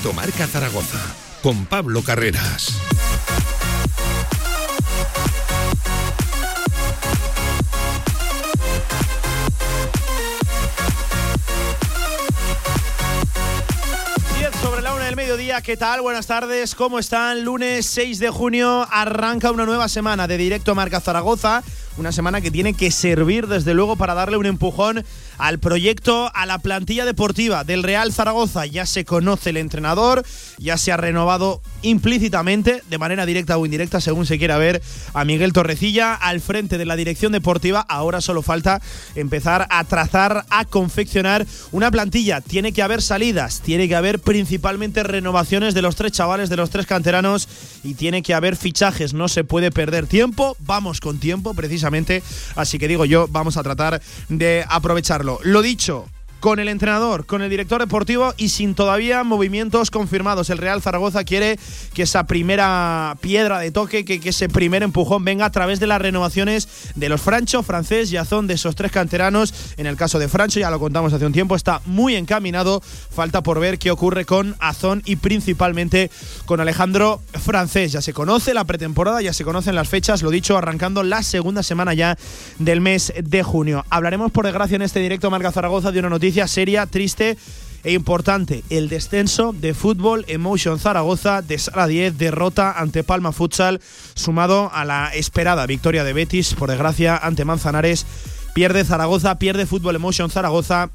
Directo 0.00 0.16
Marca 0.16 0.46
Zaragoza 0.46 0.98
con 1.42 1.66
Pablo 1.66 2.02
Carreras. 2.02 2.72
sobre 14.62 14.82
la 14.82 14.94
una 14.94 15.04
del 15.04 15.16
mediodía, 15.16 15.60
¿qué 15.60 15.76
tal? 15.76 16.00
Buenas 16.00 16.26
tardes, 16.26 16.74
¿cómo 16.74 16.98
están? 16.98 17.44
Lunes 17.44 17.86
6 17.86 18.18
de 18.18 18.30
junio 18.30 18.86
arranca 18.90 19.50
una 19.50 19.66
nueva 19.66 19.88
semana 19.88 20.26
de 20.26 20.36
Directo 20.38 20.74
Marca 20.74 21.00
Zaragoza 21.00 21.62
una 22.00 22.12
semana 22.12 22.40
que 22.40 22.50
tiene 22.50 22.72
que 22.72 22.90
servir 22.90 23.46
desde 23.46 23.74
luego 23.74 23.94
para 23.94 24.14
darle 24.14 24.38
un 24.38 24.46
empujón 24.46 25.04
al 25.36 25.58
proyecto, 25.58 26.30
a 26.34 26.46
la 26.46 26.58
plantilla 26.58 27.04
deportiva 27.04 27.62
del 27.62 27.82
Real 27.82 28.10
Zaragoza. 28.10 28.64
Ya 28.64 28.86
se 28.86 29.04
conoce 29.04 29.50
el 29.50 29.58
entrenador, 29.58 30.24
ya 30.56 30.78
se 30.78 30.92
ha 30.92 30.96
renovado 30.96 31.60
implícitamente, 31.82 32.82
de 32.88 32.98
manera 32.98 33.26
directa 33.26 33.58
o 33.58 33.66
indirecta, 33.66 34.00
según 34.00 34.24
se 34.24 34.38
quiera 34.38 34.56
ver, 34.56 34.80
a 35.12 35.26
Miguel 35.26 35.52
Torrecilla 35.52 36.14
al 36.14 36.40
frente 36.40 36.78
de 36.78 36.86
la 36.86 36.96
dirección 36.96 37.32
deportiva. 37.32 37.84
Ahora 37.86 38.22
solo 38.22 38.40
falta 38.40 38.80
empezar 39.14 39.66
a 39.68 39.84
trazar, 39.84 40.46
a 40.48 40.64
confeccionar 40.64 41.46
una 41.70 41.90
plantilla. 41.90 42.40
Tiene 42.40 42.72
que 42.72 42.82
haber 42.82 43.02
salidas, 43.02 43.60
tiene 43.60 43.88
que 43.88 43.96
haber 43.96 44.20
principalmente 44.20 45.02
renovaciones 45.02 45.74
de 45.74 45.82
los 45.82 45.96
tres 45.96 46.12
chavales, 46.12 46.48
de 46.48 46.56
los 46.56 46.70
tres 46.70 46.86
canteranos 46.86 47.46
y 47.84 47.92
tiene 47.92 48.22
que 48.22 48.32
haber 48.32 48.56
fichajes. 48.56 49.12
No 49.12 49.28
se 49.28 49.44
puede 49.44 49.70
perder 49.70 50.06
tiempo, 50.06 50.56
vamos 50.60 51.00
con 51.00 51.18
tiempo 51.18 51.52
precisamente. 51.52 51.89
Así 52.56 52.78
que 52.78 52.88
digo 52.88 53.04
yo, 53.04 53.26
vamos 53.28 53.56
a 53.56 53.62
tratar 53.62 54.00
de 54.28 54.64
aprovecharlo. 54.68 55.38
Lo 55.42 55.62
dicho, 55.62 56.06
con 56.40 56.58
el 56.58 56.68
entrenador, 56.68 57.26
con 57.26 57.42
el 57.42 57.50
director 57.50 57.80
deportivo 57.80 58.34
y 58.36 58.48
sin 58.48 58.74
todavía 58.74 59.22
movimientos 59.22 59.90
confirmados. 59.90 60.50
El 60.50 60.58
Real 60.58 60.82
Zaragoza 60.82 61.22
quiere 61.24 61.58
que 61.94 62.02
esa 62.02 62.26
primera 62.26 63.16
piedra 63.20 63.58
de 63.58 63.70
toque, 63.70 64.04
que, 64.04 64.20
ese 64.30 64.48
primer 64.48 64.82
empujón 64.82 65.24
venga 65.24 65.44
a 65.44 65.50
través 65.50 65.80
de 65.80 65.86
las 65.86 66.00
renovaciones 66.00 66.68
de 66.94 67.08
los 67.08 67.20
Francho, 67.20 67.62
francés 67.62 68.10
y 68.12 68.16
Azón, 68.16 68.46
de 68.46 68.54
esos 68.54 68.74
tres 68.74 68.90
canteranos. 68.90 69.52
En 69.76 69.86
el 69.86 69.96
caso 69.96 70.18
de 70.18 70.28
Francho, 70.28 70.58
ya 70.58 70.70
lo 70.70 70.78
contamos 70.78 71.12
hace 71.12 71.26
un 71.26 71.32
tiempo, 71.32 71.56
está 71.56 71.82
muy 71.84 72.16
encaminado. 72.16 72.80
Falta 72.80 73.42
por 73.42 73.60
ver 73.60 73.78
qué 73.78 73.90
ocurre 73.90 74.24
con 74.24 74.56
Azón 74.60 75.02
y 75.04 75.16
principalmente 75.16 76.10
con 76.46 76.60
Alejandro 76.60 77.20
Francés. 77.34 77.92
Ya 77.92 78.00
se 78.00 78.14
conoce 78.14 78.54
la 78.54 78.64
pretemporada, 78.64 79.20
ya 79.20 79.34
se 79.34 79.44
conocen 79.44 79.74
las 79.74 79.88
fechas, 79.88 80.22
lo 80.22 80.30
dicho, 80.30 80.56
arrancando 80.56 81.02
la 81.02 81.22
segunda 81.22 81.62
semana 81.62 81.92
ya 81.92 82.16
del 82.58 82.80
mes 82.80 83.12
de 83.22 83.42
junio. 83.42 83.84
Hablaremos, 83.90 84.32
por 84.32 84.46
desgracia, 84.46 84.76
en 84.76 84.82
este 84.82 85.00
directo 85.00 85.30
Marca 85.30 85.52
Zaragoza 85.52 85.92
de 85.92 85.98
una 85.98 86.08
noticia 86.08 86.29
seria, 86.46 86.86
triste 86.86 87.36
e 87.84 87.92
importante. 87.92 88.62
El 88.70 88.88
descenso 88.88 89.52
de 89.52 89.74
fútbol 89.74 90.24
Emotion 90.28 90.78
Zaragoza 90.78 91.42
de 91.42 91.58
Sala 91.58 91.86
10, 91.86 92.18
derrota 92.18 92.72
ante 92.78 93.04
Palma 93.04 93.32
Futsal, 93.32 93.80
sumado 94.14 94.70
a 94.72 94.84
la 94.84 95.10
esperada 95.14 95.66
victoria 95.66 96.04
de 96.04 96.12
Betis, 96.12 96.54
por 96.54 96.70
desgracia, 96.70 97.16
ante 97.16 97.44
Manzanares. 97.44 98.06
Pierde 98.54 98.84
Zaragoza, 98.84 99.38
pierde 99.38 99.66
Fútbol 99.66 99.96
Emotion 99.96 100.30
Zaragoza 100.30 100.90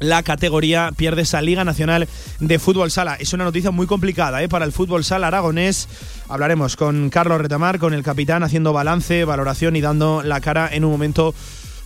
la 0.00 0.22
categoría 0.22 0.92
pierde 0.96 1.22
esa 1.22 1.42
Liga 1.42 1.64
Nacional 1.64 2.08
de 2.38 2.58
Fútbol 2.58 2.90
Sala. 2.90 3.16
Es 3.18 3.32
una 3.32 3.44
noticia 3.44 3.70
muy 3.70 3.86
complicada 3.86 4.42
¿eh? 4.42 4.48
para 4.48 4.64
el 4.64 4.72
fútbol 4.72 5.04
sala 5.04 5.26
aragonés. 5.26 5.88
Hablaremos 6.28 6.76
con 6.76 7.10
Carlos 7.10 7.40
Retamar, 7.40 7.78
con 7.78 7.94
el 7.94 8.04
capitán, 8.04 8.44
haciendo 8.44 8.72
balance, 8.72 9.24
valoración 9.24 9.74
y 9.74 9.80
dando 9.80 10.22
la 10.22 10.40
cara 10.40 10.68
en 10.72 10.84
un 10.84 10.92
momento 10.92 11.34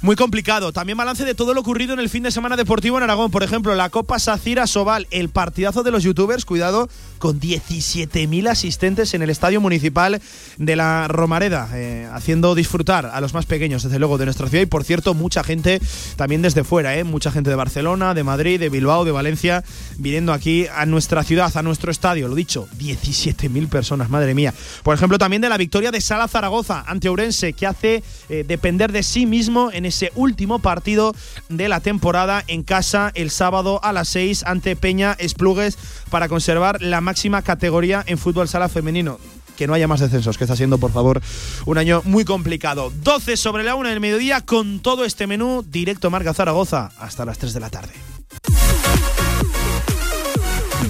muy 0.03 0.17
complicado. 0.17 0.73
También 0.73 0.99
balance 0.99 1.25
de 1.25 1.35
todo 1.35 1.55
lo 1.55 1.61
ocurrido 1.61 1.95
en 1.95 2.01
el 2.01 2.11
fin 2.11 2.25
de 2.25 2.31
semana 2.31 2.57
deportivo 2.57 2.99
en 2.99 3.05
Aragón. 3.05 3.31
Por 3.31 3.43
ejemplo, 3.43 3.75
la 3.75 3.89
Copa 3.89 4.19
Sacira 4.19 4.67
Sobal, 4.67 5.07
el 5.11 5.29
partidazo 5.29 5.83
de 5.83 5.93
los 5.93 6.03
youtubers, 6.03 6.45
cuidado, 6.45 6.89
con 7.23 7.39
17.000 7.39 8.49
asistentes 8.49 9.15
en 9.15 9.23
el 9.23 9.31
estadio 9.31 9.61
municipal 9.61 10.21
de 10.59 10.75
la 10.75 11.07
Romareda, 11.07 11.69
eh, 11.73 12.09
haciendo 12.13 12.57
disfrutar 12.57 13.07
a 13.07 13.21
los 13.21 13.33
más 13.33 13.47
pequeños, 13.47 13.85
desde 13.85 14.01
luego, 14.01 14.19
de 14.19 14.25
nuestra 14.25 14.49
ciudad. 14.49 14.65
Y 14.65 14.67
por 14.67 14.83
cierto, 14.83 15.15
mucha 15.15 15.45
gente 15.45 15.81
también 16.17 16.43
desde 16.43 16.65
fuera, 16.65 16.97
¿eh? 16.97 17.05
mucha 17.05 17.31
gente 17.31 17.49
de 17.49 17.55
Barcelona, 17.55 18.13
de 18.15 18.25
Madrid, 18.25 18.59
de 18.59 18.71
Bilbao, 18.71 19.05
de 19.05 19.13
Valencia, 19.13 19.63
viniendo 19.99 20.33
aquí 20.33 20.67
a 20.75 20.85
nuestra 20.85 21.23
ciudad, 21.23 21.57
a 21.57 21.63
nuestro 21.63 21.93
estadio. 21.93 22.27
Lo 22.27 22.35
dicho, 22.35 22.67
17.000 22.81 23.69
personas, 23.69 24.11
madre 24.11 24.35
mía. 24.35 24.53
Por 24.83 24.97
ejemplo, 24.97 25.17
también 25.17 25.43
de 25.43 25.49
la 25.49 25.59
victoria 25.59 25.93
de 25.93 26.01
Sala 26.01 26.27
Zaragoza 26.27 26.83
ante 26.89 27.09
Ourense, 27.09 27.53
que 27.53 27.69
hace 27.69 28.03
eh, 28.31 28.45
depender 28.45 28.91
de 28.91 29.05
sí 29.05 29.27
mismo 29.27 29.71
en 29.73 29.87
ese 29.87 30.11
último 30.17 30.59
partido 30.59 31.15
de 31.49 31.69
la 31.69 31.79
temporada 31.79 32.43
en 32.49 32.65
casa 32.65 33.13
el 33.15 33.31
sábado 33.31 33.79
a 33.85 33.93
las 33.93 34.09
6 34.09 34.43
ante 34.45 34.75
Peña 34.75 35.15
Esplugues 35.21 35.79
para 36.13 36.29
conservar 36.29 36.83
la 36.83 37.01
máxima 37.01 37.41
categoría 37.41 38.05
en 38.07 38.19
fútbol 38.19 38.47
sala 38.47 38.69
femenino 38.69 39.19
que 39.57 39.67
no 39.67 39.73
haya 39.73 39.89
más 39.89 40.01
descensos, 40.01 40.37
que 40.37 40.45
está 40.45 40.57
siendo, 40.57 40.77
por 40.77 40.93
favor, 40.93 41.23
un 41.67 41.79
año 41.79 42.03
muy 42.05 42.25
complicado. 42.25 42.93
12 43.03 43.37
sobre 43.37 43.65
la 43.65 43.75
1 43.75 43.89
del 43.89 44.01
mediodía 44.01 44.41
con 44.43 44.81
todo 44.81 45.05
este 45.05 45.27
menú 45.27 45.65
directo 45.67 46.11
Marca 46.11 46.35
Zaragoza 46.35 46.91
hasta 46.99 47.25
las 47.25 47.39
3 47.39 47.55
de 47.55 47.61
la 47.61 47.71
tarde. 47.71 47.93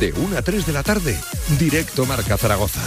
De 0.01 0.13
1 0.13 0.39
a 0.39 0.43
3 0.43 0.67
de 0.67 0.73
la 0.73 0.83
tarde, 0.83 1.19
directo 1.59 2.05
Marca 2.07 2.37
Zaragoza. 2.37 2.81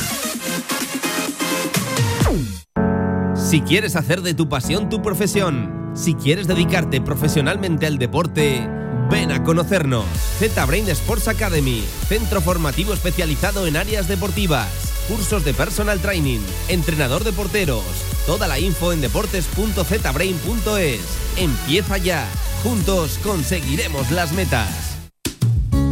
Si 3.35 3.61
quieres 3.61 3.95
hacer 3.95 4.21
de 4.21 4.33
tu 4.33 4.49
pasión 4.49 4.89
tu 4.89 5.01
profesión, 5.01 5.91
si 5.93 6.15
quieres 6.15 6.47
dedicarte 6.47 6.99
profesionalmente 6.99 7.85
al 7.85 7.97
deporte, 7.97 8.67
ven 9.09 9.31
a 9.31 9.41
conocernos. 9.43 10.05
Z-Brain 10.39 10.89
Sports 10.89 11.27
Academy, 11.27 11.83
centro 12.07 12.41
formativo 12.41 12.93
especializado 12.93 13.67
en 13.67 13.77
áreas 13.77 14.07
deportivas, 14.07 14.67
cursos 15.07 15.45
de 15.45 15.53
personal 15.53 15.99
training, 15.99 16.39
entrenador 16.67 17.23
de 17.23 17.31
porteros. 17.33 17.83
Toda 18.25 18.47
la 18.47 18.57
info 18.59 18.91
en 18.93 19.01
deportes.zbrain.es. 19.01 21.01
Empieza 21.37 21.97
ya. 21.97 22.25
Juntos 22.63 23.19
conseguiremos 23.23 24.11
las 24.11 24.31
metas. 24.33 24.97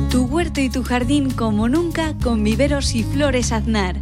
Tu 0.09 0.25
huerto 0.25 0.59
y 0.61 0.69
tu 0.69 0.83
jardín 0.83 1.31
como 1.31 1.67
nunca 1.69 2.15
con 2.21 2.43
viveros 2.43 2.95
y 2.95 3.03
flores 3.03 3.51
aznar 3.51 3.95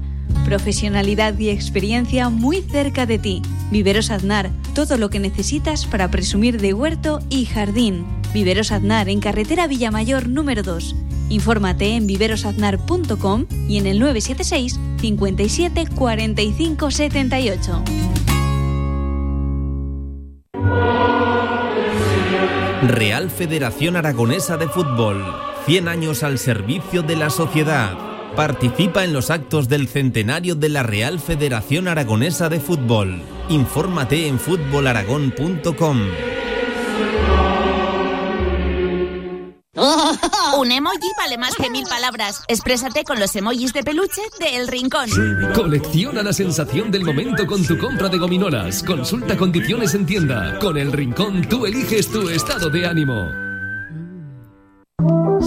Profesionalidad 0.45 1.37
y 1.37 1.49
experiencia 1.49 2.29
muy 2.29 2.61
cerca 2.61 3.05
de 3.05 3.19
ti. 3.19 3.41
Viveros 3.71 4.11
Aznar, 4.11 4.49
todo 4.73 4.97
lo 4.97 5.09
que 5.09 5.19
necesitas 5.19 5.85
para 5.85 6.09
presumir 6.09 6.59
de 6.59 6.73
huerto 6.73 7.19
y 7.29 7.45
jardín. 7.45 8.05
Viveros 8.33 8.71
Aznar 8.71 9.09
en 9.09 9.19
carretera 9.19 9.67
Villamayor 9.67 10.27
número 10.27 10.63
2. 10.63 10.95
Infórmate 11.29 11.95
en 11.95 12.07
viverosaznar.com 12.07 13.45
y 13.67 13.77
en 13.77 13.87
el 13.87 13.99
976 13.99 14.79
57 14.99 15.85
45 15.95 16.91
78. 16.91 17.83
Real 22.83 23.29
Federación 23.29 23.95
Aragonesa 23.95 24.57
de 24.57 24.67
Fútbol. 24.67 25.23
100 25.65 25.87
años 25.87 26.23
al 26.23 26.39
servicio 26.39 27.03
de 27.03 27.15
la 27.15 27.29
sociedad. 27.29 27.95
Participa 28.35 29.03
en 29.03 29.13
los 29.13 29.29
actos 29.29 29.69
del 29.69 29.87
centenario 29.87 30.55
de 30.55 30.69
la 30.69 30.83
Real 30.83 31.19
Federación 31.19 31.87
Aragonesa 31.87 32.49
de 32.49 32.59
Fútbol. 32.59 33.21
Infórmate 33.49 34.27
en 34.27 34.39
fútbolaragón.com. 34.39 35.99
Un 40.57 40.71
emoji 40.71 41.11
vale 41.17 41.37
más 41.37 41.55
que 41.55 41.69
mil 41.69 41.85
palabras. 41.85 42.43
Exprésate 42.47 43.03
con 43.03 43.19
los 43.19 43.35
emojis 43.35 43.73
de 43.73 43.83
peluche 43.83 44.21
de 44.39 44.57
El 44.57 44.67
Rincón. 44.67 45.09
Colecciona 45.53 46.23
la 46.23 46.33
sensación 46.33 46.91
del 46.91 47.03
momento 47.03 47.45
con 47.45 47.65
tu 47.65 47.77
compra 47.77 48.09
de 48.09 48.17
gominolas. 48.17 48.83
Consulta 48.83 49.37
condiciones 49.37 49.93
en 49.95 50.05
tienda. 50.05 50.59
Con 50.59 50.77
El 50.77 50.91
Rincón 50.91 51.47
tú 51.47 51.65
eliges 51.65 52.11
tu 52.11 52.29
estado 52.29 52.69
de 52.69 52.85
ánimo. 52.85 53.50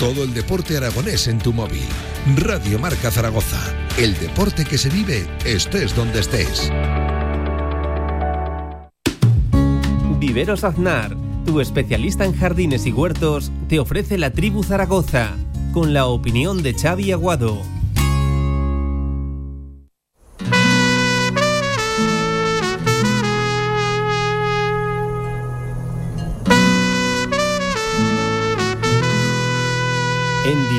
Todo 0.00 0.24
el 0.24 0.34
deporte 0.34 0.76
aragonés 0.76 1.28
en 1.28 1.38
tu 1.38 1.52
móvil. 1.52 1.84
Radio 2.36 2.78
Marca 2.78 3.10
Zaragoza. 3.10 3.60
El 3.98 4.18
deporte 4.18 4.64
que 4.64 4.78
se 4.78 4.88
vive 4.88 5.26
estés 5.44 5.94
donde 5.94 6.20
estés. 6.20 6.70
Viveros 10.18 10.64
Aznar, 10.64 11.16
tu 11.44 11.60
especialista 11.60 12.24
en 12.24 12.36
jardines 12.36 12.86
y 12.86 12.92
huertos, 12.92 13.52
te 13.68 13.78
ofrece 13.78 14.18
la 14.18 14.30
tribu 14.30 14.62
Zaragoza, 14.62 15.36
con 15.72 15.92
la 15.92 16.06
opinión 16.06 16.62
de 16.62 16.74
Xavi 16.74 17.12
Aguado. 17.12 17.62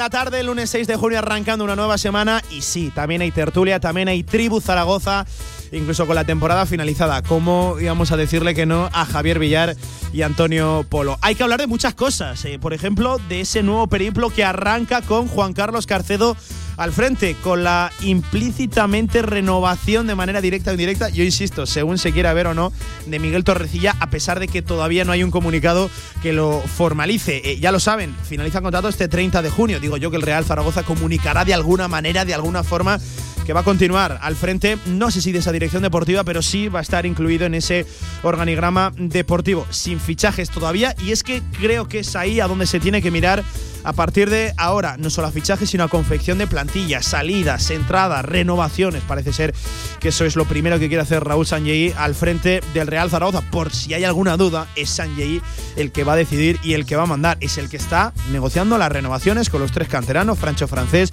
La 0.00 0.08
tarde, 0.08 0.40
el 0.40 0.46
lunes 0.46 0.70
6 0.70 0.86
de 0.86 0.96
junio, 0.96 1.18
arrancando 1.18 1.62
una 1.62 1.76
nueva 1.76 1.98
semana. 1.98 2.42
Y 2.50 2.62
sí, 2.62 2.90
también 2.94 3.20
hay 3.20 3.30
tertulia, 3.32 3.80
también 3.80 4.08
hay 4.08 4.22
Tribu 4.22 4.58
Zaragoza, 4.58 5.26
incluso 5.72 6.06
con 6.06 6.14
la 6.14 6.24
temporada 6.24 6.64
finalizada. 6.64 7.20
¿Cómo 7.20 7.76
íbamos 7.78 8.10
a 8.10 8.16
decirle 8.16 8.54
que 8.54 8.64
no 8.64 8.88
a 8.94 9.04
Javier 9.04 9.38
Villar 9.38 9.76
y 10.14 10.22
Antonio 10.22 10.86
Polo? 10.88 11.18
Hay 11.20 11.34
que 11.34 11.42
hablar 11.42 11.60
de 11.60 11.66
muchas 11.66 11.92
cosas, 11.92 12.42
eh, 12.46 12.58
por 12.58 12.72
ejemplo, 12.72 13.18
de 13.28 13.42
ese 13.42 13.62
nuevo 13.62 13.88
periplo 13.88 14.30
que 14.30 14.42
arranca 14.42 15.02
con 15.02 15.28
Juan 15.28 15.52
Carlos 15.52 15.84
Carcedo 15.84 16.34
al 16.76 16.92
frente, 16.92 17.36
con 17.42 17.64
la 17.64 17.92
implícitamente 18.00 19.22
renovación 19.22 20.06
de 20.06 20.14
manera 20.14 20.40
directa 20.40 20.70
o 20.70 20.74
indirecta, 20.74 21.08
yo 21.10 21.24
insisto, 21.24 21.66
según 21.66 21.98
se 21.98 22.12
quiera 22.12 22.32
ver 22.32 22.46
o 22.46 22.54
no, 22.54 22.72
de 23.06 23.18
Miguel 23.18 23.44
Torrecilla, 23.44 23.96
a 24.00 24.10
pesar 24.10 24.40
de 24.40 24.48
que 24.48 24.62
todavía 24.62 25.04
no 25.04 25.12
hay 25.12 25.22
un 25.22 25.30
comunicado 25.30 25.90
que 26.22 26.32
lo 26.32 26.60
formalice. 26.60 27.42
Eh, 27.44 27.58
ya 27.60 27.72
lo 27.72 27.80
saben, 27.80 28.14
finaliza 28.28 28.60
contrato 28.60 28.88
este 28.88 29.08
30 29.08 29.42
de 29.42 29.50
junio. 29.50 29.80
Digo 29.80 29.96
yo 29.96 30.10
que 30.10 30.16
el 30.16 30.22
Real 30.22 30.44
Zaragoza 30.44 30.82
comunicará 30.82 31.44
de 31.44 31.54
alguna 31.54 31.88
manera, 31.88 32.24
de 32.24 32.34
alguna 32.34 32.62
forma, 32.62 32.98
que 33.46 33.52
va 33.52 33.60
a 33.60 33.64
continuar 33.64 34.18
al 34.22 34.36
frente, 34.36 34.78
no 34.86 35.10
sé 35.10 35.20
si 35.20 35.32
de 35.32 35.40
esa 35.40 35.52
dirección 35.52 35.82
deportiva, 35.82 36.24
pero 36.24 36.42
sí 36.42 36.68
va 36.68 36.78
a 36.78 36.82
estar 36.82 37.06
incluido 37.06 37.46
en 37.46 37.54
ese 37.54 37.86
organigrama 38.22 38.92
deportivo, 38.96 39.66
sin 39.70 39.98
fichajes 39.98 40.50
todavía, 40.50 40.94
y 41.04 41.12
es 41.12 41.22
que 41.22 41.42
creo 41.60 41.88
que 41.88 42.00
es 42.00 42.14
ahí 42.16 42.40
a 42.40 42.46
donde 42.46 42.66
se 42.66 42.80
tiene 42.80 43.02
que 43.02 43.10
mirar 43.10 43.42
a 43.84 43.92
partir 43.92 44.28
de 44.30 44.52
ahora, 44.56 44.96
no 44.98 45.10
solo 45.10 45.28
a 45.28 45.32
fichajes, 45.32 45.70
sino 45.70 45.84
a 45.84 45.88
confección 45.88 46.38
de 46.38 46.46
plantillas, 46.46 47.06
salidas, 47.06 47.70
entradas, 47.70 48.24
renovaciones. 48.24 49.02
Parece 49.02 49.32
ser 49.32 49.54
que 50.00 50.08
eso 50.08 50.24
es 50.24 50.36
lo 50.36 50.44
primero 50.44 50.78
que 50.78 50.88
quiere 50.88 51.02
hacer 51.02 51.24
Raúl 51.24 51.46
Sanjei 51.46 51.94
al 51.96 52.14
frente 52.14 52.60
del 52.74 52.86
Real 52.86 53.10
Zaragoza. 53.10 53.42
Por 53.50 53.72
si 53.72 53.94
hay 53.94 54.04
alguna 54.04 54.36
duda, 54.36 54.66
es 54.76 54.90
Sanjei 54.90 55.40
el 55.76 55.92
que 55.92 56.04
va 56.04 56.12
a 56.12 56.16
decidir 56.16 56.58
y 56.62 56.74
el 56.74 56.86
que 56.86 56.96
va 56.96 57.04
a 57.04 57.06
mandar. 57.06 57.38
Es 57.40 57.58
el 57.58 57.68
que 57.68 57.76
está 57.76 58.12
negociando 58.32 58.76
las 58.78 58.92
renovaciones 58.92 59.48
con 59.48 59.60
los 59.60 59.72
tres 59.72 59.88
canteranos, 59.88 60.38
Francho 60.38 60.68
Francés, 60.68 61.12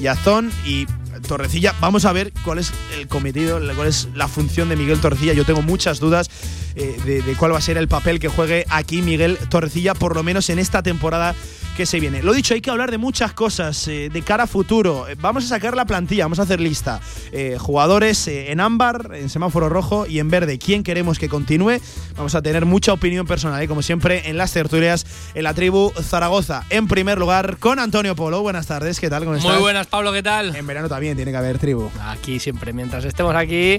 Yazón 0.00 0.50
y 0.64 0.86
Torrecilla. 1.26 1.74
Vamos 1.80 2.04
a 2.04 2.12
ver 2.12 2.32
cuál 2.44 2.58
es 2.58 2.72
el 2.96 3.08
cometido, 3.08 3.60
cuál 3.74 3.88
es 3.88 4.08
la 4.14 4.28
función 4.28 4.68
de 4.68 4.76
Miguel 4.76 5.00
Torrecilla. 5.00 5.32
Yo 5.32 5.44
tengo 5.44 5.62
muchas 5.62 5.98
dudas 5.98 6.30
eh, 6.74 6.96
de, 7.04 7.22
de, 7.22 7.34
cuál 7.34 7.52
va 7.52 7.58
a 7.58 7.62
ser 7.62 7.78
el 7.78 7.88
papel 7.88 8.20
que 8.20 8.28
juegue 8.28 8.64
aquí 8.68 9.02
Miguel 9.02 9.38
Torrecilla, 9.48 9.94
por 9.94 10.14
lo 10.14 10.22
menos 10.22 10.50
en 10.50 10.58
esta 10.58 10.82
temporada 10.82 11.34
que 11.76 11.86
se 11.86 12.00
viene. 12.00 12.22
Lo 12.22 12.32
dicho, 12.32 12.54
hay 12.54 12.60
que 12.60 12.70
hablar 12.70 12.90
de 12.90 12.98
muchas 12.98 13.34
cosas 13.34 13.86
eh, 13.88 14.08
de 14.10 14.22
cara 14.22 14.44
a 14.44 14.46
futuro. 14.46 15.06
Eh, 15.08 15.16
vamos 15.20 15.44
a 15.44 15.48
sacar 15.48 15.76
la 15.76 15.84
plantilla, 15.84 16.24
vamos 16.24 16.38
a 16.38 16.42
hacer 16.42 16.58
lista. 16.58 17.00
Eh, 17.32 17.58
jugadores 17.60 18.26
en 18.28 18.60
ámbar, 18.60 19.10
en 19.14 19.28
semáforo 19.28 19.68
rojo 19.68 20.06
y 20.06 20.18
en 20.18 20.30
verde. 20.30 20.58
¿Quién 20.58 20.82
queremos 20.82 21.18
que 21.18 21.28
continúe? 21.28 21.78
Vamos 22.16 22.34
a 22.34 22.40
tener 22.40 22.64
mucha 22.64 22.92
opinión 22.92 23.26
personal, 23.26 23.66
como 23.68 23.82
siempre, 23.82 24.28
en 24.30 24.38
las 24.38 24.52
tertulias 24.52 25.06
en 25.34 25.44
la 25.44 25.52
tribu 25.52 25.92
Zaragoza. 26.00 26.64
En 26.70 26.88
primer 26.88 27.18
lugar, 27.18 27.58
con 27.58 27.78
Antonio 27.78 28.16
Polo. 28.16 28.40
Buenas 28.40 28.66
tardes, 28.66 28.98
¿qué 28.98 29.10
tal? 29.10 29.24
¿Cómo 29.24 29.36
estás? 29.36 29.52
Muy 29.52 29.60
buenas, 29.60 29.86
Pablo, 29.86 30.12
¿qué 30.12 30.22
tal? 30.22 30.56
En 30.56 30.66
verano 30.66 30.88
también 30.88 31.16
tiene 31.16 31.30
que 31.30 31.36
haber 31.36 31.58
tribu. 31.58 31.90
Aquí 32.00 32.40
siempre, 32.40 32.72
mientras 32.72 33.04
estemos 33.04 33.34
aquí, 33.34 33.78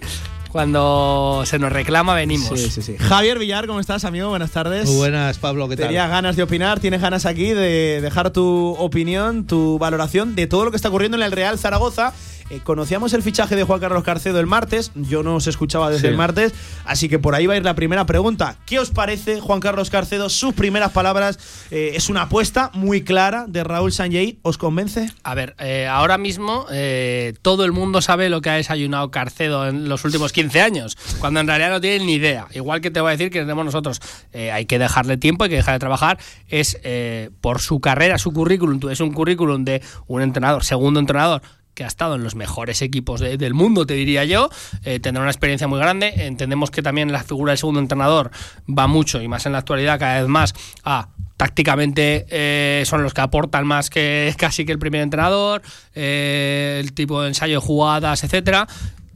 cuando 0.51 1.44
se 1.45 1.59
nos 1.59 1.71
reclama 1.71 2.15
venimos. 2.15 2.59
Sí, 2.59 2.69
sí, 2.69 2.81
sí. 2.81 2.95
Javier 2.97 3.39
Villar, 3.39 3.67
¿cómo 3.67 3.79
estás, 3.79 4.05
amigo? 4.05 4.29
Buenas 4.29 4.51
tardes. 4.51 4.88
Muy 4.88 4.97
buenas, 4.97 5.38
Pablo, 5.38 5.67
¿qué 5.69 5.75
tal? 5.75 5.88
Tenías 5.88 6.09
ganas 6.09 6.35
de 6.35 6.44
opinar, 6.44 6.79
tienes 6.79 7.01
ganas 7.01 7.25
aquí 7.25 7.49
de 7.51 7.99
dejar 8.01 8.31
tu 8.31 8.75
opinión, 8.79 9.45
tu 9.45 9.77
valoración 9.79 10.35
de 10.35 10.47
todo 10.47 10.65
lo 10.65 10.71
que 10.71 10.77
está 10.77 10.89
ocurriendo 10.89 11.17
en 11.17 11.23
el 11.23 11.31
Real 11.31 11.57
Zaragoza. 11.57 12.13
Eh, 12.49 12.61
conocíamos 12.63 13.11
el 13.13 13.23
fichaje 13.23 13.57
de 13.57 13.63
Juan 13.65 13.81
Carlos 13.81 14.05
Carcedo 14.05 14.39
el 14.39 14.45
martes, 14.45 14.91
yo 14.95 15.21
no 15.21 15.35
os 15.35 15.47
escuchaba 15.47 15.89
desde 15.89 16.03
Sí. 16.03 16.07
el 16.07 16.15
martes, 16.15 16.53
así 16.85 17.09
que 17.09 17.19
por 17.19 17.35
ahí 17.35 17.45
va 17.45 17.55
a 17.55 17.57
ir 17.57 17.65
la 17.65 17.75
primera 17.75 18.05
pregunta. 18.05 18.55
¿Qué 18.65 18.79
os 18.79 18.89
parece 18.89 19.41
Juan 19.41 19.59
Carlos 19.59 19.89
Carcedo? 19.89 20.29
Sus 20.29 20.53
primeras 20.53 20.94
palabras, 20.94 21.39
eh, 21.71 21.91
es 21.95 22.07
una 22.09 22.21
apuesta 22.21 22.71
muy 22.73 23.03
clara 23.03 23.45
de 23.49 23.65
Raúl 23.65 23.91
Sanjei, 23.91 24.39
¿os 24.44 24.57
convence? 24.57 25.11
A 25.23 25.35
ver, 25.35 25.55
eh, 25.59 25.88
ahora 25.88 26.17
mismo 26.17 26.65
eh, 26.71 27.33
todo 27.41 27.65
el 27.65 27.73
mundo 27.73 28.01
sabe 28.01 28.29
lo 28.29 28.39
que 28.39 28.50
ha 28.50 28.53
desayunado 28.55 29.11
Carcedo 29.11 29.67
en 29.67 29.89
los 29.89 30.05
últimos 30.05 30.31
15 30.31 30.61
años, 30.61 30.95
cuando 31.19 31.41
en 31.41 31.47
realidad 31.47 31.71
no 31.71 31.81
tienen 31.81 32.05
ni 32.07 32.13
idea. 32.13 32.47
Igual 32.53 32.79
que 32.79 32.91
te 32.91 33.01
voy 33.01 33.09
a 33.09 33.11
decir 33.11 33.29
que 33.29 33.39
tenemos 33.41 33.65
nosotros, 33.65 34.00
eh, 34.31 34.53
hay 34.53 34.65
que 34.65 34.79
dejarle 34.79 35.17
tiempo, 35.17 35.43
hay 35.43 35.50
que 35.50 35.57
dejar 35.57 35.73
de 35.75 35.79
trabajar. 35.79 36.17
Es 36.47 36.79
eh, 36.83 37.29
por 37.41 37.59
su 37.59 37.81
carrera, 37.81 38.17
su 38.17 38.31
currículum, 38.31 38.79
tú- 38.79 38.89
es 38.89 39.01
un 39.01 39.11
currículum 39.11 39.65
de 39.65 39.81
un 40.07 40.21
entrenador, 40.21 40.63
segundo 40.63 41.01
entrenador 41.01 41.41
que 41.77 41.83
ha 41.83 41.88
estado 41.88 42.15
en 42.15 42.24
los 42.24 42.33
mejores 42.33 42.81
equipos 42.81 43.19
de- 43.19 43.38
del 43.38 43.53
mundo, 43.53 43.85
te 43.85 43.94
diría 43.94 44.25
yo, 44.25 44.50
eh, 44.83 45.00
tendrá 45.00 45.21
una 45.21 45.29
experiencia 45.29 45.68
muy 45.68 45.77
grande. 45.77 46.12
Entendemos 46.25 46.71
que 46.71 46.81
también 46.81 47.12
la 47.12 47.21
figura 47.24 47.51
del 47.51 47.59
segundo 47.59 47.79
entrenador 47.79 48.31
va 48.68 48.88
mucho, 48.88 49.22
y 49.22 49.27
más 49.27 49.46
en 49.46 49.51
la 49.51 49.60
actualidad, 49.60 50.00
cada 50.00 50.19
vez 50.22 50.27
más, 50.27 50.55
a 50.84 51.10
tácticamente 51.38 52.25
eh, 52.31 52.84
son 52.88 53.03
los 53.03 53.13
que 53.13 53.22
aportan 53.22 53.67
más 53.67 53.91
que 53.91 54.34
casi 54.39 54.65
que 54.65 54.72
el 54.72 54.79
primer 54.79 55.01
entrenador, 55.01 55.62
eh, 55.93 56.79
el 56.84 56.93
tipo 56.93 57.22
de 57.22 57.27
ensayo 57.27 57.60
de 57.60 57.65
jugadas, 57.65 58.24
etcétera. 58.24 58.67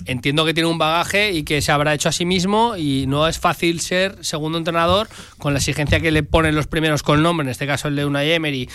Entiendo 0.06 0.46
que 0.46 0.54
tiene 0.54 0.68
un 0.70 0.78
bagaje 0.78 1.32
y 1.32 1.44
que 1.44 1.62
se 1.62 1.72
habrá 1.72 1.94
hecho 1.96 2.10
a 2.10 2.12
sí 2.12 2.26
mismo 2.26 2.76
y 2.78 3.06
no 3.08 3.28
es 3.28 3.38
fácil 3.40 3.80
ser 3.82 4.18
segundo 4.22 4.58
entrenador 4.60 5.08
con 5.40 5.54
la 5.54 5.60
exigencia 5.60 6.00
que 6.00 6.10
le 6.12 6.22
ponen 6.24 6.54
los 6.56 6.66
primeros 6.68 7.02
con 7.04 7.22
nombre, 7.24 7.46
en 7.46 7.52
este 7.52 7.66
caso 7.68 7.88
el 7.88 7.96
de 7.96 8.06
Unai 8.06 8.32
Emery, 8.32 8.68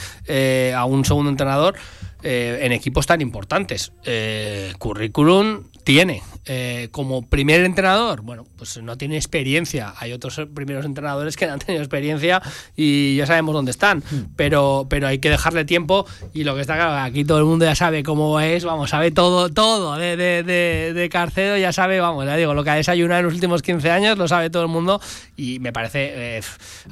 a 0.76 0.84
un 0.84 1.04
segundo 1.04 1.28
entrenador 1.30 1.74
eh, 2.22 2.60
en 2.62 2.72
equipos 2.72 3.06
tan 3.06 3.20
importantes. 3.20 3.92
Eh, 4.04 4.72
currículum 4.78 5.64
tiene. 5.84 6.22
Eh, 6.48 6.88
como 6.92 7.22
primer 7.22 7.64
entrenador, 7.64 8.22
bueno, 8.22 8.46
pues 8.56 8.80
no 8.80 8.96
tiene 8.96 9.16
experiencia. 9.16 9.94
Hay 9.98 10.12
otros 10.12 10.40
primeros 10.54 10.84
entrenadores 10.84 11.36
que 11.36 11.44
no 11.46 11.54
han 11.54 11.58
tenido 11.58 11.82
experiencia 11.82 12.40
y 12.76 13.16
ya 13.16 13.26
sabemos 13.26 13.52
dónde 13.52 13.72
están. 13.72 14.02
Pero, 14.36 14.86
pero 14.88 15.08
hay 15.08 15.18
que 15.18 15.28
dejarle 15.28 15.64
tiempo 15.64 16.06
y 16.32 16.44
lo 16.44 16.54
que 16.54 16.60
está 16.60 16.74
claro, 16.76 16.92
aquí 16.98 17.24
todo 17.24 17.38
el 17.38 17.44
mundo 17.46 17.64
ya 17.64 17.74
sabe 17.74 18.04
cómo 18.04 18.38
es, 18.40 18.64
vamos, 18.64 18.90
sabe 18.90 19.10
todo, 19.10 19.48
todo 19.50 19.96
de, 19.96 20.16
de, 20.16 20.42
de, 20.44 20.92
de 20.94 21.08
Carcedo, 21.08 21.56
ya 21.56 21.72
sabe, 21.72 21.98
vamos, 21.98 22.24
ya 22.26 22.36
digo, 22.36 22.54
lo 22.54 22.62
que 22.62 22.70
ha 22.70 22.74
desayunado 22.76 23.18
en 23.20 23.24
los 23.26 23.34
últimos 23.34 23.62
15 23.62 23.90
años 23.90 24.16
lo 24.16 24.28
sabe 24.28 24.48
todo 24.48 24.62
el 24.62 24.68
mundo 24.68 25.00
y 25.36 25.58
me 25.58 25.72
parece 25.72 26.36
eh, 26.38 26.42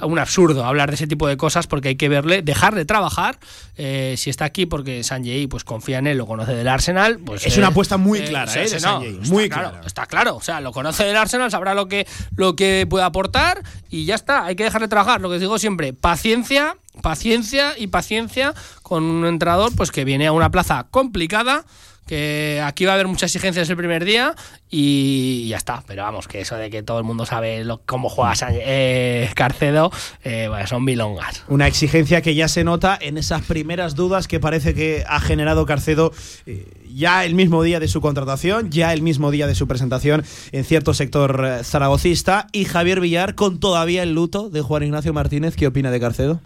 un 0.02 0.18
absurdo 0.18 0.64
hablar 0.64 0.88
de 0.90 0.96
ese 0.96 1.06
tipo 1.06 1.28
de 1.28 1.36
cosas 1.36 1.68
porque 1.68 1.90
hay 1.90 1.96
que 1.96 2.08
verle, 2.08 2.42
dejarle 2.42 2.84
trabajar. 2.84 3.38
eh, 3.76 4.14
si 4.16 4.30
está 4.30 4.44
aquí 4.46 4.66
porque 4.66 5.02
Sanjay 5.04 5.46
pues 5.46 5.62
confía 5.64 5.98
en 5.98 6.08
él, 6.08 6.18
lo 6.18 6.26
conoce 6.26 6.54
del 6.54 6.66
Arsenal, 6.68 7.18
pues 7.18 7.46
Es 7.46 7.56
eh, 7.56 7.60
una 7.60 7.68
apuesta 7.68 7.96
muy 7.98 8.20
clara, 8.22 8.50
sí, 8.50 8.58
¿eh? 8.58 8.68
de 8.68 8.80
Sanjay, 8.80 9.18
muy 9.28 9.43
claro. 9.48 9.80
Está 9.86 10.06
claro, 10.06 10.36
o 10.36 10.40
sea, 10.40 10.60
lo 10.60 10.72
conoce 10.72 11.04
del 11.04 11.16
Arsenal, 11.16 11.50
sabrá 11.50 11.74
lo 11.74 11.88
que, 11.88 12.06
lo 12.36 12.56
que 12.56 12.86
puede 12.88 13.04
aportar 13.04 13.62
y 13.90 14.04
ya 14.04 14.14
está, 14.14 14.44
hay 14.44 14.56
que 14.56 14.64
dejarle 14.64 14.88
trabajar, 14.88 15.20
lo 15.20 15.30
que 15.30 15.38
digo 15.38 15.58
siempre, 15.58 15.92
paciencia, 15.92 16.76
paciencia 17.02 17.74
y 17.76 17.88
paciencia 17.88 18.54
con 18.82 19.04
un 19.04 19.26
entrenador 19.26 19.72
pues 19.76 19.90
que 19.90 20.04
viene 20.04 20.26
a 20.26 20.32
una 20.32 20.50
plaza 20.50 20.86
complicada, 20.90 21.64
que 22.06 22.60
aquí 22.64 22.84
va 22.84 22.92
a 22.92 22.94
haber 22.94 23.06
muchas 23.08 23.30
exigencias 23.34 23.68
el 23.70 23.76
primer 23.76 24.04
día 24.04 24.34
y 24.70 25.48
ya 25.48 25.56
está, 25.56 25.82
pero 25.86 26.02
vamos, 26.02 26.28
que 26.28 26.40
eso 26.40 26.56
de 26.56 26.68
que 26.70 26.82
todo 26.82 26.98
el 26.98 27.04
mundo 27.04 27.26
sabe 27.26 27.64
lo- 27.64 27.80
cómo 27.86 28.08
juega 28.08 28.34
eh, 28.50 29.30
Carcedo, 29.34 29.90
eh, 30.24 30.48
son 30.66 30.84
milongas. 30.84 31.44
Una 31.48 31.66
exigencia 31.66 32.20
que 32.22 32.34
ya 32.34 32.48
se 32.48 32.64
nota 32.64 32.98
en 33.00 33.16
esas 33.18 33.42
primeras 33.42 33.94
dudas 33.94 34.28
que 34.28 34.40
parece 34.40 34.74
que 34.74 35.04
ha 35.08 35.20
generado 35.20 35.66
Carcedo 35.66 36.12
eh, 36.46 36.66
ya 36.92 37.24
el 37.24 37.34
mismo 37.34 37.62
día 37.62 37.80
de 37.80 37.88
su 37.88 38.00
contratación, 38.00 38.70
ya 38.70 38.92
el 38.92 39.02
mismo 39.02 39.30
día 39.30 39.46
de 39.46 39.54
su 39.54 39.66
presentación 39.66 40.24
en 40.52 40.64
cierto 40.64 40.94
sector 40.94 41.44
eh, 41.44 41.64
zaragocista. 41.64 42.46
Y 42.52 42.64
Javier 42.66 43.00
Villar, 43.00 43.34
con 43.34 43.60
todavía 43.60 44.02
el 44.02 44.12
luto 44.14 44.50
de 44.50 44.60
Juan 44.62 44.82
Ignacio 44.82 45.12
Martínez, 45.12 45.56
¿qué 45.56 45.66
opina 45.66 45.90
de 45.90 46.00
Carcedo? 46.00 46.40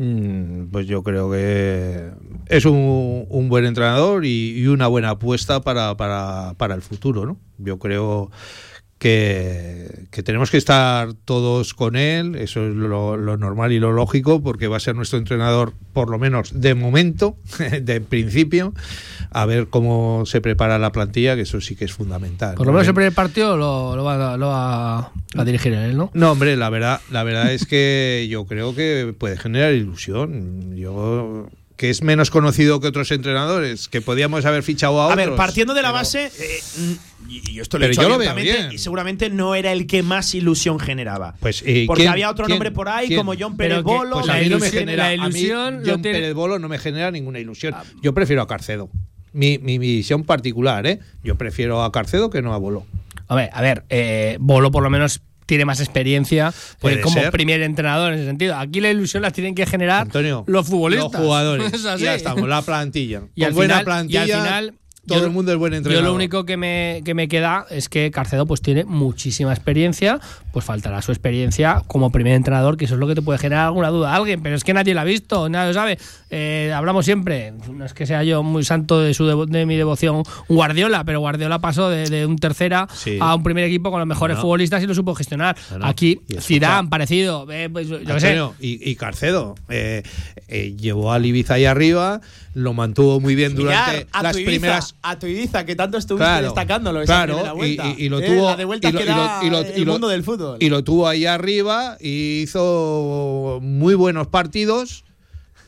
Mm, 0.00 0.68
Pues 0.72 0.86
yo 0.86 1.02
creo 1.02 1.30
que 1.30 2.10
es 2.46 2.64
un, 2.64 3.26
un 3.28 3.48
buen 3.50 3.66
entrenador 3.66 4.24
y, 4.24 4.58
y 4.58 4.66
una 4.66 4.86
buena 4.86 5.10
apuesta 5.10 5.60
para, 5.60 5.94
para, 5.98 6.54
para 6.56 6.74
el 6.74 6.80
futuro, 6.80 7.26
¿no? 7.26 7.36
Yo 7.58 7.78
creo 7.78 8.30
que, 9.00 10.06
que 10.10 10.22
tenemos 10.22 10.50
que 10.50 10.58
estar 10.58 11.14
todos 11.24 11.72
con 11.72 11.96
él, 11.96 12.36
eso 12.36 12.68
es 12.68 12.74
lo, 12.74 13.16
lo 13.16 13.38
normal 13.38 13.72
y 13.72 13.80
lo 13.80 13.92
lógico, 13.92 14.42
porque 14.42 14.68
va 14.68 14.76
a 14.76 14.80
ser 14.80 14.94
nuestro 14.94 15.18
entrenador, 15.18 15.72
por 15.94 16.10
lo 16.10 16.18
menos 16.18 16.60
de 16.60 16.74
momento, 16.74 17.38
de 17.82 18.02
principio, 18.02 18.74
a 19.30 19.46
ver 19.46 19.68
cómo 19.68 20.26
se 20.26 20.42
prepara 20.42 20.78
la 20.78 20.92
plantilla, 20.92 21.34
que 21.34 21.42
eso 21.42 21.62
sí 21.62 21.76
que 21.76 21.86
es 21.86 21.94
fundamental. 21.94 22.56
Por 22.56 22.66
lo 22.66 22.72
¿no? 22.72 22.76
menos 22.76 22.88
el 22.88 22.94
primer 22.94 23.14
partido 23.14 23.56
lo, 23.56 23.96
lo 23.96 24.04
va, 24.04 24.36
lo 24.36 24.48
va 24.48 25.12
a 25.34 25.44
dirigir 25.46 25.72
él, 25.72 25.96
¿no? 25.96 26.10
No, 26.12 26.32
hombre, 26.32 26.58
la 26.58 26.68
verdad, 26.68 27.00
la 27.10 27.22
verdad 27.24 27.54
es 27.54 27.64
que 27.64 28.28
yo 28.30 28.44
creo 28.44 28.74
que 28.74 29.14
puede 29.18 29.38
generar 29.38 29.72
ilusión. 29.72 30.76
Yo 30.76 31.48
que 31.80 31.88
es 31.88 32.02
menos 32.02 32.28
conocido 32.30 32.78
que 32.78 32.88
otros 32.88 33.10
entrenadores, 33.10 33.88
que 33.88 34.02
podíamos 34.02 34.44
haber 34.44 34.62
fichado 34.62 35.00
a 35.00 35.04
A 35.04 35.06
otros. 35.14 35.16
ver, 35.28 35.34
partiendo 35.34 35.72
de 35.72 35.80
la 35.80 35.88
pero- 35.88 35.98
vase, 36.00 36.26
eh, 36.26 36.60
y, 37.26 37.58
esto 37.58 37.78
lo 37.78 37.86
he 37.86 37.94
yo 37.94 38.02
abiertamente, 38.02 38.52
bien. 38.52 38.72
y 38.72 38.76
seguramente 38.76 39.30
no 39.30 39.54
era 39.54 39.72
el 39.72 39.86
que 39.86 40.02
más 40.02 40.34
ilusión 40.34 40.78
generaba. 40.78 41.36
Pues, 41.40 41.62
eh, 41.64 41.84
Porque 41.86 42.02
¿quién- 42.02 42.12
había 42.12 42.28
otro 42.28 42.44
quién- 42.44 42.56
nombre 42.58 42.70
por 42.70 42.90
ahí, 42.90 43.06
quién? 43.06 43.16
como 43.20 43.32
John 43.38 43.56
Pérez 43.56 43.82
Bolo. 43.82 44.16
Pues 44.18 44.28
a 44.28 44.34
mí 44.34 44.50
no 44.50 44.58
me 44.58 44.66
ilusión- 44.66 44.78
genera. 44.80 45.04
la 45.16 45.24
a 45.24 45.28
mí 45.30 45.38
ilusión 45.38 45.82
John 45.86 46.02
tiene- 46.02 46.18
Pérez 46.18 46.34
Bolo 46.34 46.58
no 46.58 46.68
me 46.68 46.78
genera 46.78 47.10
ninguna 47.10 47.38
ilusión. 47.38 47.74
Yo 48.02 48.12
prefiero 48.12 48.42
a 48.42 48.46
Carcedo. 48.46 48.90
Mi, 49.32 49.56
mi, 49.56 49.78
mi 49.78 49.94
visión 49.96 50.24
particular, 50.24 50.86
¿eh? 50.86 51.00
Yo 51.24 51.36
prefiero 51.36 51.82
a 51.82 51.90
Carcedo 51.92 52.28
que 52.28 52.42
no 52.42 52.52
a 52.52 52.58
Bolo. 52.58 52.84
A 53.26 53.34
ver, 53.36 53.48
a 53.54 53.62
ver, 53.62 53.84
eh, 53.88 54.36
Bolo 54.38 54.70
por 54.70 54.82
lo 54.82 54.90
menos 54.90 55.22
tiene 55.50 55.64
más 55.64 55.80
experiencia 55.80 56.52
eh, 56.82 57.00
como 57.02 57.16
ser. 57.20 57.30
primer 57.32 57.60
entrenador 57.62 58.12
en 58.12 58.20
ese 58.20 58.26
sentido. 58.28 58.56
Aquí 58.56 58.80
la 58.80 58.88
ilusión 58.90 59.22
la 59.22 59.32
tienen 59.32 59.54
que 59.56 59.66
generar 59.66 60.02
Antonio, 60.02 60.44
los 60.46 60.66
futbolistas. 60.66 61.12
Los 61.12 61.20
jugadores. 61.22 61.72
Es 61.74 61.84
así. 61.84 62.04
ya 62.04 62.14
estamos, 62.14 62.48
la 62.48 62.62
plantilla. 62.62 63.22
Y 63.34 63.40
Con 63.40 63.48
al 63.48 63.52
buena 63.54 63.74
final- 63.80 63.84
plantilla. 63.84 64.26
y 64.26 64.30
al 64.30 64.40
final, 64.42 64.74
todo 65.08 65.18
yo- 65.18 65.24
el 65.24 65.30
mundo 65.32 65.50
es 65.50 65.58
buen 65.58 65.74
entrenador. 65.74 66.04
Yo 66.04 66.08
lo 66.08 66.14
único 66.14 66.44
que 66.44 66.56
me, 66.56 67.02
que 67.04 67.14
me 67.14 67.26
queda 67.26 67.66
es 67.70 67.88
que 67.88 68.10
Carcedo 68.12 68.46
pues 68.46 68.62
tiene 68.62 68.84
muchísima 68.84 69.52
experiencia, 69.52 70.20
pues 70.52 70.64
faltará 70.64 71.02
su 71.02 71.10
experiencia 71.10 71.82
como 71.88 72.12
primer 72.12 72.34
entrenador, 72.34 72.76
que 72.76 72.84
eso 72.84 72.94
es 72.94 73.00
lo 73.00 73.08
que 73.08 73.16
te 73.16 73.22
puede 73.22 73.38
generar 73.40 73.66
alguna 73.66 73.88
duda 73.88 74.12
a 74.12 74.16
alguien, 74.16 74.40
pero 74.42 74.54
es 74.54 74.62
que 74.62 74.72
nadie 74.72 74.94
lo 74.94 75.00
ha 75.00 75.04
visto, 75.04 75.48
nadie 75.48 75.68
lo 75.68 75.74
sabe. 75.74 75.98
Eh, 76.32 76.72
hablamos 76.74 77.04
siempre, 77.04 77.52
no 77.72 77.84
es 77.84 77.92
que 77.92 78.06
sea 78.06 78.22
yo 78.22 78.42
muy 78.44 78.62
santo 78.64 79.00
de, 79.00 79.14
su 79.14 79.24
devo- 79.26 79.46
de 79.46 79.66
mi 79.66 79.76
devoción 79.76 80.22
Guardiola, 80.48 81.02
pero 81.04 81.18
Guardiola 81.20 81.58
pasó 81.58 81.90
de, 81.90 82.08
de 82.08 82.24
un 82.24 82.38
tercera 82.38 82.86
Sí. 82.94 83.18
a 83.20 83.34
un 83.34 83.42
primer 83.42 83.64
equipo 83.64 83.90
con 83.90 83.98
los 83.98 84.06
mejores 84.06 84.36
No. 84.36 84.42
futbolistas 84.42 84.82
y 84.82 84.86
lo 84.86 84.94
supo 84.94 85.14
gestionar. 85.16 85.56
No, 85.72 85.78
no. 85.78 85.86
Aquí 85.86 86.20
Zidane, 86.40 86.88
parecido, 86.88 87.46
eh, 87.50 87.68
pues, 87.72 87.88
yo 87.88 87.98
qué 87.98 88.20
sé. 88.20 88.40
Y, 88.60 88.90
y 88.90 88.94
Carcedo 88.94 89.56
eh, 89.68 90.02
eh, 90.48 90.76
llevó 90.78 91.12
al 91.12 91.26
Ibiza 91.26 91.54
ahí 91.54 91.64
arriba, 91.64 92.20
lo 92.54 92.74
mantuvo 92.74 93.18
muy 93.20 93.34
bien 93.34 93.54
durante 93.56 93.90
Mirar 93.92 94.06
a 94.12 94.22
las 94.22 94.32
tu 94.32 94.38
Ibiza, 94.38 94.50
primeras. 94.52 94.94
a 95.02 95.18
tu 95.18 95.26
Ibiza, 95.26 95.66
que 95.66 95.74
tanto 95.74 95.98
estuviste 95.98 96.24
Claro, 96.26 96.44
destacándolo 96.46 97.02
esa 97.02 97.12
claro, 97.26 97.34
primera 97.34 97.54
y, 97.54 97.56
vuelta. 97.56 97.86
y- 97.98 98.04
y 98.04 98.08
lo 98.08 98.20
Eh, 98.20 98.26
tuvo 98.26 98.50
la 98.50 98.56
de 98.56 98.64
vueltas 98.66 98.90
y 98.90 98.92
lo- 98.94 98.98
que 99.00 99.04
y 99.04 99.08
lo- 99.08 99.16
da 99.16 99.40
y 99.42 99.50
lo- 99.50 99.58
el 99.60 99.78
y 99.78 99.84
lo- 99.84 99.92
mundo 99.92 100.08
del 100.08 100.22
fútbol. 100.22 100.56
y 100.60 100.68
lo 100.68 100.84
tuvo 100.84 101.08
ahí 101.08 101.26
arriba 101.26 101.96
y 102.00 102.42
hizo 102.42 103.58
muy 103.62 103.94
buenos 103.94 104.28
partidos 104.28 105.04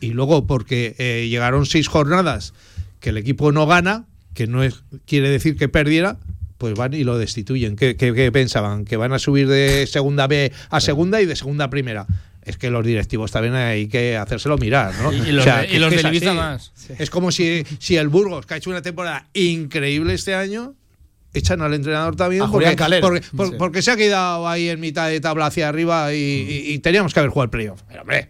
y 0.03 0.11
luego 0.11 0.47
porque 0.47 0.95
eh, 0.99 1.29
llegaron 1.31 1.65
seis 1.65 1.89
jornadas 1.89 2.53
que 3.01 3.09
el 3.11 3.17
equipo 3.17 3.53
no 3.53 3.67
gana 3.67 4.05
que 4.35 4.47
no 4.47 4.63
es, 4.63 4.83
quiere 5.07 5.31
decir 5.31 5.57
que 5.57 5.69
perdiera 5.69 6.19
pues 6.59 6.75
van 6.75 6.95
y 6.95 7.05
lo 7.05 7.17
destituyen 7.19 7.77
¿Qué, 7.77 7.97
qué- 7.97 8.13
qué 8.15 8.31
pensaban? 8.31 8.85
que 8.85 8.97
van 8.97 9.13
a 9.13 9.19
subir 9.19 9.49
de 9.49 9.87
segunda 9.87 10.27
B 10.27 10.53
a 10.71 10.81
segunda 10.81 11.21
y 11.23 11.27
de 11.27 11.37
segunda 11.37 11.65
a 11.65 11.71
primera 11.71 12.07
es 12.45 12.57
que 12.59 12.71
los 12.71 12.85
directivos 12.85 13.31
también 13.31 13.55
hay 13.55 13.87
que 13.87 14.17
hacérselo 14.17 14.59
mirar, 14.59 14.93
¿no? 15.01 15.13
Y- 15.13 15.29
y 15.29 15.33
los 15.33 15.43
O 15.43 15.45
sea, 15.45 15.59
de- 15.63 15.75
y 15.75 15.79
los 15.79 15.91
del 15.91 16.01
es 16.01 16.05
Ibiza 16.07 16.31
así. 16.31 16.37
más. 16.39 16.73
Es 16.99 17.09
como 17.09 17.31
si, 17.31 17.63
si 17.79 17.97
el 17.97 18.09
Burgos, 18.09 18.47
que 18.47 18.55
ha 18.55 18.57
hecho 18.57 18.69
una 18.71 18.83
temporada 18.83 19.29
increíble 19.33 20.15
este 20.15 20.35
año, 20.35 20.75
echan 21.35 21.63
al 21.63 21.73
entrenador 21.73 22.17
también 22.17 22.43
A 22.43 22.51
porque, 22.51 22.75
porque, 23.01 23.23
por- 23.37 23.49
Sí. 23.51 23.55
porque 23.59 23.81
se 23.83 23.93
ha 23.93 23.97
quedado 23.97 24.49
ahí 24.49 24.69
en 24.71 24.81
mitad 24.81 25.09
de 25.09 25.21
tabla 25.21 25.47
hacia 25.47 25.69
arriba 25.69 26.13
y, 26.15 26.19
y- 26.19 26.73
y 26.73 26.79
teníamos 26.81 27.15
que 27.15 27.21
haber 27.21 27.31
jugado 27.31 27.45
el 27.45 27.51
playoff. 27.51 27.81
Pero 27.89 28.01
hombre, 28.03 28.29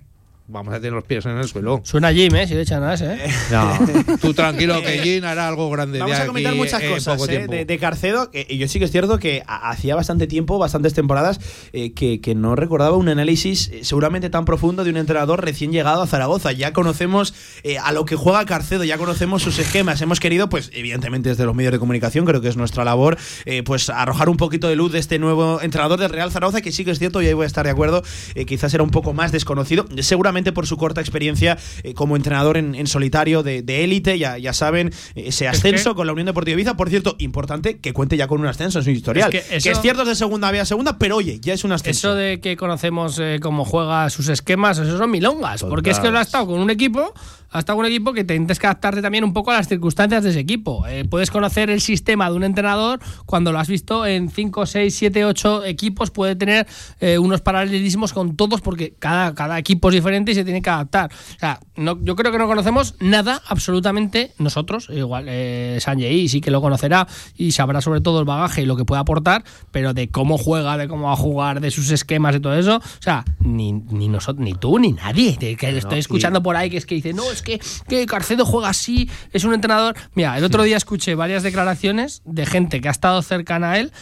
vamos 0.48 0.74
a 0.74 0.78
tener 0.78 0.92
los 0.92 1.04
pies 1.04 1.24
en 1.26 1.38
el 1.38 1.48
suelo. 1.48 1.80
Suena 1.84 2.12
Jim, 2.12 2.34
¿eh? 2.34 2.46
Si 2.46 2.54
le 2.54 2.62
echan 2.62 2.82
a 2.82 2.94
ese, 2.94 3.14
¿eh? 3.14 3.18
No, 3.50 4.16
tú 4.20 4.34
tranquilo 4.34 4.82
que 4.82 4.98
Jin 4.98 5.24
hará 5.24 5.48
algo 5.48 5.70
grande 5.70 5.98
Vamos 5.98 6.16
de 6.16 6.22
a 6.22 6.26
comentar 6.26 6.52
aquí 6.52 6.58
muchas 6.58 6.82
cosas 6.82 7.28
eh, 7.28 7.46
de, 7.48 7.64
de 7.64 7.78
Carcedo. 7.78 8.30
y 8.32 8.58
yo 8.58 8.68
sí 8.68 8.78
que 8.78 8.84
es 8.86 8.90
cierto 8.90 9.18
que 9.18 9.42
ha- 9.46 9.70
hacía 9.70 9.94
bastante 9.96 10.26
tiempo, 10.26 10.58
bastantes 10.58 10.94
temporadas, 10.94 11.40
eh, 11.72 11.92
que, 11.92 12.20
que 12.20 12.34
no 12.34 12.54
recordaba 12.56 12.96
un 12.96 13.08
análisis 13.08 13.68
eh, 13.72 13.80
seguramente 13.84 14.28
tan 14.30 14.44
profundo 14.44 14.84
de 14.84 14.90
un 14.90 14.96
entrenador 14.96 15.44
recién 15.44 15.72
llegado 15.72 16.02
a 16.02 16.06
Zaragoza. 16.06 16.52
Ya 16.52 16.72
conocemos 16.72 17.34
eh, 17.62 17.78
a 17.78 17.92
lo 17.92 18.04
que 18.04 18.16
juega 18.16 18.44
Carcedo, 18.44 18.84
ya 18.84 18.98
conocemos 18.98 19.42
sus 19.42 19.58
esquemas. 19.58 20.00
Hemos 20.02 20.20
querido, 20.20 20.48
pues, 20.48 20.70
evidentemente 20.74 21.28
desde 21.30 21.44
los 21.44 21.54
medios 21.54 21.72
de 21.72 21.78
comunicación, 21.78 22.24
creo 22.26 22.40
que 22.40 22.48
es 22.48 22.56
nuestra 22.56 22.84
labor, 22.84 23.16
eh, 23.44 23.62
pues 23.62 23.88
arrojar 23.90 24.28
un 24.28 24.36
poquito 24.36 24.68
de 24.68 24.76
luz 24.76 24.92
de 24.92 24.98
este 24.98 25.18
nuevo 25.18 25.60
entrenador 25.62 25.98
del 26.00 26.10
Real 26.10 26.30
Zaragoza, 26.32 26.60
que 26.60 26.72
sí 26.72 26.84
que 26.84 26.90
es 26.90 26.98
cierto, 26.98 27.22
y 27.22 27.26
ahí 27.26 27.32
voy 27.32 27.44
a 27.44 27.46
estar 27.46 27.64
de 27.64 27.70
acuerdo, 27.70 28.02
eh, 28.34 28.44
quizás 28.44 28.72
era 28.74 28.82
un 28.82 28.90
poco 28.90 29.12
más 29.12 29.32
desconocido, 29.32 29.86
seguramente 30.00 30.41
por 30.50 30.66
su 30.66 30.76
corta 30.76 31.00
experiencia 31.00 31.56
eh, 31.84 31.94
como 31.94 32.16
entrenador 32.16 32.56
en, 32.56 32.74
en 32.74 32.88
solitario 32.88 33.44
de 33.44 33.84
élite, 33.84 34.18
ya, 34.18 34.38
ya 34.38 34.52
saben, 34.52 34.88
eh, 35.14 35.24
ese 35.26 35.46
ascenso 35.46 35.90
que- 35.90 35.96
con 35.96 36.06
la 36.08 36.12
Unión 36.12 36.26
Deportiva 36.26 36.54
Ibiza. 36.54 36.76
Por 36.76 36.88
cierto, 36.90 37.14
importante 37.20 37.78
que 37.78 37.92
cuente 37.92 38.16
ya 38.16 38.26
con 38.26 38.40
un 38.40 38.46
ascenso 38.46 38.78
en 38.78 38.84
su 38.84 38.90
historial. 38.90 39.32
Es 39.32 39.46
que 39.62 39.70
es 39.70 39.80
cierto 39.80 40.02
es 40.02 40.08
de 40.08 40.14
segunda 40.16 40.50
B 40.50 40.58
a 40.58 40.64
segunda, 40.64 40.98
pero 40.98 41.16
oye, 41.16 41.38
ya 41.40 41.52
es 41.54 41.62
un 41.64 41.72
ascenso. 41.72 42.08
Eso 42.08 42.14
de 42.16 42.40
que 42.40 42.56
conocemos 42.56 43.18
eh, 43.20 43.38
cómo 43.42 43.64
juega 43.64 44.08
sus 44.10 44.28
esquemas, 44.30 44.78
eso 44.78 44.96
son 44.96 45.10
milongas. 45.10 45.62
Porque 45.62 45.90
es 45.90 45.98
que 46.00 46.10
lo 46.10 46.18
ha 46.18 46.22
estado 46.22 46.46
con 46.46 46.58
un 46.58 46.70
equipo, 46.70 47.12
ha 47.52 47.58
estado 47.58 47.78
un 47.78 47.86
equipo 47.86 48.12
que 48.12 48.24
te 48.24 48.34
tienes 48.34 48.58
que 48.58 48.66
adaptarte 48.66 49.02
también 49.02 49.24
un 49.24 49.32
poco 49.32 49.50
a 49.50 49.54
las 49.54 49.68
circunstancias 49.68 50.24
de 50.24 50.30
ese 50.30 50.40
equipo. 50.40 50.86
Eh, 50.86 51.04
puedes 51.04 51.30
conocer 51.30 51.70
el 51.70 51.80
sistema 51.80 52.30
de 52.30 52.36
un 52.36 52.44
entrenador 52.44 53.00
cuando 53.26 53.52
lo 53.52 53.58
has 53.58 53.68
visto 53.68 54.06
en 54.06 54.30
5, 54.30 54.66
6, 54.66 54.94
7, 54.94 55.24
8 55.24 55.64
equipos, 55.64 56.10
puede 56.10 56.34
tener 56.34 56.66
eh, 57.00 57.18
unos 57.18 57.40
paralelismos 57.42 58.12
con 58.12 58.36
todos 58.36 58.60
porque 58.60 58.94
cada, 58.98 59.34
cada 59.34 59.58
equipo 59.58 59.88
es 59.88 59.94
diferente 59.94 60.32
y 60.32 60.34
se 60.34 60.44
tiene 60.44 60.62
que 60.62 60.70
adaptar. 60.70 61.10
O 61.12 61.38
sea, 61.38 61.60
no, 61.76 62.02
yo 62.02 62.16
creo 62.16 62.32
que 62.32 62.38
no 62.38 62.46
conocemos 62.46 62.94
nada 63.00 63.42
absolutamente 63.46 64.32
nosotros. 64.38 64.88
Igual 64.90 65.26
eh, 65.28 65.78
Sanjay 65.80 66.28
sí 66.28 66.40
que 66.40 66.50
lo 66.50 66.62
conocerá 66.62 67.06
y 67.36 67.52
sabrá 67.52 67.80
sobre 67.80 68.00
todo 68.00 68.20
el 68.20 68.24
bagaje 68.24 68.62
y 68.62 68.66
lo 68.66 68.76
que 68.76 68.84
puede 68.84 69.00
aportar, 69.00 69.44
pero 69.70 69.92
de 69.92 70.08
cómo 70.08 70.38
juega, 70.38 70.78
de 70.78 70.88
cómo 70.88 71.06
va 71.06 71.12
a 71.12 71.16
jugar, 71.16 71.60
de 71.60 71.70
sus 71.70 71.90
esquemas 71.90 72.34
y 72.36 72.40
todo 72.40 72.54
eso, 72.54 72.76
o 72.76 73.02
sea, 73.02 73.24
ni, 73.40 73.72
ni 73.72 74.08
nosotros, 74.08 74.44
ni 74.44 74.54
tú, 74.54 74.78
ni 74.78 74.92
nadie. 74.92 75.36
Que 75.36 75.76
estoy 75.76 75.98
escuchando 75.98 76.42
por 76.42 76.56
ahí 76.56 76.70
que 76.70 76.76
es 76.76 76.86
que 76.86 76.94
dice, 76.94 77.12
no, 77.12 77.30
es 77.30 77.41
que, 77.42 77.60
que 77.88 78.06
Carcedo 78.06 78.44
juega 78.46 78.68
así, 78.68 79.10
es 79.32 79.44
un 79.44 79.54
entrenador. 79.54 79.94
Mira, 80.14 80.36
el 80.38 80.44
otro 80.44 80.62
día 80.62 80.76
escuché 80.76 81.14
varias 81.14 81.42
declaraciones 81.42 82.22
de 82.24 82.46
gente 82.46 82.80
que 82.80 82.88
ha 82.88 82.92
estado 82.92 83.20
cercana 83.22 83.72
a 83.72 83.78
él 83.78 83.92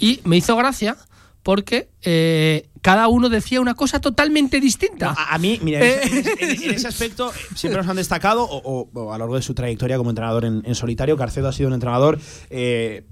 y 0.00 0.20
me 0.24 0.36
hizo 0.36 0.56
gracia 0.56 0.96
porque 1.42 1.90
eh, 2.02 2.70
cada 2.80 3.08
uno 3.08 3.28
decía 3.28 3.60
una 3.60 3.74
cosa 3.74 4.00
totalmente 4.00 4.60
distinta. 4.60 5.14
A, 5.16 5.34
a 5.34 5.38
mí, 5.38 5.58
mira, 5.62 5.80
Eh. 5.84 6.00
en, 6.04 6.18
ese- 6.18 6.32
en- 6.40 6.62
en 6.62 6.70
ese 6.74 6.88
aspecto 6.88 7.30
siempre 7.54 7.82
nos 7.82 7.88
han 7.90 7.96
destacado, 7.96 8.44
o, 8.44 8.56
o- 8.64 8.90
o 8.98 9.12
a 9.12 9.18
lo 9.18 9.24
largo 9.24 9.36
de 9.36 9.42
su 9.42 9.52
trayectoria 9.52 9.98
como 9.98 10.08
entrenador 10.10 10.46
en, 10.46 10.62
en 10.64 10.74
solitario, 10.74 11.18
Carcedo 11.18 11.48
ha 11.48 11.52
sido 11.52 11.68
un 11.68 11.74
entrenador 11.74 12.18
eh, 12.48 13.04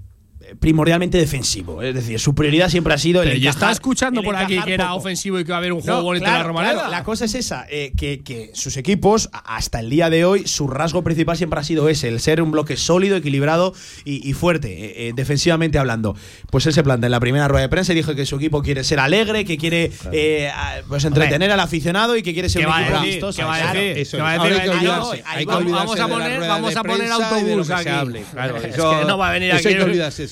primordialmente 0.59 1.17
defensivo. 1.17 1.81
Es 1.81 1.95
decir, 1.95 2.19
su 2.19 2.35
prioridad 2.35 2.69
siempre 2.69 2.93
ha 2.93 2.97
sido 2.97 3.21
el 3.21 3.29
Pero 3.29 3.39
yo 3.39 3.49
encajar- 3.49 3.53
estaba 3.55 3.71
escuchando 3.71 4.21
por 4.23 4.35
aquí 4.35 4.59
que 4.61 4.73
era 4.73 4.87
poco. 4.87 4.97
ofensivo 4.99 5.39
y 5.39 5.45
que 5.45 5.51
va 5.51 5.57
a 5.57 5.59
haber 5.59 5.73
un 5.73 5.81
juego 5.81 5.97
No, 5.99 6.03
bonito 6.03 6.23
claro, 6.25 6.35
en 6.37 6.41
la 6.41 6.47
Romareda. 6.47 6.73
claro, 6.73 6.91
la 6.91 7.03
cosa 7.03 7.25
es 7.25 7.35
esa, 7.35 7.65
eh, 7.69 7.93
que, 7.97 8.21
que 8.23 8.51
sus 8.53 8.77
equipos, 8.77 9.29
hasta 9.45 9.79
el 9.79 9.89
día 9.89 10.09
de 10.09 10.25
hoy, 10.25 10.47
su 10.47 10.67
rasgo 10.67 11.03
principal 11.03 11.37
siempre 11.37 11.59
ha 11.59 11.63
sido 11.63 11.89
ese, 11.89 12.07
el 12.07 12.19
ser 12.19 12.41
un 12.41 12.51
bloque 12.51 12.77
sólido, 12.77 13.17
equilibrado 13.17 13.73
y, 14.05 14.27
y 14.29 14.33
fuerte, 14.33 14.69
eh, 14.71 15.09
eh, 15.09 15.13
defensivamente 15.15 15.77
hablando. 15.79 16.15
Pues 16.51 16.65
él 16.65 16.73
se 16.73 16.83
planta 16.83 17.07
en 17.07 17.11
la 17.11 17.19
primera 17.19 17.47
rueda 17.47 17.63
de 17.63 17.69
prensa 17.69 17.93
y 17.93 17.95
dijo 17.95 18.15
que 18.15 18.25
su 18.25 18.35
equipo 18.37 18.61
quiere 18.61 18.83
ser 18.83 18.99
alegre, 18.99 19.45
que 19.45 19.57
quiere 19.57 19.91
eh, 20.11 20.49
pues 20.87 21.03
entretener 21.05 21.51
al 21.51 21.59
aficionado 21.59 22.15
y 22.17 22.23
que 22.23 22.33
quiere 22.33 22.49
ser 22.49 22.61
¿Qué 22.63 22.67
un 22.67 22.79
equipo 22.81 22.97
amistoso. 22.97 23.41
Vamos, 23.43 23.57
a 25.99 26.07
poner, 26.07 26.39
vamos 26.39 26.75
a 26.75 26.83
poner 26.83 27.11
autobús 27.11 27.69
aquí. 27.69 27.89
Claro, 28.31 28.57
Es 28.57 28.73
eso- 28.75 28.99
que 28.99 29.05
no 29.05 29.17
va 29.17 29.29
a 29.29 29.33
venir 29.33 29.51
eso 29.51 29.69
aquí 29.69 29.77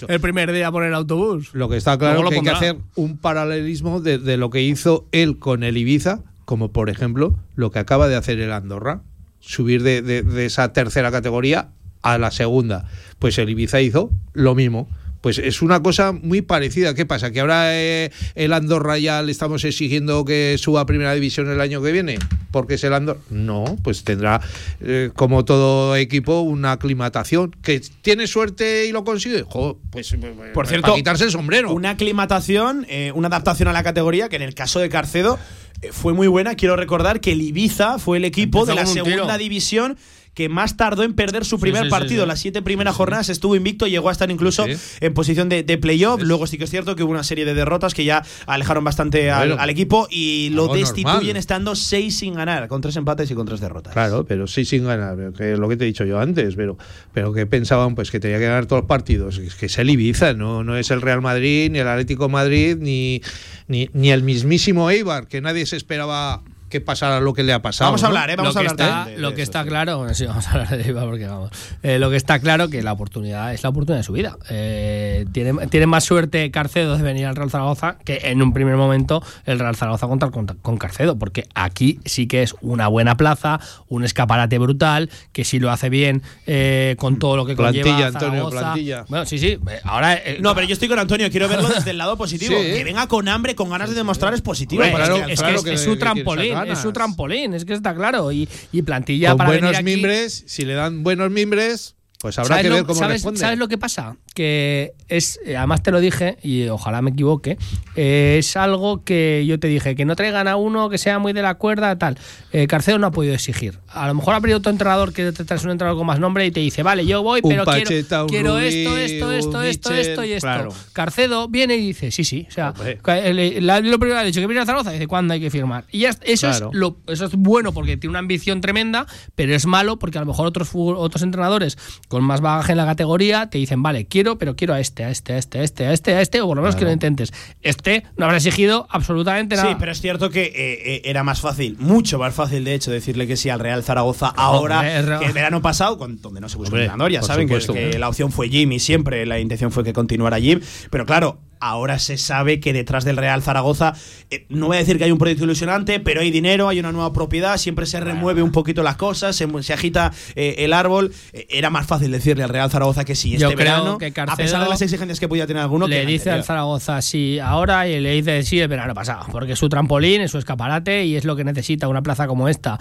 el- 0.01 0.05
eso. 0.09 0.13
el 0.13 0.19
primer 0.21 0.51
día 0.51 0.67
a 0.67 0.71
poner 0.71 0.93
autobús. 0.93 1.49
Lo 1.53 1.69
que 1.69 1.77
está 1.77 1.97
claro 1.97 2.23
lo 2.23 2.29
que 2.29 2.35
hay 2.35 2.41
que 2.41 2.49
hacer 2.49 2.77
un 2.95 3.17
paralelismo 3.17 4.01
de, 4.01 4.17
de 4.17 4.37
lo 4.37 4.49
que 4.49 4.61
hizo 4.61 5.07
él 5.11 5.39
con 5.39 5.63
el 5.63 5.77
Ibiza, 5.77 6.21
como 6.45 6.71
por 6.71 6.89
ejemplo 6.89 7.35
lo 7.55 7.71
que 7.71 7.79
acaba 7.79 8.07
de 8.07 8.15
hacer 8.15 8.39
el 8.39 8.51
Andorra, 8.51 9.01
subir 9.39 9.83
de, 9.83 10.01
de- 10.01 10.23
de 10.23 10.45
esa 10.45 10.73
tercera 10.73 11.11
categoría 11.11 11.69
a 12.01 12.17
la 12.17 12.31
segunda. 12.31 12.85
Pues 13.19 13.37
el 13.37 13.49
Ibiza 13.49 13.81
hizo 13.81 14.09
lo 14.33 14.55
mismo. 14.55 14.89
Pues 15.21 15.37
es 15.37 15.61
una 15.61 15.81
cosa 15.81 16.11
muy 16.11 16.41
parecida. 16.41 16.95
¿Qué 16.95 17.05
pasa? 17.05 17.31
¿Que 17.31 17.39
ahora 17.41 17.79
eh, 17.79 18.11
el 18.35 18.53
Andorra 18.53 18.97
ya 18.97 19.21
le 19.21 19.31
estamos 19.31 19.63
exigiendo 19.63 20.25
que 20.25 20.55
suba 20.57 20.81
a 20.81 20.85
primera 20.85 21.13
división 21.13 21.49
el 21.49 21.61
año 21.61 21.81
que 21.81 21.91
viene? 21.91 22.17
Porque 22.49 22.73
es 22.73 22.83
el 22.83 22.93
Andorra. 22.93 23.19
No, 23.29 23.77
pues 23.83 24.03
tendrá, 24.03 24.41
eh, 24.81 25.11
como 25.15 25.45
todo 25.45 25.95
equipo, 25.95 26.41
una 26.41 26.71
aclimatación. 26.71 27.55
¿Que 27.61 27.81
tiene 28.01 28.25
suerte 28.25 28.87
y 28.87 28.91
lo 28.91 29.03
consigue? 29.03 29.43
Jo, 29.43 29.77
pues, 29.91 30.15
Por 30.53 30.67
cierto, 30.67 30.87
para 30.87 30.95
quitarse 30.95 31.25
el 31.25 31.31
sombrero. 31.31 31.71
Una 31.71 31.91
aclimatación, 31.91 32.85
eh, 32.89 33.11
una 33.13 33.27
adaptación 33.27 33.67
a 33.69 33.73
la 33.73 33.83
categoría, 33.83 34.27
que 34.27 34.35
en 34.37 34.41
el 34.41 34.55
caso 34.55 34.79
de 34.79 34.89
Carcedo 34.89 35.37
eh, 35.81 35.89
fue 35.91 36.13
muy 36.13 36.27
buena. 36.27 36.55
Quiero 36.55 36.75
recordar 36.75 37.21
que 37.21 37.31
el 37.33 37.41
Ibiza 37.41 37.99
fue 37.99 38.17
el 38.17 38.25
equipo 38.25 38.61
Empezó 38.61 38.75
de 38.75 38.81
la 38.81 38.87
segunda 38.87 39.25
tiro. 39.33 39.37
división 39.37 39.97
que 40.33 40.47
más 40.47 40.77
tardó 40.77 41.03
en 41.03 41.13
perder 41.13 41.45
su 41.45 41.59
primer 41.59 41.83
sí, 41.83 41.87
sí, 41.87 41.91
partido. 41.91 42.23
sí. 42.23 42.27
Las 42.27 42.39
siete 42.39 42.61
primeras 42.61 42.95
jornadas 42.95 43.29
estuvo 43.29 43.55
invicto, 43.55 43.87
llegó 43.87 44.09
a 44.09 44.11
estar 44.11 44.31
incluso 44.31 44.65
en 44.99 45.13
posición 45.13 45.49
de, 45.49 45.63
de 45.63 45.77
playoff. 45.77 46.21
Luego 46.21 46.47
sí 46.47 46.57
que 46.57 46.63
es 46.63 46.69
cierto 46.69 46.95
que 46.95 47.03
hubo 47.03 47.11
una 47.11 47.23
serie 47.23 47.45
de 47.45 47.53
derrotas 47.53 47.93
que 47.93 48.05
ya 48.05 48.23
alejaron 48.45 48.83
bastante 48.83 49.31
al, 49.31 49.69
equipo 49.69 50.07
y 50.09 50.49
lo 50.51 50.67
destituyen 50.73 51.13
normal. 51.13 51.37
estando 51.37 51.75
seis 51.75 52.17
sin 52.17 52.33
ganar, 52.33 52.67
con 52.67 52.81
tres 52.81 52.95
empates 52.97 53.29
y 53.31 53.35
con 53.35 53.45
tres 53.45 53.59
derrotas. 53.59 53.93
Claro, 53.93 54.25
pero 54.25 54.47
sí 54.47 54.65
sin 54.65 54.85
ganar, 54.85 55.33
que 55.33 55.53
es 55.53 55.59
lo 55.59 55.69
que 55.69 55.77
te 55.77 55.83
he 55.83 55.87
dicho 55.87 56.05
yo 56.05 56.19
antes, 56.19 56.55
pero, 56.55 56.77
pero 57.13 57.33
que 57.33 57.45
pensaban 57.45 57.95
pues 57.95 58.11
que 58.11 58.19
tenía 58.19 58.37
que 58.37 58.45
ganar 58.45 58.65
todos 58.65 58.83
los 58.83 58.87
partidos. 58.87 59.37
Es 59.37 59.55
que 59.55 59.67
es 59.67 59.77
el 59.77 59.89
Ibiza, 59.89 60.33
no, 60.33 60.63
no 60.63 60.77
es 60.77 60.91
el 60.91 61.01
Real 61.01 61.21
Madrid, 61.21 61.69
ni 61.71 61.79
el 61.79 61.87
Atlético 61.87 62.29
Madrid, 62.29 62.77
ni, 62.79 63.21
ni, 63.67 63.89
ni 63.93 64.11
el 64.11 64.23
mismísimo 64.23 64.89
Eibar, 64.89 65.27
que 65.27 65.41
nadie 65.41 65.65
se 65.65 65.77
esperaba 65.77 66.43
que 66.71 66.81
pasara 66.81 67.19
lo 67.19 67.33
que 67.35 67.43
le 67.43 67.53
ha 67.53 67.61
pasado. 67.61 67.89
Vamos 67.91 68.01
a 68.01 68.05
¿no? 68.05 68.07
hablar, 68.09 68.31
¿eh? 68.31 68.35
Vamos 68.35 68.55
lo 68.55 68.59
a 68.59 68.63
que 68.63 68.69
hablar 68.69 68.87
está, 68.89 69.05
de- 69.05 69.11
de- 69.11 69.21
lo 69.21 69.29
que 69.35 69.41
eso, 69.43 69.51
está 69.51 69.61
sí. 69.63 69.69
claro, 69.69 69.97
bueno, 69.99 70.13
sí, 70.15 70.25
vamos 70.27 70.47
a 70.47 70.51
hablar 70.53 70.69
de 70.77 70.87
Iba 70.87 71.03
porque 71.05 71.27
vamos. 71.27 71.51
Eh, 71.83 71.99
lo 71.99 72.09
que 72.09 72.15
está 72.15 72.39
claro 72.39 72.69
que 72.69 72.81
la 72.81 72.93
oportunidad 72.93 73.53
es 73.53 73.61
la 73.61 73.69
oportunidad 73.69 73.99
de 73.99 74.03
su 74.03 74.13
vida. 74.13 74.37
Eh, 74.49 75.25
tiene, 75.31 75.53
tiene 75.67 75.85
más 75.85 76.03
suerte 76.03 76.49
Carcedo 76.51 76.97
de 76.97 77.03
venir 77.03 77.25
al 77.27 77.35
Real 77.35 77.51
Zaragoza 77.51 77.97
que 78.03 78.21
en 78.23 78.41
un 78.41 78.53
primer 78.53 78.75
momento 78.77 79.21
el 79.45 79.59
Real 79.59 79.75
Zaragoza 79.75 80.07
contra, 80.07 80.31
con, 80.31 80.47
con 80.47 80.77
Carcedo, 80.77 81.17
porque 81.19 81.45
aquí 81.53 81.99
sí 82.05 82.25
que 82.27 82.41
es 82.43 82.55
una 82.61 82.87
buena 82.87 83.17
plaza, 83.17 83.59
un 83.89 84.03
escaparate 84.03 84.57
brutal, 84.57 85.09
que 85.33 85.43
si 85.43 85.59
lo 85.59 85.69
hace 85.71 85.89
bien 85.89 86.21
eh, 86.47 86.95
con 86.97 87.19
todo 87.19 87.35
lo 87.35 87.45
que 87.45 87.55
Plantilla, 87.55 87.83
conlleva 87.83 88.07
Antonio, 88.07 88.29
Zaragoza. 88.29 88.59
plantilla. 88.59 89.05
Bueno, 89.09 89.25
sí, 89.25 89.37
sí. 89.37 89.59
eh, 89.69 89.79
Ahora 89.83 90.13
eh, 90.15 90.37
No, 90.39 90.55
pero 90.55 90.65
yo 90.67 90.73
estoy 90.73 90.87
con 90.87 90.99
Antonio, 90.99 91.29
quiero 91.29 91.49
verlo 91.49 91.67
desde 91.69 91.91
el 91.91 91.97
lado 91.97 92.17
positivo. 92.17 92.55
Sí. 92.57 92.63
Que 92.73 92.83
venga 92.83 93.07
con 93.07 93.27
hambre, 93.27 93.55
con 93.55 93.69
ganas 93.69 93.89
de 93.89 93.95
demostrar 93.95 94.33
es 94.33 94.41
positivo. 94.41 94.81
Hombre, 94.83 94.93
para 94.93 95.05
claro, 95.05 95.17
es, 95.17 95.21
el 95.21 95.27
que, 95.27 95.33
es, 95.33 95.41
que 95.41 95.55
es- 95.55 95.63
que- 95.63 95.73
es 95.73 95.79
que 95.81 95.85
su 95.91 95.97
trampolín, 95.97 96.55
ganas. 96.65 96.79
es 96.79 96.83
su 96.83 96.91
trampolín, 96.91 97.53
es 97.53 97.65
que 97.65 97.73
está 97.73 97.95
claro. 97.95 98.31
Y, 98.31 98.47
y 98.71 98.81
plantilla 98.81 99.29
Con 99.29 99.37
para 99.39 99.49
buenos 99.51 99.71
venir 99.71 99.75
aquí, 99.77 99.95
mimbres, 99.95 100.43
si 100.47 100.65
le 100.65 100.73
dan 100.73 101.03
buenos 101.03 101.29
mimbres, 101.31 101.95
pues 102.21 102.37
habrá 102.37 102.55
¿Sabes 102.57 102.63
que 102.63 102.69
ver 102.75 102.83
cómo 102.85 102.99
sabes, 102.99 103.13
responde. 103.15 103.39
¿Sabes 103.39 103.57
lo 103.57 103.67
que 103.67 103.77
pasa? 103.77 104.15
Que 104.35 104.93
es, 105.07 105.39
eh, 105.45 105.57
además 105.57 105.81
te 105.83 105.91
lo 105.91 105.99
dije, 105.99 106.37
y 106.43 106.67
ojalá 106.67 107.01
me 107.01 107.11
equivoque, 107.11 107.57
eh, 107.95 108.35
es 108.39 108.55
algo 108.55 109.03
que 109.03 109.43
yo 109.47 109.59
te 109.59 109.67
dije, 109.67 109.95
que 109.95 110.05
no 110.05 110.15
traigan 110.15 110.47
a 110.47 110.55
uno 110.55 110.89
que 110.89 110.97
sea 110.97 111.19
muy 111.19 111.33
de 111.33 111.41
la 111.41 111.55
cuerda, 111.55 111.97
tal. 111.97 112.17
Eh, 112.53 112.67
Carcedo 112.67 112.99
no 112.99 113.07
ha 113.07 113.11
podido 113.11 113.33
exigir. 113.33 113.79
A 113.87 114.07
lo 114.07 114.13
mejor 114.13 114.35
ha 114.35 114.41
pedido 114.41 114.59
otro 114.59 114.71
entrador 114.71 115.13
que 115.13 115.31
te 115.31 115.43
traes 115.45 115.63
un 115.63 115.71
entrenador 115.71 115.97
con 115.97 116.07
más 116.07 116.19
nombre 116.19 116.45
y 116.45 116.51
te 116.51 116.59
dice, 116.59 116.83
vale, 116.83 117.05
yo 117.05 117.23
voy, 117.23 117.41
pero 117.41 117.65
Pacheta, 117.65 117.89
quiero, 117.89 118.23
un 118.23 118.29
quiero 118.29 118.53
Rubí, 118.59 118.65
esto, 118.67 118.97
esto, 118.97 119.31
esto, 119.31 119.61
esto, 119.63 119.93
esto 119.93 120.23
y 120.23 120.31
esto. 120.33 120.45
claro. 120.47 120.69
Carcedo 120.93 121.47
viene 121.47 121.75
y 121.75 121.87
dice, 121.87 122.11
sí, 122.11 122.23
sí. 122.23 122.45
O 122.47 122.51
sea, 122.51 122.73
la- 123.05 123.79
lo 123.81 123.99
primero 123.99 124.15
que 124.17 124.21
ha 124.21 124.23
dicho 124.23 124.39
que 124.39 124.47
viene 124.47 124.61
a 124.61 124.65
Zaragoza, 124.65 124.91
dice, 124.91 125.07
¿cuándo 125.07 125.33
hay 125.33 125.39
que 125.39 125.49
firmar? 125.49 125.85
Y 125.91 125.99
ya, 125.99 126.09
eso, 126.21 126.47
Claro. 126.47 126.69
es 126.71 126.77
lo, 126.77 126.97
eso 127.07 127.25
es 127.25 127.31
bueno 127.35 127.73
porque 127.73 127.97
tiene 127.97 128.11
una 128.11 128.19
ambición 128.19 128.61
tremenda, 128.61 129.05
pero 129.35 129.55
es 129.55 129.65
malo 129.65 129.97
porque 129.99 130.17
a 130.17 130.21
lo 130.21 130.27
mejor 130.27 130.47
otros, 130.47 130.69
otros 130.73 131.21
entrenadores 131.23 131.77
con 132.11 132.23
más 132.25 132.41
bagaje 132.41 132.73
en 132.73 132.77
la 132.77 132.85
categoría 132.85 133.49
te 133.49 133.57
dicen, 133.57 133.81
vale, 133.81 134.05
quiero, 134.05 134.37
pero 134.37 134.55
quiero 134.57 134.73
a 134.73 134.79
este, 134.81 135.05
a 135.05 135.09
este, 135.09 135.33
a 135.33 135.37
este, 135.37 135.59
a 135.59 135.63
este, 135.63 135.85
a 135.87 135.91
este, 135.93 136.13
a 136.15 136.21
este, 136.21 136.41
o 136.41 136.47
por 136.47 136.57
lo 136.57 136.61
menos 136.61 136.75
que 136.75 136.83
lo 136.83 136.91
intentes. 136.91 137.31
Este 137.61 138.03
no 138.17 138.25
habrá 138.25 138.37
exigido 138.37 138.85
absolutamente 138.89 139.55
nada. 139.55 139.69
Sí, 139.69 139.75
pero 139.79 139.91
es 139.93 140.01
cierto 140.01 140.29
que 140.29 140.43
eh, 140.43 140.51
eh, 140.55 141.01
era 141.05 141.23
más 141.23 141.39
fácil, 141.39 141.77
mucho 141.79 142.19
más 142.19 142.33
fácil 142.35 142.65
de 142.65 142.73
hecho, 142.75 142.91
decirle 142.91 143.27
que 143.27 143.37
sí 143.37 143.49
al 143.49 143.61
Real 143.61 143.81
Zaragoza 143.81 144.27
ahora 144.27 144.79
Hombre, 144.79 145.19
que 145.19 145.25
el 145.25 145.31
verano 145.33 145.61
pasado, 145.61 145.97
con- 145.97 146.21
donde 146.21 146.41
no 146.41 146.49
se 146.49 146.57
buscó 146.57 146.73
Hombre, 146.75 146.83
entrenador. 146.85 147.11
Ya 147.11 147.21
saben 147.23 147.47
que, 147.47 147.61
supuesto. 147.61 147.91
que 147.91 147.97
la 147.97 148.09
opción 148.09 148.31
fue 148.31 148.49
Jim 148.49 148.71
y 148.73 148.79
siempre 148.79 149.25
la 149.25 149.39
intención 149.39 149.71
fue 149.71 149.83
que 149.85 149.93
continuara 149.93 150.37
Jim. 150.39 150.59
Pero 150.89 151.05
claro, 151.05 151.39
ahora 151.61 151.99
se 151.99 152.17
sabe 152.17 152.59
que 152.59 152.73
detrás 152.73 153.05
del 153.05 153.15
Real 153.15 153.41
Zaragoza, 153.41 153.93
eh, 154.29 154.45
no 154.49 154.67
voy 154.67 154.77
a 154.77 154.79
decir 154.79 154.97
que 154.97 155.05
hay 155.05 155.11
un 155.11 155.17
proyecto 155.17 155.45
ilusionante, 155.45 155.99
pero 155.99 156.21
hay 156.21 156.31
dinero, 156.31 156.67
hay 156.67 156.79
una 156.79 156.91
nueva 156.91 157.13
propiedad, 157.13 157.57
siempre 157.57 157.85
se 157.85 157.99
remueve 157.99 158.41
un 158.41 158.51
poquito 158.51 158.83
las 158.83 158.97
cosas, 158.97 159.35
se, 159.35 159.73
agita 159.73 160.11
eh, 160.35 160.55
el 160.59 160.73
árbol. 160.73 161.13
Eh, 161.31 161.47
era 161.49 161.69
más 161.69 161.85
fácil 161.85 162.11
decirle 162.11 162.43
al 162.43 162.49
Real 162.49 162.69
Zaragoza 162.69 163.05
que 163.05 163.15
sí 163.15 163.37
Yo 163.37 163.49
este 163.49 163.55
creo 163.55 163.83
verano, 163.83 163.97
que 163.97 164.11
a 164.15 164.35
pesar 164.35 164.63
de 164.63 164.69
las 164.69 164.81
exigencias 164.81 165.19
que 165.19 165.29
podía 165.29 165.47
tener 165.47 165.61
alguno. 165.61 165.87
le 165.87 166.05
dice 166.05 166.31
al. 166.31 166.43
Zaragoza 166.43 167.01
sí 167.01 167.39
ahora 167.39 167.87
y 167.87 167.99
le 167.99 168.11
dice 168.11 168.43
sí 168.43 168.59
el 168.59 168.67
verano 168.67 168.93
pasado, 168.93 169.27
porque 169.31 169.53
es 169.53 169.59
su 169.59 169.69
trampolín, 169.69 170.21
es 170.21 170.31
su 170.31 170.39
escaparate 170.39 171.05
y 171.05 171.15
es 171.15 171.23
lo 171.23 171.35
que 171.35 171.43
necesita 171.43 171.87
una 171.87 172.01
plaza 172.01 172.27
como 172.27 172.49
esta. 172.49 172.79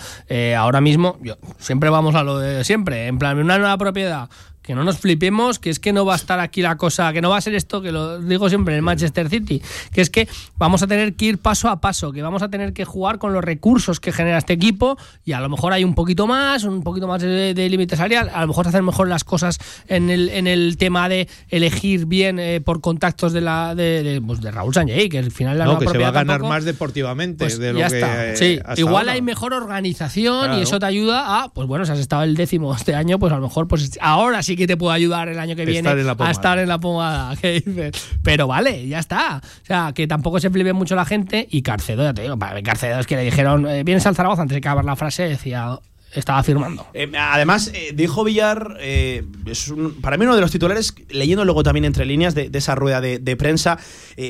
Ahora 0.57 0.81
mismo, 0.81 1.19
yo, 1.23 1.37
siempre 1.59 1.91
vamos 1.91 2.15
a 2.15 2.23
lo 2.23 2.39
de 2.39 2.65
siempre, 2.65 3.07
en 3.07 3.19
plan, 3.19 3.39
una 3.39 3.59
nueva 3.59 3.77
propiedad. 3.77 4.29
Que 4.63 4.75
no 4.75 4.85
nos 4.85 4.99
flipemos, 4.99 5.59
que 5.59 5.71
es 5.71 5.81
que 5.81 5.93
no 5.93 6.05
va 6.05 6.13
a 6.13 6.17
estar 6.17 6.39
aquí 6.39 6.61
la 6.61 6.77
cosa, 6.77 7.13
que 7.15 7.23
no 7.23 7.31
va 7.31 7.39
a 7.39 7.41
ser 7.41 7.55
esto, 7.55 7.81
que 7.81 7.91
lo 7.93 8.21
digo 8.21 8.49
siempre 8.51 8.75
en 8.75 8.77
el 8.77 8.83
Manchester 8.83 9.29
City, 9.31 9.63
que 9.93 10.01
es 10.03 10.11
que 10.11 10.29
vamos 10.59 10.83
a 10.83 10.87
tener 10.87 11.15
que 11.15 11.25
ir 11.25 11.39
paso 11.39 11.69
a 11.71 11.81
paso, 11.81 12.13
que 12.13 12.21
vamos 12.23 12.43
a 12.43 12.51
tener 12.51 12.73
que 12.75 12.85
jugar 12.85 13.19
con 13.19 13.33
los 13.33 13.43
recursos 13.43 14.01
que 14.01 14.13
genera 14.13 14.37
este 14.39 14.53
equipo 14.53 14.99
y 15.25 15.33
a 15.33 15.41
lo 15.41 15.49
mejor 15.49 15.73
hay 15.73 15.83
un 15.83 15.95
poquito 15.95 16.27
más, 16.27 16.65
un 16.65 16.83
poquito 16.83 17.09
más 17.09 17.23
de, 17.23 17.55
de 17.55 17.69
límite 17.71 17.97
salarial, 17.97 18.31
a 18.35 18.43
lo 18.43 18.49
mejor 18.49 18.69
hacer 18.69 18.83
mejor 18.83 19.09
las 19.09 19.25
cosas 19.25 19.59
en 19.89 20.11
el, 20.11 20.29
en 20.29 20.47
el 20.47 20.77
tema 20.77 21.09
de 21.09 21.27
elegir 21.49 22.05
bien 22.07 22.39
eh, 22.39 22.61
por 22.61 22.81
contactos 22.83 23.33
de 23.33 23.41
la 23.41 23.75
de, 23.75 24.03
de, 24.03 24.21
pues, 24.21 24.41
de 24.43 24.51
Raúl 24.51 24.75
Sanjay, 24.75 25.09
que 25.09 25.19
al 25.19 25.31
final 25.33 25.57
la 25.59 25.65
No, 25.65 25.79
que 25.79 25.89
se 25.89 25.97
va 25.99 26.09
a 26.09 26.11
ganar 26.11 26.37
tampoco- 26.37 26.49
más 26.51 26.65
deportivamente 26.65 27.45
pues 27.45 27.59
de 27.59 27.73
lo 27.73 27.79
ya 27.79 27.89
que 27.89 27.95
está. 27.97 28.27
eh, 28.33 28.37
Sí, 28.37 28.61
igual 28.77 28.97
ahora. 29.09 29.13
hay 29.13 29.23
mejor 29.23 29.55
organización 29.55 30.45
Claro. 30.45 30.59
y 30.59 30.63
eso 30.63 30.79
te 30.79 30.87
ayuda 30.87 31.43
a, 31.45 31.49
pues 31.49 31.67
bueno, 31.67 31.87
si 31.87 31.93
has 31.93 31.99
estado 31.99 32.23
el 32.25 32.37
décimo 32.37 32.75
este 32.75 32.95
año, 32.95 33.19
pues 33.19 33.33
a 33.33 33.37
lo 33.37 33.43
mejor, 33.43 33.67
pues 33.67 33.99
ahora 34.01 34.43
sí 34.43 34.50
que 34.57 34.67
te 34.67 34.77
puedo 34.77 34.93
ayudar 34.93 35.29
el 35.29 35.39
año 35.39 35.57
que 35.57 35.65
viene 35.65 35.91
en 35.91 36.09
a 36.09 36.31
estar 36.31 36.59
en 36.59 36.69
la 36.69 36.79
pomada. 36.79 37.37
¿Qué 37.41 37.61
dices? 37.61 37.93
Pero 38.23 38.47
vale, 38.47 38.87
ya 38.87 38.99
está. 38.99 39.41
O 39.43 39.67
sea, 39.67 39.93
que 39.95 40.07
tampoco 40.07 40.41
se 40.41 40.51
flipe 40.51 40.73
mucho 40.73 40.95
la 40.95 41.05
gente 41.05 41.47
y 41.51 41.63
Carcedo, 41.63 42.03
ya 42.03 42.15
te 42.15 42.23
digo, 42.23 42.39
para 42.39 42.63
Carcedo 42.63 43.01
es 43.01 43.07
que 43.07 43.17
le 43.17 43.23
dijeron, 43.23 43.67
eh, 43.69 43.85
vienes 43.85 44.07
al 44.07 44.15
Zaragoza 44.15 44.43
antes 44.43 44.55
de 44.55 44.59
acabar 44.59 44.85
la 44.85 44.97
frase, 44.97 45.25
decía, 45.25 45.79
estaba 46.15 46.43
firmando. 46.43 46.87
Eh, 46.95 47.11
además, 47.19 47.71
eh, 47.75 47.93
dijo 47.95 48.25
Villar, 48.25 48.77
eh, 48.81 49.25
es 49.47 49.69
un- 49.69 49.95
para 50.01 50.17
mí 50.17 50.25
uno 50.25 50.35
de 50.35 50.41
los 50.41 50.51
titulares, 50.51 50.95
leyendo 51.09 51.45
luego 51.45 51.63
también 51.63 51.85
entre 51.85 52.05
líneas 52.05 52.35
de, 52.35 52.51
esa 52.53 52.75
rueda 52.75 53.01
de, 53.01 53.37
prensa, 53.37 53.79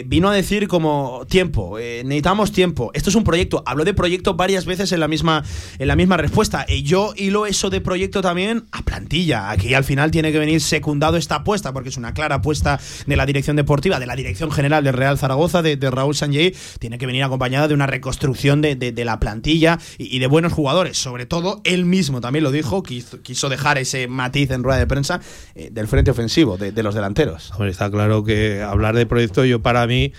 vino 0.06 0.28
a 0.28 0.34
decir 0.34 0.68
como 0.68 1.26
tiempo, 1.28 1.76
necesitamos 1.78 2.52
tiempo, 2.52 2.90
esto 2.94 3.10
es 3.10 3.16
un 3.16 3.24
proyecto, 3.24 3.62
habló 3.66 3.84
de 3.84 3.92
proyecto 3.94 4.34
varias 4.34 4.64
veces 4.66 4.92
en 4.92 5.00
la 5.00 5.08
misma, 5.08 5.42
en 5.78 5.88
la 5.88 5.96
misma 5.96 6.16
respuesta, 6.16 6.64
y 6.68 6.82
yo 6.82 7.12
hilo 7.16 7.46
eso 7.46 7.70
de 7.70 7.80
proyecto 7.80 8.20
también 8.22 8.66
a 8.72 8.82
plantilla, 8.82 9.50
aquí 9.50 9.74
al 9.74 9.82
final 9.84 10.10
tiene 10.10 10.30
que 10.32 10.38
venir 10.38 10.60
secundado 10.60 11.16
esta 11.16 11.36
apuesta, 11.36 11.72
porque 11.72 11.88
es 11.88 11.96
una 11.96 12.14
clara 12.14 12.36
apuesta 12.36 12.78
de 13.06 13.16
la 13.16 13.26
dirección 13.26 13.56
deportiva, 13.56 13.98
de 13.98 14.06
la 14.06 14.14
dirección 14.16 14.50
general 14.52 14.84
del 14.84 14.92
Real 14.94 15.18
Zaragoza, 15.18 15.62
de, 15.62 15.76
Raúl 15.90 16.14
Sanjay, 16.14 16.54
tiene 16.78 16.98
que 16.98 17.06
venir 17.06 17.24
acompañada 17.24 17.66
de 17.66 17.74
una 17.74 17.86
reconstrucción 17.86 18.60
de, 18.60 18.76
de- 18.76 19.00
la 19.04 19.18
plantilla 19.18 19.78
y 19.98 20.18
de 20.18 20.26
buenos 20.26 20.52
jugadores, 20.52 20.98
sobre 20.98 21.24
todo 21.26 21.62
él 21.74 21.84
mismo 21.84 22.20
también 22.20 22.42
lo 22.44 22.50
dijo, 22.50 22.82
quiso, 22.82 23.20
quiso 23.22 23.48
dejar 23.48 23.78
ese 23.78 24.06
matiz 24.08 24.50
en 24.50 24.62
rueda 24.62 24.78
de 24.78 24.86
prensa 24.86 25.20
eh, 25.54 25.70
del 25.72 25.86
frente 25.88 26.10
ofensivo, 26.10 26.56
de, 26.56 26.72
de 26.72 26.82
los 26.82 26.94
delanteros. 26.94 27.50
Hombre, 27.52 27.70
está 27.70 27.90
claro 27.90 28.24
que 28.24 28.62
hablar 28.62 28.94
de 28.96 29.06
proyecto 29.06 29.44
yo 29.44 29.60
para 29.62 29.86
mí 29.86 30.12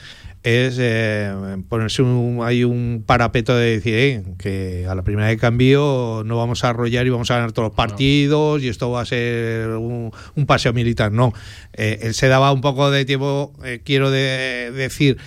es 0.44 0.78
eh, 0.80 1.32
ponerse 1.70 2.02
un, 2.02 2.40
hay 2.44 2.64
un 2.64 3.04
parapeto 3.06 3.56
de 3.56 3.74
decir 3.78 3.94
eh, 3.96 4.24
que 4.40 4.88
a 4.90 4.96
la 4.96 5.04
primera 5.04 5.28
de 5.28 5.38
cambio 5.38 6.24
no 6.26 6.36
vamos 6.38 6.64
a 6.64 6.70
arrollar 6.70 7.06
y 7.06 7.12
vamos 7.12 7.30
a 7.30 7.36
ganar 7.36 7.52
todos 7.52 7.68
los 7.68 7.76
partidos 7.76 8.64
y 8.64 8.68
esto 8.68 8.90
va 8.90 9.02
a 9.02 9.06
ser 9.06 9.68
un, 9.70 10.12
un 10.36 10.46
paseo 10.48 10.74
militar. 10.74 11.12
No, 11.12 11.32
Eh, 11.74 12.00
él 12.02 12.14
se 12.16 12.28
daba 12.28 12.52
un 12.52 12.62
poco 12.62 12.90
de 12.90 13.06
tiempo, 13.06 13.54
eh, 13.64 13.82
quiero 13.86 14.10
de- 14.10 14.72
decir, 14.74 15.18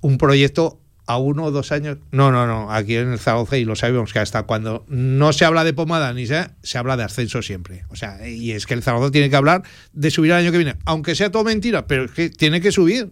un 0.00 0.18
proyecto 0.18 0.78
a 1.06 1.18
uno 1.18 1.44
o 1.44 1.50
dos 1.50 1.70
años. 1.72 1.98
No, 2.12 2.32
no, 2.32 2.46
no. 2.46 2.72
Aquí 2.72 2.96
en 2.96 3.12
el 3.12 3.18
Zaragoza, 3.18 3.58
y 3.58 3.64
lo 3.64 3.76
sabemos 3.76 4.12
que 4.12 4.18
hasta 4.20 4.44
cuando 4.44 4.84
no 4.88 5.32
se 5.32 5.44
habla 5.44 5.64
de 5.64 5.72
pomada 5.74 6.12
ni 6.14 6.26
se, 6.26 6.46
se 6.62 6.78
habla 6.78 6.96
de 6.96 7.02
ascenso 7.04 7.42
siempre. 7.42 7.84
O 7.90 7.96
sea, 7.96 8.26
y 8.28 8.52
es 8.52 8.66
que 8.66 8.74
el 8.74 8.82
Zaragoza 8.82 9.10
tiene 9.10 9.28
que 9.30 9.36
hablar 9.36 9.62
de 9.92 10.10
subir 10.10 10.30
el 10.32 10.38
año 10.38 10.50
que 10.52 10.58
viene, 10.58 10.76
aunque 10.84 11.14
sea 11.14 11.30
todo 11.30 11.44
mentira, 11.44 11.86
pero 11.86 12.04
es 12.04 12.10
que 12.12 12.30
tiene 12.30 12.60
que 12.60 12.72
subir. 12.72 13.10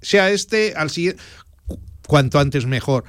Sea 0.00 0.30
este 0.30 0.74
al 0.76 0.90
siguiente, 0.90 1.20
cu- 1.66 1.80
cuanto 2.06 2.38
antes 2.38 2.66
mejor. 2.66 3.04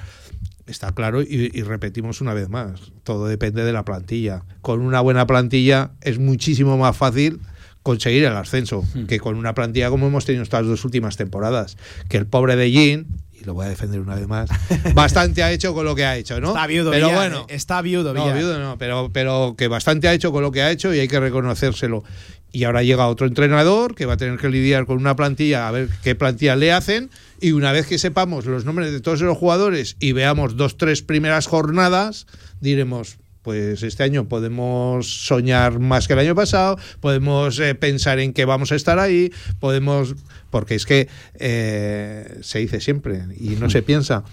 Está 0.66 0.90
claro, 0.92 1.22
y, 1.22 1.50
y 1.54 1.62
repetimos 1.62 2.20
una 2.20 2.34
vez 2.34 2.48
más, 2.48 2.90
todo 3.04 3.26
depende 3.28 3.62
de 3.64 3.72
la 3.72 3.84
plantilla. 3.84 4.42
Con 4.62 4.80
una 4.80 5.00
buena 5.00 5.24
plantilla 5.26 5.92
es 6.00 6.18
muchísimo 6.18 6.76
más 6.76 6.96
fácil 6.96 7.38
conseguir 7.84 8.24
el 8.24 8.32
ascenso 8.34 8.84
que 9.06 9.20
con 9.20 9.36
una 9.36 9.54
plantilla 9.54 9.90
como 9.90 10.08
hemos 10.08 10.24
tenido 10.24 10.42
estas 10.42 10.66
dos 10.66 10.84
últimas 10.84 11.16
temporadas. 11.16 11.76
Que 12.08 12.16
el 12.16 12.26
pobre 12.26 12.56
de 12.56 12.72
Jean, 12.72 13.06
lo 13.46 13.54
voy 13.54 13.66
a 13.66 13.68
defender 13.68 14.00
una 14.00 14.16
vez 14.16 14.26
más, 14.26 14.50
bastante 14.94 15.42
ha 15.42 15.52
hecho 15.52 15.72
con 15.72 15.84
lo 15.84 15.94
que 15.94 16.04
ha 16.04 16.16
hecho, 16.16 16.40
¿no? 16.40 16.48
Está 16.48 16.66
viudo, 16.66 16.90
Pero 16.90 17.06
Villar, 17.06 17.30
bueno, 17.30 17.46
eh, 17.48 17.54
está 17.54 17.80
viudo, 17.80 18.12
no, 18.12 18.24
Villar. 18.24 18.36
viudo 18.36 18.58
no, 18.58 18.76
pero, 18.76 19.10
pero 19.12 19.54
que 19.56 19.68
bastante 19.68 20.08
ha 20.08 20.12
hecho 20.12 20.32
con 20.32 20.42
lo 20.42 20.50
que 20.50 20.62
ha 20.62 20.70
hecho 20.70 20.92
y 20.92 20.98
hay 20.98 21.08
que 21.08 21.20
reconocérselo. 21.20 22.04
Y 22.52 22.64
ahora 22.64 22.82
llega 22.82 23.06
otro 23.06 23.26
entrenador 23.26 23.94
que 23.94 24.06
va 24.06 24.14
a 24.14 24.16
tener 24.16 24.38
que 24.38 24.48
lidiar 24.48 24.86
con 24.86 24.96
una 24.96 25.14
plantilla, 25.14 25.68
a 25.68 25.70
ver 25.70 25.88
qué 26.02 26.14
plantilla 26.14 26.56
le 26.56 26.72
hacen. 26.72 27.10
Y 27.40 27.52
una 27.52 27.70
vez 27.70 27.86
que 27.86 27.98
sepamos 27.98 28.46
los 28.46 28.64
nombres 28.64 28.92
de 28.92 29.00
todos 29.00 29.20
los 29.20 29.36
jugadores 29.36 29.96
y 30.00 30.12
veamos 30.12 30.56
dos, 30.56 30.78
tres 30.78 31.02
primeras 31.02 31.48
jornadas, 31.48 32.26
diremos, 32.60 33.18
pues 33.46 33.84
este 33.84 34.02
año 34.02 34.28
podemos 34.28 35.06
soñar 35.08 35.78
más 35.78 36.08
que 36.08 36.14
el 36.14 36.18
año 36.18 36.34
pasado, 36.34 36.80
podemos 36.98 37.60
eh, 37.60 37.76
pensar 37.76 38.18
en 38.18 38.32
que 38.32 38.44
vamos 38.44 38.72
a 38.72 38.74
estar 38.74 38.98
ahí, 38.98 39.32
podemos, 39.60 40.16
porque 40.50 40.74
es 40.74 40.84
que 40.84 41.06
eh, 41.38 42.40
se 42.42 42.58
dice 42.58 42.80
siempre 42.80 43.22
y 43.38 43.50
no 43.50 43.70
se 43.70 43.82
piensa. 43.84 44.24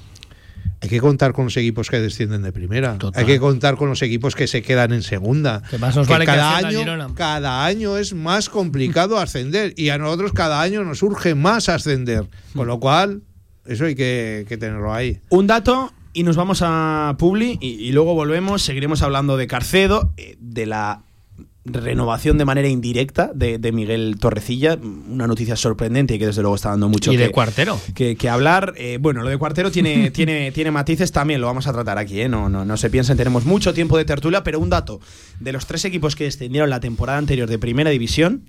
hay 0.81 0.89
que 0.89 0.99
contar 0.99 1.31
con 1.33 1.45
los 1.45 1.55
equipos 1.57 1.91
que 1.91 1.99
descienden 1.99 2.41
de 2.41 2.51
primera. 2.51 2.97
Total. 2.97 3.21
Hay 3.21 3.27
que 3.27 3.39
contar 3.39 3.75
con 3.75 3.87
los 3.87 4.01
equipos 4.01 4.33
que 4.33 4.47
se 4.47 4.63
quedan 4.63 4.91
en 4.93 5.03
segunda. 5.03 5.61
Que 5.69 5.77
más 5.77 5.95
nos 5.95 6.07
Que 6.07 6.13
vale 6.13 6.25
cada 6.25 6.57
año, 6.57 6.79
Girona. 6.79 7.13
cada 7.13 7.65
año 7.67 7.99
es 7.99 8.15
más 8.15 8.49
complicado 8.49 9.19
ascender 9.19 9.75
y 9.77 9.89
a 9.89 9.99
nosotros 9.99 10.33
cada 10.33 10.59
año 10.59 10.83
nos 10.83 11.03
urge 11.03 11.35
más 11.35 11.69
ascender. 11.69 12.27
Con 12.55 12.65
lo 12.65 12.79
cual, 12.79 13.21
eso 13.67 13.85
hay 13.85 13.93
que, 13.93 14.47
que 14.49 14.57
tenerlo 14.57 14.91
ahí. 14.91 15.21
Un 15.29 15.45
dato 15.45 15.93
y 16.13 16.23
nos 16.23 16.35
vamos 16.35 16.61
a 16.63 17.15
Publi 17.17 17.57
y, 17.59 17.67
y 17.67 17.91
luego 17.91 18.13
volvemos. 18.13 18.61
Seguiremos 18.61 19.01
hablando 19.01 19.37
de 19.37 19.47
Carcedo, 19.47 20.13
eh, 20.17 20.37
de 20.39 20.65
la 20.65 21.01
renovación 21.65 22.37
de 22.37 22.43
manera 22.43 22.67
indirecta 22.67 23.31
de, 23.33 23.57
de 23.57 23.71
Miguel 23.71 24.17
Torrecilla. 24.19 24.77
Una 25.07 25.27
noticia 25.27 25.55
sorprendente 25.55 26.15
y 26.15 26.19
que 26.19 26.25
desde 26.25 26.41
luego 26.41 26.55
está 26.55 26.69
dando 26.69 26.89
mucho 26.89 27.11
Y 27.13 27.17
que, 27.17 27.23
de 27.23 27.31
cuartero. 27.31 27.79
que, 27.95 28.15
que 28.15 28.29
hablar. 28.29 28.73
Eh, 28.77 28.97
bueno, 28.99 29.23
lo 29.23 29.29
de 29.29 29.37
cuartero 29.37 29.71
tiene, 29.71 30.11
tiene, 30.11 30.51
tiene 30.51 30.71
matices 30.71 31.11
también, 31.11 31.39
lo 31.39 31.47
vamos 31.47 31.67
a 31.67 31.73
tratar 31.73 31.97
aquí, 31.97 32.21
¿eh? 32.21 32.29
no, 32.29 32.49
no, 32.49 32.65
no 32.65 32.77
se 32.77 32.89
piensen, 32.89 33.15
tenemos 33.15 33.45
mucho 33.45 33.73
tiempo 33.73 33.97
de 33.97 34.05
tertulia, 34.05 34.43
pero 34.43 34.59
un 34.59 34.69
dato, 34.69 34.99
de 35.39 35.53
los 35.53 35.65
tres 35.65 35.85
equipos 35.85 36.15
que 36.15 36.25
descendieron 36.25 36.69
la 36.69 36.79
temporada 36.81 37.17
anterior 37.17 37.49
de 37.49 37.57
Primera 37.57 37.91
División, 37.91 38.43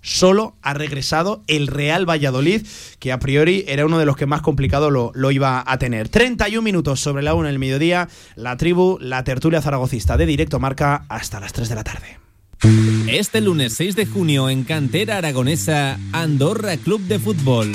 solo 0.00 0.56
ha 0.62 0.74
regresado 0.74 1.42
el 1.46 1.66
Real 1.66 2.08
Valladolid, 2.08 2.66
que 2.98 3.12
a 3.12 3.18
priori 3.18 3.64
era 3.68 3.86
uno 3.86 3.98
de 3.98 4.06
los 4.06 4.16
que 4.16 4.26
más 4.26 4.42
complicado 4.42 4.90
lo, 4.90 5.12
lo 5.14 5.30
iba 5.30 5.62
a 5.66 5.78
tener. 5.78 6.08
31 6.08 6.62
minutos 6.62 7.00
sobre 7.00 7.22
la 7.22 7.34
1 7.34 7.48
del 7.48 7.58
mediodía, 7.58 8.08
la 8.36 8.56
tribu, 8.56 8.98
la 9.00 9.24
tertulia 9.24 9.62
zaragocista 9.62 10.16
de 10.16 10.26
directo 10.26 10.58
marca 10.58 11.04
hasta 11.08 11.40
las 11.40 11.52
3 11.52 11.68
de 11.68 11.74
la 11.74 11.84
tarde. 11.84 12.18
Este 13.06 13.40
lunes 13.40 13.74
6 13.74 13.94
de 13.94 14.06
junio 14.06 14.50
en 14.50 14.64
Cantera 14.64 15.18
Aragonesa, 15.18 15.98
Andorra 16.12 16.76
Club 16.76 17.00
de 17.02 17.18
Fútbol. 17.18 17.72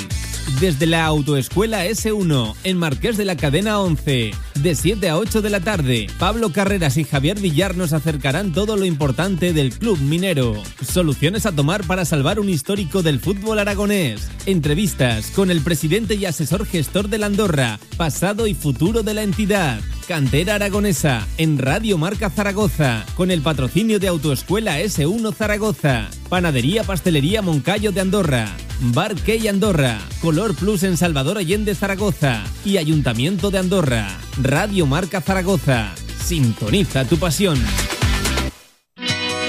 Desde 0.60 0.86
la 0.86 1.06
Autoescuela 1.06 1.86
S1, 1.86 2.56
en 2.63 2.77
Marqués 2.77 3.17
de 3.17 3.25
la 3.25 3.36
Cadena 3.36 3.79
11, 3.79 4.32
de 4.62 4.75
7 4.75 5.10
a 5.10 5.17
8 5.17 5.41
de 5.41 5.49
la 5.49 5.60
tarde, 5.60 6.08
Pablo 6.19 6.51
Carreras 6.51 6.97
y 6.97 7.03
Javier 7.03 7.39
Villar 7.39 7.75
nos 7.75 7.91
acercarán 7.91 8.53
todo 8.53 8.77
lo 8.77 8.86
importante 8.86 9.51
del 9.53 9.77
club 9.77 9.99
minero. 9.99 10.62
Soluciones 10.86 11.45
a 11.45 11.51
tomar 11.51 11.86
para 11.86 12.06
salvar 12.06 12.39
un 12.39 12.49
histórico 12.49 13.01
del 13.01 13.19
fútbol 13.19 13.60
aragonés. 13.60 14.29
Entrevistas 14.45 15.32
con 15.32 15.49
el 15.51 15.62
presidente 15.62 16.15
y 16.15 16.25
asesor 16.25 16.65
gestor 16.65 17.10
de 17.10 17.17
la 17.17 17.25
Andorra, 17.25 17.79
pasado 17.97 18.47
y 18.47 18.53
futuro 18.53 19.03
de 19.03 19.13
la 19.13 19.23
entidad. 19.23 19.79
Cantera 20.08 20.56
Aragonesa, 20.56 21.25
en 21.38 21.58
Radio 21.58 21.97
Marca 21.97 22.29
Zaragoza, 22.29 23.06
con 23.15 23.32
el 23.32 23.41
patrocinio 23.41 23.99
de 23.99 24.10
Autoescuela 24.10 24.82
S1 24.82 25.34
Zaragoza, 25.34 26.10
Panadería 26.27 26.84
Pastelería 26.84 27.41
Moncayo 27.41 27.91
de 27.93 28.01
Andorra, 28.01 28.49
Bar 28.82 29.15
Key 29.15 29.47
Andorra, 29.47 29.97
Color 30.34 30.56
Plus 30.56 30.82
en 30.82 30.98
Salvador 30.98 31.38
Allende 31.38 31.76
Zaragoza 31.76 32.43
y 32.65 32.78
Ayuntamiento 32.78 33.52
de 33.52 33.60
Andorra. 33.60 34.08
Radio 34.41 34.88
Marca 34.88 35.22
Zaragoza. 35.22 35.93
Sintoniza 36.26 37.06
tu 37.06 37.17
pasión. 37.19 37.60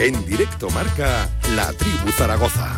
En 0.00 0.24
directo 0.24 0.70
marca 0.70 1.28
La 1.56 1.72
Tribu 1.72 2.12
Zaragoza. 2.12 2.77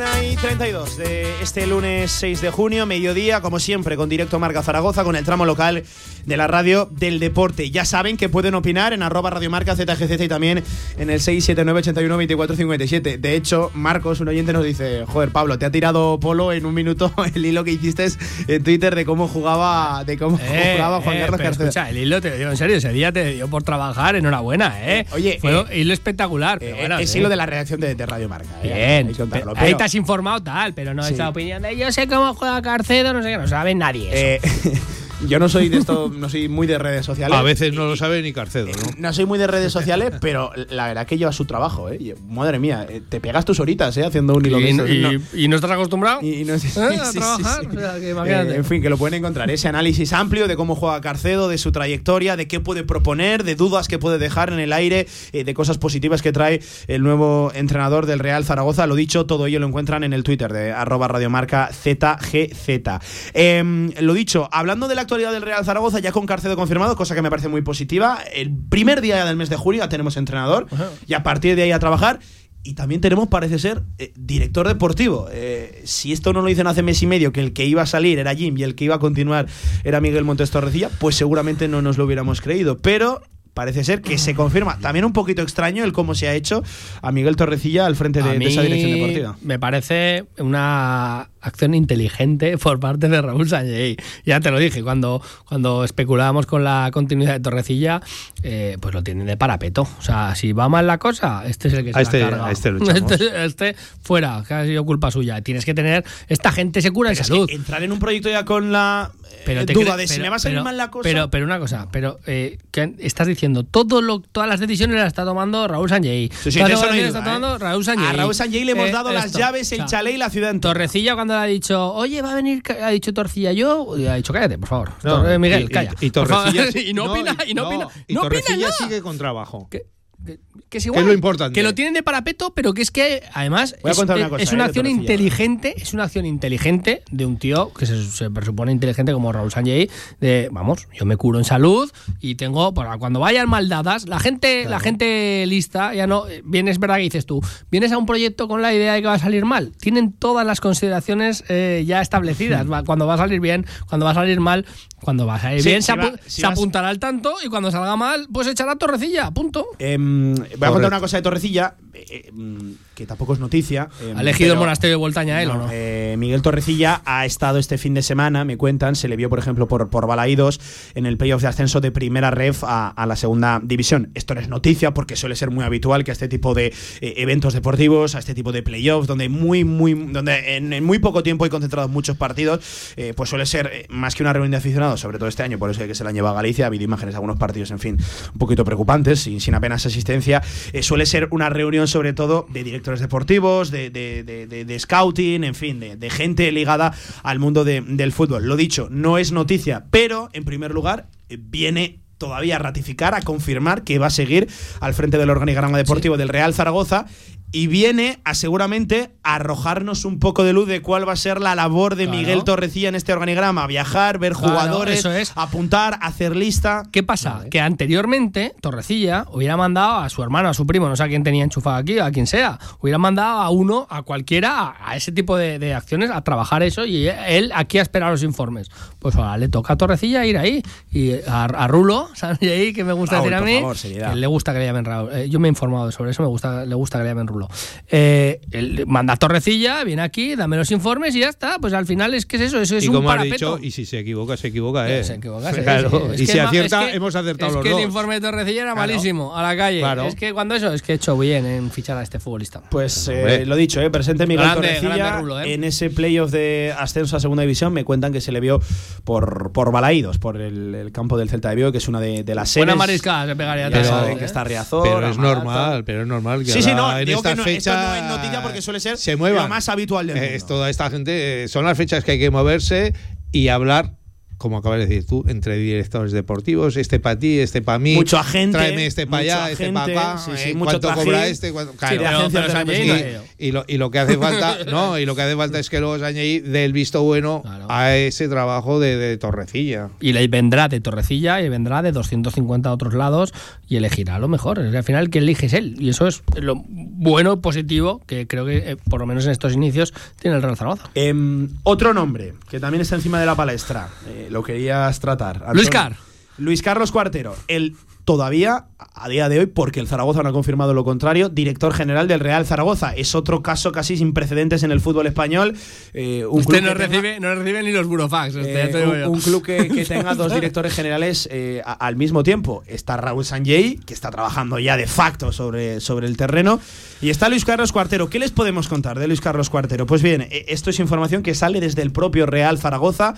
Una 0.00 0.24
y 0.24 0.34
32 0.36 0.96
de 0.96 1.26
este 1.42 1.66
lunes 1.66 2.10
6 2.10 2.40
de 2.40 2.50
junio, 2.50 2.86
mediodía, 2.86 3.42
como 3.42 3.58
siempre, 3.60 3.98
con 3.98 4.08
directo 4.08 4.38
Marca 4.38 4.62
Zaragoza, 4.62 5.04
con 5.04 5.14
el 5.14 5.26
tramo 5.26 5.44
local 5.44 5.82
de 6.24 6.36
la 6.38 6.46
radio 6.46 6.88
del 6.90 7.18
deporte. 7.20 7.70
Ya 7.70 7.84
saben 7.84 8.16
que 8.16 8.30
pueden 8.30 8.54
opinar 8.54 8.94
en 8.94 9.02
arroba 9.02 9.28
radiomarca 9.28 9.76
ZGZ 9.76 10.18
y 10.22 10.28
también 10.28 10.64
en 10.96 11.10
el 11.10 11.20
679-81-2457. 11.20 13.18
De 13.20 13.34
hecho, 13.36 13.70
Marcos, 13.74 14.20
un 14.20 14.28
oyente, 14.28 14.54
nos 14.54 14.64
dice, 14.64 15.04
joder, 15.06 15.32
Pablo, 15.32 15.58
te 15.58 15.66
ha 15.66 15.70
tirado 15.70 16.18
Polo 16.18 16.54
en 16.54 16.64
un 16.64 16.72
minuto 16.72 17.12
el 17.34 17.44
hilo 17.44 17.62
que 17.62 17.72
hiciste 17.72 18.06
en 18.48 18.62
Twitter 18.64 18.94
de 18.94 19.04
cómo 19.04 19.28
jugaba, 19.28 20.04
de 20.04 20.16
cómo 20.16 20.38
Eh, 20.42 20.72
jugaba 20.76 21.02
Juan 21.02 21.16
eh, 21.18 21.20
Carlos 21.20 21.36
pero 21.36 21.50
Carcedo. 21.50 21.68
escucha, 21.68 21.90
el 21.90 21.98
hilo 21.98 22.22
te 22.22 22.38
dio, 22.38 22.48
en 22.50 22.56
serio, 22.56 22.76
ese 22.76 22.90
día 22.94 23.12
te 23.12 23.32
dio 23.34 23.48
por 23.48 23.64
trabajar, 23.64 24.16
enhorabuena, 24.16 24.76
¿eh? 24.82 25.04
Oye, 25.12 25.36
Fue 25.42 25.52
eh, 25.70 25.80
hilo 25.80 25.92
espectacular. 25.92 26.58
pero 26.58 26.74
Eh, 26.74 26.78
bueno, 26.80 26.98
es 26.98 27.14
hilo 27.14 27.28
de 27.28 27.36
la 27.36 27.44
redacción 27.44 27.80
de, 27.80 27.94
de 27.94 28.06
Radio 28.06 28.30
Marca. 28.30 28.48
eh, 28.62 28.72
Bien, 28.72 29.06
hay 29.08 29.12
que 29.12 29.18
contarlo, 29.18 29.52
pero- 29.52 29.89
has 29.90 29.94
informado 29.96 30.40
tal, 30.42 30.72
pero 30.72 30.94
no 30.94 31.02
Sí. 31.02 31.14
esa 31.14 31.28
opinión 31.28 31.62
de 31.62 31.76
yo 31.76 31.90
sé 31.92 32.06
cómo 32.06 32.32
juega 32.34 32.62
Carcedo, 32.62 33.12
no 33.12 33.22
sé 33.22 33.30
qué, 33.30 33.38
no 33.38 33.48
sabe 33.48 33.74
nadie 33.74 34.08
eso. 34.38 34.46
Eh, 34.46 34.50
yo 35.26 35.38
no 35.38 35.48
soy 35.48 35.68
de 35.68 35.78
esto, 35.78 36.10
no 36.14 36.28
soy 36.28 36.48
muy 36.48 36.66
de 36.66 36.78
redes 36.78 37.04
sociales. 37.06 37.36
A 37.36 37.42
veces 37.42 37.72
no 37.74 37.86
lo 37.86 37.96
sabe 37.96 38.22
ni 38.22 38.32
Carcedo, 38.32 38.66
¿no? 38.66 38.72
No 38.98 39.12
soy 39.12 39.26
muy 39.26 39.38
de 39.38 39.46
redes 39.46 39.72
sociales, 39.72 40.12
pero 40.20 40.50
la 40.70 40.86
verdad 40.88 41.06
que 41.06 41.18
lleva 41.18 41.32
su 41.32 41.44
trabajo, 41.44 41.88
¿eh? 41.90 42.14
Madre 42.28 42.58
mía, 42.58 42.86
eh, 42.88 43.02
te 43.08 43.20
pegas 43.20 43.44
tus 43.44 43.60
horitas, 43.60 43.96
¿eh? 43.96 44.04
Haciendo 44.04 44.34
un 44.34 44.44
hilo 44.46 44.58
de 44.58 44.64
y, 44.64 44.70
estos, 44.70 44.90
y- 44.90 44.98
no- 45.00 45.20
y 45.34 45.48
no 45.48 45.56
estás 45.56 45.70
acostumbrado 45.70 46.20
y- 46.22 46.40
y 46.40 46.44
no- 46.44 46.58
sí, 46.58 46.68
¿Eh? 46.68 46.70
sí, 46.70 46.80
a 47.00 47.04
sí, 47.06 47.18
trabajar. 47.18 47.60
sí. 47.60 47.76
O 47.76 47.80
sea, 47.80 48.00
que 48.00 48.10
imagínate. 48.10 48.52
Eh, 48.52 48.56
en 48.56 48.64
fin, 48.64 48.82
que 48.82 48.88
lo 48.90 48.96
pueden 48.96 49.14
encontrar. 49.18 49.50
Ese 49.50 49.68
análisis 49.68 50.12
amplio 50.12 50.48
de 50.48 50.56
cómo 50.56 50.74
juega 50.74 51.00
Carcedo, 51.00 51.48
de 51.48 51.58
su 51.58 51.72
trayectoria, 51.72 52.36
de 52.36 52.48
qué 52.48 52.60
puede 52.60 52.82
proponer, 52.84 53.44
de 53.44 53.54
dudas 53.54 53.88
que 53.88 53.98
puede 53.98 54.18
dejar 54.18 54.52
en 54.52 54.60
el 54.60 54.72
aire, 54.72 55.06
eh, 55.32 55.44
de 55.44 55.54
cosas 55.54 55.78
positivas 55.78 56.22
que 56.22 56.32
trae 56.32 56.60
el 56.88 57.02
nuevo 57.02 57.52
entrenador 57.54 58.06
del 58.06 58.18
Real 58.20 58.44
Zaragoza. 58.44 58.86
Lo 58.86 58.94
dicho, 58.94 59.26
todo 59.26 59.46
ello 59.46 59.58
lo 59.60 59.66
encuentran 59.66 60.04
en 60.04 60.12
el 60.12 60.22
Twitter 60.24 60.52
de 60.52 60.72
arroba 60.72 61.08
radiomarca 61.08 61.70
ZGZ. 61.72 63.00
Em, 63.34 63.90
lo 64.00 64.14
dicho, 64.14 64.48
hablando 64.52 64.88
de 64.88 64.94
la 64.94 65.06
actualidad 65.10 65.32
del 65.32 65.42
Real 65.42 65.64
Zaragoza, 65.64 65.98
ya 65.98 66.12
con 66.12 66.24
Carcedo 66.24 66.54
confirmado, 66.54 66.94
cosa 66.94 67.16
que 67.16 67.22
me 67.22 67.30
parece 67.30 67.48
muy 67.48 67.62
positiva. 67.62 68.20
El 68.32 68.54
primer 68.54 69.00
día 69.00 69.24
del 69.24 69.34
mes 69.34 69.50
de 69.50 69.56
julio 69.56 69.82
ya 69.82 69.88
tenemos 69.88 70.16
entrenador 70.16 70.68
y 71.04 71.14
a 71.14 71.24
partir 71.24 71.56
de 71.56 71.62
ahí 71.64 71.72
a 71.72 71.80
trabajar. 71.80 72.20
Y 72.62 72.74
también 72.74 73.00
tenemos, 73.00 73.26
parece 73.26 73.58
ser, 73.58 73.82
eh, 73.98 74.12
director 74.16 74.68
deportivo. 74.68 75.28
Eh, 75.32 75.82
si 75.84 76.12
esto 76.12 76.32
no 76.32 76.42
lo 76.42 76.46
dicen 76.46 76.66
hace 76.66 76.82
mes 76.82 77.02
y 77.02 77.06
medio, 77.06 77.32
que 77.32 77.40
el 77.40 77.52
que 77.54 77.64
iba 77.64 77.82
a 77.82 77.86
salir 77.86 78.18
era 78.18 78.34
Jim 78.34 78.56
y 78.56 78.62
el 78.62 78.74
que 78.74 78.84
iba 78.84 78.96
a 78.96 78.98
continuar 78.98 79.46
era 79.82 80.00
Miguel 80.00 80.24
Montes 80.24 80.50
Torrecilla, 80.50 80.90
pues 81.00 81.16
seguramente 81.16 81.68
no 81.68 81.82
nos 81.82 81.96
lo 81.98 82.04
hubiéramos 82.04 82.40
creído. 82.40 82.76
Pero 82.76 83.22
parece 83.54 83.82
ser 83.82 84.02
que 84.02 84.16
se 84.18 84.34
confirma. 84.34 84.78
También 84.78 85.06
un 85.06 85.12
poquito 85.12 85.42
extraño 85.42 85.82
el 85.84 85.92
cómo 85.92 86.14
se 86.14 86.28
ha 86.28 86.34
hecho 86.34 86.62
a 87.02 87.10
Miguel 87.10 87.34
Torrecilla 87.34 87.86
al 87.86 87.96
frente 87.96 88.22
de, 88.22 88.38
de 88.38 88.46
esa 88.46 88.62
dirección 88.62 88.92
deportiva. 88.92 89.36
Me 89.42 89.58
parece 89.58 90.26
una 90.38 91.30
acción 91.40 91.74
inteligente 91.74 92.58
por 92.58 92.80
parte 92.80 93.08
de 93.08 93.20
Raúl 93.22 93.48
Sánchez. 93.48 93.96
Ya 94.24 94.40
te 94.40 94.50
lo 94.50 94.58
dije, 94.58 94.82
cuando, 94.82 95.22
cuando 95.46 95.84
especulábamos 95.84 96.46
con 96.46 96.64
la 96.64 96.90
continuidad 96.92 97.32
de 97.34 97.40
Torrecilla, 97.40 98.00
eh, 98.42 98.76
pues 98.80 98.94
lo 98.94 99.02
tienen 99.02 99.26
de 99.26 99.36
parapeto. 99.36 99.82
O 99.98 100.02
sea, 100.02 100.34
si 100.34 100.52
va 100.52 100.68
mal 100.68 100.86
la 100.86 100.98
cosa, 100.98 101.44
este 101.46 101.68
es 101.68 101.74
el 101.74 101.84
que 101.84 101.92
se 101.92 101.98
A 101.98 101.98
la 101.98 102.02
este- 102.02 102.20
carga. 102.20 102.46
a 102.46 102.50
este. 102.52 102.70
Este, 103.10 103.44
este 103.44 103.76
fuera, 104.02 104.42
que 104.46 104.54
ha 104.54 104.64
sido 104.64 104.84
culpa 104.84 105.10
suya. 105.10 105.40
Tienes 105.42 105.64
que 105.64 105.74
tener. 105.74 106.04
Esta 106.28 106.52
gente 106.52 106.82
se 106.82 106.90
cura 106.90 107.10
en 107.10 107.14
Pero 107.16 107.22
es 107.22 107.28
salud. 107.28 107.46
que 107.48 107.54
entrar 107.54 107.82
en 107.82 107.92
un 107.92 107.98
proyecto 107.98 108.28
ya 108.30 108.44
con 108.44 108.72
la 108.72 109.10
eh, 109.32 109.42
Pero 109.46 109.66
te 109.66 109.72
duda 109.72 109.96
de 109.96 110.06
si 110.06 110.14
pero- 110.14 110.24
me 110.24 110.30
va 110.30 110.36
a 110.36 110.38
salir 110.38 110.56
pero- 110.56 110.64
mal 110.64 110.76
la 110.76 110.90
cosa. 110.90 111.02
Pero, 111.08 111.30
pero 111.30 111.44
una 111.44 111.58
cosa, 111.58 111.88
pero 111.90 112.18
eh, 112.26 112.58
que 112.70 112.94
estás 112.98 113.26
diciendo, 113.26 113.64
todo 113.64 114.02
lo, 114.02 114.20
todas 114.20 114.48
las 114.48 114.60
decisiones 114.60 114.96
las 114.96 115.06
está 115.08 115.24
tomando 115.24 115.66
Raúl 115.68 115.88
Sanjay. 115.88 116.30
Sí, 116.42 116.50
todas 116.52 116.70
las 116.70 116.80
no 116.80 116.94
está 116.94 117.18
¿eh? 117.20 117.22
tomando 117.24 117.58
Raúl 117.58 117.84
Sanjay. 117.84 118.06
a 118.08 118.12
Raúl 118.12 118.34
Sanjay 118.34 118.64
le 118.64 118.72
hemos 118.72 118.88
Eh, 118.88 118.92
dado 118.92 119.12
las 119.12 119.32
llaves, 119.32 119.70
el 119.72 119.80
O 119.82 119.88
sea, 119.88 119.98
chalet 119.98 120.14
y 120.14 120.18
la 120.18 120.30
ciudad 120.30 120.50
entera. 120.50 120.72
Torrecilla 120.74 121.14
cuando 121.14 121.29
le 121.34 121.40
ha 121.40 121.44
dicho, 121.44 121.92
oye, 121.94 122.20
va 122.22 122.32
a 122.32 122.34
venir, 122.34 122.62
ha 122.82 122.90
dicho 122.90 123.12
Torcilla 123.14 123.52
yo, 123.52 123.96
y 123.96 124.06
ha 124.06 124.14
dicho, 124.14 124.32
cállate, 124.32 124.58
por 124.58 124.68
favor. 124.68 124.90
No, 125.02 125.22
Tor- 125.24 125.38
Miguel, 125.38 125.62
y- 125.62 125.64
y- 125.64 125.68
calla. 125.68 125.94
Y. 126.00 126.10
Torrecilla 126.10 126.70
sí- 126.72 126.88
y 126.88 126.92
no 126.94 127.10
opina, 127.12 127.36
y 127.46 127.54
no 127.54 127.66
opina. 127.68 127.88
y 128.06 128.14
no 128.14 128.20
opina 128.20 128.40
Torrecilla 128.40 128.68
nada. 128.68 128.72
sigue 128.72 129.02
con 129.02 129.16
trabajo. 129.18 129.68
¿Qué? 129.70 129.86
Que, 130.24 130.38
que 130.68 130.78
es 130.78 130.86
igual. 130.86 131.00
es 131.00 131.06
lo 131.06 131.12
importante. 131.14 131.54
Que 131.54 131.62
lo 131.62 131.74
tienen 131.74 131.94
de 131.94 132.02
parapeto, 132.02 132.52
pero 132.54 132.74
que 132.74 132.82
es 132.82 132.90
que 132.90 133.22
además 133.32 133.72
es, 133.72 133.80
una 133.82 133.90
es- 133.92 133.98
cosa, 133.98 134.36
es 134.38 134.52
eh, 134.52 134.54
una 134.54 134.64
acción 134.66 134.86
inteligente, 134.86 135.74
es 135.76 135.94
una 135.94 136.04
acción 136.04 136.26
inteligente 136.26 137.02
de 137.10 137.24
un 137.26 137.38
tío 137.38 137.72
que 137.72 137.86
se, 137.86 138.04
se 138.04 138.30
presupone 138.30 138.70
inteligente 138.70 139.12
como 139.12 139.32
Raúl 139.32 139.50
Sanjay, 139.50 139.90
de 140.20 140.48
vamos, 140.52 140.86
yo 140.92 141.06
me 141.06 141.16
curo 141.16 141.38
en 141.38 141.44
salud 141.44 141.90
y 142.20 142.34
tengo 142.34 142.74
para 142.74 142.98
cuando 142.98 143.18
vayan 143.20 143.48
mal 143.48 143.68
dadas, 143.68 144.06
la 144.08 144.20
gente, 144.20 144.66
la 144.68 144.78
gente 144.78 145.44
lista, 145.46 145.94
ya 145.94 146.06
no 146.06 146.24
vienes 146.44 146.78
verdad 146.78 146.96
que 146.96 147.02
dices 147.02 147.24
tú, 147.26 147.40
vienes 147.70 147.90
a 147.92 147.98
un 147.98 148.06
proyecto 148.06 148.46
con 148.46 148.60
la 148.62 148.74
idea 148.74 148.92
de 148.94 149.00
que 149.00 149.06
va 149.08 149.14
a 149.14 149.18
salir 149.18 149.44
mal. 149.46 149.72
Tienen 149.80 150.12
todas 150.12 150.46
las 150.46 150.60
consideraciones 150.60 151.44
eh, 151.48 151.84
ya 151.86 152.00
establecidas. 152.02 152.70
Va- 152.70 152.84
Cuando 152.84 153.06
va 153.06 153.14
a 153.14 153.18
salir 153.18 153.40
bien, 153.40 153.64
cuando 153.88 154.04
va 154.04 154.12
a 154.12 154.14
salir 154.14 154.38
mal, 154.40 154.66
cuando 155.00 155.26
va 155.26 155.36
a 155.36 155.40
salir 155.40 155.62
Sí, 155.62 155.68
bien, 155.70 155.82
si 155.82 155.86
se, 155.86 155.96
va- 155.96 156.04
apu- 156.12 156.18
si 156.26 156.40
se 156.42 156.46
vas- 156.46 156.52
apuntará 156.52 156.88
al 156.88 156.98
tanto 156.98 157.34
y 157.44 157.48
cuando 157.48 157.70
salga 157.70 157.96
mal, 157.96 158.28
pues 158.32 158.46
echará 158.48 158.76
torrecilla, 158.76 159.30
punto. 159.30 159.66
Em, 160.10 160.34
voy 160.34 160.68
a 160.68 160.72
contar 160.72 160.88
una 160.88 161.00
cosa 161.00 161.16
de 161.18 161.22
Torrecilla, 161.22 161.74
eh, 161.94 162.28
em, 162.28 162.74
que 162.94 163.06
tampoco 163.06 163.34
es 163.34 163.40
noticia. 163.40 163.88
em, 164.02 164.16
Ha 164.16 164.20
elegido 164.20 164.52
el 164.52 164.58
monasterio 164.58 164.92
de 164.92 164.96
Voltaña 164.96 165.42
él 165.42 165.48
No, 165.48 165.54
o 165.54 165.58
no. 165.58 165.68
eh, 165.72 166.16
Miguel 166.18 166.42
Torrecilla 166.42 167.02
ha 167.04 167.24
estado 167.26 167.58
este 167.58 167.78
fin 167.78 167.94
de 167.94 168.02
semana, 168.02 168.44
me 168.44 168.56
cuentan, 168.56 168.94
se 168.96 169.08
le 169.08 169.16
vio, 169.16 169.28
por 169.30 169.38
ejemplo, 169.38 169.68
por, 169.68 169.88
por 169.90 170.06
Balaídos 170.06 170.60
en 170.94 171.06
el 171.06 171.16
playoff 171.16 171.42
de 171.42 171.48
ascenso 171.48 171.80
de 171.80 171.90
primera 171.90 172.30
ref 172.30 172.64
a, 172.64 172.88
a 172.88 173.06
la 173.06 173.16
segunda 173.16 173.60
división. 173.62 174.10
Esto 174.14 174.34
no 174.34 174.40
es 174.40 174.48
noticia 174.48 174.92
porque 174.94 175.16
suele 175.16 175.36
ser 175.36 175.50
muy 175.50 175.64
habitual 175.64 176.04
que 176.04 176.10
a 176.10 176.14
este 176.14 176.28
tipo 176.28 176.54
de 176.54 176.66
eh, 177.00 177.14
eventos 177.16 177.54
deportivos, 177.54 178.14
a 178.14 178.18
este 178.18 178.34
tipo 178.34 178.52
de 178.52 178.62
playoffs, 178.62 179.06
donde 179.06 179.28
muy, 179.28 179.64
muy, 179.64 179.94
donde 179.94 180.56
en, 180.56 180.72
en 180.72 180.84
muy 180.84 180.98
poco 180.98 181.22
tiempo 181.22 181.44
hay 181.44 181.50
concentrados 181.50 181.90
muchos 181.90 182.16
partidos, 182.16 182.60
eh, 182.96 183.12
pues 183.16 183.30
suele 183.30 183.46
ser 183.46 183.70
eh, 183.72 183.86
más 183.88 184.14
que 184.14 184.22
una 184.22 184.32
reunión 184.32 184.50
de 184.52 184.56
aficionados, 184.58 185.00
sobre 185.00 185.18
todo 185.18 185.28
este 185.28 185.42
año, 185.42 185.58
por 185.58 185.70
eso 185.70 185.80
que 185.86 185.94
se 185.94 186.04
la 186.04 186.10
han 186.10 186.14
llevado 186.16 186.34
a 186.34 186.42
Galicia, 186.42 186.64
ha 186.64 186.68
habido 186.68 186.84
imágenes 186.84 187.14
de 187.14 187.16
algunos 187.16 187.36
partidos, 187.38 187.70
en 187.70 187.78
fin, 187.78 187.96
un 188.32 188.38
poquito 188.38 188.64
preocupantes, 188.64 189.20
sin, 189.20 189.40
sin 189.40 189.54
apenas 189.54 189.84
asistencia. 189.86 190.42
Eh, 190.72 190.82
suele 190.82 191.06
ser 191.06 191.28
una 191.30 191.48
reunión 191.48 191.79
sobre 191.86 192.12
todo 192.12 192.46
de 192.50 192.64
directores 192.64 193.00
deportivos, 193.00 193.70
de, 193.70 193.90
de- 193.90 194.22
de- 194.24 194.46
de- 194.64 194.78
scouting, 194.78 195.44
en 195.44 195.54
fin, 195.54 195.80
de, 195.80 196.10
gente 196.10 196.50
ligada 196.52 196.92
al 197.22 197.38
mundo 197.38 197.64
de- 197.64 197.80
del 197.80 198.12
fútbol. 198.12 198.46
Lo 198.46 198.56
dicho, 198.56 198.88
no 198.90 199.18
es 199.18 199.32
noticia, 199.32 199.84
pero 199.90 200.28
en 200.32 200.44
primer 200.44 200.72
lugar 200.72 201.06
viene 201.28 202.00
todavía 202.18 202.56
a 202.56 202.58
ratificar, 202.58 203.14
a 203.14 203.22
confirmar 203.22 203.82
que 203.82 203.98
va 203.98 204.08
a 204.08 204.10
seguir 204.10 204.48
al 204.80 204.92
frente 204.94 205.16
del 205.16 205.30
organigrama 205.30 205.78
deportivo 205.78 206.16
del 206.18 206.28
Real 206.28 206.52
Zaragoza 206.52 207.06
y 207.52 207.66
viene 207.66 208.20
a 208.24 208.34
seguramente 208.34 209.10
arrojarnos 209.22 210.04
un 210.04 210.18
poco 210.18 210.44
de 210.44 210.52
luz 210.52 210.68
de 210.68 210.82
cuál 210.82 211.08
va 211.08 211.12
a 211.14 211.16
ser 211.16 211.40
la 211.40 211.54
labor 211.54 211.96
de 211.96 212.04
Claro. 212.04 212.18
Miguel 212.18 212.44
Torrecilla 212.44 212.88
en 212.88 212.94
este 212.94 213.12
organigrama, 213.12 213.66
viajar, 213.66 214.18
ver 214.18 214.32
Claro, 214.34 214.48
jugadores, 214.50 215.04
es. 215.04 215.32
apuntar, 215.34 215.98
hacer 216.02 216.36
lista. 216.36 216.84
¿Qué 216.92 217.02
pasa? 217.02 217.42
Que 217.50 217.60
anteriormente 217.60 218.54
Torrecilla 218.60 219.26
hubiera 219.32 219.56
mandado 219.56 219.98
a 219.98 220.08
su 220.10 220.22
hermano, 220.22 220.48
a 220.48 220.54
su 220.54 220.66
primo, 220.66 220.88
no 220.88 220.96
sé 220.96 221.02
a 221.02 221.08
quién 221.08 221.24
tenía 221.24 221.42
enchufado 221.44 221.76
aquí, 221.76 221.98
a 221.98 222.10
quien 222.12 222.26
sea, 222.26 222.58
hubiera 222.80 222.98
mandado 222.98 223.40
a 223.40 223.50
uno, 223.50 223.86
a 223.90 224.02
cualquiera, 224.02 224.60
a, 224.60 224.90
a 224.92 224.96
ese 224.96 225.10
tipo 225.12 225.36
de, 225.36 225.58
de 225.58 225.74
acciones, 225.74 226.10
a 226.10 226.22
trabajar 226.22 226.62
eso 226.62 226.84
y 226.86 227.08
él 227.08 227.50
aquí 227.54 227.78
a 227.78 227.82
esperar 227.82 228.10
los 228.12 228.22
informes. 228.22 228.70
Pues 229.00 229.16
ahora 229.16 229.36
le 229.38 229.48
toca 229.48 229.72
a 229.72 229.76
Torrecilla 229.76 230.24
ir 230.26 230.38
ahí 230.38 230.62
y 230.92 231.12
a, 231.26 231.44
a 231.44 231.66
Rulo, 231.68 232.08
¿sabes? 232.14 232.38
Y 232.42 232.48
ahí 232.48 232.72
que 232.72 232.84
me 232.84 232.92
gusta 232.92 233.16
Raúl, 233.16 233.30
decir 233.30 233.34
a 233.34 233.38
por 233.40 233.48
mí, 233.48 233.60
favor, 233.60 233.76
que 234.12 234.20
le 234.20 234.26
gusta 234.26 234.52
que 234.52 234.58
le 234.60 234.66
llamen 234.66 234.84
Raúl. 234.84 235.12
Eh, 235.12 235.28
yo 235.28 235.40
me 235.40 235.48
he 235.48 235.50
informado 235.50 235.90
sobre 235.90 236.10
eso, 236.10 236.22
me 236.22 236.28
gusta, 236.28 236.64
le 236.64 236.74
gusta 236.74 236.98
que 236.98 237.04
le 237.04 237.10
llamen 237.10 237.26
Rulo. 237.26 237.39
Eh, 237.88 238.40
él 238.50 238.84
manda 238.86 239.14
a 239.14 239.16
Torrecilla, 239.16 239.82
viene 239.84 240.02
aquí, 240.02 240.36
dame 240.36 240.56
los 240.56 240.70
informes 240.70 241.14
y 241.14 241.20
ya 241.20 241.28
está. 241.28 241.58
Pues 241.60 241.72
al 241.72 241.86
final 241.86 242.14
es 242.14 242.26
que 242.26 242.36
es 242.36 242.42
eso, 242.42 242.60
eso 242.60 242.76
es 242.76 242.84
y 242.84 242.88
un 242.88 242.94
como 242.96 243.10
has 243.10 243.16
parapeto. 243.18 243.56
dicho, 243.56 243.66
y 243.66 243.70
si 243.70 243.84
se 243.86 243.98
equivoca, 243.98 244.36
se 244.36 244.48
equivoca, 244.48 244.88
¿eh? 244.90 245.04
Se 245.04 245.14
equivoca, 245.14 245.52
sí, 245.54 245.60
Claro, 245.62 245.90
sí. 245.90 246.14
Es 246.14 246.20
y 246.22 246.26
si 246.26 246.38
acierta, 246.38 246.82
es 246.84 246.90
que- 246.90 246.96
hemos 246.96 247.14
acertado 247.14 247.48
es 247.50 247.54
los 247.56 247.62
que 247.64 247.70
dos. 247.70 247.78
el 247.80 247.86
informe 247.86 248.14
de 248.14 248.20
Torrecilla 248.20 248.62
era 248.62 248.72
Claro. 248.74 248.76
malísimo, 248.92 249.36
a 249.36 249.42
la 249.42 249.56
calle. 249.56 249.80
Claro. 249.80 250.04
Es 250.04 250.14
que 250.14 250.32
cuando 250.32 250.54
eso, 250.54 250.72
es 250.72 250.82
que 250.82 250.92
he 250.92 250.94
hecho 250.96 251.16
bien 251.18 251.46
en 251.46 251.70
fichar 251.70 251.96
a 251.98 252.02
este 252.02 252.18
futbolista. 252.20 252.60
Pues 252.70 253.08
eh, 253.08 253.44
lo 253.46 253.56
dicho, 253.56 253.80
eh, 253.80 253.90
presente 253.90 254.26
Miguel 254.26 254.44
Grande, 254.46 254.68
Torrecilla 254.68 254.96
grande 254.96 255.20
Rulo, 255.20 255.40
eh. 255.40 255.54
en 255.54 255.64
ese 255.64 255.90
playoff 255.90 256.30
de 256.30 256.74
ascenso 256.78 257.16
a 257.16 257.20
segunda 257.20 257.42
división. 257.42 257.72
Me 257.72 257.84
cuentan 257.84 258.12
que 258.12 258.20
se 258.20 258.32
le 258.32 258.40
vio 258.40 258.60
por, 259.04 259.52
por 259.52 259.72
Balaídos, 259.72 260.18
por 260.18 260.40
el, 260.40 260.74
el 260.74 260.92
campo 260.92 261.16
del 261.18 261.28
Celta 261.28 261.50
de 261.50 261.56
Vigo, 261.56 261.72
que 261.72 261.78
es 261.78 261.88
una 261.88 262.00
de, 262.00 262.22
de 262.24 262.34
las 262.34 262.48
sedes. 262.50 262.66
Buena 262.66 262.76
mariscada 262.76 263.26
se 263.26 263.36
pegaría 263.36 263.64
Ya 263.64 263.68
atrás, 263.68 263.86
saben 263.88 264.12
¿eh? 264.12 264.18
que 264.18 264.24
está 264.24 264.44
Riazor. 264.44 264.82
Pero 264.82 265.08
es 265.08 265.18
normal, 265.18 265.84
pero 265.84 266.02
es 266.02 266.06
normal 266.06 266.44
que 266.44 266.52
Sí, 266.52 266.62
sí, 266.62 266.72
no, 266.74 266.96
en 266.98 267.08
esta 267.08 267.29
que 267.30 267.42
no, 267.42 267.44
esto 267.46 267.72
no 267.72 267.94
es 267.94 268.02
noticia 268.04 268.42
porque 268.42 268.62
suele 268.62 268.80
ser 268.80 268.96
se 268.96 269.16
lo 269.16 269.48
más 269.48 269.68
habitual 269.68 270.06
del 270.06 270.16
mundo. 270.16 270.30
Es 270.30 270.46
toda 270.46 270.70
esta 270.70 270.90
gente, 270.90 271.44
eh, 271.44 271.48
son 271.48 271.64
las 271.64 271.76
fechas 271.76 272.04
que 272.04 272.12
hay 272.12 272.18
que 272.18 272.30
moverse 272.30 272.94
y 273.32 273.48
hablar, 273.48 273.94
como 274.40 274.56
acabas 274.56 274.78
de 274.78 274.86
decir 274.86 275.06
tú, 275.06 275.22
entre 275.28 275.58
directores 275.58 276.12
deportivos, 276.12 276.78
este 276.78 276.98
para 276.98 277.18
ti, 277.18 277.40
este 277.40 277.60
para 277.60 277.78
mí. 277.78 277.94
Mucho 277.94 278.16
agente, 278.16 278.56
Tráeme 278.56 278.86
este 278.86 279.06
para 279.06 279.20
allá, 279.22 279.50
este 279.50 279.70
para 279.70 279.92
acá. 279.92 280.18
sí, 280.18 280.30
sí, 280.34 280.48
eh, 280.48 280.56
¿Cuánto 280.58 280.94
cobra 280.94 281.26
este? 281.26 281.52
¿Cuánto? 281.52 281.74
Claro. 281.74 282.30
de 282.30 283.20
Y, 283.38 283.52
lo, 283.52 283.66
y 283.68 283.76
lo 283.76 283.90
que 283.90 283.98
hace 283.98 284.16
falta, 284.16 284.64
no, 284.70 284.98
y 284.98 285.04
lo 285.04 285.14
que 285.14 285.20
hace 285.20 285.36
falta 285.36 285.58
es 285.58 285.68
que 285.68 285.78
luego 285.78 285.98
Sañey 285.98 286.40
dé 286.40 286.64
el 286.64 286.72
visto 286.72 287.02
bueno 287.02 287.42
Claro. 287.42 287.66
a 287.68 287.94
ese 287.94 288.28
trabajo 288.28 288.80
de, 288.80 288.96
de 288.96 289.18
Torrecilla. 289.18 289.90
Y 290.00 290.14
le 290.14 290.26
vendrá 290.28 290.68
de 290.68 290.80
Torrecilla 290.80 291.42
y 291.42 291.50
vendrá 291.50 291.82
de 291.82 291.92
250 291.92 292.72
otros 292.72 292.94
lados 292.94 293.34
y 293.68 293.76
elegirá 293.76 294.18
lo 294.18 294.28
mejor. 294.28 294.58
Es 294.60 294.70
que 294.70 294.78
al 294.78 294.84
final 294.84 295.04
el 295.04 295.10
que 295.10 295.18
elige 295.18 295.46
es 295.46 295.52
él. 295.52 295.76
Y 295.78 295.90
eso 295.90 296.06
es 296.08 296.22
lo 296.40 296.64
bueno, 296.66 297.42
positivo, 297.42 298.00
que 298.06 298.26
creo 298.26 298.46
que 298.46 298.70
eh, 298.70 298.76
por 298.88 299.00
lo 299.00 299.06
menos 299.06 299.26
en 299.26 299.32
estos 299.32 299.52
inicios 299.52 299.92
tiene 300.18 300.36
el 300.38 300.42
Real 300.42 300.56
Zaragoza. 300.56 300.88
Em, 300.94 301.50
otro 301.62 301.92
nombre 301.92 302.32
que 302.48 302.58
también 302.58 302.80
está 302.80 302.96
encima 302.96 303.20
de 303.20 303.26
la 303.26 303.34
palestra. 303.34 303.88
Lo 304.30 304.42
querías 304.42 304.98
tratar. 305.00 305.36
Antonio. 305.36 305.54
Luis 305.54 305.70
Car. 305.70 305.96
Luis 306.38 306.62
Carlos 306.62 306.90
Cuartero. 306.90 307.34
El 307.48 307.76
todavía, 308.06 308.64
a 308.94 309.08
día 309.08 309.28
de 309.28 309.38
hoy, 309.40 309.46
porque 309.46 309.78
el 309.78 309.86
Zaragoza 309.86 310.22
no 310.22 310.30
ha 310.30 310.32
confirmado 310.32 310.72
lo 310.74 310.84
contrario, 310.84 311.28
director 311.28 311.72
general 311.74 312.08
del 312.08 312.18
Real 312.18 312.44
Zaragoza. 312.46 312.92
Es 312.96 313.14
otro 313.14 313.42
caso 313.42 313.70
casi 313.72 313.96
sin 313.96 314.14
precedentes 314.14 314.62
en 314.62 314.72
el 314.72 314.80
fútbol 314.80 315.06
español. 315.06 315.54
Eh, 315.92 316.24
un 316.28 316.40
Usted 316.40 316.62
no 316.62 316.68
tenga- 316.70 316.74
recibe, 316.88 317.20
no 317.20 317.32
recibe 317.34 317.62
ni 317.62 317.70
los 317.72 317.86
burofax. 317.86 318.34
este, 318.36 318.62
eh, 318.80 319.06
un, 319.06 319.20
club 319.20 319.44
que, 319.44 319.68
que 319.68 319.84
tenga 319.84 320.14
dos 320.14 320.32
directores 320.34 320.72
generales 320.74 321.28
eh, 321.30 321.62
a- 321.64 321.74
al 321.74 321.94
mismo 321.96 322.22
tiempo. 322.24 322.62
Está 322.66 322.96
Raúl 322.96 323.24
Sanjay, 323.24 323.76
que 323.76 323.94
está 323.94 324.10
trabajando 324.10 324.58
ya 324.58 324.76
de 324.78 324.86
facto 324.88 325.30
sobre, 325.30 325.78
sobre 325.80 326.06
el 326.08 326.16
terreno, 326.16 326.58
y 327.02 327.10
está 327.10 327.28
Luis 327.28 327.44
Carlos 327.44 327.70
Cuartero. 327.70 328.08
¿Qué 328.10 328.18
les 328.18 328.32
podemos 328.32 328.66
contar 328.66 328.98
de 328.98 329.06
Luis 329.06 329.20
Carlos 329.20 329.50
Cuartero? 329.50 329.86
Pues 329.86 330.02
bien, 330.02 330.26
esto 330.30 330.70
es 330.70 330.80
información 330.80 331.22
que 331.22 331.34
sale 331.34 331.60
desde 331.60 331.82
el 331.82 331.92
propio 331.92 332.24
Real 332.26 332.58
Zaragoza. 332.58 333.14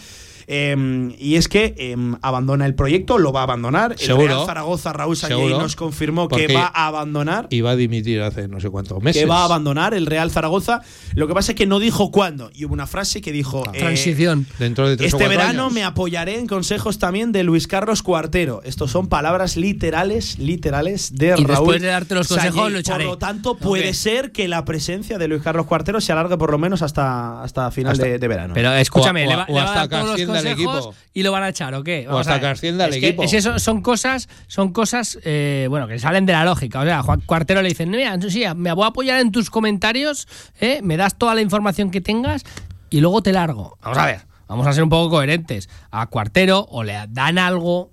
Eh, 0.46 1.14
y 1.18 1.37
es 1.37 1.48
que 1.48 1.74
eh, 1.76 1.96
abandona 2.22 2.66
el 2.66 2.74
proyecto, 2.74 3.18
lo 3.18 3.33
va 3.33 3.40
a 3.40 3.42
abandonar. 3.44 3.92
El 3.92 3.98
Seguro. 3.98 4.26
Real 4.26 4.46
Zaragoza, 4.46 4.92
Raúl 4.92 5.16
Sanjay, 5.16 5.50
nos 5.50 5.76
confirmó 5.76 6.28
que 6.28 6.37
Porque 6.46 6.55
va 6.55 6.70
a 6.74 6.87
abandonar 6.87 7.46
Iba 7.50 7.70
a 7.70 7.76
dimitir 7.76 8.20
hace 8.22 8.48
no 8.48 8.61
sé 8.61 8.70
cuántos 8.70 9.02
meses. 9.02 9.22
que 9.22 9.28
va 9.28 9.40
a 9.42 9.44
abandonar 9.44 9.94
el 9.94 10.07
Real 10.07 10.31
Zaragoza. 10.31 10.83
Lo 11.14 11.26
que 11.28 11.35
pasa 11.35 11.52
es 11.52 11.57
que 11.57 11.66
no 11.66 11.78
dijo 11.78 12.11
cuándo. 12.11 12.50
Y 12.55 12.64
hubo 12.64 12.74
una 12.74 12.87
frase 12.87 13.20
que 13.20 13.33
dijo: 13.33 13.64
eh, 13.72 13.78
Transición. 13.78 14.46
Dentro 14.59 14.88
de 14.88 14.96
tres 14.96 15.12
o 15.12 15.16
Este 15.16 15.24
cuatro 15.26 15.38
verano 15.38 15.62
años. 15.64 15.72
me 15.74 15.85
apoyaré 15.85 16.38
en 16.38 16.46
consejos 16.46 16.98
también 16.98 17.33
de 17.33 17.42
Luis 17.44 17.66
Carlos 17.66 18.02
Cuartero. 18.02 18.61
Estos 18.64 18.90
son 18.90 19.09
palabras 19.09 19.57
literales, 19.57 20.38
literales 20.38 21.12
de 21.14 21.26
Y 21.28 21.31
Raúl. 21.31 21.46
después 21.46 21.83
de 21.83 21.88
darte 21.88 22.14
los 22.14 22.28
consejos, 22.28 22.70
lo 22.72 22.78
echaré. 22.78 23.05
Por 23.05 23.12
lo 23.14 23.18
tanto, 23.18 23.57
puede 23.57 23.88
Ok. 23.90 23.94
ser 23.94 24.33
que 24.33 24.48
la 24.48 24.64
presencia 24.64 25.18
de 25.18 25.28
Luis 25.28 25.42
Carlos 25.42 25.66
Cuartero 25.66 26.00
se 26.00 26.12
alargue 26.12 26.37
por 26.37 26.50
lo 26.50 26.59
menos 26.59 26.83
hasta, 26.83 27.42
hasta 27.42 27.70
final 27.70 27.92
Hasta- 27.92 28.05
de, 28.05 28.18
de 28.18 28.28
verano. 28.28 28.55
Pero 28.55 28.72
escúchame, 28.74 29.24
O- 29.24 29.26
o- 29.26 29.31
le, 29.31 29.37
va, 29.37 29.44
o 29.44 29.46
le 29.48 29.55
va 29.55 29.61
a 29.62 29.64
hasta 29.64 29.78
dar 29.87 29.88
todos 30.05 30.16
que 30.16 30.26
los 30.26 30.32
el 30.32 30.32
consejos 30.33 30.77
equipo. 30.87 30.95
y 31.14 31.23
lo 31.23 31.33
van 31.33 31.42
a 31.45 31.49
echar, 31.51 31.75
¿o 31.75 31.83
qué? 31.85 32.07
O 32.09 32.18
hasta 32.18 32.40
que 32.40 32.47
ascienda 32.47 32.87
el 32.87 32.95
Es 32.95 33.01
que- 33.01 33.09
equipo. 33.09 33.23
es 33.23 33.33
eso, 33.33 33.59
son 33.59 33.83
cosas, 33.83 34.29
son 34.49 34.73
cosas 34.73 35.18
eh, 35.25 35.66
bueno, 35.71 35.87
que 35.87 35.99
salen 35.99 36.27
de 36.27 36.33
la 36.33 36.45
lógica. 36.45 36.81
O 36.81 36.85
sea, 36.85 36.99
a 36.99 37.03
Juan 37.03 37.21
Cuartero 37.21 37.62
le 37.62 37.68
dicen, 37.68 37.90
mira, 37.90 38.18
sí, 38.29 38.45
me 38.57 38.73
voy 38.73 38.85
a 38.85 38.88
apoyar 38.88 39.21
en 39.21 39.31
tus 39.33 39.51
comentarios, 39.51 40.27
¿eh? 40.61 40.81
me 40.83 40.97
das 40.97 41.16
toda 41.16 41.35
la 41.35 41.40
información 41.40 41.90
que 41.90 42.01
tengas 42.01 42.42
y 42.90 43.01
luego 43.01 43.23
te 43.23 43.33
largo. 43.33 43.79
Vamos 43.83 43.99
a 43.99 44.07
ver, 44.07 44.21
vamos 44.49 44.66
a 44.66 44.73
ser 44.73 44.83
un 44.83 44.90
poco 44.90 45.11
coherentes. 45.11 45.68
A 45.90 46.07
Cuartero 46.09 46.66
o 46.71 46.83
le 46.83 46.99
dan 47.09 47.38
algo 47.38 47.91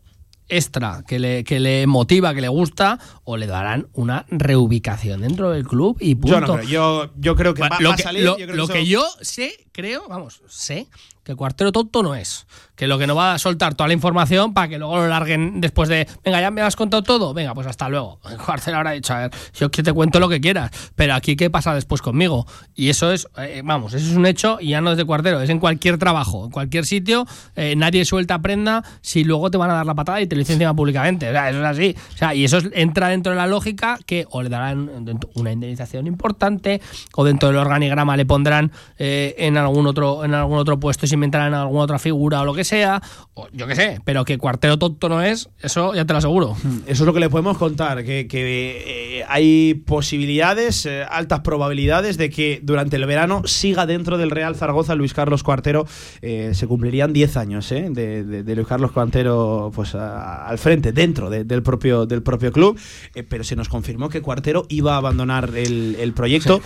extra 0.49 1.03
que 1.07 1.19
le, 1.19 1.43
que 1.43 1.59
le 1.59 1.87
motiva, 1.87 2.33
que 2.33 2.41
le 2.41 2.47
gusta, 2.49 2.99
o 3.23 3.37
le 3.37 3.47
darán 3.47 3.87
una 3.93 4.25
reubicación 4.29 5.21
dentro 5.21 5.51
del 5.51 5.65
club 5.65 5.97
y 5.99 6.15
punto. 6.15 6.39
yo 6.39 6.41
no 6.41 6.53
creo. 6.57 6.67
Yo, 6.69 7.11
yo 7.17 7.35
creo 7.35 7.53
que 7.53 7.61
va, 7.61 7.69
lo 7.79 7.89
va 7.89 7.93
a 7.93 7.97
que, 7.97 8.03
salir. 8.03 8.23
lo- 8.23 8.37
yo 8.37 8.45
creo 8.45 8.55
lo 8.57 8.63
eso- 8.65 8.73
que 8.73 8.85
yo 8.85 9.05
sé, 9.21 9.53
creo, 9.71 10.07
vamos, 10.09 10.41
sé 10.47 10.87
que 11.23 11.35
cuartero 11.35 11.71
tonto 11.71 12.01
no 12.03 12.15
es. 12.15 12.47
Que 12.79 12.87
lo 12.87 12.97
que 12.97 13.05
no 13.07 13.13
va 13.13 13.33
a 13.33 13.37
soltar 13.39 13.75
toda 13.75 13.89
la 13.89 13.93
información 13.93 14.53
para 14.53 14.69
que 14.69 14.77
luego 14.77 14.95
lo 14.95 15.07
larguen 15.09 15.59
después 15.59 15.89
de, 15.89 16.07
venga, 16.23 16.39
ya 16.39 16.49
me 16.49 16.61
has 16.61 16.77
contado 16.77 17.03
todo, 17.03 17.33
venga, 17.33 17.53
pues 17.53 17.67
hasta 17.67 17.89
luego. 17.89 18.19
El 18.31 18.37
cuartero 18.37 18.77
habrá 18.77 18.91
dicho, 18.91 19.13
a 19.13 19.19
ver, 19.19 19.31
yo 19.53 19.69
te 19.69 19.91
cuento 19.91 20.17
lo 20.21 20.29
que 20.29 20.39
quieras, 20.39 20.71
pero 20.95 21.13
aquí 21.13 21.35
qué 21.35 21.49
pasa 21.49 21.73
después 21.73 22.01
conmigo. 22.01 22.47
Y 22.75 22.87
eso 22.87 23.11
es, 23.11 23.27
eh, 23.37 23.61
vamos, 23.65 23.93
eso 23.93 24.09
es 24.09 24.15
un 24.15 24.25
hecho 24.25 24.59
y 24.61 24.69
ya 24.69 24.79
no 24.79 24.91
es 24.91 24.97
de 24.97 25.03
cuartero, 25.03 25.41
es 25.41 25.49
en 25.49 25.59
cualquier 25.59 25.97
trabajo, 25.97 26.45
en 26.45 26.51
cualquier 26.51 26.85
sitio, 26.85 27.25
eh, 27.57 27.75
nadie 27.75 28.05
suelta 28.05 28.39
prenda 28.39 28.81
si 29.01 29.25
luego 29.25 29.51
te 29.51 29.57
van 29.57 29.71
a 29.71 29.73
dar 29.73 29.85
la 29.85 29.93
patada 29.95 30.21
y 30.21 30.27
te 30.27 30.37
licencian 30.37 30.73
públicamente. 30.73 31.27
O 31.27 31.31
sea, 31.33 31.49
eso 31.49 31.59
es 31.59 31.65
así. 31.65 31.95
O 32.13 32.17
sea, 32.17 32.33
y 32.33 32.45
eso 32.45 32.59
es- 32.59 32.69
entra 32.73 33.09
dentro 33.09 33.31
de 33.33 33.37
la 33.37 33.47
lógica 33.47 33.99
que 34.05 34.25
o 34.29 34.41
le 34.41 34.47
darán 34.47 34.89
una 35.35 35.51
indemnización 35.51 36.07
importante 36.07 36.79
o 37.13 37.25
dentro 37.25 37.49
del 37.49 37.57
organigrama 37.57 38.15
le 38.15 38.25
pondrán 38.25 38.71
eh, 38.97 39.35
en 39.37 39.57
algún 39.57 39.85
otro 39.85 40.23
en 40.23 40.33
algún 40.33 40.57
otro 40.59 40.79
puesto, 40.79 41.05
se 41.07 41.15
inventarán 41.15 41.53
alguna 41.53 41.83
otra 41.83 41.99
figura 41.99 42.39
o 42.41 42.45
lo 42.45 42.53
que 42.53 42.63
sea 42.63 42.68
sea, 42.69 43.01
o 43.33 43.47
yo 43.51 43.67
qué 43.67 43.75
sé, 43.75 43.99
pero 44.05 44.23
que 44.25 44.37
Cuartero 44.37 44.77
tonto 44.79 45.09
no 45.09 45.21
es, 45.21 45.49
eso 45.61 45.93
ya 45.93 46.05
te 46.05 46.13
lo 46.13 46.19
aseguro. 46.19 46.55
Eso 46.85 47.03
es 47.03 47.07
lo 47.07 47.13
que 47.13 47.19
le 47.19 47.29
podemos 47.29 47.57
contar, 47.57 48.03
que, 48.03 48.27
que, 48.27 49.19
eh, 49.19 49.25
hay 49.27 49.73
posibilidades, 49.85 50.85
eh, 50.85 51.03
altas 51.09 51.41
probabilidades 51.41 52.17
de 52.17 52.29
que 52.29 52.59
durante 52.63 52.95
el 52.95 53.05
verano 53.05 53.43
siga 53.45 53.85
dentro 53.85 54.17
del 54.17 54.31
Real 54.31 54.55
Zaragoza 54.55 54.95
Luis 54.95 55.13
Carlos 55.13 55.43
Cuartero. 55.43 55.85
Eh, 56.21 56.51
se 56.53 56.67
cumplirían 56.67 57.13
10 57.13 57.37
años 57.37 57.71
eh, 57.71 57.87
de, 57.91 58.23
de- 58.23 58.43
de 58.43 58.55
Luis 58.55 58.67
Carlos 58.67 58.91
Cuartero 58.91 59.71
pues, 59.73 59.95
a- 59.95 60.47
al 60.47 60.57
frente, 60.57 60.91
dentro 60.91 61.29
de- 61.29 61.43
del, 61.43 61.61
propio, 61.63 62.05
del 62.05 62.23
propio 62.23 62.51
club, 62.51 62.79
pero 63.29 63.43
se 63.43 63.55
nos 63.55 63.69
confirmó 63.69 64.09
que 64.09 64.21
Cuartero 64.21 64.65
iba 64.69 64.95
a 64.95 64.97
abandonar 64.97 65.51
el, 65.55 65.95
el 65.99 66.13
proyecto. 66.13 66.61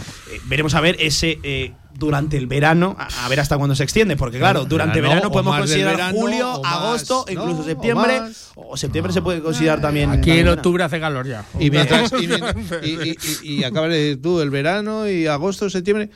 Veremos 0.45 0.73
a 0.75 0.81
ver 0.81 0.95
ese... 0.99 1.73
durante 1.95 2.37
el 2.37 2.47
verano, 2.47 2.95
a, 2.97 3.25
a 3.25 3.29
ver 3.29 3.39
hasta 3.39 3.57
cuándo 3.57 3.75
se 3.75 3.83
extiende, 3.83 4.15
porque 4.17 4.39
claro, 4.39 4.65
durante 4.65 4.99
verano, 4.99 5.15
verano 5.21 5.31
podemos 5.31 5.57
considerar 5.57 5.95
verano, 5.95 6.17
julio, 6.19 6.61
más, 6.61 6.73
agosto, 6.73 7.25
¿no? 7.27 7.31
incluso 7.33 7.61
O 7.61 7.63
septiembre, 7.63 8.21
o 8.55 8.77
septiembre 8.77 9.13
se 9.13 9.21
puede 9.21 9.41
considerar 9.41 9.79
también. 9.81 10.09
Aquí 10.09 10.21
también 10.29 10.47
en 10.47 10.53
octubre 10.53 10.83
hace 10.83 10.99
calor 10.99 11.27
ya. 11.27 11.45
Y 11.59 11.69
mientras 11.71 12.11
y, 12.13 12.27
mientras- 12.27 12.55
y, 12.83 12.89
y, 12.89 13.17
y- 13.43 13.53
y 13.59 13.63
acabas 13.63 13.91
de 13.91 13.97
decir 13.97 14.21
tú 14.21 14.41
el 14.41 14.49
verano 14.49 15.07
y 15.09 15.27
agosto, 15.27 15.69
septiembre. 15.69 16.09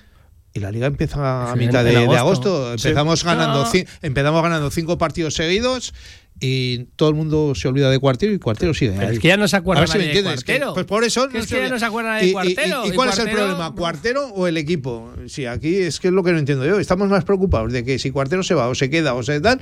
Y 0.54 0.60
la 0.60 0.72
liga 0.72 0.88
empieza 0.88 1.52
a 1.52 1.54
Sí, 1.54 1.60
mitad 1.60 1.84
de, 1.84 1.96
agosto. 2.18 2.72
Empezamos 2.74 3.24
ganando 3.24 3.64
No. 3.66 3.70
ci- 3.72 3.88
empezamos 4.02 4.42
ganando 4.42 4.72
cinco 4.72 4.98
partidos 4.98 5.36
seguidos 5.36 5.94
y 6.40 6.86
todo 6.96 7.10
el 7.10 7.16
mundo 7.16 7.54
se 7.56 7.68
olvida 7.68 7.90
de 7.90 8.00
Cuartero 8.00 8.32
y 8.34 8.40
Cuartero 8.40 8.74
sigue 8.74 8.94
es 9.12 9.20
que 9.20 9.28
ya 9.30 9.38
no 9.38 9.48
se 9.48 9.56
A 9.56 9.60
acuerda 9.60 9.82
ver 9.82 9.90
si 9.90 9.98
me 9.98 10.06
nadie 10.06 10.14
de 10.14 10.20
entiendes. 10.20 10.44
que- 10.44 10.52
Cuartero. 10.54 10.74
pues 10.76 10.86
por 10.86 11.04
eso 11.04 11.28
Que 11.30 11.40
es 11.40 11.48
que 11.48 11.58
ya 11.58 11.70
no 11.70 11.80
se 11.80 11.86
acuerda 11.86 12.16
de 12.18 12.26
Y- 12.26 12.30
y- 12.30 12.34
Cuartero. 12.34 12.86
¿Y, 12.86 12.90
Y 12.90 12.92
cuál 12.94 13.10
es 13.10 13.20
el 13.20 13.26
Cuartero- 13.26 13.36
problema? 13.48 13.76
¿Cuartero 13.76 14.28
o 14.28 14.48
el 14.48 14.58
equipo? 14.58 15.12
Sí, 15.28 15.46
aquí 15.46 15.76
es 15.78 16.00
que 16.00 16.10
es 16.10 16.14
lo 16.14 16.24
que 16.24 16.32
no 16.32 16.40
entiendo 16.40 16.66
yo. 16.66 16.80
Estamos 16.80 17.10
más 17.10 17.24
preocupados 17.24 17.72
de 17.74 17.84
que 17.84 17.98
si 18.00 18.12
Cuartero 18.12 18.44
se 18.44 18.54
va 18.54 18.68
o 18.68 18.76
se 18.76 18.90
queda 18.90 19.14
o 19.16 19.24
se 19.24 19.42
tal, 19.42 19.60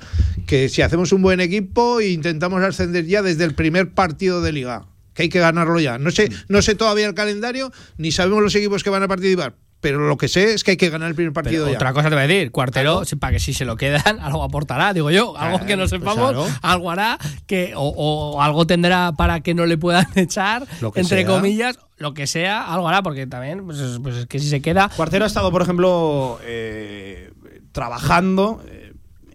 que 0.48 0.70
si 0.70 0.82
hacemos 0.82 1.12
un 1.12 1.22
buen 1.22 1.40
equipo 1.40 2.00
e 2.00 2.10
intentamos 2.10 2.62
ascender 2.64 3.06
ya 3.06 3.22
desde 3.22 3.44
el 3.46 3.54
primer 3.56 3.92
partido 3.92 4.42
de 4.42 4.52
liga. 4.52 4.86
Que 5.16 5.24
hay 5.24 5.30
que 5.30 5.40
ganarlo 5.40 5.80
ya. 5.80 5.98
No 5.98 6.12
sé, 6.12 6.30
no 6.50 6.62
sé 6.62 6.76
todavía 6.76 7.08
el 7.08 7.16
calendario, 7.16 7.72
ni 7.98 8.12
sabemos 8.12 8.44
los 8.44 8.54
equipos 8.54 8.84
que 8.84 8.92
van 8.92 9.02
a 9.02 9.08
participar. 9.08 9.56
Pero 9.82 10.00
lo 10.08 10.18
que 10.18 10.28
sé 10.28 10.54
es 10.54 10.64
que 10.64 10.72
hay 10.72 10.78
que 10.78 10.90
ganar 10.90 11.10
el 11.10 11.16
primer 11.16 11.32
partido 11.34 11.66
Pero 11.66 11.74
ya. 11.74 11.78
otra 11.78 11.94
cosa 11.94 12.10
te 12.10 12.16
voy 12.16 12.24
a 12.24 12.28
decir, 12.28 12.52
Cuartero, 12.52 13.04
para 13.20 13.34
que 13.34 13.40
si 13.40 13.54
se 13.54 13.66
lo 13.66 13.76
quedan, 13.78 14.20
algo 14.22 14.42
aportará, 14.44 14.94
digo 14.94 15.12
yo, 15.12 15.38
algo 15.38 15.64
que 15.66 15.76
no 15.76 15.82
pues 15.84 15.92
sepamos, 15.92 16.32
claro. 16.32 16.48
algo 16.64 16.90
hará, 16.92 17.18
que, 17.46 17.74
o, 17.76 17.90
o 17.90 18.42
algo 18.42 18.66
tendrá 18.66 19.12
para 19.16 19.42
que 19.42 19.54
no 19.54 19.66
le 19.66 19.78
puedan 19.78 20.08
echar, 20.16 20.66
Lo 20.82 20.92
que 20.92 21.02
entre 21.02 21.24
sea. 21.24 21.28
comillas, 21.28 21.78
lo 21.98 22.14
que 22.16 22.26
sea, 22.26 22.64
algo 22.74 22.88
hará, 22.88 23.04
porque 23.04 23.28
también, 23.28 23.64
pues, 23.66 23.80
es- 23.80 24.00
pues 24.02 24.16
es 24.16 24.26
que 24.26 24.40
si 24.40 24.50
se 24.50 24.62
queda, 24.62 24.90
Cuartero 24.96 25.24
ha 25.24 25.28
estado, 25.28 25.52
por 25.52 25.62
ejemplo, 25.62 26.40
eh, 26.44 27.32
trabajando 27.72 28.64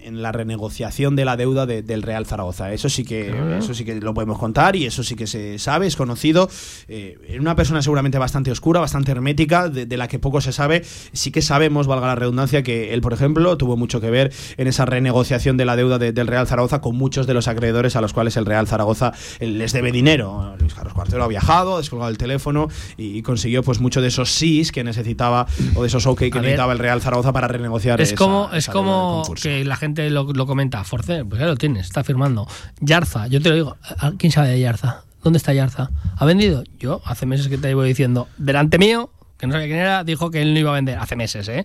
en 0.04 0.22
la 0.22 0.32
renegociación 0.32 1.16
de 1.16 1.24
la 1.24 1.36
deuda 1.36 1.66
de- 1.66 1.82
del 1.82 2.02
Real 2.02 2.26
Zaragoza. 2.26 2.72
Eso 2.72 2.88
sí 2.88 3.04
que 3.04 3.32
eso 3.58 3.74
sí 3.74 3.84
que 3.84 3.94
lo 4.00 4.14
podemos 4.14 4.38
contar 4.38 4.76
y 4.76 4.86
eso 4.86 5.02
sí 5.02 5.14
que 5.16 5.26
se 5.26 5.58
sabe, 5.58 5.86
es 5.86 5.96
conocido. 5.96 6.48
Eh, 6.88 7.18
una 7.40 7.54
persona 7.56 7.82
seguramente 7.82 8.18
bastante 8.18 8.50
oscura, 8.50 8.80
bastante 8.80 9.12
hermética, 9.12 9.68
de, 9.68 9.86
de 9.86 9.96
la 9.96 10.08
que 10.08 10.18
poco 10.18 10.40
se 10.40 10.52
sabe. 10.52 10.82
Sí 11.12 11.30
que 11.30 11.42
sabemos, 11.42 11.86
valga 11.86 12.06
la 12.08 12.14
redundancia, 12.14 12.62
que 12.62 12.92
él, 12.94 13.00
por 13.00 13.12
ejemplo, 13.12 13.56
tuvo 13.56 13.76
mucho 13.76 14.00
que 14.00 14.10
ver 14.10 14.32
en 14.56 14.66
esa 14.66 14.84
renegociación 14.84 15.56
de 15.56 15.64
la 15.64 15.76
deuda 15.76 15.98
de- 15.98 16.12
del 16.12 16.26
Real 16.26 16.46
Zaragoza 16.46 16.80
con 16.80 16.96
muchos 16.96 17.26
de 17.26 17.34
los 17.34 17.48
acreedores 17.48 17.96
a 17.96 18.00
los 18.00 18.12
cuales 18.12 18.36
el 18.36 18.46
Real 18.46 18.66
Zaragoza 18.66 19.12
les 19.40 19.72
debe 19.72 19.92
dinero. 19.92 20.54
Luis 20.58 20.74
Carlos 20.74 20.94
Cuartero 20.94 21.24
ha 21.24 21.28
viajado, 21.28 21.74
ha 21.76 21.78
descolgado 21.78 22.10
el 22.10 22.18
teléfono 22.18 22.68
y, 22.96 23.16
y 23.18 23.22
consiguió 23.22 23.62
pues 23.62 23.80
mucho 23.80 24.00
de 24.00 24.08
esos 24.08 24.30
sís 24.30 24.72
que 24.72 24.84
necesitaba 24.84 25.46
o 25.74 25.82
de 25.82 25.88
esos 25.88 26.06
ok 26.06 26.18
que 26.18 26.26
A 26.26 26.30
ver, 26.34 26.42
necesitaba 26.42 26.72
el 26.72 26.78
Real 26.78 27.00
Zaragoza 27.00 27.32
para 27.32 27.48
renegociar 27.48 28.00
es 28.00 28.08
esa- 28.10 28.16
como, 28.16 28.50
es 28.52 28.58
esa 28.64 28.72
como 28.72 29.22
que 29.42 29.64
la 29.64 29.76
gente 29.76 29.89
lo, 29.94 30.24
lo 30.32 30.46
comenta, 30.46 30.82
Force, 30.84 31.24
pues 31.24 31.40
ya 31.40 31.46
lo 31.46 31.56
tienes, 31.56 31.86
está 31.86 32.04
firmando. 32.04 32.46
Yarza, 32.80 33.26
yo 33.26 33.40
te 33.42 33.48
lo 33.50 33.54
digo, 33.54 33.76
¿a- 33.98 34.12
¿quién 34.18 34.32
sabe 34.32 34.48
de 34.50 34.60
Yarza? 34.60 35.04
¿Dónde 35.22 35.36
está 35.36 35.52
Yarza? 35.52 35.90
¿Ha 36.16 36.24
vendido? 36.24 36.64
Yo 36.78 37.00
hace 37.04 37.26
meses 37.26 37.48
que 37.48 37.58
te 37.58 37.68
llevo 37.68 37.82
diciendo, 37.82 38.28
delante 38.38 38.78
mío, 38.78 39.10
que 39.38 39.46
no 39.46 39.52
sabía 39.52 39.66
quién 39.68 39.78
era, 39.78 40.04
dijo 40.04 40.30
que 40.30 40.42
él 40.42 40.52
no 40.54 40.60
iba 40.60 40.70
a 40.70 40.74
vender, 40.74 40.98
hace 40.98 41.16
meses, 41.16 41.48
¿eh? 41.48 41.64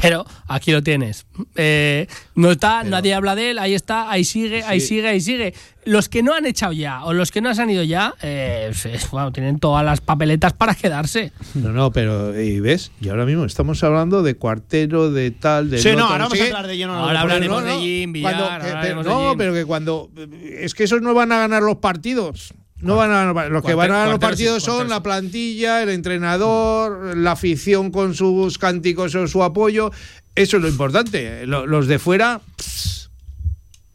Pero 0.00 0.24
aquí 0.46 0.72
lo 0.72 0.82
tienes. 0.82 1.26
Eh, 1.56 2.06
no 2.34 2.50
está, 2.52 2.84
nadie 2.84 3.12
habla 3.12 3.34
de 3.34 3.50
él, 3.50 3.58
ahí 3.58 3.74
está, 3.74 4.10
ahí 4.10 4.24
sigue, 4.24 4.62
ahí 4.62 4.80
sigue, 4.80 5.08
ahí 5.08 5.20
sigue. 5.20 5.52
Los 5.84 6.08
que 6.08 6.22
no 6.22 6.32
han 6.34 6.46
echado 6.46 6.72
ya 6.72 7.04
o 7.04 7.12
los 7.12 7.30
que 7.30 7.40
no 7.40 7.50
han 7.50 7.70
ido 7.70 7.82
ya, 7.82 8.14
eh, 8.22 8.72
pues, 8.82 9.10
bueno, 9.10 9.32
tienen 9.32 9.58
todas 9.58 9.84
las 9.84 10.00
papeletas 10.00 10.52
para 10.52 10.74
quedarse. 10.74 11.32
No, 11.54 11.70
no, 11.70 11.90
pero 11.90 12.40
¿y 12.40 12.60
ves? 12.60 12.92
Y 13.00 13.08
ahora 13.08 13.26
mismo 13.26 13.44
estamos 13.44 13.82
hablando 13.84 14.22
de 14.22 14.36
cuartero, 14.36 15.10
de 15.10 15.32
tal, 15.32 15.68
de 15.70 15.78
Sí, 15.78 15.90
no, 15.96 16.06
ahora 16.06 16.24
vamos 16.24 16.40
a 16.40 16.44
hablar 16.44 16.66
de 16.66 16.76
lleno. 16.76 16.94
Ahora 16.94 17.12
de- 17.12 17.18
hablaremos 17.18 17.62
no, 17.62 17.68
de 17.68 17.78
Jim, 17.80 18.12
Villar, 18.12 18.32
cuando- 18.32 18.44
ahora 18.52 18.58
que- 18.58 18.64
pero, 18.64 18.76
hablaremos 18.78 19.04
de 19.04 19.10
no, 19.10 19.28
Jim. 19.30 19.38
pero 19.38 19.54
que 19.54 19.64
cuando 19.64 20.10
es 20.44 20.74
que 20.74 20.84
esos 20.84 21.02
no 21.02 21.12
van 21.14 21.32
a 21.32 21.38
ganar 21.40 21.62
los 21.62 21.76
partidos. 21.76 22.54
No 22.80 22.96
van 22.96 23.10
a 23.10 23.24
ganar 23.24 23.26
los 23.26 23.34
partidos. 23.34 23.52
Los 23.52 23.64
que 23.64 23.74
van 23.74 23.90
a 23.90 23.94
ganar 23.94 24.08
los 24.10 24.18
partidos 24.18 24.62
son 24.62 24.88
la 24.88 25.02
plantilla, 25.02 25.82
el 25.82 25.90
entrenador, 25.90 27.16
la 27.16 27.32
afición 27.32 27.90
con 27.90 28.14
sus 28.14 28.58
cánticos 28.58 29.14
o 29.14 29.26
su 29.26 29.42
apoyo. 29.42 29.90
Eso 30.34 30.56
es 30.56 30.62
lo 30.62 30.68
importante. 30.68 31.46
Lo- 31.46 31.66
Los 31.66 31.86
de 31.88 31.98
fuera, 31.98 32.40
pss, 32.56 33.10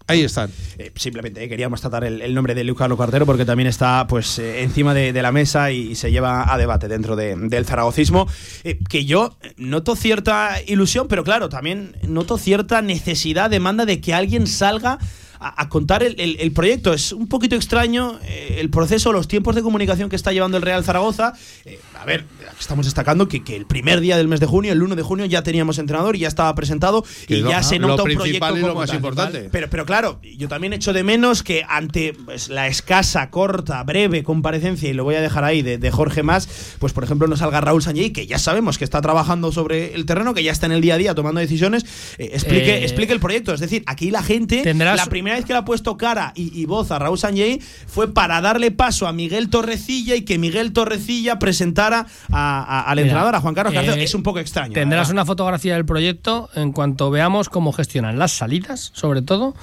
ahí 0.08 0.22
están. 0.22 0.52
Eh, 0.78 0.92
simplemente 0.96 1.44
eh, 1.44 1.50
queríamos 1.50 1.82
tratar 1.82 2.04
el, 2.04 2.22
el 2.22 2.34
nombre 2.36 2.54
de 2.54 2.64
Luis 2.64 2.78
Carlos 2.78 2.98
Cuartero 2.98 3.26
porque 3.26 3.46
también 3.46 3.68
está 3.68 4.06
pues 4.08 4.38
eh, 4.40 4.62
encima 4.62 4.94
de, 4.94 5.14
de 5.14 5.22
la 5.22 5.32
mesa 5.32 5.72
y, 5.72 5.92
y 5.92 5.96
se 5.96 6.12
lleva 6.12 6.54
a 6.54 6.58
debate 6.58 6.88
dentro 6.88 7.16
de- 7.16 7.36
del 7.36 7.66
zaragocismo. 7.66 8.28
eh, 8.64 8.78
que 8.90 9.06
yo 9.06 9.36
noto 9.58 9.96
cierta 9.96 10.58
ilusión, 10.68 11.08
pero 11.08 11.24
claro, 11.24 11.50
también 11.50 11.96
noto 12.08 12.38
cierta 12.38 12.82
necesidad, 12.84 13.50
demanda 13.50 13.86
de 13.86 14.00
que 14.02 14.14
alguien 14.14 14.46
salga 14.46 15.00
a, 15.40 15.62
a 15.62 15.70
contar 15.70 16.04
el, 16.04 16.20
el- 16.20 16.38
el 16.40 16.52
proyecto. 16.52 16.94
Es 16.94 17.12
un 17.12 17.28
poquito 17.28 17.56
extraño 17.56 18.20
eh, 18.24 18.58
el 18.60 18.70
proceso, 18.70 19.12
los 19.12 19.28
tiempos 19.28 19.56
de 19.56 19.62
comunicación 19.62 20.10
que 20.10 20.16
está 20.16 20.32
llevando 20.32 20.58
el 20.58 20.64
Real 20.64 20.84
Zaragoza. 20.84 21.34
Eh, 21.66 21.80
a 22.00 22.06
ver, 22.06 22.26
estamos 22.60 22.86
destacando 22.86 23.28
que, 23.28 23.44
que 23.44 23.56
el 23.56 23.66
primer 23.66 24.00
día 24.00 24.18
del 24.18 24.28
mes 24.28 24.40
de 24.40 24.46
junio, 24.46 24.72
el 24.74 24.82
1 24.84 24.96
de 24.96 25.02
junio, 25.04 25.26
ya 25.26 25.44
teníamos 25.44 25.78
entrenador 25.80 26.16
y 26.16 26.20
ya 26.20 26.28
estaba 26.28 26.54
presentado 26.56 27.04
y 27.28 27.38
lo- 27.38 27.50
ya 27.50 27.64
se 27.64 27.80
lo 27.80 27.88
nota 27.88 28.04
un 28.04 28.14
proyecto 28.14 28.58
y 28.58 28.60
lo 28.62 28.68
como 28.70 28.80
más 28.82 28.88
tal. 28.90 28.96
importante. 28.98 29.50
Pero, 29.52 29.70
pero 29.70 29.86
claro, 29.86 30.20
yo 30.38 30.48
también 30.48 30.74
echo 30.74 30.94
de 30.94 31.04
menos 31.04 31.44
que 31.44 31.64
ante 31.68 32.14
pues, 32.26 32.50
la 32.50 32.68
escasa, 32.68 33.30
corta, 33.30 33.82
breve 33.84 34.24
comparecencia, 34.24 34.90
y 34.90 34.94
lo 34.94 35.04
voy 35.04 35.16
a 35.16 35.22
dejar 35.22 35.44
ahí, 35.44 35.62
de, 35.62 35.78
de 35.78 35.92
Jorge 35.92 36.24
Más, 36.24 36.76
pues 36.80 36.94
por 36.94 37.04
ejemplo 37.04 37.28
no 37.28 37.38
salga 37.38 37.62
Raúl 37.62 37.82
Sanjay, 37.82 38.12
que 38.12 38.28
ya 38.28 38.38
sabemos 38.40 38.78
que 38.78 38.84
está 38.84 39.02
trabajando 39.02 39.52
sobre 39.52 39.94
el 39.96 40.06
terreno, 40.06 40.34
que 40.34 40.44
ya 40.44 40.52
está 40.52 40.66
en 40.66 40.72
el 40.74 40.82
día 40.82 40.96
a 40.96 40.98
día 40.98 41.16
tomando 41.16 41.40
decisiones, 41.42 41.86
eh, 42.18 42.30
explique, 42.34 42.76
Eh, 42.78 42.84
explique 42.84 43.14
el 43.14 43.20
proyecto. 43.20 43.54
Es 43.54 43.60
decir, 43.60 43.84
aquí 43.86 44.12
la 44.12 44.22
gente, 44.24 44.62
tendrás- 44.64 44.98
la 44.98 45.06
primera 45.08 45.25
vez 45.34 45.46
que 45.46 45.54
le 45.54 45.60
ha 45.60 45.66
puesto 45.66 45.98
cara 45.98 46.32
y, 46.36 46.58
y 46.62 46.66
voz 46.66 46.92
a 46.92 47.00
Raúl 47.00 47.18
Sanjay 47.18 47.60
fue 47.88 48.14
para 48.14 48.40
darle 48.42 48.70
paso 48.72 49.08
a 49.08 49.12
Miguel 49.14 49.50
Torrecilla 49.50 50.16
y 50.16 50.22
que 50.22 50.38
Miguel 50.38 50.72
Torrecilla 50.72 51.40
presentara 51.40 52.06
a- 52.32 52.62
a- 52.64 52.82
al 52.82 52.96
Mira, 52.98 53.08
entrenador, 53.08 53.36
a 53.36 53.42
Juan 53.42 53.56
Carlos 53.56 53.74
García. 53.74 53.96
eh, 53.96 54.04
Es 54.04 54.14
un 54.16 54.24
poco 54.24 54.40
extraño. 54.40 54.74
Tendrás 54.74 55.10
una 55.10 55.26
fotografía 55.26 55.74
del 55.74 55.86
proyecto 55.86 56.50
en 56.56 56.72
cuanto 56.72 57.10
veamos 57.10 57.50
cómo 57.50 57.72
gestionan 57.74 58.20
las 58.20 58.32
salidas, 58.32 58.92
sobre 58.94 59.22
todo, 59.22 59.56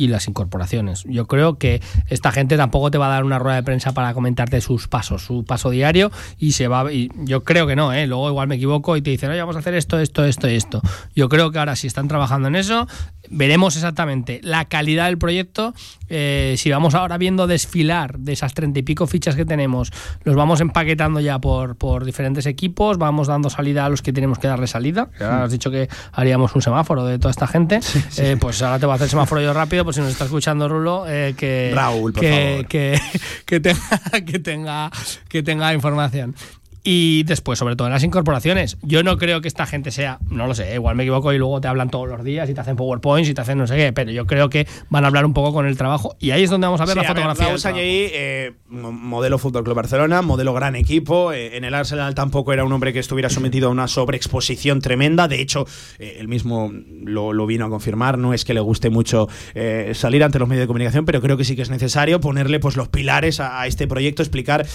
y 0.00 0.08
las 0.08 0.28
incorporaciones. 0.28 1.04
Yo 1.04 1.26
creo 1.26 1.58
que 1.58 1.82
esta 2.08 2.32
gente 2.32 2.56
tampoco 2.56 2.90
te 2.90 2.96
va 2.96 3.06
a 3.06 3.10
dar 3.10 3.24
una 3.24 3.38
rueda 3.38 3.56
de 3.56 3.62
prensa 3.62 3.92
para 3.92 4.14
comentarte 4.14 4.62
sus 4.62 4.88
pasos, 4.88 5.22
su 5.22 5.44
paso 5.44 5.68
diario, 5.68 6.10
y 6.38 6.52
se 6.52 6.68
va. 6.68 6.90
Y 6.90 7.10
yo 7.16 7.44
creo 7.44 7.66
que 7.66 7.76
no, 7.76 7.92
¿eh? 7.92 8.06
Luego 8.06 8.30
igual 8.30 8.48
me 8.48 8.54
equivoco 8.54 8.96
y 8.96 9.02
te 9.02 9.10
dicen, 9.10 9.30
oye, 9.30 9.40
vamos 9.40 9.56
a 9.56 9.58
hacer 9.58 9.74
esto, 9.74 9.98
esto, 9.98 10.24
esto 10.24 10.48
y 10.48 10.54
esto. 10.54 10.80
Yo 11.14 11.28
creo 11.28 11.50
que 11.50 11.58
ahora 11.58 11.76
si 11.76 11.86
están 11.86 12.08
trabajando 12.08 12.48
en 12.48 12.56
eso, 12.56 12.88
veremos 13.28 13.76
exactamente 13.76 14.40
la 14.42 14.64
calidad 14.64 15.06
del 15.06 15.18
proyecto. 15.18 15.74
Eh, 16.08 16.54
si 16.56 16.70
vamos 16.70 16.94
ahora 16.94 17.18
viendo 17.18 17.46
desfilar 17.46 18.18
de 18.18 18.32
esas 18.32 18.54
treinta 18.54 18.78
y 18.78 18.82
pico 18.82 19.06
fichas 19.06 19.36
que 19.36 19.44
tenemos, 19.44 19.92
los 20.24 20.34
vamos 20.34 20.62
empaquetando 20.62 21.20
ya 21.20 21.38
por, 21.38 21.76
por 21.76 22.04
diferentes 22.04 22.46
equipos, 22.46 22.96
vamos 22.96 23.28
dando 23.28 23.50
salida 23.50 23.84
a 23.84 23.88
los 23.90 24.00
que 24.00 24.12
tenemos 24.12 24.38
que 24.38 24.48
darle 24.48 24.66
salida. 24.66 25.10
Ahora 25.20 25.44
has 25.44 25.50
dicho 25.50 25.70
que 25.70 25.88
haríamos 26.12 26.54
un 26.54 26.62
semáforo 26.62 27.04
de 27.04 27.18
toda 27.18 27.30
esta 27.30 27.46
gente. 27.46 27.80
Eh, 28.16 28.36
pues 28.40 28.62
ahora 28.62 28.78
te 28.78 28.86
voy 28.86 28.94
a 28.94 28.96
hacer 28.96 29.08
semáforo 29.08 29.40
yo 29.40 29.52
rápido, 29.52 29.84
por 29.90 29.94
si 29.96 30.00
nos 30.02 30.12
está 30.12 30.26
escuchando 30.26 30.68
Rulo, 30.68 31.04
eh, 31.08 31.34
que, 31.36 31.72
Raúl, 31.74 32.12
por 32.12 32.20
que, 32.20 32.30
favor. 32.30 32.66
que, 32.68 33.00
que 33.44 33.58
tenga, 33.58 34.00
que, 34.24 34.38
tenga, 34.38 34.90
que 35.28 35.42
tenga 35.42 35.74
información. 35.74 36.36
Y 36.82 37.24
después, 37.24 37.58
sobre 37.58 37.76
todo 37.76 37.88
en 37.88 37.92
las 37.92 38.02
incorporaciones, 38.04 38.78
yo 38.82 39.02
no 39.02 39.18
creo 39.18 39.40
que 39.42 39.48
esta 39.48 39.66
gente 39.66 39.90
sea, 39.90 40.18
no 40.30 40.46
lo 40.46 40.54
sé, 40.54 40.74
igual 40.74 40.96
me 40.96 41.02
equivoco 41.02 41.32
y 41.32 41.38
luego 41.38 41.60
te 41.60 41.68
hablan 41.68 41.90
todos 41.90 42.08
los 42.08 42.24
días 42.24 42.48
y 42.48 42.54
te 42.54 42.60
hacen 42.62 42.76
PowerPoints 42.76 43.28
y 43.28 43.34
te 43.34 43.40
hacen 43.42 43.58
no 43.58 43.66
sé 43.66 43.76
qué, 43.76 43.92
pero 43.92 44.10
yo 44.10 44.26
creo 44.26 44.48
que 44.48 44.66
van 44.88 45.04
a 45.04 45.08
hablar 45.08 45.26
un 45.26 45.34
poco 45.34 45.52
con 45.52 45.66
el 45.66 45.76
trabajo 45.76 46.16
y 46.18 46.30
ahí 46.30 46.42
es 46.42 46.48
donde 46.50 46.66
vamos 46.66 46.80
a 46.80 46.86
ver 46.86 46.94
Sí, 46.94 47.02
la 47.02 47.08
fotografía. 47.08 47.30
Del 47.30 47.36
trabajo. 47.36 47.58
Sanlleí, 47.58 48.08
eh, 48.12 48.52
mo- 48.68 48.92
modelo 48.92 49.36
Fútbol 49.38 49.62
Club 49.64 49.76
Barcelona, 49.76 50.22
modelo 50.22 50.54
gran 50.54 50.74
equipo. 50.74 51.32
eh, 51.32 51.56
en 51.58 51.64
el 51.64 51.74
Arsenal 51.74 52.14
tampoco 52.14 52.52
era 52.54 52.64
un 52.64 52.72
hombre 52.72 52.94
que 52.94 52.98
estuviera 52.98 53.28
sometido 53.28 53.68
a 53.68 53.70
una 53.72 53.86
sobreexposición 53.86 54.80
tremenda. 54.80 55.28
De 55.28 55.40
hecho, 55.42 55.66
eh, 55.98 56.16
él 56.18 56.28
mismo 56.28 56.72
lo, 57.04 57.32
lo 57.34 57.46
vino 57.46 57.66
a 57.66 57.68
confirmar. 57.68 58.16
No 58.16 58.32
es 58.32 58.44
que 58.46 58.54
le 58.54 58.60
guste 58.60 58.88
mucho 58.90 59.28
eh, 59.54 59.92
salir 59.94 60.24
ante 60.24 60.38
los 60.38 60.48
medios 60.48 60.62
de 60.62 60.66
comunicación, 60.66 61.04
pero 61.04 61.20
creo 61.20 61.36
que 61.36 61.44
sí 61.44 61.56
que 61.56 61.62
es 61.62 61.70
necesario 61.70 62.20
ponerle 62.20 62.58
pues 62.58 62.76
los 62.76 62.88
pilares 62.88 63.38
a, 63.40 63.60
a 63.60 63.66
este 63.66 63.86
proyecto, 63.86 64.22
explicar 64.22 64.66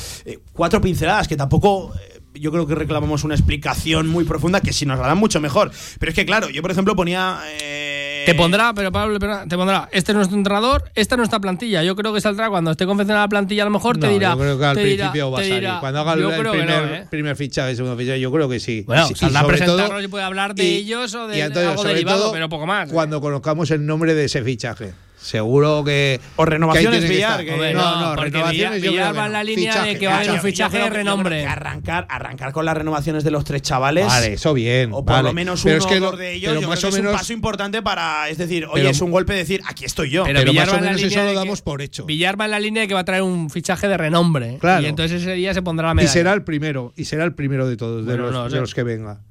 cuatro 0.53 0.82
pinceladas 0.82 1.27
que 1.27 1.36
tampoco. 1.36 1.93
Yo 2.36 2.51
creo 2.51 2.67
que 2.67 2.75
reclamamos 2.75 3.23
una 3.23 3.36
explicación 3.36 4.07
muy 4.07 4.23
profunda 4.25 4.61
que 4.61 4.73
si 4.73 4.86
nos 4.86 4.99
la 4.99 5.07
dan 5.07 5.17
mucho 5.17 5.39
mejor. 5.41 5.71
Pero 5.99 6.09
es 6.09 6.15
que, 6.15 6.25
claro, 6.25 6.49
yo 6.49 6.61
por 6.61 6.71
ejemplo 6.71 6.95
ponía 6.95 7.39
eh, 7.59 8.23
Te 8.25 8.33
pondrá, 8.36 8.73
pero 8.73 8.91
Pablo, 8.91 9.19
te 9.19 9.55
pondrá, 9.57 9.88
este 9.91 10.11
es 10.11 10.15
nuestro 10.15 10.38
entrenador, 10.38 10.83
esta 10.95 11.15
es 11.15 11.17
nuestra 11.17 11.39
plantilla. 11.39 11.83
Yo 11.83 11.95
creo 11.95 12.13
que 12.13 12.21
saldrá 12.21 12.49
cuando 12.49 12.71
esté 12.71 12.86
confeccionada 12.86 13.25
la 13.25 13.29
plantilla, 13.29 13.63
a 13.63 13.65
lo 13.65 13.71
mejor 13.71 13.97
te 13.97 14.07
No, 14.07 14.13
dirá. 14.13 14.31
Yo 14.33 14.39
creo 14.39 14.57
que 14.59 14.65
al 14.65 14.75
dirá- 14.77 14.86
principio 15.11 15.31
va 15.31 15.38
a 15.39 15.41
salir. 15.41 15.55
dirá- 15.59 15.79
Cuando 15.79 15.99
haga 16.01 16.13
el, 16.13 16.19
primer, 16.25 16.65
no, 16.67 16.95
¿eh? 16.95 17.07
primer 17.09 17.36
fichaje, 17.36 17.75
segundo 17.75 17.97
fichaje, 17.97 18.19
yo 18.19 18.31
creo 18.31 18.49
que 18.49 18.59
sí. 18.59 18.83
Bueno, 18.86 19.07
Y- 19.09 19.13
y 19.13 19.15
saldrá 19.15 19.39
a 19.39 19.43
sobre 19.43 19.57
presentarlo 19.57 19.93
todo- 19.95 20.01
y 20.01 20.07
puede 20.07 20.23
hablar 20.23 20.55
de 20.55 20.63
y- 20.63 20.75
ellos 20.77 21.13
o 21.15 21.27
de 21.27 21.38
y 21.38 21.41
algo 21.41 21.77
sobre 21.77 21.93
derivado, 21.93 22.19
todo 22.23 22.31
pero 22.33 22.49
poco 22.49 22.65
más. 22.65 22.89
¿eh? 22.89 22.93
Cuando 22.93 23.21
conozcamos 23.21 23.69
el 23.71 23.86
nombre 23.86 24.13
de 24.15 24.25
ese 24.25 24.43
fichaje. 24.43 24.93
Seguro 25.26 25.84
que. 25.84 26.19
O 26.36 26.45
renovaciones, 26.45 27.01
que 27.01 27.07
que 27.07 27.13
Villar, 27.15 27.43
que- 27.43 27.73
no, 27.73 27.99
no, 27.99 28.15
renovaciones 28.15 28.80
Villar 28.80 29.17
va 29.17 29.26
en 29.26 29.32
la 29.34 29.43
línea 29.43 29.82
de 29.84 29.97
que 29.97 30.05
va 30.05 30.13
a 30.13 30.17
haber 30.19 30.32
un 30.34 30.39
fichaje 30.39 30.78
de 30.78 30.89
renombre. 30.91 31.45
arrancar, 31.47 32.05
arrancar 32.11 32.51
con 32.53 32.63
las 32.63 32.78
renovaciones 32.78 33.23
de 33.23 33.32
los 33.32 33.43
tres 33.43 33.63
chavales. 33.63 34.05
Vale, 34.05 34.34
eso 34.34 34.53
bien. 34.53 34.91
O 34.93 34.97
por 35.03 35.15
vale. 35.15 35.30
lo 35.30 35.34
menos 35.34 35.65
uno 35.65 35.73
es 35.73 35.86
que 35.88 35.95
o 35.97 35.99
lo- 35.99 36.11
dos 36.11 36.19
de 36.19 36.34
ellos. 36.36 36.49
pero 36.51 36.61
yo 36.61 36.67
más 36.69 36.78
creo 36.80 36.89
o 36.89 36.93
que 36.93 36.99
es 36.99 37.05
un 37.07 37.11
paso 37.11 37.34
importante 37.34 37.82
para. 37.82 38.30
Es 38.30 38.38
decir, 38.38 38.65
oye, 38.65 38.73
Pero- 38.76 38.89
es 38.89 39.01
un 39.01 39.09
golpe 39.09 39.34
de 39.34 39.39
decir, 39.39 39.61
aquí 39.67 39.84
estoy 39.84 40.11
yo. 40.11 40.26
Pero 40.26 40.39
pero 40.41 40.51
Villar 40.51 40.67
más 40.67 40.73
va 40.73 40.76
o 40.76 40.80
en 40.80 40.86
la 40.86 40.91
menos 40.91 41.01
línea 41.01 41.15
eso 41.17 41.23
lo 41.23 41.28
de 41.30 41.34
que- 41.34 41.39
damos 41.39 41.61
por 41.63 41.82
hecho. 41.82 42.05
Villar 42.05 42.39
va 42.39 42.45
en 42.45 42.51
la 42.51 42.59
línea 42.59 42.82
de 42.84 42.88
que 42.88 42.93
va 42.93 42.99
a 42.99 43.05
traer 43.05 43.23
un 43.23 43.49
fichaje 43.49 43.88
de 43.88 43.97
renombre. 43.97 44.57
Claro. 44.61 44.84
Y 44.84 44.86
entonces 44.86 45.23
ese 45.23 45.34
día 45.34 45.55
se 45.55 45.63
pondrá 45.63 45.88
la 45.88 45.93
Y 45.93 45.95
medalla. 45.95 46.13
será 46.13 46.34
el 46.34 46.43
primero, 46.43 46.93
y 46.95 47.05
será 47.05 47.23
el 47.23 47.34
primero 47.34 47.67
de 47.67 47.78
todos, 47.78 48.05
de, 48.05 48.15
los, 48.15 48.51
de 48.51 48.59
los 48.59 48.76
que 48.76 48.84
venga. 48.84 49.21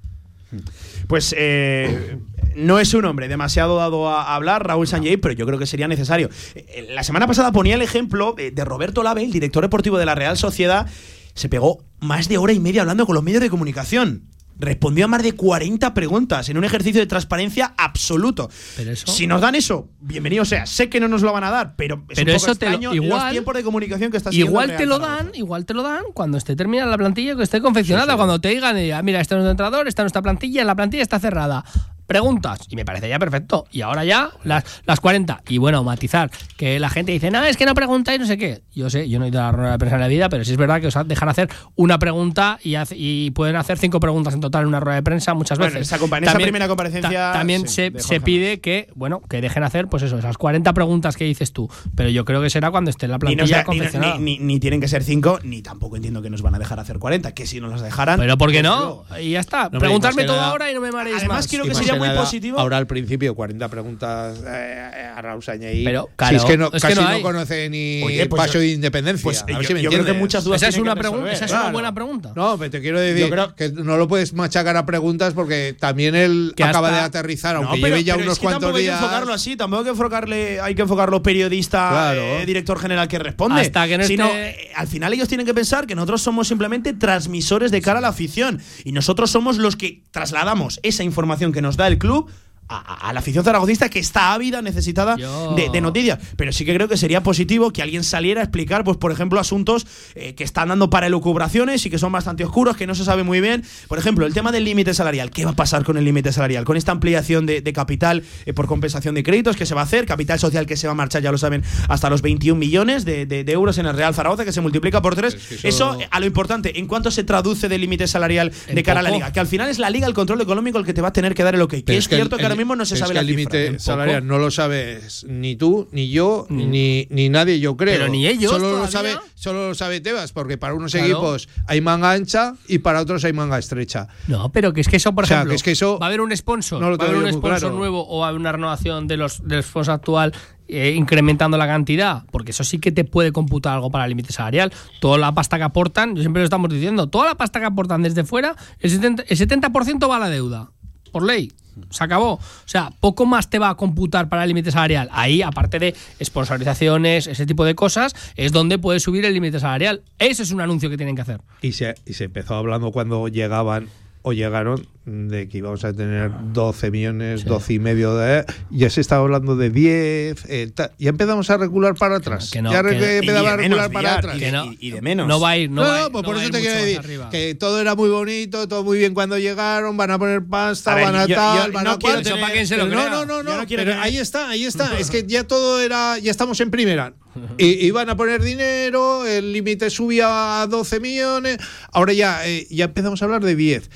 Pues 1.09 1.35
eh, 1.37 2.17
no 2.57 2.79
es 2.79 2.95
un 2.95 3.05
hombre 3.05 3.29
demasiado 3.29 3.77
dado 3.77 4.09
a 4.09 4.35
hablar, 4.35 4.67
Raúl 4.67 4.87
Sanjay, 4.87 5.17
pero 5.17 5.35
yo 5.35 5.47
creo 5.47 5.59
que 5.59 5.67
sería 5.67 5.89
necesario. 5.89 6.29
Eh, 6.55 6.89
La 6.91 7.03
semana 7.03 7.27
pasada 7.27 7.53
ponía 7.53 7.75
el 7.75 7.83
ejemplo 7.83 8.35
de 8.37 8.65
Roberto 8.65 9.03
Lave, 9.03 9.25
el 9.25 9.33
director 9.33 9.63
deportivo 9.63 9.99
de 9.99 10.07
la 10.07 10.15
Real 10.15 10.37
Sociedad. 10.37 10.87
Se 11.35 11.49
pegó 11.49 11.85
más 12.01 12.29
de 12.29 12.39
hora 12.39 12.53
y 12.53 12.61
media 12.61 12.83
hablando 12.83 13.07
con 13.07 13.15
los 13.15 13.25
medios 13.25 13.41
de 13.43 13.51
comunicación. 13.51 14.25
Respondió 14.57 15.07
a 15.07 15.09
más 15.09 15.21
de 15.25 15.33
40 15.33 15.95
preguntas 15.95 16.49
en 16.49 16.57
un 16.57 16.63
ejercicio 16.63 17.01
de 17.01 17.09
transparencia 17.09 17.75
absoluto. 17.77 18.49
Pero 18.77 18.93
eso- 18.93 19.09
Si 19.11 19.27
nos 19.27 19.41
dan 19.41 19.57
eso, 19.57 19.89
bienvenido 19.99 20.45
sea. 20.45 20.65
Sé 20.67 20.89
que 20.89 21.01
no 21.01 21.09
nos 21.09 21.23
lo 21.23 21.33
van 21.33 21.43
a 21.43 21.51
dar, 21.51 21.75
pero 21.75 22.05
es 22.09 22.15
Pero 22.15 22.31
un 22.35 22.39
poco 22.39 22.53
eso 22.53 22.55
te 22.55 22.67
lo- 22.67 22.71
extraño 22.71 22.95
los 22.95 23.05
igual- 23.05 23.33
tiempos 23.33 23.55
de 23.57 23.65
comunicación 23.65 24.13
que 24.13 24.17
está 24.19 24.33
Igual 24.33 24.77
te 24.77 24.87
lo 24.87 25.01
dan, 25.01 25.33
igual 25.35 25.67
te 25.67 25.75
lo 25.75 25.83
dan 25.83 26.05
cuando 26.15 26.39
esté 26.39 26.55
terminada 26.55 26.89
la 26.89 26.97
plantilla, 26.99 27.35
que 27.35 27.43
esté 27.43 27.61
confeccionada, 27.61 28.15
cuando 28.15 28.41
te 28.41 28.51
digan, 28.51 28.77
eh, 28.79 28.93
mira, 29.03 29.21
este 29.21 29.35
es 29.35 29.39
nuestro 29.39 29.51
entrenador, 29.51 29.89
esta 29.89 30.03
es 30.03 30.05
nuestra 30.05 30.23
plantilla, 30.23 30.63
la 30.63 30.77
plantilla 30.77 31.03
está 31.03 31.19
cerrada. 31.19 31.65
Preguntas, 32.07 32.61
y 32.69 32.77
me 32.77 32.85
parece 32.85 33.09
ya 33.09 33.19
perfecto. 33.19 33.67
Y 33.73 33.81
ahora 33.81 34.05
ya, 34.05 34.31
las, 34.45 34.65
las 34.87 35.01
40. 35.01 35.43
Y 35.49 35.59
bueno, 35.59 35.83
matizar, 35.85 36.31
que 36.57 36.79
la 36.79 36.91
gente 36.91 37.13
dice, 37.13 37.31
no, 37.31 37.43
es 37.45 37.57
que 37.57 37.65
no 37.67 37.75
preguntáis, 37.75 38.21
no 38.21 38.27
sé 38.27 38.37
qué. 38.37 38.63
Yo 38.75 38.91
sé, 38.91 39.09
yo 39.09 39.19
no 39.19 39.25
he 39.25 39.29
ido 39.29 39.41
a 39.41 39.45
la 39.45 39.53
rueda 39.53 39.73
de 39.73 39.79
prensa 39.79 39.97
en 39.97 40.01
la 40.03 40.09
vida, 40.09 40.29
pero 40.29 40.45
sí 40.45 40.51
es 40.53 40.57
verdad 40.59 40.81
que 40.81 40.89
os 40.89 40.95
dejan 41.07 41.29
hacer 41.29 41.49
una 41.77 41.99
pregunta 41.99 42.59
y, 42.63 42.75
hace- 42.75 42.97
y 42.99 43.31
pueden 43.31 43.57
hacer 43.57 43.79
cinco 43.79 44.01
preguntas 44.01 44.35
en 44.35 44.41
total 44.41 44.63
en 44.63 44.69
una 44.69 44.81
rueda 44.81 44.97
de 44.97 45.03
prensa 45.03 45.35
muchas 45.35 45.59
Bueno, 45.59 45.75
veces. 45.75 45.93
esa 45.93 46.05
en 46.17 46.25
esa 46.25 46.35
primera 46.35 46.69
comparecencia, 46.69 47.33
también 47.33 47.67
sí, 47.69 47.91
se, 47.95 47.99
se 48.01 48.21
pide 48.21 48.61
que, 48.61 48.89
bueno, 48.95 49.21
que 49.29 49.41
dejen 49.41 49.63
hacer, 49.63 49.89
pues 49.89 50.03
eso, 50.03 50.19
esas 50.19 50.37
40 50.37 50.73
preguntas 50.75 51.17
que 51.17 51.25
dices 51.25 51.53
tú. 51.53 51.71
Pero 51.97 52.11
yo 52.11 52.25
creo 52.25 52.43
que 52.43 52.51
será 52.51 52.71
cuando 52.71 52.91
esté 52.91 53.09
la 53.09 53.15
Ni, 53.17 53.21
plantilla 53.21 53.59
ni- 53.59 53.65
confeccionada. 53.65 54.19
ni- 54.19 54.39
ni- 54.39 54.45
ni 54.45 54.61
tienen 54.61 54.81
que 54.81 54.89
ser 54.89 55.03
5, 55.03 55.41
ni 55.43 55.63
tampoco 55.63 55.97
entiendo 55.97 56.21
que 56.23 56.31
nos 56.31 56.43
van 56.43 56.55
a 56.55 56.59
dejar 56.59 56.79
hacer 56.81 56.99
40. 56.99 57.33
Que 57.33 57.47
si 57.47 57.61
nos 57.61 57.71
las 57.71 57.83
dejaran. 57.83 58.19
Pero 58.21 58.37
¿por 58.37 58.51
qué 58.51 58.59
desde 58.63 58.69
no? 58.69 59.05
Y 59.21 59.31
ya 59.31 59.41
está. 59.41 59.65
hombre, 59.67 59.81
Preguntarme 59.81 60.25
todo 60.25 60.37
nada- 60.37 60.51
ahora 60.51 60.71
y 60.71 60.75
no 60.75 60.81
me 60.81 60.93
mareéis 60.93 61.19
Además, 61.21 61.37
más. 61.39 61.49
quiero 61.49 61.65
Y 61.65 61.69
que 61.69 61.75
más 61.75 61.83
muy 61.99 62.09
nada, 62.09 62.21
positivo. 62.21 62.59
Ahora 62.59 62.77
al 62.79 62.87
principio, 62.87 63.35
40 63.35 63.69
preguntas 63.69 64.39
eh, 64.47 65.11
a 65.17 65.21
Raúl 65.23 65.43
Sañaí. 65.43 65.85
Pero, 65.85 66.09
si 66.29 66.35
es 66.37 66.45
que 66.45 66.57
no, 66.57 66.67
es 66.73 66.83
que 66.83 66.95
casi 66.95 67.01
no 67.01 67.23
conoce 67.23 67.69
ni 67.71 68.03
Oye, 68.03 68.27
pues 68.27 68.41
paso 68.43 68.55
yo- 68.55 68.61
de 68.61 68.69
independencia. 68.73 69.23
pues 69.23 69.43
a 69.43 69.47
ver 69.47 69.57
yo- 69.57 69.63
si 69.63 69.75
me 69.75 69.83
yo 69.83 69.91
creo 69.91 70.05
que 70.05 70.13
muchas 70.13 70.45
dudas 70.45 70.61
Esa 70.63 70.69
es 70.71 70.79
una 70.79 70.95
que 70.95 71.01
pregunta. 71.01 71.25
resolver. 71.31 71.35
Esa 71.35 71.45
es 71.45 71.51
una 71.51 71.61
Claro. 71.61 71.73
buena 71.73 71.95
pregunta. 71.95 72.33
No, 72.35 72.59
pero 72.59 72.71
te 72.71 72.81
quiero 72.81 73.01
decir 73.01 73.25
Yo 73.25 73.31
creo- 73.31 73.55
que 73.55 73.71
no 73.71 73.97
lo 73.97 74.09
puedes 74.09 74.33
machacar 74.33 74.77
a 74.77 74.87
preguntas 74.87 75.35
porque 75.35 75.77
también 75.79 76.15
él 76.15 76.53
Que 76.57 76.65
acaba 76.65 76.89
hasta- 76.89 77.01
de 77.01 77.05
aterrizar, 77.07 77.55
No, 77.55 77.63
aunque 77.69 77.81
pero- 77.83 77.89
lleve 77.97 78.05
ya 78.05 78.15
pero 78.15 78.25
unos 78.25 78.33
es 78.35 78.39
que 78.39 78.43
cuantos 78.45 78.61
tampoco 78.63 78.79
días. 78.79 78.95
Hay 78.95 78.99
que 79.01 79.05
enfocarlo 79.05 79.33
así, 79.35 79.57
tampoco 79.57 79.81
hay 79.81 79.85
que 79.85 79.91
enfocarle, 79.91 80.61
hay 80.61 80.75
que 80.75 80.83
enfocarlo 80.83 81.23
periodista, 81.23 81.89
Claro. 81.91 82.21
eh, 82.23 82.47
director 82.47 82.79
general 82.79 83.09
que 83.09 83.19
responde. 83.19 83.61
Hasta 83.61 83.87
que 83.87 83.99
no 83.99 84.05
Sino, 84.05 84.27
esté- 84.27 84.51
eh, 84.51 84.71
al 84.75 84.87
final 84.89 85.13
ellos 85.13 85.29
tienen 85.29 85.47
que 85.47 85.55
pensar 85.55 85.87
que 85.87 85.95
nosotros 85.95 86.23
somos 86.23 86.49
simplemente 86.49 86.93
transmisores 86.93 87.71
de 87.71 87.81
cara 87.81 87.99
a 87.99 88.03
la 88.03 88.09
afición 88.09 88.61
y 88.85 88.93
nosotros 88.93 89.31
somos 89.31 89.59
los 89.59 89.77
que 89.77 90.03
trasladamos 90.11 90.81
esa 90.83 91.03
información 91.05 91.53
que 91.53 91.63
nos 91.63 91.77
da 91.77 91.84
el 91.89 91.99
club. 91.99 92.31
A, 92.67 93.13
la 93.13 93.21
afición 93.21 93.45
zaragocista 93.45 93.89
que 93.89 93.99
está 93.99 94.33
ávida, 94.33 94.63
necesitada 94.63 95.17
de, 95.55 95.69
de 95.71 95.81
noticias. 95.81 96.19
Pero 96.37 96.51
sí 96.53 96.65
que 96.65 96.75
creo 96.75 96.89
que 96.89 96.97
sería 96.97 97.23
positivo 97.23 97.73
que 97.73 97.83
alguien 97.83 98.03
saliera 98.05 98.41
a 98.41 98.45
explicar, 98.45 98.85
pues, 98.85 98.97
por 98.97 99.13
ejemplo, 99.13 99.39
asuntos 99.39 99.87
eh, 100.15 100.35
que 100.35 100.45
están 100.45 100.69
dando 100.69 100.89
para 100.91 101.07
elucubraciones 101.07 101.85
y 101.87 101.91
que 101.91 101.99
son 101.99 102.11
bastante 102.11 102.45
oscuros, 102.45 102.77
que 102.77 102.87
no 102.87 102.95
se 102.95 103.05
sabe 103.05 103.23
muy 103.23 103.41
bien. 103.41 103.65
Por 103.87 103.99
ejemplo, 103.99 104.27
el 104.27 104.33
tema 104.35 104.51
del 104.51 104.65
límite 104.65 104.95
salarial. 104.95 105.31
¿Qué 105.31 105.45
va 105.45 105.51
a 105.53 105.57
pasar 105.57 105.85
con 105.85 105.99
el 105.99 106.05
límite 106.05 106.33
salarial? 106.33 106.65
Con 106.65 106.77
esta 106.77 106.91
ampliación 106.93 107.45
de, 107.47 107.61
de 107.61 107.73
capital 107.73 108.23
eh, 108.47 108.53
por 108.55 108.67
compensación 108.67 109.15
de 109.15 109.23
créditos 109.23 109.57
que 109.57 109.67
se 109.67 109.75
va 109.75 109.83
a 109.83 109.85
hacer, 109.85 110.07
capital 110.07 110.39
social 110.39 110.67
que 110.67 110.77
se 110.77 110.87
va 110.87 110.93
a 110.93 110.97
marchar, 110.97 111.23
ya 111.23 111.31
lo 111.31 111.39
saben, 111.39 111.63
hasta 111.89 112.09
los 112.11 112.23
21 112.23 112.59
millones 112.59 113.05
de, 113.05 113.45
euros 113.49 113.77
en 113.79 113.87
el 113.87 113.95
Real 113.95 114.15
Zaragoza, 114.15 114.45
que 114.45 114.53
se 114.53 114.61
multiplica 114.63 115.03
por 115.03 115.15
tres. 115.15 115.35
Es 115.35 115.47
que 115.61 115.69
eso, 115.69 115.95
eso- 115.95 115.99
a 116.11 116.19
lo 116.21 116.27
importante, 116.27 116.79
¿en 116.79 116.87
cuánto 116.87 117.11
se 117.11 117.25
traduce 117.25 117.69
del 117.69 117.83
límite 117.83 118.07
salarial 118.07 118.53
de 118.73 118.83
cara 118.83 119.01
a 119.01 119.03
la 119.03 119.11
liga? 119.11 119.33
Que 119.33 119.41
al 119.41 119.47
final 119.47 119.69
es 119.69 119.79
la 119.79 119.91
liga 119.91 120.07
el 120.07 120.15
control 120.15 120.41
económico 120.41 120.79
el 120.79 120.85
que 120.87 120.95
te 120.95 121.03
va 121.03 121.09
a 121.09 121.13
tener 121.13 121.35
que 121.35 121.43
dar 121.45 121.55
el 121.55 121.61
ok. 121.61 121.75
Que 121.85 121.97
es, 121.97 122.09
que 122.09 122.17
cierto 122.17 122.37
el- 122.37 122.41
que 122.43 122.54
ahora 122.55 122.63
mismo 122.65 122.77
no 122.77 122.85
se 122.85 122.97
sabe 122.97 123.11
que 123.11 123.15
la 123.15 123.23
límite 123.23 123.67
poco. 123.69 123.79
salarial 123.81 124.27
no 124.27 124.39
lo 124.39 124.51
sabes 124.51 125.25
ni 125.29 125.57
tú, 125.57 125.89
ni 125.93 126.09
yo, 126.11 126.47
ni, 126.49 127.07
ni 127.11 127.29
nadie, 127.29 127.61
yo 127.61 127.77
creo. 127.77 127.95
Pero 127.99 128.09
ni 128.09 128.27
ellos 128.27 128.51
Solo 128.51 128.79
lo, 128.79 128.87
sabe, 128.89 129.17
solo 129.35 129.69
lo 129.69 129.75
sabe 129.75 130.01
Tebas, 130.01 130.33
porque 130.33 130.57
para 130.59 130.75
unos 130.75 130.93
Claro. 130.93 131.07
equipos 131.07 131.49
hay 131.67 131.81
manga 131.81 132.13
ancha 132.13 132.55
y 132.69 132.79
para 132.79 133.01
otros 133.01 133.25
hay 133.25 133.33
manga 133.33 133.59
estrecha. 133.59 134.09
No, 134.29 134.51
pero 134.53 134.73
que 134.73 134.81
es 134.81 134.89
que 134.89 134.97
eso, 134.97 135.15
por 135.15 135.25
O 135.25 135.27
sea, 135.27 135.39
ejemplo, 135.39 135.51
que 135.53 135.57
es 135.57 135.63
que 135.63 135.73
eso 135.73 135.99
va 135.99 136.07
a 136.07 136.09
haber 136.09 136.21
un 136.21 136.35
sponsor, 136.37 136.81
no 136.81 136.91
lo 136.91 136.97
va 136.97 137.05
a 137.05 137.09
haber 137.09 137.23
un 137.23 137.33
sponsor 137.33 137.59
claro. 137.61 137.77
nuevo 137.77 138.07
o 138.09 138.21
va 138.21 138.27
a 138.27 138.29
haber 138.31 138.41
una 138.41 138.53
renovación 138.53 139.07
de 139.07 139.17
los 139.17 139.47
del 139.47 139.63
sponsor 139.63 139.95
actual 139.95 140.33
eh, 140.67 140.95
incrementando 140.97 141.59
la 141.59 141.67
cantidad, 141.67 142.23
porque 142.31 142.53
eso 142.53 142.65
sí 142.65 142.79
que 142.79 142.91
te 142.91 143.05
puede 143.05 143.33
computar 143.33 143.75
algo 143.75 143.91
para 143.91 144.05
el 144.05 144.09
límite 144.11 144.33
salarial. 144.33 144.73
Toda 144.99 145.19
la 145.19 145.33
pasta 145.33 145.59
que 145.59 145.63
aportan, 145.65 146.15
yo 146.17 146.23
siempre 146.23 146.41
lo 146.41 146.45
estamos 146.45 146.71
diciendo, 146.71 147.07
toda 147.09 147.27
la 147.27 147.35
pasta 147.35 147.61
que 147.61 147.67
aportan 147.67 148.03
desde 148.03 148.25
fuera, 148.25 148.57
el 148.81 148.91
70%, 148.91 149.25
el 149.29 149.37
70% 149.39 150.09
va 150.11 150.17
a 150.17 150.21
la 150.21 150.31
deuda, 150.31 150.71
por 151.13 151.23
ley. 151.23 151.53
Se 151.91 152.05
acabó. 152.05 152.35
O 152.35 152.41
sea, 152.67 152.91
poco 153.01 153.27
más 153.27 153.51
te 153.51 153.59
va 153.59 153.71
a 153.71 153.75
computar 153.77 154.29
para 154.29 154.43
el 154.43 154.49
límite 154.49 154.71
salarial. 154.71 155.09
Ahí, 155.13 155.43
aparte 155.43 155.79
de 155.79 155.95
sponsorizaciones, 156.23 157.27
ese 157.27 157.47
tipo 157.47 157.65
de 157.65 157.75
cosas, 157.75 158.15
es 158.37 158.53
donde 158.53 158.79
puede 158.79 159.01
subir 159.01 159.25
el 159.25 159.35
límite 159.35 159.61
salarial. 159.61 160.03
Ese 160.19 160.43
es 160.43 160.51
un 160.51 160.61
anuncio 160.61 160.91
que 160.91 160.97
tienen 160.97 161.17
que 161.17 161.23
hacer. 161.23 161.41
Y 161.63 161.73
se, 161.73 161.95
y 162.07 162.15
se 162.15 162.25
empezó 162.25 162.55
hablando 162.55 162.93
cuando 162.93 163.29
llegaban 163.29 163.89
o 164.23 164.33
llegaron 164.33 164.87
de 165.07 165.49
que 165.49 165.59
íbamos 165.59 165.85
a 165.85 165.93
tener 165.93 166.31
12 166.53 166.91
millones, 166.91 167.45
12 167.45 167.75
y 167.75 167.79
medio 167.79 168.17
de... 168.17 168.45
Ya 168.71 168.89
se 168.89 169.03
estaba 169.03 169.23
hablando 169.23 169.55
de 169.55 169.69
10, 169.69 170.45
eh, 170.49 170.71
ta- 170.75 170.93
ya 170.99 171.11
empezamos 171.11 171.51
a 171.51 171.59
recular 171.59 171.95
para 171.95 172.17
atrás. 172.17 172.51
que 172.51 172.63
no, 172.63 172.73
ya 172.73 172.83
que 172.83 172.89
re- 172.89 172.99
no. 172.99 173.05
Y 173.07 173.17
empezaba 173.19 173.53
a 173.53 173.57
menos, 173.59 173.89
para 173.91 174.15
atrás. 174.15 174.37
y 174.37 174.41
de- 174.41 174.47
Que 174.47 174.53
no, 174.53 174.73
y- 174.73 174.79
y 174.81 174.91
de 174.93 175.03
menos. 175.03 175.29
No 175.29 175.39
va 175.41 175.51
a 175.51 175.57
ir, 175.59 175.71
no, 175.71 175.83
No, 175.83 175.89
va 175.89 176.11
pues 176.11 176.25
por 176.25 176.37
eso 176.39 176.51
te 176.51 176.61
quiero 176.61 176.75
decir 176.81 176.99
arriba. 177.01 177.29
que 177.29 177.55
todo 177.55 177.81
era 177.83 177.95
muy 177.95 178.09
bonito, 178.09 178.67
todo 178.67 178.83
muy 178.83 178.97
bien 178.99 179.13
cuando 179.13 179.37
llegaron, 179.39 179.97
van 179.99 180.11
a 180.11 180.19
poner 180.19 180.43
pasta, 180.43 180.93
A 180.93 180.95
ver, 180.95 181.05
van 181.05 181.17
a 181.17 181.27
yo- 181.27 181.35
tal, 181.37 181.67
yo 181.69 181.73
van 181.75 181.85
no 181.85 181.91
a 181.91 181.99
quiero 181.99 182.15
cual. 182.15 182.25
tener- 182.25 182.41
para 182.41 182.53
quien 182.55 182.67
se 182.67 182.77
lo 182.79 182.85
Pero 182.89 182.97
no, 182.97 183.11
no, 183.11 183.27
no, 183.27 183.43
no, 183.43 183.67
pero 183.69 183.83
tener- 183.83 183.99
ahí 184.01 184.17
está, 184.17 184.49
ahí 184.49 184.65
está. 184.65 184.85
es 184.99 185.11
que 185.11 185.25
ya 185.27 185.45
todo 185.45 185.83
era, 185.83 186.19
ya 186.19 186.31
estamos 186.31 186.59
en 186.61 186.71
primera. 186.71 187.13
Y 187.59 187.67
iban 187.87 188.09
a 188.09 188.17
poner 188.17 188.43
dinero, 188.43 189.27
el 189.27 189.53
límite 189.53 189.91
subía 189.91 190.63
a 190.63 190.67
12 190.67 190.99
millones, 191.01 191.59
ahora 191.93 192.13
ya, 192.15 192.47
eh, 192.49 192.67
ya 192.71 192.87
empezamos 192.87 193.21
a 193.21 193.25
hablar 193.27 193.43
de 193.45 193.55
10. 193.57 193.91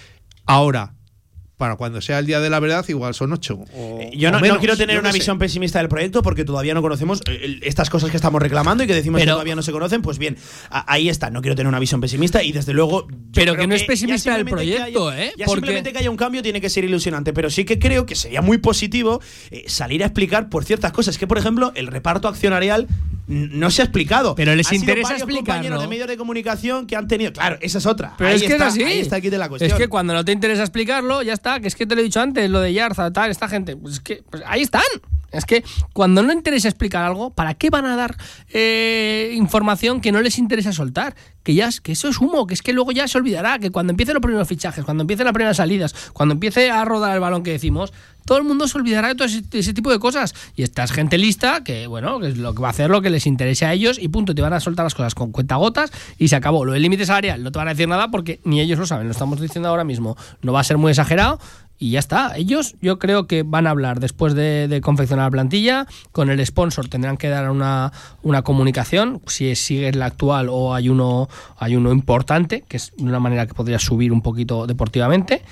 Ahora, 0.44 0.94
para 1.59 1.76
cuando 1.76 2.00
sea 2.00 2.20
el 2.20 2.26
día 2.26 2.40
de 2.40 2.48
la 2.48 2.61
verdad, 2.61 2.84
igual 2.88 3.12
son 3.14 3.32
8. 3.32 3.59
Eh, 3.74 4.11
Yo 4.16 4.30
no, 4.30 4.40
no 4.40 4.59
quiero 4.59 4.76
tener 4.76 4.98
una 4.98 5.12
visión 5.12 5.38
pesimista 5.38 5.48
pesimista 5.59 5.78
del 5.80 5.88
proyecto 5.88 6.22
porque 6.22 6.44
todavía 6.44 6.72
no 6.72 6.82
conocemos 6.82 7.20
eh, 7.28 7.59
estas 7.62 7.90
cosas 7.90 8.11
que 8.11 8.16
estamos 8.16 8.40
reclamando 8.40 8.84
y 8.84 8.86
que 8.86 8.94
decimos 8.94 9.18
Pero- 9.20 9.32
que 9.32 9.34
todavía 9.34 9.56
no 9.56 9.62
se 9.62 9.72
conocen. 9.72 10.02
Pues 10.02 10.18
bien, 10.18 10.36
a- 10.70 10.90
ahí 10.92 11.09
está. 11.09 11.30
No 11.30 11.40
quiero 11.42 11.56
tener 11.56 11.68
una 11.68 11.78
visión 11.80 12.00
pesimista 12.00 12.42
y 12.42 12.52
desde 12.52 12.72
luego. 12.72 13.09
Pero 13.34 13.56
que 13.56 13.66
no 13.66 13.74
es 13.74 13.82
pesimista 13.84 14.36
el 14.36 14.44
proyecto, 14.44 15.09
haya- 15.09 15.24
¿eh? 15.26 15.32
Ya 15.36 15.46
Porque- 15.46 15.59
simplemente 15.61 15.92
que 15.92 15.98
haya 15.98 16.11
un 16.11 16.16
cambio 16.16 16.42
tiene 16.42 16.61
que 16.61 16.70
ser 16.70 16.84
ilusionante. 16.84 17.32
Pero 17.32 17.50
sí 17.50 17.64
que 17.64 17.78
creo 17.80 18.06
que 18.06 18.14
sería 18.14 18.40
muy 18.40 18.59
positivo 18.59 19.20
eh, 19.50 19.64
salir 19.66 20.02
a 20.04 20.06
explicar 20.06 20.48
por 20.48 20.64
ciertas 20.64 20.92
cosas. 20.92 21.18
Que, 21.18 21.26
por 21.26 21.38
ejemplo, 21.38 21.72
el 21.74 21.88
reparto 21.88 22.28
accionarial 22.28 22.86
no 23.26 23.70
se 23.70 23.82
ha 23.82 23.84
explicado. 23.86 24.34
Pero 24.34 24.54
les 24.54 24.66
Han 24.68 24.70
sido 24.70 24.82
interesa 24.82 25.09
varios 25.09 25.22
explicarlo. 25.22 25.44
compañeros 25.54 25.80
de 25.82 25.88
medios 25.88 26.09
de 26.09 26.16
comunicación 26.16 26.86
que 26.86 26.94
han 26.96 27.09
tenido. 27.09 27.32
Claro, 27.32 27.59
esa 27.61 27.78
es 27.78 27.86
otra. 27.86 28.14
Pero 28.16 28.30
ahí 28.30 28.36
es 28.36 28.42
que 28.42 28.48
está, 28.52 28.68
es 28.68 28.72
así. 28.74 28.82
Ahí 28.84 28.98
está 29.00 29.16
aquí 29.16 29.28
de 29.28 29.38
la 29.38 29.48
cuestión. 29.48 29.70
Es 29.70 29.76
que 29.76 29.88
cuando 29.88 30.14
no 30.14 30.24
te 30.24 30.32
interesa 30.32 30.62
explicarlo, 30.62 31.22
ya 31.22 31.32
está. 31.34 31.47
Que 31.61 31.68
es 31.68 31.74
que 31.74 31.86
te 31.86 31.94
lo 31.94 32.01
he 32.01 32.05
dicho 32.05 32.20
antes, 32.20 32.49
lo 32.51 32.61
de 32.61 32.72
Yarza, 32.72 33.12
tal, 33.12 33.30
esta 33.30 33.49
gente. 33.49 33.76
Pues 33.76 33.94
es 33.94 34.01
que 34.01 34.22
pues 34.30 34.42
ahí 34.46 34.62
están. 34.62 34.82
Es 35.30 35.44
que 35.44 35.62
cuando 35.92 36.22
no 36.22 36.32
interesa 36.32 36.68
explicar 36.68 37.05
algo, 37.05 37.30
¿para 37.30 37.53
qué 37.53 37.68
van 37.68 37.84
a 37.84 37.96
dar 37.96 38.16
eh, 38.51 39.32
información 39.34 40.01
que 40.01 40.11
no 40.11 40.22
les 40.22 40.38
interesa 40.38 40.72
soltar? 40.72 41.14
Que 41.42 41.55
ya 41.55 41.68
es- 41.68 41.80
que 41.82 41.92
eso 41.92 42.09
es 42.09 42.18
humo, 42.18 42.46
que 42.46 42.55
es 42.55 42.62
que 42.62 42.72
luego 42.72 42.92
ya 42.92 43.07
se 43.09 43.18
olvidará, 43.18 43.59
que 43.59 43.70
cuando 43.70 43.90
empiecen 43.92 44.14
los 44.14 44.22
primeros 44.22 44.49
fichajes, 44.49 44.84
cuando 44.84 45.03
empiecen 45.03 45.24
las 45.26 45.34
primeras 45.34 45.59
salidas, 45.59 45.94
cuando 46.14 46.32
empiece 46.34 46.70
a 46.70 46.82
rodar 46.86 47.14
el 47.14 47.20
balón 47.20 47.42
que 47.42 47.51
decimos, 47.53 47.92
todo 48.29 48.37
el 48.37 48.45
mundo 48.45 48.68
se 48.68 48.76
olvidará 48.76 49.09
de 49.09 49.14
todo 49.14 49.26
ese, 49.26 49.72
tipo 49.72 49.91
de 49.91 49.99
cosas. 49.99 50.35
Y 50.55 50.62
esta 50.62 50.85
es 50.85 50.93
gente 50.93 51.16
lista 51.16 51.64
que, 51.64 51.87
bueno, 51.87 52.20
que 52.20 52.29
es 52.29 52.37
lo 52.37 52.55
que 52.55 52.61
va 52.61 52.68
a 52.68 52.72
hacer 52.72 52.91
lo 52.91 53.01
que 53.01 53.09
les 53.09 53.26
interese 53.26 53.64
a 53.64 53.72
ellos 53.72 53.99
y 53.99 54.09
punto. 54.09 54.35
Te 54.35 54.43
van 54.43 54.53
a 54.53 54.61
soltar 54.61 54.85
las 54.85 54.95
cosas 54.95 55.14
con 55.14 55.33
cuentagotas 55.33 55.91
y 56.18 56.29
se 56.29 56.37
acabó. 56.37 56.66
Lo 56.66 56.74
del 56.74 56.83
límite 56.83 57.07
salarial 57.07 57.43
no 57.43 57.51
te 57.51 57.59
van 57.59 57.68
a 57.68 57.70
decir 57.70 57.89
nada 57.89 58.11
porque 58.11 58.41
ni 58.45 58.61
ellos 58.61 58.79
lo 58.79 58.85
saben, 58.85 59.07
lo 59.07 59.12
estamos 59.12 59.41
diciendo 59.41 59.70
ahora 59.70 59.83
mismo. 59.83 60.14
No 60.43 60.53
va 60.53 60.61
a 60.61 60.64
ser 60.64 60.76
muy 60.76 60.91
exagerado 60.91 61.39
y 61.79 61.93
ya 61.93 62.01
está. 62.01 62.37
Ellos 62.37 62.74
yo 62.83 62.99
creo 62.99 63.26
que 63.26 63.45
van 63.45 63.66
a 63.66 63.70
hablar 63.70 63.99
después 63.99 64.35
de, 64.35 64.81
confeccionar 64.83 65.26
la 65.26 65.31
plantilla, 65.31 65.87
con 66.12 66.29
el 66.29 66.45
sponsor 66.45 66.89
tendrán 66.89 67.16
que 67.16 67.29
dar 67.29 67.51
una, 67.51 67.93
una 68.22 68.43
comunicación, 68.43 69.22
si 69.26 69.55
sigue 69.55 69.91
la 69.93 70.07
actual 70.07 70.49
o 70.51 70.74
hay 70.74 70.91
uno, 70.91 71.31
hay 71.57 71.76
uno 71.76 71.93
importante, 71.93 72.62
que 72.68 72.76
es 72.76 72.93
una 72.99 73.20
manera 73.20 73.47
que 73.47 73.55
podría 73.55 73.79
subir 73.79 74.12
un 74.12 74.20
poquito 74.20 74.66
deportivamente, 74.66 75.43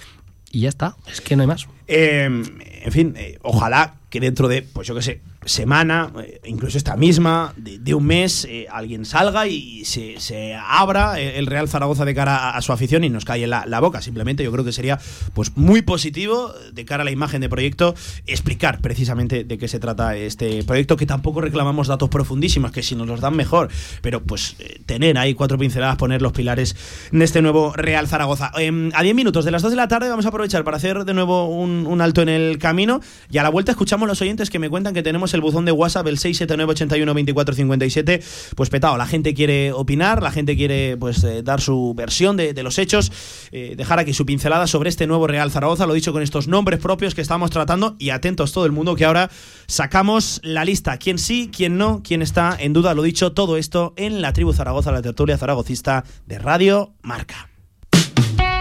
y 0.50 0.60
ya 0.60 0.68
está, 0.68 0.96
es 1.10 1.20
que 1.20 1.36
no 1.36 1.42
hay 1.42 1.48
más. 1.48 1.66
Eh, 1.88 2.24
en 2.24 2.92
fin, 2.92 3.14
eh, 3.16 3.38
ojalá 3.42 3.94
que 4.10 4.20
dentro 4.20 4.48
de, 4.48 4.62
pues 4.62 4.86
yo 4.86 4.94
qué 4.94 5.02
sé, 5.02 5.20
semana, 5.46 6.12
eh, 6.22 6.40
incluso 6.44 6.76
esta 6.76 6.96
misma, 6.96 7.54
de, 7.56 7.94
un 7.94 8.04
mes, 8.04 8.46
eh, 8.48 8.66
alguien 8.70 9.04
salga 9.04 9.46
y 9.46 9.84
se, 9.84 10.54
abra 10.54 11.18
el 11.18 11.46
Real 11.46 11.68
Zaragoza 11.68 12.04
de 12.04 12.14
cara 12.14 12.50
a, 12.50 12.62
su 12.62 12.72
afición 12.72 13.04
y 13.04 13.08
nos 13.08 13.24
cae 13.24 13.46
la, 13.46 13.64
la, 13.66 13.80
boca. 13.80 14.02
Simplemente 14.02 14.44
yo 14.44 14.52
creo 14.52 14.64
que 14.64 14.72
sería 14.72 14.98
pues 15.34 15.56
muy 15.56 15.82
positivo 15.82 16.52
de 16.72 16.84
cara 16.84 17.02
a 17.02 17.04
la 17.04 17.10
imagen 17.10 17.40
de 17.40 17.48
proyecto 17.48 17.94
explicar 18.26 18.80
precisamente 18.80 19.44
de 19.44 19.58
qué 19.58 19.68
se 19.68 19.78
trata 19.78 20.16
este 20.16 20.62
proyecto, 20.64 20.96
que 20.96 21.06
tampoco 21.06 21.40
reclamamos 21.40 21.88
datos 21.88 22.08
profundísimos, 22.08 22.72
que 22.72 22.82
si 22.82 22.94
nos 22.94 23.06
los 23.06 23.20
dan 23.20 23.36
mejor, 23.36 23.68
pero 24.02 24.22
pues 24.22 24.56
eh, 24.58 24.80
tener 24.86 25.18
ahí 25.18 25.34
cuatro 25.34 25.58
pinceladas, 25.58 25.96
poner 25.96 26.22
los 26.22 26.32
pilares 26.32 26.76
en 27.12 27.22
este 27.22 27.42
nuevo 27.42 27.72
Real 27.74 28.08
Zaragoza. 28.08 28.52
Em, 28.58 28.90
a 28.94 29.02
10 29.02 29.14
minutos 29.14 29.44
de 29.44 29.50
las 29.50 29.62
2 29.62 29.72
de 29.72 29.76
la 29.76 29.88
tarde 29.88 30.08
vamos 30.08 30.26
a 30.26 30.28
aprovechar 30.28 30.64
para 30.64 30.76
hacer 30.76 31.04
de 31.04 31.14
nuevo 31.14 31.48
un, 31.48 31.86
un 31.86 32.00
alto 32.00 32.22
en 32.22 32.28
el 32.28 32.58
camino 32.58 33.00
y 33.30 33.38
a 33.38 33.42
la 33.42 33.48
vuelta 33.48 33.72
escuchamos 33.72 34.08
los 34.08 34.20
oyentes 34.20 34.50
que 34.50 34.58
me 34.58 34.68
cuentan 34.68 34.94
que 34.94 35.02
tenemos 35.02 35.34
el 35.36 35.42
buzón 35.42 35.64
de 35.64 35.72
WhatsApp, 35.72 36.06
el 36.08 36.18
679812457, 36.18 38.22
pues 38.56 38.70
petado. 38.70 38.96
La 38.96 39.06
gente 39.06 39.34
quiere 39.34 39.72
opinar, 39.72 40.22
la 40.22 40.32
gente 40.32 40.56
quiere 40.56 40.96
pues 40.96 41.22
eh, 41.22 41.42
dar 41.42 41.60
su 41.60 41.94
versión 41.94 42.36
de, 42.36 42.56
los 42.62 42.78
hechos, 42.78 43.12
eh, 43.52 43.74
dejar 43.76 44.00
aquí 44.00 44.12
su 44.12 44.26
pincelada 44.26 44.66
sobre 44.66 44.88
este 44.88 45.06
nuevo 45.06 45.28
Real 45.28 45.50
Zaragoza, 45.50 45.86
lo 45.86 45.92
dicho 45.94 46.12
con 46.12 46.22
estos 46.22 46.48
nombres 46.48 46.80
propios 46.80 47.14
que 47.14 47.20
estamos 47.20 47.50
tratando 47.50 47.94
y 47.98 48.10
atentos 48.10 48.52
todo 48.52 48.66
el 48.66 48.72
mundo 48.72 48.96
que 48.96 49.04
ahora 49.04 49.30
sacamos 49.66 50.40
la 50.42 50.64
lista. 50.64 50.98
¿Quién 50.98 51.18
sí, 51.18 51.50
quién 51.54 51.78
no, 51.78 52.02
quién 52.02 52.22
está 52.22 52.56
en 52.58 52.72
duda? 52.72 52.94
Lo 52.94 53.02
dicho, 53.02 53.32
todo 53.32 53.56
esto 53.56 53.94
en 53.96 54.22
la 54.22 54.32
tribu 54.32 54.52
Zaragoza, 54.52 54.92
la 54.92 55.02
tertulia 55.02 55.38
zaragocista 55.38 56.04
de 56.26 56.38
Radio 56.38 56.94
Marca. 57.02 57.55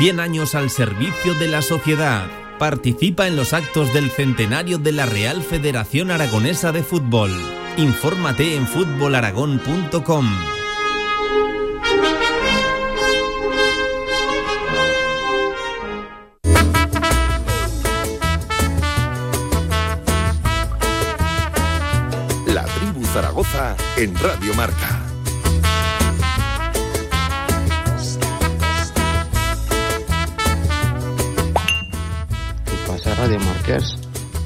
100 0.00 0.18
años 0.18 0.54
al 0.54 0.70
servicio 0.70 1.34
de 1.34 1.46
la 1.46 1.60
sociedad. 1.60 2.26
Participa 2.58 3.26
en 3.26 3.36
los 3.36 3.52
actos 3.52 3.92
del 3.92 4.10
centenario 4.10 4.78
de 4.78 4.92
la 4.92 5.04
Real 5.04 5.42
Federación 5.42 6.10
Aragonesa 6.10 6.72
de 6.72 6.82
Fútbol. 6.82 7.30
Infórmate 7.76 8.56
en 8.56 8.66
fútbolaragón.com. 8.66 10.26
La 22.46 22.64
tribu 22.64 23.04
Zaragoza 23.04 23.76
en 23.98 24.18
Radio 24.18 24.54
Marca. 24.54 25.09
Radio 33.20 33.38
Marqués. 33.40 33.96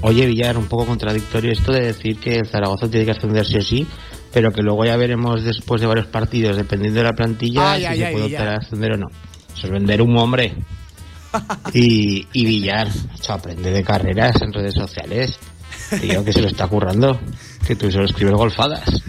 Oye, 0.00 0.26
Villar, 0.26 0.58
un 0.58 0.66
poco 0.66 0.84
contradictorio 0.84 1.52
esto 1.52 1.70
de 1.70 1.80
decir 1.80 2.18
que 2.18 2.38
el 2.38 2.48
Zaragoza 2.48 2.88
tiene 2.90 3.06
que 3.06 3.12
ascender 3.12 3.46
sí 3.46 3.56
o 3.56 3.62
sí, 3.62 3.86
pero 4.32 4.50
que 4.50 4.62
luego 4.62 4.84
ya 4.84 4.96
veremos 4.96 5.44
después 5.44 5.80
de 5.80 5.86
varios 5.86 6.08
partidos, 6.08 6.56
dependiendo 6.56 6.98
de 6.98 7.04
la 7.04 7.12
plantilla, 7.12 7.76
si 7.76 7.82
se 7.84 8.10
puede 8.10 8.24
optar 8.24 8.48
a 8.48 8.56
ascender 8.56 8.94
o 8.94 8.96
no. 8.96 9.06
Eso 9.56 9.68
es 9.68 9.72
vender 9.72 10.02
un 10.02 10.18
hombre. 10.18 10.56
y, 11.72 12.26
y 12.32 12.44
Villar, 12.46 12.88
aprende 13.28 13.70
de 13.70 13.84
carreras 13.84 14.42
en 14.42 14.52
redes 14.52 14.74
sociales. 14.74 15.38
Que 15.90 16.32
se 16.32 16.42
lo 16.42 16.48
está 16.48 16.66
currando. 16.66 17.20
Que 17.64 17.76
tú 17.76 17.92
solo 17.92 18.06
escribes 18.06 18.34
golfadas. 18.34 19.04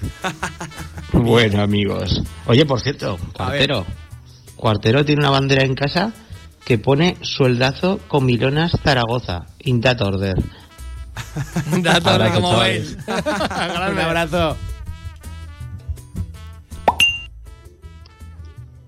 bueno, 1.11 1.63
amigos. 1.63 2.21
Oye, 2.45 2.67
por 2.67 2.81
cierto, 2.81 3.17
Cuartero. 3.33 3.83
Cuartero 4.55 5.03
tiene 5.03 5.21
una 5.21 5.31
bandera 5.31 5.63
en 5.63 5.73
casa 5.73 6.13
que 6.65 6.77
pone 6.77 7.15
sueldazo 7.21 7.99
con 8.07 8.25
milonas 8.25 8.71
Zaragoza. 8.83 9.45
In 9.59 9.81
that 9.81 10.01
order. 10.01 10.35
that 11.83 12.05
order, 12.05 12.31
como 12.33 12.59
veis. 12.59 12.97
Un 13.07 13.99
abrazo. 13.99 14.57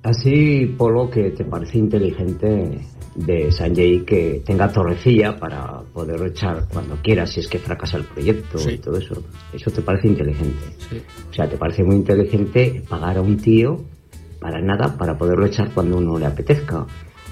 Así, 0.04 0.66
Polo, 0.78 1.10
que 1.10 1.32
te 1.32 1.44
parece 1.44 1.78
inteligente 1.78 2.80
de 3.16 3.52
Sanjay 3.52 4.06
que 4.06 4.42
tenga 4.46 4.72
torrecilla 4.72 5.36
para 5.38 5.82
poder 5.94 6.22
echar 6.28 6.66
cuando 6.72 6.96
quiera 7.02 7.26
si 7.26 7.42
es 7.42 7.48
que 7.48 7.60
fracasa 7.60 7.98
el 7.98 8.06
proyecto 8.06 8.58
y 8.70 8.78
todo 8.78 8.98
eso. 8.98 9.22
Eso 9.52 9.72
te 9.72 9.82
parece 9.82 10.08
inteligente. 10.08 10.64
O 11.30 11.34
sea, 11.34 11.50
te 11.50 11.58
parece 11.58 11.84
muy 11.84 11.96
inteligente 11.96 12.84
pagar 12.88 13.18
a 13.18 13.22
un 13.22 13.38
tío 13.38 13.84
para 14.40 14.62
nada 14.62 14.96
para 14.98 15.18
poderlo 15.18 15.46
echar 15.46 15.72
cuando 15.74 15.98
uno 15.98 16.18
le 16.18 16.28
apetezca. 16.28 16.86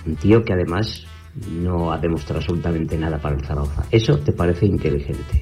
Un 0.05 0.15
tío 0.15 0.43
que 0.43 0.53
además 0.53 1.05
no 1.49 1.91
ha 1.91 1.97
demostrado 1.97 2.39
absolutamente 2.39 2.97
nada 2.97 3.17
para 3.17 3.35
el 3.35 3.45
Zaragoza. 3.45 3.83
Eso 3.91 4.17
te 4.19 4.31
parece 4.31 4.65
inteligente. 4.65 5.41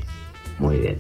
Muy 0.60 0.78
bien. 0.78 0.98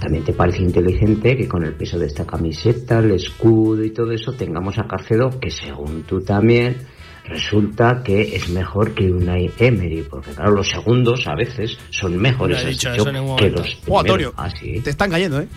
También 0.00 0.24
te 0.24 0.32
parece 0.32 0.62
inteligente 0.62 1.36
que 1.36 1.48
con 1.48 1.64
el 1.64 1.74
peso 1.74 1.98
de 1.98 2.06
esta 2.06 2.26
camiseta, 2.26 2.98
el 2.98 3.12
escudo 3.12 3.84
y 3.84 3.90
todo 3.90 4.10
eso 4.10 4.32
tengamos 4.32 4.78
a 4.78 4.86
Carcedo 4.86 5.38
que 5.40 5.50
según 5.50 6.02
tú 6.02 6.20
también 6.20 6.76
resulta 7.24 8.02
que 8.04 8.36
es 8.36 8.48
mejor 8.50 8.92
que 8.94 9.10
Unai 9.10 9.50
Emery, 9.58 10.02
porque 10.02 10.32
claro, 10.32 10.52
los 10.52 10.68
segundos 10.68 11.26
a 11.26 11.34
veces 11.34 11.78
son 11.90 12.18
mejores 12.18 12.62
que 12.64 13.50
los 13.50 13.74
primeros. 13.76 14.34
Ah, 14.36 14.50
te 14.60 14.90
están 14.90 15.10
cayendo, 15.10 15.40
¿eh? 15.40 15.48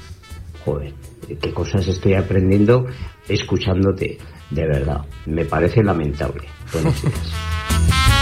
Joder, 0.63 0.93
qué 1.41 1.51
cosas 1.51 1.87
estoy 1.87 2.13
aprendiendo 2.13 2.85
escuchándote. 3.27 4.17
De 4.49 4.65
verdad, 4.65 5.01
me 5.25 5.45
parece 5.45 5.83
lamentable. 5.83 6.47
Buenos 6.73 7.01
días. 7.01 7.13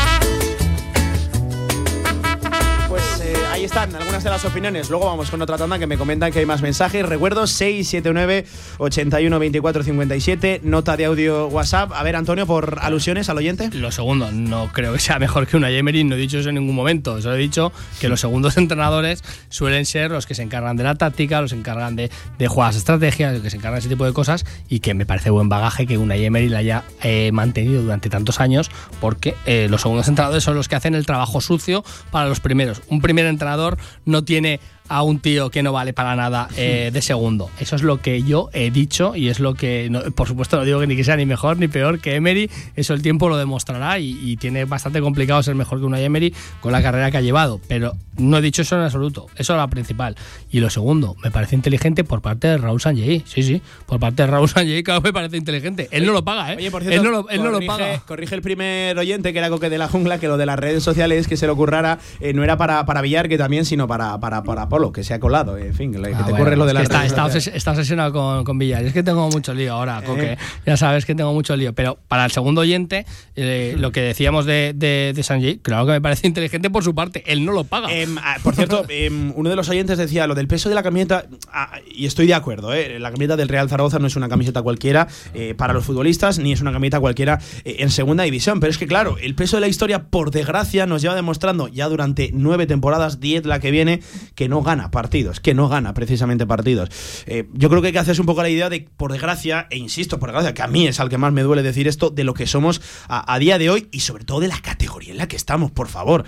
algunas 3.76 4.23
de 4.23 4.30
las 4.30 4.45
opiniones. 4.45 4.89
Luego 4.89 5.05
vamos 5.07 5.30
con 5.30 5.41
otra 5.41 5.57
tanda 5.57 5.78
que 5.78 5.86
me 5.86 5.97
comentan 5.97 6.32
que 6.32 6.39
hay 6.39 6.45
más 6.45 6.61
mensajes. 6.61 7.05
Recuerdo 7.05 7.45
679 7.45 8.45
81 8.78 9.38
24 9.38 9.84
57, 9.84 10.61
nota 10.63 10.95
de 10.95 11.03
audio 11.03 11.47
WhatsApp. 11.47 11.91
A 11.91 12.01
ver, 12.01 12.15
Antonio, 12.15 12.47
por 12.47 12.80
alusiones 12.82 13.28
al 13.28 13.38
oyente. 13.38 13.69
Lo 13.73 13.91
segundo, 13.91 14.32
no 14.32 14.71
creo 14.71 14.93
que 14.93 14.99
sea 14.99 15.19
mejor 15.19 15.45
que 15.45 15.57
una 15.57 15.69
Emery, 15.69 16.05
no 16.05 16.15
he 16.15 16.17
dicho 16.17 16.39
eso 16.39 16.49
en 16.49 16.55
ningún 16.55 16.73
momento. 16.73 17.21
Solo 17.21 17.36
he 17.36 17.39
dicho 17.39 17.73
que 17.99 18.07
los 18.07 18.21
segundos 18.21 18.55
entrenadores 18.57 19.26
suelen 19.49 19.86
ser 19.86 20.09
los 20.09 20.26
que 20.26 20.36
se 20.36 20.43
encargan 20.43 20.78
de 20.78 20.86
la 20.86 20.95
táctica, 20.95 21.41
los 21.41 21.51
que 21.51 21.59
encargan 21.59 21.97
de, 21.97 22.09
de 22.39 22.47
jugadas 22.47 22.78
estrategias, 22.78 23.34
los 23.34 23.41
que 23.41 23.49
se 23.49 23.57
encargan 23.57 23.76
de 23.76 23.80
ese 23.82 23.89
tipo 23.89 24.05
de 24.05 24.13
cosas 24.13 24.45
y 24.69 24.80
que 24.80 24.93
me 24.93 25.05
parece 25.05 25.32
buen 25.32 25.49
bagaje 25.49 25.86
que 25.86 25.97
una 25.97 26.15
Emery 26.15 26.47
la 26.47 26.59
haya 26.59 26.86
eh, 27.03 27.32
mantenido 27.34 27.82
durante 27.82 28.09
tantos 28.09 28.39
años 28.39 28.71
porque 29.01 29.36
eh, 29.45 29.67
los 29.69 29.82
segundos 29.82 30.07
entrenadores 30.07 30.45
son 30.45 30.55
los 30.55 30.69
que 30.69 30.78
hacen 30.78 30.95
el 30.95 31.05
trabajo 31.05 31.41
sucio 31.41 31.84
para 32.09 32.30
los 32.30 32.39
primeros. 32.39 32.82
Un 32.88 33.01
primer 33.01 33.26
entrenador 33.26 33.64
no 34.05 34.24
tiene 34.24 34.59
a 34.88 35.03
un 35.03 35.19
tío 35.19 35.49
que 35.49 35.63
no 35.63 35.71
vale 35.73 35.93
para 35.93 36.15
nada 36.15 36.47
eh, 36.57 36.89
de 36.93 37.01
segundo. 37.01 37.49
Eso 37.59 37.75
es 37.75 37.83
lo 37.83 38.01
que 38.01 38.23
yo 38.23 38.49
he 38.53 38.71
dicho 38.71 39.15
y 39.15 39.29
es 39.29 39.39
lo 39.39 39.53
que, 39.53 39.91
por 40.15 40.27
supuesto, 40.27 40.57
no 40.57 40.63
digo 40.63 40.79
que 40.79 40.88
ni 40.88 40.95
que 40.95 41.03
sea 41.03 41.15
ni 41.15 41.25
mejor 41.25 41.57
ni 41.57 41.67
peor 41.67 41.99
que 41.99 42.15
Emery, 42.15 42.49
eso 42.75 42.93
el 42.93 43.01
tiempo 43.01 43.29
lo 43.29 43.38
demostrará 43.38 43.99
y, 43.99 44.36
tiene 44.36 44.65
bastante 44.65 44.99
complicado 44.99 45.41
ser 45.43 45.55
mejor 45.55 45.79
que 45.79 45.86
una 45.86 45.99
Emery 45.99 46.33
con 46.59 46.73
la 46.73 46.81
carrera 46.83 47.09
que 47.09 47.17
ha 47.17 47.21
llevado, 47.21 47.61
pero 47.69 47.93
no 48.17 48.38
he 48.38 48.41
dicho 48.41 48.63
eso 48.63 48.75
en 48.75 48.81
absoluto, 48.81 49.27
eso 49.38 49.53
es 49.53 49.59
lo 49.59 49.69
principal. 49.69 50.15
Y 50.51 50.59
lo 50.59 50.69
segundo, 50.69 51.15
me 51.23 51.31
parece 51.31 51.55
inteligente 51.55 52.03
por 52.03 52.21
parte 52.21 52.47
de 52.49 52.57
Raúl 52.57 52.81
Sanjay, 52.81 53.23
sí, 53.25 53.43
sí, 53.43 53.61
por 53.86 53.99
parte 53.99 54.23
de 54.23 54.27
Raúl 54.27 54.49
Sanjay, 54.49 54.83
claro, 54.83 55.01
me 55.01 55.13
parece 55.13 55.38
inteligente. 55.38 55.88
Él 55.91 56.05
no 56.05 56.11
lo 56.11 56.25
paga, 56.25 56.53
¿eh? 56.53 56.57
Oye, 56.57 56.71
por 56.71 56.83
cierto, 56.83 56.99
él 56.99 57.03
no 57.03 57.11
lo, 57.11 57.29
él 57.29 57.39
corrige, 57.39 57.43
no 57.43 57.51
lo 57.51 57.65
paga. 57.65 57.99
Corrige 58.05 58.36
el 58.36 58.41
primer 58.41 58.97
oyente, 58.97 59.31
que 59.31 59.39
era 59.39 59.49
Coque 59.49 59.69
de 59.69 59.77
la 59.77 59.88
Jungla, 59.88 60.19
que 60.19 60.27
lo 60.27 60.38
de 60.38 60.45
las 60.45 60.59
redes 60.59 60.83
sociales 60.83 61.27
que 61.27 61.38
se 61.38 61.45
le 61.45 61.53
ocurrara 61.53 61.99
eh, 62.19 62.33
no 62.33 62.43
era 62.43 62.57
para, 62.57 62.86
para 62.86 63.01
Villar, 63.01 63.29
que 63.29 63.38
también, 63.38 63.65
sino 63.65 63.88
para, 63.88 64.19
para, 64.19 64.43
para 64.43 64.67
Polo, 64.76 64.91
que 64.91 65.05
se 65.05 65.13
ha 65.13 65.21
colado 65.21 65.57
en 65.57 65.73
fin, 65.73 65.93
que 65.93 65.99
te 65.99 66.13
Ah, 66.13 66.26
corre 66.38 66.57
lo 66.57 66.65
de 66.65 66.73
la 66.73 66.82
está, 66.82 67.05
está, 67.05 67.28
está, 67.28 67.71
obsesionado 67.71 68.11
con, 68.11 68.43
con 68.43 68.57
Villar. 68.57 68.84
Es 68.84 68.91
que 68.91 69.03
tengo 69.03 69.30
mucho 69.30 69.53
lío 69.53 69.71
ahora, 69.71 70.01
Coque. 70.05 70.34
Eh. 70.34 70.38
Ya 70.65 70.76
sabes 70.76 71.05
que 71.05 71.15
tengo 71.15 71.32
mucho 71.32 71.55
lío. 71.55 71.71
Pero 71.71 71.97
para 72.09 72.26
el 72.26 72.32
segundo 72.32 72.59
oyente, 72.59 73.05
eh, 73.38 73.76
lo 73.78 73.93
que 73.93 74.01
decíamos 74.01 74.45
de, 74.45 74.73
de, 74.76 75.13
de 75.15 75.23
Sanjay, 75.23 75.59
claro 75.59 75.86
que 75.86 75.93
me 75.93 76.01
parece 76.01 76.28
inteligente 76.28 76.69
por 76.69 76.84
su 76.84 76.93
parte. 76.93 77.23
Él 77.26 77.45
no 77.45 77.53
lo 77.53 77.63
paga. 77.63 77.89
Em, 77.89 78.17
ah, 78.17 78.36
por 78.43 78.53
cierto, 78.53 78.84
em, 78.89 79.32
uno 79.38 79.49
de 79.49 79.55
los 79.55 79.69
oyentes 79.69 79.97
decía 79.97 80.28
lo 80.28 80.36
del 80.36 80.49
peso 80.49 80.67
de 80.67 80.76
la 80.76 80.84
camiseta, 80.84 81.26
ah, 81.53 81.80
y 81.89 82.05
estoy 82.05 82.28
de 82.28 82.34
acuerdo, 82.34 82.73
¿eh? 82.73 82.99
la 82.99 83.11
camiseta 83.11 83.38
del 83.38 83.47
Real 83.47 83.69
Zaragoza 83.69 83.97
no 83.99 84.07
es 84.07 84.17
una 84.17 84.28
camiseta 84.28 84.61
cualquiera 84.61 85.07
eh, 85.34 85.53
para 85.55 85.71
los 85.71 85.86
futbolistas, 85.86 86.38
ni 86.38 86.51
es 86.51 86.59
una 86.59 86.73
camiseta 86.73 86.99
cualquiera 86.99 87.39
en 87.63 87.89
segunda 87.91 88.26
división. 88.26 88.59
Pero 88.59 88.71
es 88.71 88.78
que, 88.78 88.88
claro, 88.88 89.15
el 89.21 89.36
peso 89.36 89.55
de 89.55 89.61
la 89.61 89.69
historia, 89.69 90.03
por 90.09 90.32
desgracia, 90.32 90.86
nos 90.86 91.01
lleva 91.01 91.15
demostrando 91.15 91.69
ya 91.69 91.88
durante 91.88 92.32
nueve 92.34 92.67
temporadas, 92.67 93.21
diez 93.21 93.45
la 93.45 93.61
que 93.61 93.71
viene, 93.71 94.01
que 94.36 94.49
no 94.49 94.64
gana 94.66 94.91
partidos, 94.91 95.39
que 95.39 95.53
no 95.53 95.70
gana 95.70 95.93
precisamente 95.93 96.45
partidos. 96.45 96.89
Eh, 97.26 97.47
yo 97.53 97.70
creo 97.70 97.82
que 97.82 97.88
hay 97.88 97.93
que 97.93 97.99
hacerse 97.99 98.22
un 98.22 98.28
poco 98.28 98.41
la 98.41 98.49
idea 98.49 98.70
de, 98.70 98.89
por 98.97 99.13
desgracia, 99.13 99.68
e 99.70 99.78
insisto, 99.78 100.20
por 100.20 100.30
desgracia, 100.30 100.53
que 100.53 100.61
a 100.61 100.68
mí 100.68 100.86
es 100.86 100.99
al 100.99 101.07
que 101.07 101.18
más 101.18 101.32
me 101.32 101.43
duele 101.43 101.63
decir 101.63 101.88
esto, 101.88 102.09
de 102.09 102.26
lo 102.26 102.34
que 102.34 102.47
somos 102.47 102.82
a, 103.07 103.34
a 103.34 103.39
día 103.39 103.57
de 103.57 103.70
hoy 103.70 103.88
y 103.93 104.01
sobre 104.01 104.26
todo 104.26 104.41
de 104.41 104.49
la 104.49 104.59
categoría 104.59 105.11
en 105.11 105.20
la 105.20 105.30
que 105.30 105.38
estamos, 105.38 105.72
por 105.72 105.88
favor 105.88 106.26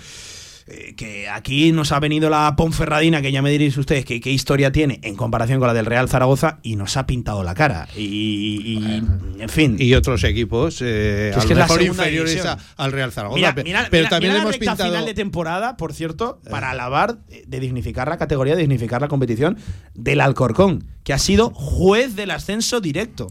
eh, 0.70 0.94
que 0.96 1.28
aquí 1.28 1.72
nos 1.72 1.92
ha 1.92 2.00
venido 2.00 2.28
la 2.30 2.54
Ponferradina, 2.56 3.22
que 3.22 3.32
ya 3.32 3.42
me 3.42 3.50
diréis 3.50 3.76
ustedes 3.76 4.04
que, 4.04 4.20
qué 4.20 4.30
historia 4.30 4.70
tiene 4.72 5.00
en 5.02 5.16
comparación 5.16 5.58
con 5.58 5.66
la 5.68 5.74
del 5.74 5.86
Real 5.86 6.08
Zaragoza, 6.08 6.58
y 6.62 6.76
nos 6.76 6.96
ha 6.96 7.06
pintado 7.06 7.42
la 7.42 7.54
cara. 7.54 7.88
Y, 7.96 8.02
y 8.02 9.02
en 9.40 9.48
fin. 9.48 9.76
Y 9.78 9.94
otros 9.94 10.24
equipos, 10.24 10.80
eh, 10.82 11.32
a 11.34 11.42
lo 11.42 11.48
la 11.54 11.62
mejor 11.62 11.82
inferiores 11.82 12.44
a- 12.44 12.58
al 12.76 12.92
Real 12.92 13.12
Zaragoza. 13.12 13.36
Mira, 13.36 13.54
mira- 13.64 13.88
pero 13.90 14.02
mira- 14.02 14.10
también 14.10 14.32
la 14.34 14.40
hemos 14.40 14.52
recta 14.52 14.72
pintado. 14.72 14.90
final 14.90 15.06
de 15.06 15.14
temporada, 15.14 15.76
por 15.76 15.92
cierto, 15.92 16.40
para 16.50 16.70
alabar, 16.70 17.18
eh, 17.30 17.44
de 17.46 17.60
dignificar 17.60 18.08
la 18.08 18.18
categoría, 18.18 18.54
de 18.54 18.60
dignificar 18.62 19.00
la 19.00 19.08
competición 19.08 19.56
del 19.94 20.20
Alcorcón, 20.20 20.84
que 21.04 21.12
ha 21.12 21.18
sido 21.18 21.50
juez 21.50 22.14
del 22.16 22.30
ascenso 22.30 22.80
directo. 22.80 23.28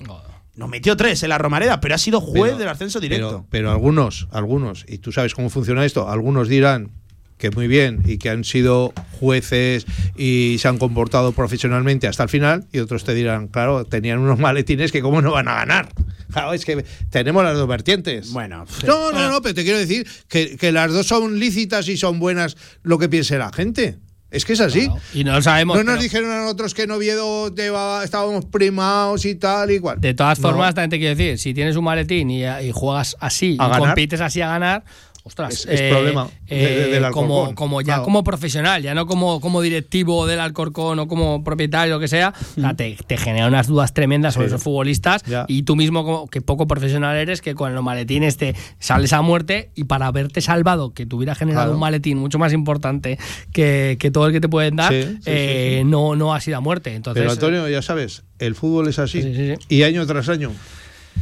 Nos 0.55 0.69
metió 0.69 0.97
tres 0.97 1.21
en 1.21 1.29
la 1.29 1.37
Romareda, 1.37 1.79
pero 1.79 1.93
ha 1.93 1.99
sido 1.99 2.19
juez 2.19 2.45
Pero- 2.53 2.57
del 2.57 2.67
ascenso 2.69 2.99
directo. 2.99 3.29
Pero, 3.29 3.67
pero 3.67 3.71
algunos, 3.71 4.27
algunos, 4.31 4.85
y 4.87 4.97
tú 4.97 5.11
sabes 5.11 5.35
cómo 5.35 5.51
funciona 5.51 5.85
esto, 5.85 6.09
algunos 6.09 6.47
dirán 6.47 6.89
que 7.37 7.51
muy 7.51 7.67
bien 7.67 8.01
y 8.05 8.17
que 8.17 8.29
han 8.29 8.43
sido 8.43 8.93
jueces 9.19 9.85
y 10.17 10.57
se 10.59 10.67
han 10.67 10.77
comportado 10.77 11.31
profesionalmente 11.31 12.07
hasta 12.07 12.23
el 12.23 12.29
final 12.29 12.65
y 12.71 12.79
otros 12.79 13.03
te 13.03 13.13
dirán, 13.13 13.47
claro, 13.47 13.85
tenían 13.85 14.19
unos 14.19 14.39
maletines 14.39 14.91
que 14.91 15.01
cómo 15.01 15.21
no 15.21 15.31
van 15.31 15.47
a 15.47 15.55
ganar. 15.55 15.89
Claro, 16.31 16.53
es 16.53 16.65
que 16.65 16.83
tenemos 17.09 17.43
las 17.43 17.55
dos 17.55 17.67
vertientes. 17.67 18.31
Bueno, 18.31 18.65
no, 18.85 19.11
no, 19.11 19.29
no, 19.31 19.41
pero 19.41 19.55
te 19.55 19.63
quiero 19.63 19.77
decir 19.79 20.07
que, 20.27 20.57
que 20.57 20.71
las 20.71 20.91
dos 20.91 21.07
son 21.07 21.39
lícitas 21.39 21.87
y 21.87 21.95
son 21.97 22.19
buenas 22.19 22.57
lo 22.83 22.97
que 22.97 23.07
piense 23.07 23.37
la 23.37 23.51
gente. 23.53 23.97
Es 24.29 24.43
que 24.43 24.51
es 24.53 24.59
así. 24.59 24.89
Y 25.13 25.23
no 25.23 25.31
lo 25.31 25.41
sabemos. 25.41 25.77
No 25.77 25.83
nos 25.85 25.93
pero- 25.93 26.03
dijeron 26.03 26.31
a 26.31 26.41
nosotros 26.41 26.73
que 26.73 26.81
en 26.83 26.91
Oviedo 26.91 27.55
llevaba- 27.55 28.03
estábamos 28.03 28.43
primados 28.43 29.23
y 29.23 29.35
tal 29.35 29.71
y 29.71 29.79
cual. 29.79 30.01
De 30.01 30.13
todas 30.13 30.39
No. 30.41 30.49
formas, 30.49 30.75
también 30.75 30.89
te 30.89 30.97
quiero 30.99 31.15
decir, 31.15 31.39
si 31.39 31.53
tienes 31.53 31.77
un 31.77 31.85
maletín 31.85 32.29
y, 32.29 32.43
y 32.45 32.71
juegas 32.73 33.15
así 33.21 33.51
A 33.51 33.53
y 33.53 33.57
ganar. 33.69 33.79
compites 33.79 34.19
así 34.19 34.41
a 34.41 34.49
ganar, 34.49 34.83
ostras, 35.27 35.53
Es- 35.53 35.65
es 35.67 35.91
problema 35.91 36.27
de- 36.47 36.55
de- 36.55 36.87
del 36.89 37.11
como, 37.11 37.35
Alcorcón. 37.41 37.55
como 37.55 37.81
ya 37.81 37.85
Claro. 37.85 38.03
como 38.03 38.23
profesional, 38.23 38.81
ya 38.81 38.95
no 38.95 39.05
como, 39.05 39.39
como 39.39 39.61
directivo 39.61 40.25
del 40.25 40.39
Alcorcón 40.39 40.97
o 40.99 41.07
como 41.07 41.43
propietario, 41.43 41.93
lo 41.95 41.99
que 41.99 42.07
sea, 42.07 42.33
o 42.57 42.61
sea, 42.61 42.73
te, 42.75 42.97
te 43.05 43.17
genera 43.17 43.47
unas 43.47 43.67
dudas 43.67 43.93
tremendas 43.93 44.33
sobre 44.33 44.47
esos 44.47 44.63
futbolistas 44.63 45.23
Ya. 45.23 45.45
y 45.47 45.63
tú 45.63 45.75
mismo, 45.75 46.03
como 46.03 46.27
que 46.27 46.41
poco 46.41 46.65
profesional 46.67 47.15
eres, 47.17 47.41
que 47.41 47.53
con 47.55 47.75
los 47.75 47.83
maletines 47.83 48.37
te 48.37 48.55
sales 48.79 49.13
a 49.13 49.21
muerte 49.21 49.69
y 49.75 49.83
para 49.83 50.07
haberte 50.07 50.41
salvado, 50.41 50.93
que 50.93 51.05
te 51.05 51.15
hubiera 51.15 51.35
generado 51.35 51.65
Claro. 51.65 51.73
un 51.75 51.79
maletín 51.79 52.17
mucho 52.17 52.39
más 52.39 52.53
importante 52.53 53.19
que, 53.53 53.97
que 53.99 54.09
todo 54.11 54.27
el 54.27 54.33
que 54.33 54.41
te 54.41 54.49
pueden 54.49 54.75
dar, 54.77 54.91
Sí, 54.93 55.03
sí, 55.03 55.09
sí, 55.15 55.21
eh, 55.25 55.79
sí. 55.83 55.87
No, 55.89 56.15
no 56.15 56.33
ha 56.33 56.41
sido 56.41 56.57
a 56.57 56.61
muerte. 56.61 56.95
Entonces, 56.95 57.21
Pero 57.21 57.31
Antonio, 57.31 57.67
ya 57.69 57.81
sabes, 57.81 58.23
el 58.39 58.55
fútbol 58.55 58.87
es 58.87 58.99
así. 58.99 59.21
Sí, 59.21 59.33
sí, 59.35 59.55
sí. 59.55 59.65
Y 59.75 59.83
año 59.83 60.05
tras 60.07 60.29
año. 60.29 60.51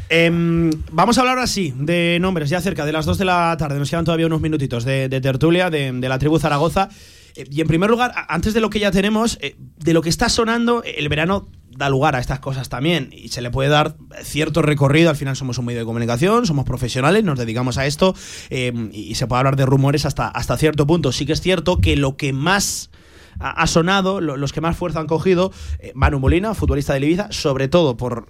Em, 0.09 0.69
vamos 0.91 1.17
a 1.17 1.21
hablar 1.21 1.37
ahora 1.37 1.47
sí 1.47 1.73
de 1.75 2.19
nombres, 2.21 2.49
ya 2.49 2.61
cerca 2.61 2.85
de 2.85 2.91
las 2.91 3.05
2 3.05 3.17
de 3.17 3.25
la 3.25 3.55
tarde. 3.57 3.79
Nos 3.79 3.89
quedan 3.89 4.05
todavía 4.05 4.27
unos 4.27 4.41
minutitos 4.41 4.85
de, 4.85 5.09
de 5.09 5.21
tertulia 5.21 5.69
de, 5.69 5.91
de 5.91 6.09
la 6.09 6.19
tribu 6.19 6.37
Zaragoza. 6.39 6.89
Eh, 7.35 7.45
y 7.49 7.61
en 7.61 7.67
primer 7.67 7.89
lugar, 7.89 8.13
antes 8.27 8.53
de 8.53 8.61
lo 8.61 8.69
que 8.69 8.79
ya 8.79 8.91
tenemos, 8.91 9.37
eh, 9.41 9.55
de 9.77 9.93
lo 9.93 10.01
que 10.01 10.09
está 10.09 10.29
sonando, 10.29 10.83
el 10.83 11.09
verano 11.09 11.49
da 11.71 11.89
lugar 11.89 12.15
a 12.15 12.19
estas 12.19 12.39
cosas 12.39 12.69
también 12.69 13.09
y 13.11 13.29
se 13.29 13.41
le 13.41 13.51
puede 13.51 13.69
dar 13.69 13.95
cierto 14.23 14.61
recorrido. 14.61 15.09
Al 15.09 15.15
final 15.17 15.35
somos 15.35 15.57
un 15.57 15.65
medio 15.65 15.79
de 15.79 15.85
comunicación, 15.85 16.45
somos 16.45 16.65
profesionales, 16.65 17.23
nos 17.23 17.37
dedicamos 17.39 17.77
a 17.77 17.85
esto 17.85 18.15
eh, 18.49 18.71
y 18.93 19.15
se 19.15 19.27
puede 19.27 19.39
hablar 19.39 19.55
de 19.57 19.65
rumores 19.65 20.05
hasta, 20.05 20.27
hasta 20.27 20.55
cierto 20.57 20.85
punto. 20.87 21.11
Sí 21.11 21.25
que 21.25 21.33
es 21.33 21.41
cierto 21.41 21.79
que 21.79 21.97
lo 21.97 22.15
que 22.15 22.31
más 22.31 22.91
ha 23.37 23.67
sonado, 23.67 24.21
lo- 24.21 24.37
los 24.37 24.53
que 24.53 24.61
más 24.61 24.77
fuerza 24.77 25.01
han 25.01 25.07
cogido, 25.07 25.51
eh, 25.79 25.91
Manu 25.93 26.19
Molina, 26.19 26.53
futbolista 26.53 26.93
del 26.93 27.03
Ibiza, 27.03 27.27
sobre 27.31 27.67
todo 27.67 27.97
por 27.97 28.29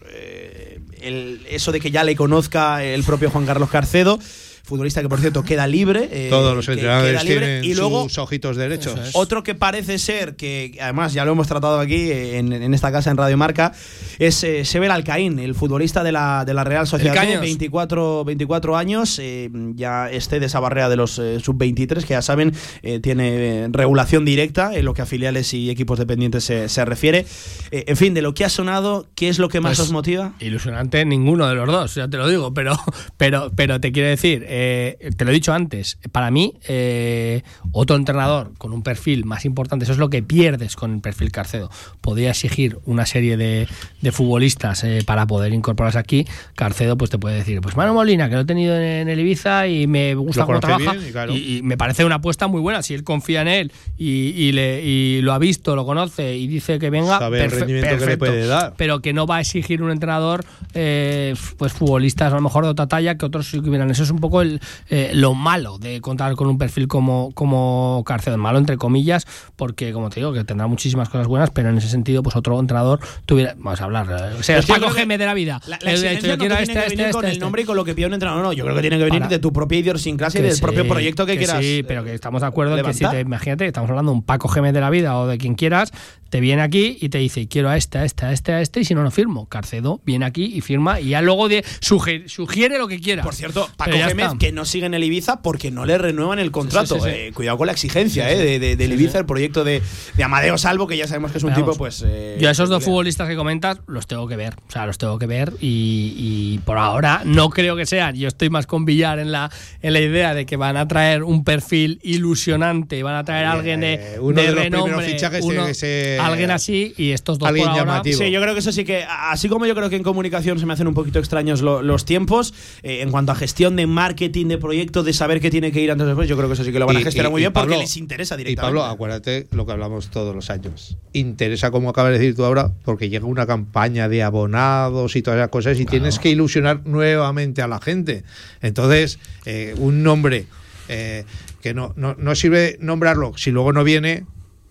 el- 1.06 1.42
eso 1.50 1.72
de 1.72 1.80
que 1.80 1.92
ya 1.92 2.04
le 2.04 2.16
conozca 2.16 2.84
el 2.84 3.04
propio 3.04 3.30
Juan 3.30 3.46
Carlos 3.46 3.70
Carcedo, 3.70 4.20
futbolista 4.66 5.02
que 5.02 5.10
por 5.10 5.20
cierto 5.20 5.44
queda 5.44 5.68
libre. 5.68 6.10
eh, 6.12 6.28
Todos 6.30 6.56
los 6.56 6.68
entrenadores 6.68 7.12
queda 7.14 7.24
libre, 7.24 7.46
tienen 7.46 7.64
y 7.66 7.74
luego 7.76 8.04
sus 8.04 8.18
ojitos 8.18 8.58
derechos. 8.58 9.00
otro 9.14 9.44
que 9.44 9.56
parece 9.56 10.00
ser, 10.00 10.36
que 10.36 10.78
además 10.82 11.14
ya 11.14 11.24
lo 11.26 11.32
hemos 11.34 11.48
tratado 11.48 11.80
aquí 11.80 11.96
eh, 12.12 12.38
en, 12.38 12.52
en 12.52 12.74
esta 12.74 12.92
casa 12.92 13.12
en 13.12 13.18
Radio 13.18 13.38
Marca, 13.38 13.74
es 14.20 14.44
eh, 14.44 14.66
Sebel 14.66 14.92
Alcaín, 14.92 15.40
el 15.40 15.56
futbolista 15.56 16.04
de 16.04 16.12
la, 16.12 16.44
de 16.46 16.54
la 16.54 16.64
Real 16.64 16.88
Sociedad. 16.88 17.14
El 17.16 17.20
B, 17.22 17.26
Caños. 17.28 17.42
24, 17.42 18.24
24 18.26 18.78
años, 18.78 19.20
eh, 19.22 19.50
ya 19.76 20.10
esté 20.10 20.40
de 20.40 20.48
esa 20.48 20.60
barrera 20.60 20.90
de 20.90 20.96
los 20.96 21.20
eh, 21.20 21.40
sub-23, 21.40 22.02
que 22.02 22.10
ya 22.16 22.22
saben, 22.22 22.54
eh, 22.82 23.00
tiene 23.00 23.68
regulación 23.72 24.26
directa 24.26 24.74
en 24.74 24.86
lo 24.86 24.94
que 24.94 25.02
a 25.02 25.06
filiales 25.06 25.54
y 25.54 25.70
equipos 25.70 26.00
dependientes 26.00 26.44
se, 26.44 26.70
se 26.70 26.86
refiere. 26.86 27.26
Eh, 27.72 27.86
en 27.88 27.98
fin, 27.98 28.14
de 28.14 28.22
lo 28.22 28.34
que 28.34 28.46
ha 28.46 28.50
sonado, 28.50 29.08
¿qué 29.16 29.30
es 29.30 29.40
lo 29.40 29.50
que 29.50 29.62
más 29.62 29.78
Pues, 29.78 29.88
os 29.88 29.92
motiva? 29.94 30.34
Ilusionante 30.40 31.06
ninguno 31.06 31.48
de 31.48 31.56
los 31.56 31.68
dos, 31.68 31.96
ya 31.96 32.08
te 32.10 32.18
lo 32.18 32.28
digo, 32.28 32.54
pero, 32.54 32.78
pero, 33.18 33.52
pero 33.56 33.80
te 33.80 33.92
quiero 33.92 34.10
decir, 34.10 34.46
eh, 34.58 35.12
te 35.18 35.26
lo 35.26 35.32
he 35.32 35.34
dicho 35.34 35.52
antes, 35.54 35.98
para 36.12 36.32
mí, 36.32 36.54
eh, 36.68 37.42
otro 37.74 37.96
entrenador 37.98 38.54
con 38.58 38.72
un 38.72 38.84
perfil 38.84 39.26
más 39.26 39.44
importante, 39.44 39.84
eso 39.84 39.92
es 39.92 40.00
lo 40.00 40.10
que 40.10 40.24
pierdes 40.24 40.76
con 40.78 40.94
el 40.94 41.02
perfil 41.02 41.32
Carcedo. 41.32 41.70
Podría 42.00 42.30
exigir 42.30 42.78
una 42.86 43.06
serie 43.06 43.36
de, 43.36 43.68
de 44.02 44.12
futbolistas 44.14 44.84
eh, 44.86 45.00
para 45.06 45.28
poder 45.28 45.54
incorporarse 45.54 46.00
aquí. 46.00 46.26
Carcedo, 46.56 46.98
pues 46.98 47.12
te 47.12 47.18
puede 47.18 47.36
decir, 47.36 47.60
pues 47.60 47.76
Manu 47.76 47.94
Molina, 47.94 48.30
que 48.30 48.36
lo 48.36 48.42
he 48.42 48.46
tenido 48.46 48.76
en, 48.78 48.84
en 48.84 49.10
el 49.10 49.20
Ibiza 49.20 49.68
y 49.68 49.88
me 49.88 50.16
gusta 50.16 50.46
cómo 50.46 50.60
trabaja. 50.62 50.94
bien 50.94 51.06
y 51.10 51.12
claro. 51.12 51.34
y- 51.34 51.58
y 51.58 51.62
me 51.62 51.76
parece 51.78 52.06
una 52.06 52.16
apuesta 52.16 52.48
muy 52.48 52.62
buena. 52.62 52.82
Si 52.82 52.94
él 52.94 53.04
confía 53.04 53.42
en 53.42 53.48
él 53.50 53.72
y, 53.98 54.30
y 54.36 54.52
le, 54.54 54.82
y 54.84 55.22
lo 55.22 55.34
ha 55.34 55.38
visto, 55.40 55.76
lo 55.76 55.86
conoce 55.86 56.38
y 56.38 56.48
dice 56.48 56.80
que 56.80 56.90
venga, 56.90 57.20
Sabe 57.20 57.44
el 57.44 57.52
perfe- 57.52 57.56
rendimiento 57.60 57.88
que 57.90 57.94
le 57.96 58.00
perfecto. 58.00 58.26
puede 58.26 58.48
dar. 58.48 58.74
Pero 58.78 59.02
que 59.02 59.12
no 59.14 59.28
va 59.28 59.38
a 59.38 59.42
exigir 59.42 59.82
un 59.84 59.92
entrenador, 59.92 60.46
eh, 60.74 61.34
pues 61.58 61.74
futbolistas 61.74 62.32
a 62.32 62.36
lo 62.36 62.42
mejor 62.42 62.64
de 62.64 62.70
otra 62.72 62.88
talla 62.88 63.16
que 63.18 63.26
otros 63.26 63.48
sí 63.50 63.62
que 63.62 63.70
hubieran. 63.70 63.90
Eso 63.92 64.04
es 64.04 64.12
un 64.12 64.20
poco 64.20 64.42
el, 64.46 64.62
eh, 64.90 65.12
lo 65.14 65.34
malo 65.34 65.78
de 65.78 66.02
contar 66.02 66.36
con 66.36 66.48
un 66.48 66.58
perfil 66.58 66.88
como, 66.88 67.32
como 67.34 68.04
Carcedo, 68.06 68.38
malo 68.38 68.58
entre 68.58 68.78
comillas, 68.78 69.26
porque 69.56 69.94
como 69.94 70.10
te 70.10 70.20
digo, 70.20 70.34
que 70.34 70.44
tendrá 70.44 70.68
muchísimas 70.68 71.10
cosas 71.10 71.28
buenas, 71.28 71.50
pero 71.52 71.70
en 71.70 71.78
ese 71.78 71.90
sentido, 71.90 72.24
pues 72.24 72.36
otro 72.36 72.60
entrenador 72.60 73.00
tuviera, 73.26 73.56
vamos 73.58 73.82
a 73.82 73.84
hablar, 73.86 74.08
eh, 74.10 74.40
o 74.40 74.44
sea, 74.44 74.58
Pues 74.58 74.68
yo 74.68 74.76
Paco 74.76 74.94
que 74.94 75.02
Geme 75.02 75.18
de 75.18 75.26
la 75.26 75.34
vida. 75.34 75.62
La, 75.68 75.78
la 75.82 75.92
exigencia 75.92 76.12
dicho, 76.12 76.28
yo 76.28 76.34
no 76.34 76.38
quiero 76.38 76.56
tiene 76.56 76.64
este, 76.64 76.74
que 76.74 76.80
este, 76.80 76.90
venir 76.90 77.06
este, 77.06 77.14
con 77.14 77.26
el 77.26 77.32
este. 77.32 77.42
nombre 77.42 77.62
y 77.62 77.66
con 77.66 77.76
lo 77.76 77.86
que 77.86 77.96
pide 77.96 78.08
un 78.08 78.14
entrenador. 78.14 78.44
No, 78.44 78.54
yo 78.54 78.64
creo 78.64 78.76
que 78.76 78.82
tiene 78.82 78.98
que 78.98 79.04
venir 79.04 79.22
Para. 79.22 79.30
de 79.30 79.40
tu 79.40 79.52
propia 79.52 79.80
idiosincrasia 79.80 80.40
y 80.40 80.44
Que 80.44 80.50
del 80.50 80.60
propio 80.60 80.88
proyecto 80.88 81.26
que, 81.26 81.38
quieras. 81.38 81.60
Sí, 81.60 81.84
pero 81.88 82.04
que 82.04 82.14
estamos 82.14 82.42
de 82.42 82.48
acuerdo 82.48 82.76
que 82.76 82.94
si 82.94 83.00
levantar. 83.00 83.12
te, 83.12 83.20
imagínate, 83.22 83.66
estamos 83.66 83.90
hablando 83.90 84.12
de 84.12 84.18
un 84.18 84.24
Paco 84.24 84.48
Gémez 84.48 84.74
de 84.74 84.82
la 84.82 84.90
vida 84.90 85.18
o 85.18 85.28
de 85.28 85.38
quien 85.38 85.56
quieras, 85.56 85.92
te 86.30 86.40
viene 86.40 86.62
aquí 86.62 86.98
y 87.00 87.10
te 87.10 87.18
dice, 87.20 87.48
quiero 87.48 87.70
a 87.70 87.78
este, 87.78 87.98
a 88.00 88.06
este, 88.06 88.26
a 88.26 88.32
este, 88.32 88.52
a 88.54 88.62
este, 88.62 88.80
y 88.82 88.86
si 88.86 88.94
no, 88.96 89.04
no 89.04 89.12
firmo. 89.12 89.48
Carcedo 89.48 90.02
viene 90.06 90.26
aquí 90.26 90.46
y 90.54 90.62
firma 90.62 91.00
y 91.00 91.10
ya 91.10 91.22
luego 91.22 91.48
de, 91.48 91.64
sugiere, 91.80 92.28
sugiere 92.30 92.78
lo 92.78 92.88
que 92.88 93.00
quiera. 93.00 93.24
Por 93.24 93.36
cierto, 93.36 93.70
Paco 93.78 93.92
Gémez, 93.92 94.32
que 94.40 94.52
no 94.52 94.66
sigue 94.66 94.86
en 94.86 94.94
el 94.94 95.04
Ibiza 95.04 95.42
porque 95.42 95.72
no 95.72 95.86
le 95.86 95.98
renuevan 95.98 96.40
el 96.40 96.52
contrato. 96.52 96.96
Sí, 96.96 97.02
sí, 97.02 97.10
sí. 97.10 97.16
Eh, 97.16 97.32
cuidado 97.34 97.58
con 97.58 97.68
la 97.68 97.74
exigencia 97.74 98.30
eh, 98.32 98.38
de, 98.38 98.60
de- 98.60 98.76
del 98.76 98.94
Ibiza, 98.94 99.20
el 99.20 99.26
proyecto 99.26 99.64
de, 99.64 99.82
de 100.16 100.24
Amadeo 100.24 100.58
Salvo, 100.58 100.88
que 100.88 100.98
ya 100.98 101.08
sabemos 101.08 101.32
que 101.32 101.38
es 101.38 101.44
un 101.44 101.54
tipo, 101.54 101.74
pues. 101.76 102.04
eh, 102.06 102.38
Yo 102.40 102.50
a 102.50 102.52
esos 102.52 102.70
dos 102.70 102.84
futbolistas 102.84 103.28
que 103.30 103.36
comentas 103.36 103.80
los 103.88 104.08
tengo 104.08 104.28
que 104.28 104.36
ver, 104.36 104.56
o 104.68 104.72
sea, 104.72 104.86
los 104.86 104.98
tengo 104.98 105.18
que 105.20 105.28
ver 105.28 105.54
y, 105.62 106.14
y 106.18 106.60
por 106.66 106.78
ahora 106.78 107.22
no 107.26 107.50
creo 107.50 107.76
que 107.76 107.86
sean. 107.86 108.16
Yo 108.16 108.28
estoy 108.28 108.50
más 108.50 108.68
con 108.68 108.84
Villar 108.86 109.20
en 109.20 109.32
la, 109.32 109.52
en 109.82 109.94
la 109.94 110.00
idea 110.02 110.34
de 110.34 110.46
que 110.46 110.58
van 110.58 110.76
a 110.78 110.88
traer 110.88 111.24
un 111.24 111.44
perfil 111.44 112.00
ilusionante, 112.04 113.02
van 113.04 113.16
a 113.16 113.24
traer 113.24 113.46
a 113.46 113.52
alguien 113.54 113.80
de, 113.82 113.94
Eh, 113.94 114.20
uno 114.20 114.42
de 114.42 114.52
los 114.52 114.66
primeros 114.66 115.04
fichajes 115.04 115.44
uno- 115.44 115.54
tiene 115.66 115.74
que 116.16 116.22
alguien 116.22 116.52
así 116.52 116.94
y 116.98 117.12
estos 117.12 117.38
dos 117.40 117.48
alguien 117.48 117.66
por 117.68 117.72
ahora, 117.80 117.92
llamativo. 117.94 118.18
Sí, 118.18 118.32
yo 118.32 118.42
creo 118.42 118.54
que 118.54 118.60
eso 118.60 118.72
sí 118.72 118.84
que, 118.86 119.04
así 119.08 119.48
como 119.50 119.66
yo 119.66 119.76
creo 119.76 119.90
que 119.90 119.96
en 119.96 120.04
comunicación 120.04 120.60
se 120.60 120.66
me 120.66 120.74
hacen 120.74 120.88
un 120.88 120.94
poquito 120.94 121.20
extraños 121.20 121.62
lo- 121.62 121.82
los 121.82 122.06
tiempos, 122.06 122.54
eh, 122.84 123.02
en 123.02 123.12
cuanto 123.12 123.32
a 123.32 123.36
gestión 123.36 123.76
de 123.76 123.88
marketing, 123.88 124.48
de 124.48 124.58
proyecto, 124.58 125.04
de 125.04 125.14
saber 125.14 125.40
qué 125.42 125.50
tiene 125.52 125.72
que 125.72 125.82
ir 125.82 125.92
antes 125.92 126.06
o 126.06 126.08
después, 126.08 126.28
yo 126.30 126.36
creo 126.38 126.48
que 126.50 126.54
eso 126.54 126.64
sí 126.64 126.72
que 126.72 126.80
lo 126.80 126.86
van 126.86 126.98
a 126.98 127.02
Y- 127.02 127.04
gestionar 127.04 127.30
y- 127.30 127.32
muy 127.34 127.42
y 127.42 127.44
bien 127.44 127.54
porque 127.54 127.68
Pablo- 127.70 127.82
les 127.82 127.98
interesa 127.98 128.36
Y 128.36 128.38
directamente. 128.40 128.78
Pablo, 128.80 128.86
acuérdate 128.92 129.48
lo 129.52 129.66
que 129.66 129.72
hablamos 129.72 130.10
todos 130.10 130.34
los 130.36 130.50
años. 130.50 130.98
Interesa, 131.14 131.72
como 131.72 131.90
acabas 131.90 132.12
de 132.14 132.20
decir 132.20 132.36
tú 132.36 132.46
ahora, 132.46 132.72
porque 132.84 133.10
llega 133.10 133.26
una 133.26 133.46
campaña 133.46 134.10
de 134.10 134.24
abonados 134.24 135.16
y 135.16 135.22
todas 135.22 135.38
esas 135.40 135.50
cosas 135.50 135.80
y 135.80 135.86
tienes 135.86 136.20
que 136.20 136.30
ilusionar 136.30 136.82
nuevamente 136.86 137.62
a 137.62 137.68
la 137.68 137.80
gente. 137.80 138.24
Entonces, 138.62 139.20
eh, 139.46 139.76
un 139.78 140.04
nombre 140.04 140.48
eh, 140.88 141.26
que 141.62 141.74
no, 141.74 141.94
no, 141.96 142.16
no 142.20 142.36
sirve 142.36 142.78
nombrarlo 142.80 143.34
si 143.38 143.50
luego 143.50 143.74
no 143.74 143.84
viene, 143.84 144.26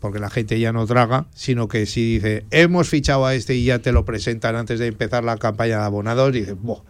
porque 0.05 0.19
la 0.19 0.29
gente 0.29 0.61
ya 0.61 0.71
no 0.71 0.85
traga, 0.85 1.29
sino 1.33 1.67
que 1.67 1.87
si 1.87 2.17
dice, 2.17 2.45
hemos 2.51 2.91
fichado 2.91 3.25
a 3.25 3.35
este 3.35 3.55
y 3.55 3.65
ya 3.65 3.79
te 3.79 3.91
lo 3.91 4.05
presentan 4.05 4.55
antes 4.55 4.79
de 4.79 4.89
empezar 4.89 5.25
la 5.25 5.39
campaña 5.39 5.79
de 5.79 5.85
abonados, 5.85 6.31
dices, 6.31 6.57
"Buah, 6.61 6.83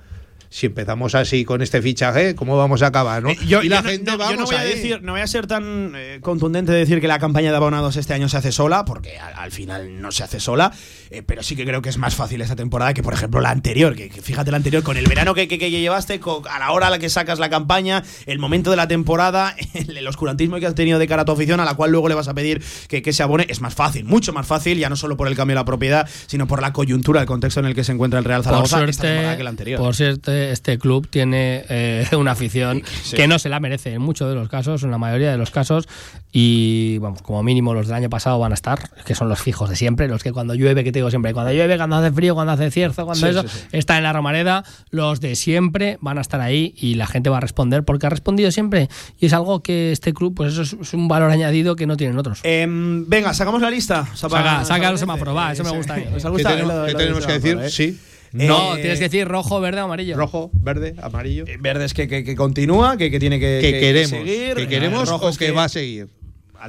si 0.57 0.66
empezamos 0.66 1.16
así 1.16 1.44
con 1.44 1.62
este 1.62 1.82
fichaje, 1.82 2.36
¿cómo 2.36 2.57
vamos 2.57 2.80
a 2.82 2.86
acabar? 2.86 3.20
¿no? 3.24 3.30
Eh, 3.30 3.38
yo, 3.44 3.61
y 3.61 3.68
la 3.68 3.82
yo 3.82 3.88
gente 3.88 4.05
no, 4.09 4.12
yo 4.12 4.18
vamos 4.18 4.38
no 4.38 4.44
voy 4.46 4.55
a 4.55 4.61
ahí. 4.61 4.68
decir, 4.68 5.02
no 5.02 5.11
voy 5.11 5.20
a 5.20 5.26
ser 5.26 5.48
tan 5.48 5.94
eh, 5.96 6.18
contundente 6.20 6.70
de 6.70 6.78
decir 6.78 7.00
que 7.00 7.09
la 7.09 7.18
campaña 7.18 7.50
de 7.50 7.57
abonados 7.57 7.96
este 7.96 8.14
año 8.14 8.28
se 8.28 8.36
hace 8.36 8.52
sola, 8.52 8.84
porque 8.84 9.18
al, 9.18 9.34
al 9.34 9.50
final 9.50 10.00
no 10.00 10.12
se 10.12 10.22
hace 10.22 10.38
sola, 10.38 10.70
eh, 11.11 11.22
pero 11.26 11.42
sí 11.42 11.57
que 11.57 11.64
creo 11.64 11.82
que 11.82 11.88
es 11.88 11.98
más 11.98 12.14
fácil 12.14 12.40
esta 12.40 12.55
temporada 12.55 12.94
que, 12.94 13.02
por 13.02 13.14
ejemplo, 13.14 13.40
la 13.40 13.50
anterior. 13.50 13.96
Que, 13.96 14.09
que 14.09 14.22
fíjate 14.22 14.52
la 14.52 14.59
anterior, 14.59 14.84
con 14.84 14.96
el 14.96 15.07
verano 15.09 15.34
que, 15.34 15.48
que- 15.48 15.59
que 15.59 15.72
llevaste, 15.72 16.20
a 16.48 16.59
la 16.61 16.70
hora 16.70 16.86
a 16.86 16.90
la 16.90 17.00
que 17.00 17.09
sacas 17.11 17.40
la 17.40 17.50
campaña, 17.50 18.05
el 18.26 18.38
momento 18.38 18.70
de 18.70 18.76
la 18.76 18.86
temporada, 18.86 19.57
el, 19.74 19.96
el 19.96 20.07
oscurantismo 20.07 20.61
que 20.61 20.66
has 20.66 20.76
tenido 20.76 21.00
de 21.00 21.09
cara 21.09 21.22
a 21.22 21.24
tu 21.24 21.32
afición, 21.32 21.59
a 21.59 21.64
la 21.64 21.74
cual 21.74 21.90
luego 21.90 22.09
le 22.09 22.14
vas 22.14 22.28
a 22.28 22.34
pedir 22.34 22.62
que, 22.86 23.02
que 23.02 23.12
se 23.12 23.24
abone, 23.24 23.44
es 23.48 23.61
más 23.61 23.74
fácil, 23.74 24.05
mucho 24.05 24.32
más 24.32 24.46
fácil, 24.46 24.78
ya 24.78 24.88
no 24.88 24.94
solo 24.94 25.16
por 25.16 25.26
el 25.26 25.34
cambio 25.34 25.55
de 25.57 25.61
la 25.62 25.64
propiedad, 25.64 26.09
sino 26.28 26.46
por 26.46 26.62
la 26.62 26.72
coyuntura, 26.72 27.20
el 27.22 27.26
contexto 27.26 27.59
en 27.59 27.66
el 27.66 27.74
que 27.74 27.82
se 27.82 27.90
encuentra 27.90 28.20
el 28.20 28.24
Real 28.24 28.42
por 28.42 28.52
Zaragoza 28.68 28.84
esta 28.84 29.02
temporada 29.02 29.22
suerte, 29.24 29.36
que 29.38 29.42
la 29.44 29.50
anterior. 29.50 29.80
por 29.80 29.94
suerte, 29.96 30.43
este 30.53 30.78
club 30.78 31.09
tiene 31.09 31.64
eh, 31.68 32.07
una 32.16 32.32
afición 32.32 32.82
Sí. 33.03 33.16
que 33.16 33.26
no 33.28 33.38
se 33.38 33.49
la 33.49 33.61
merece 33.61 33.92
en 33.95 34.03
muchos 34.03 34.28
de 34.28 34.34
los 34.34 34.49
casos, 34.49 34.82
en 34.82 34.90
la 34.90 34.99
mayoría 34.99 35.30
de 35.30 35.38
los 35.38 35.51
casos, 35.51 35.88
y 36.32 36.99
vamos, 36.99 37.22
como 37.22 37.42
mínimo 37.42 37.74
los 37.74 37.86
del 37.86 37.97
año 37.97 38.11
pasado 38.11 38.38
van 38.38 38.53
a 38.53 38.55
estar, 38.55 38.90
que 39.05 39.14
son 39.14 39.28
los 39.28 39.40
fijos 39.40 39.70
de 39.70 39.76
siempre, 39.76 40.09
los 40.09 40.22
que 40.22 40.32
cuando 40.32 40.55
llueve, 40.55 40.82
que 40.84 40.92
te 40.92 40.99
digo 40.99 41.11
siempre, 41.11 41.32
cuando 41.32 41.53
llueve, 41.53 41.76
cuando 41.76 41.97
hace 41.97 42.11
frío, 42.12 42.34
cuando 42.34 42.53
hace 42.53 42.70
cierzo, 42.70 43.05
cuando 43.05 43.24
Sí, 43.26 43.30
eso, 43.30 43.42
sí, 43.42 43.49
sí. 43.49 43.66
está 43.72 43.97
en 43.97 44.03
la 44.03 44.12
Romareda, 44.12 44.64
los 44.90 45.20
de 45.20 45.36
siempre 45.36 45.99
van 46.01 46.18
a 46.18 46.20
estar 46.20 46.40
ahí 46.40 46.74
y 46.76 46.95
la 46.95 47.07
gente 47.07 47.30
va 47.30 47.36
a 47.38 47.40
responder 47.40 47.84
porque 47.84 48.07
ha 48.07 48.11
respondido 48.11 48.51
siempre 48.51 48.88
y 49.20 49.26
es 49.26 49.32
algo 49.32 49.62
que 49.62 49.92
este 49.92 50.12
club, 50.12 50.34
pues 50.34 50.53
eso 50.53 50.62
es, 50.62 50.72
es 50.72 50.95
un 50.95 51.09
valor 51.09 51.30
añadido 51.30 51.76
que 51.76 51.86
no 51.86 51.97
tienen 51.97 52.18
otros. 52.18 52.40
Em, 52.42 53.09
venga, 53.09 53.32
sacamos 53.34 53.62
la 53.62 53.70
lista. 53.70 54.07
Saca- 54.14 54.64
saca 54.64 54.88
el 54.90 54.99
semáforo, 54.99 55.34
va, 55.34 55.53
eso 55.53 55.62
me 55.64 55.70
gusta 55.70 55.95
a 55.95 55.97
mí. 55.99 56.05
¿Os 56.14 56.24
ha 56.24 56.30
¿Qué 56.32 56.42
tenemos, 56.42 56.74
Lo 56.76 57.26
qué 57.26 57.26
que 57.26 57.32
decir? 57.40 57.59
eh? 57.62 57.70
Sí. 57.70 58.01
No, 58.35 58.76
Eh, 58.76 58.80
tienes 58.80 58.99
que 58.99 59.05
decir 59.05 59.26
rojo, 59.28 59.61
verde, 59.61 59.80
amarillo. 59.80 60.16
Rojo, 60.16 60.51
verde, 60.53 60.95
amarillo. 61.01 61.45
Eh, 61.47 61.57
Verdes 61.61 61.95
que, 61.95 62.09
que, 62.09 62.24
que 62.24 62.35
continúa, 62.37 62.97
que, 62.97 63.11
que 63.11 63.18
tiene 63.20 63.39
que, 63.41 63.59
que, 63.62 63.72
que- 63.72 63.80
queremos. 63.80 64.11
que 64.11 64.16
seguir. 64.18 64.55
que 64.57 64.68
queremos 64.68 65.09
Rojo 65.09 65.26
o 65.26 65.28
es 65.30 65.39
que, 65.39 65.51
va 65.53 65.64
a 65.64 65.68
seguir. 65.68 66.09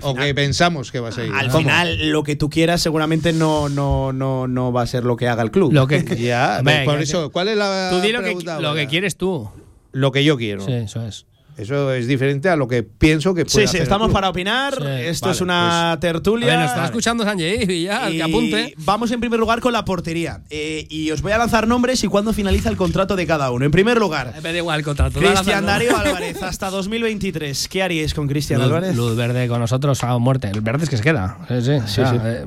O 0.02 0.14
que 0.14 0.36
pensamos 0.36 0.92
que 0.92 1.00
va 1.00 1.10
a 1.10 1.12
seguir. 1.12 1.34
Al 1.34 1.48
¿Cómo? 1.48 1.60
final, 1.60 2.10
lo 2.12 2.24
que 2.24 2.36
tú 2.36 2.50
quieras 2.50 2.82
seguramente 2.82 3.32
no, 3.34 3.70
no, 3.70 4.12
no, 4.14 4.46
no 4.48 4.72
va 4.74 4.82
a 4.82 4.88
ser 4.88 5.04
lo 5.06 5.16
que 5.16 5.28
haga 5.28 5.42
el 5.42 5.52
club. 5.52 5.72
Lo 5.74 5.88
que, 5.88 6.04
Ya, 6.20 6.62
Venga, 6.64 6.84
por 6.86 7.02
eso, 7.02 7.32
¿cuál 7.32 7.48
es 7.48 7.58
la 7.58 7.90
Tú 7.92 8.02
di 8.02 8.12
lo 8.12 8.22
que, 8.22 8.36
lo 8.62 8.76
que 8.76 8.88
quieres 8.88 9.16
tú. 9.16 9.50
Lo 9.92 10.12
que 10.12 10.24
yo 10.26 10.38
quiero. 10.38 10.66
Sí, 10.66 10.74
eso 10.74 11.06
es. 11.08 11.26
Eso 11.58 11.94
es 11.94 12.08
diferente 12.08 12.50
a 12.50 12.56
lo 12.56 12.68
que 12.68 12.84
pienso 12.84 13.34
que 13.34 13.46
puede 13.46 13.50
Sí, 13.50 13.60
sí, 13.62 13.78
hacer 13.78 13.82
estamos 13.84 14.12
para 14.12 14.30
opinar. 14.30 14.74
Sí. 14.76 14.88
Esto 14.88 15.28
Vale, 15.28 15.36
es 15.36 15.42
una 15.42 15.98
tertulia. 16.02 16.48
A 16.48 16.50
ver, 16.52 16.60
nos 16.60 16.72
está 16.72 16.86
escuchando 16.86 17.24
Sanjay 17.24 17.64
y 17.72 17.84
ya, 17.84 18.10
Y 18.10 18.18
que 18.18 18.24
apunte. 18.24 18.74
Vamos 18.80 19.12
en 19.12 19.20
primer 19.20 19.40
lugar 19.40 19.62
con 19.62 19.72
la 19.74 19.86
portería. 19.86 20.42
Eh, 20.50 20.86
y 20.90 21.12
os 21.12 21.22
voy 21.22 21.32
a 21.32 21.38
lanzar 21.38 21.68
nombres 21.68 22.04
y 22.04 22.08
cuándo 22.08 22.34
finaliza 22.34 22.70
el 22.70 22.78
contrato 22.78 23.16
de 23.16 23.26
cada 23.26 23.52
uno. 23.52 23.64
En 23.66 23.72
primer 23.72 23.98
lugar, 23.98 24.34
Me 24.44 24.52
da 24.52 24.58
igual 24.58 24.80
el 24.80 24.86
contrato. 24.86 25.20
Cristian 25.20 25.70
hazlo. 25.70 25.98
Álvarez, 26.06 26.44
hasta 26.44 26.70
2023. 26.70 27.68
¿Qué 27.70 27.84
haríais 27.84 28.14
con 28.14 28.28
Cristian 28.28 28.62
Álvarez? 28.62 28.96
luz 28.96 29.16
verde 29.16 29.48
con 29.48 29.60
nosotros 29.60 30.04
a 30.04 30.18
muerte. 30.18 30.50
El 30.50 30.62
verde 30.62 30.84
es 30.84 30.90
que 30.90 30.98
se 30.98 31.04
queda. 31.04 31.38
Sí, 31.48 31.62
sí. 31.62 31.72
o 31.72 31.88
sea, 31.88 32.12
sí. 32.12 32.18
eh, 32.22 32.46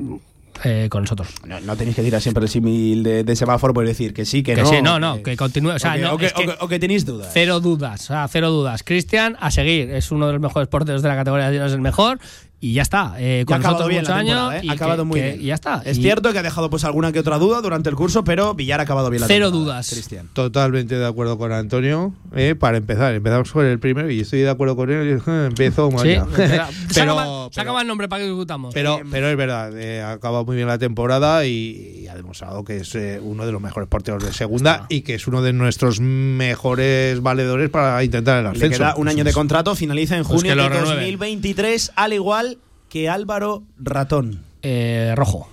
eh, 0.63 0.87
con 0.89 1.03
nosotros. 1.03 1.29
No, 1.45 1.59
no 1.61 1.75
tenéis 1.75 1.95
que 1.95 2.03
tirar 2.03 2.21
siempre 2.21 2.43
el 2.43 2.49
símil 2.49 3.03
de, 3.03 3.23
de 3.23 3.35
semáforo 3.35 3.73
por 3.73 3.85
decir 3.85 4.13
que 4.13 4.25
sí, 4.25 4.43
que, 4.43 4.55
Que 4.55 4.61
no. 4.63 4.69
sí, 4.69 4.81
no, 4.81 4.99
no, 4.99 5.21
que 5.23 5.35
continúe. 5.37 5.71
O 5.71 5.79
sea, 5.79 5.95
que, 5.95 6.01
no, 6.01 6.13
o 6.13 6.17
que- 6.17 6.25
es 6.27 6.33
que 6.33 6.43
o 6.43 6.45
que- 6.47 6.57
o 6.65 6.67
que 6.67 6.79
tenéis 6.79 7.05
dudas. 7.05 7.29
Cero 7.33 7.59
dudas, 7.59 8.01
o 8.01 8.07
sea, 8.07 8.27
cero 8.27 8.49
dudas. 8.51 8.83
Cristian, 8.83 9.37
a 9.39 9.51
seguir. 9.51 9.89
Es 9.91 10.11
uno 10.11 10.27
de 10.27 10.33
los 10.33 10.41
mejores 10.41 10.67
porteros 10.67 11.01
de 11.01 11.09
la 11.09 11.15
categoría, 11.15 11.49
es 11.65 11.73
el 11.73 11.81
mejor. 11.81 12.19
Y 12.61 12.73
ya 12.73 12.81
está. 12.81 13.13
Eh, 13.17 13.45
con 13.47 13.55
ha 13.55 13.59
acabado 13.59 13.87
bien 13.87 14.03
la 14.03 14.17
temporada, 14.17 14.57
¿eh? 14.57 14.61
y 14.63 14.69
Ha 14.69 14.73
acabado 14.73 15.03
que- 15.03 15.07
muy 15.07 15.19
que- 15.21 15.25
bien. 15.29 15.41
Y 15.41 15.45
ya 15.45 15.55
está. 15.55 15.81
Es 15.85 15.97
Y 15.97 16.01
cierto 16.01 16.33
que 16.33 16.39
ha 16.39 16.43
dejado 16.43 16.69
pues 16.69 16.83
alguna 16.83 17.13
que 17.13 17.19
otra 17.19 17.37
duda 17.37 17.61
durante 17.61 17.89
el 17.89 17.95
curso, 17.95 18.25
pero 18.25 18.53
Villar 18.53 18.81
ha 18.81 18.83
acabado 18.83 19.09
bien 19.09 19.21
la 19.21 19.27
Cero 19.27 19.45
temporada, 19.45 19.73
dudas. 19.75 19.89
Cristian. 19.89 20.27
Totalmente 20.33 20.95
de 20.95 21.05
acuerdo 21.07 21.37
con 21.37 21.53
Antonio. 21.53 22.13
eh, 22.35 22.55
para 22.55 22.77
empezar, 22.77 23.13
empezamos 23.15 23.51
con 23.51 23.65
el 23.65 23.79
primero 23.79 24.11
y 24.11 24.19
estoy 24.19 24.41
de 24.41 24.49
acuerdo 24.49 24.75
con 24.75 24.89
él. 24.91 25.21
eh, 25.25 25.45
Empiezo 25.47 25.89
Sí, 25.91 25.95
vaya. 25.95 26.25
espera. 26.29 26.67
pero, 26.93 27.49
sácame 27.51 27.69
pero, 27.69 27.79
el 27.79 27.87
nombre 27.87 28.09
para 28.09 28.23
que 28.23 28.27
discutamos. 28.27 28.73
pero, 28.73 28.99
pero 29.09 29.29
es 29.29 29.37
verdad, 29.37 29.77
eh, 29.79 30.01
ha 30.01 30.11
acabado 30.11 30.43
muy 30.45 30.57
bien 30.57 30.67
la 30.67 30.77
temporada 30.77 31.45
y, 31.45 32.01
y 32.03 32.07
ha 32.07 32.15
demostrado 32.15 32.65
que 32.65 32.77
es 32.77 32.93
eh, 32.95 33.19
uno 33.23 33.45
de 33.45 33.53
los 33.53 33.61
mejores 33.61 33.87
porteros 33.87 34.21
de 34.23 34.33
segunda 34.33 34.85
y 34.89 35.01
que 35.01 35.15
es 35.15 35.27
uno 35.27 35.41
de 35.41 35.53
nuestros 35.53 36.01
mejores 36.01 37.21
valedores 37.21 37.69
para 37.69 38.03
intentar 38.03 38.37
el 38.39 38.43
Le 38.43 38.49
ascenso. 38.49 38.77
queda 38.77 38.95
un 38.97 39.07
año 39.07 39.23
de 39.23 39.31
contrato, 39.33 39.75
finaliza 39.75 40.17
en 40.17 40.23
Pues 40.23 40.35
junio 40.41 40.55
lo 40.55 40.63
de 40.63 40.69
renueven. 40.69 40.95
2023, 40.97 41.91
al 41.95 42.13
igual 42.13 42.48
que 42.89 43.09
Álvaro 43.09 43.63
Ratón. 43.77 44.41
Eh, 44.61 45.13
rojo. 45.15 45.47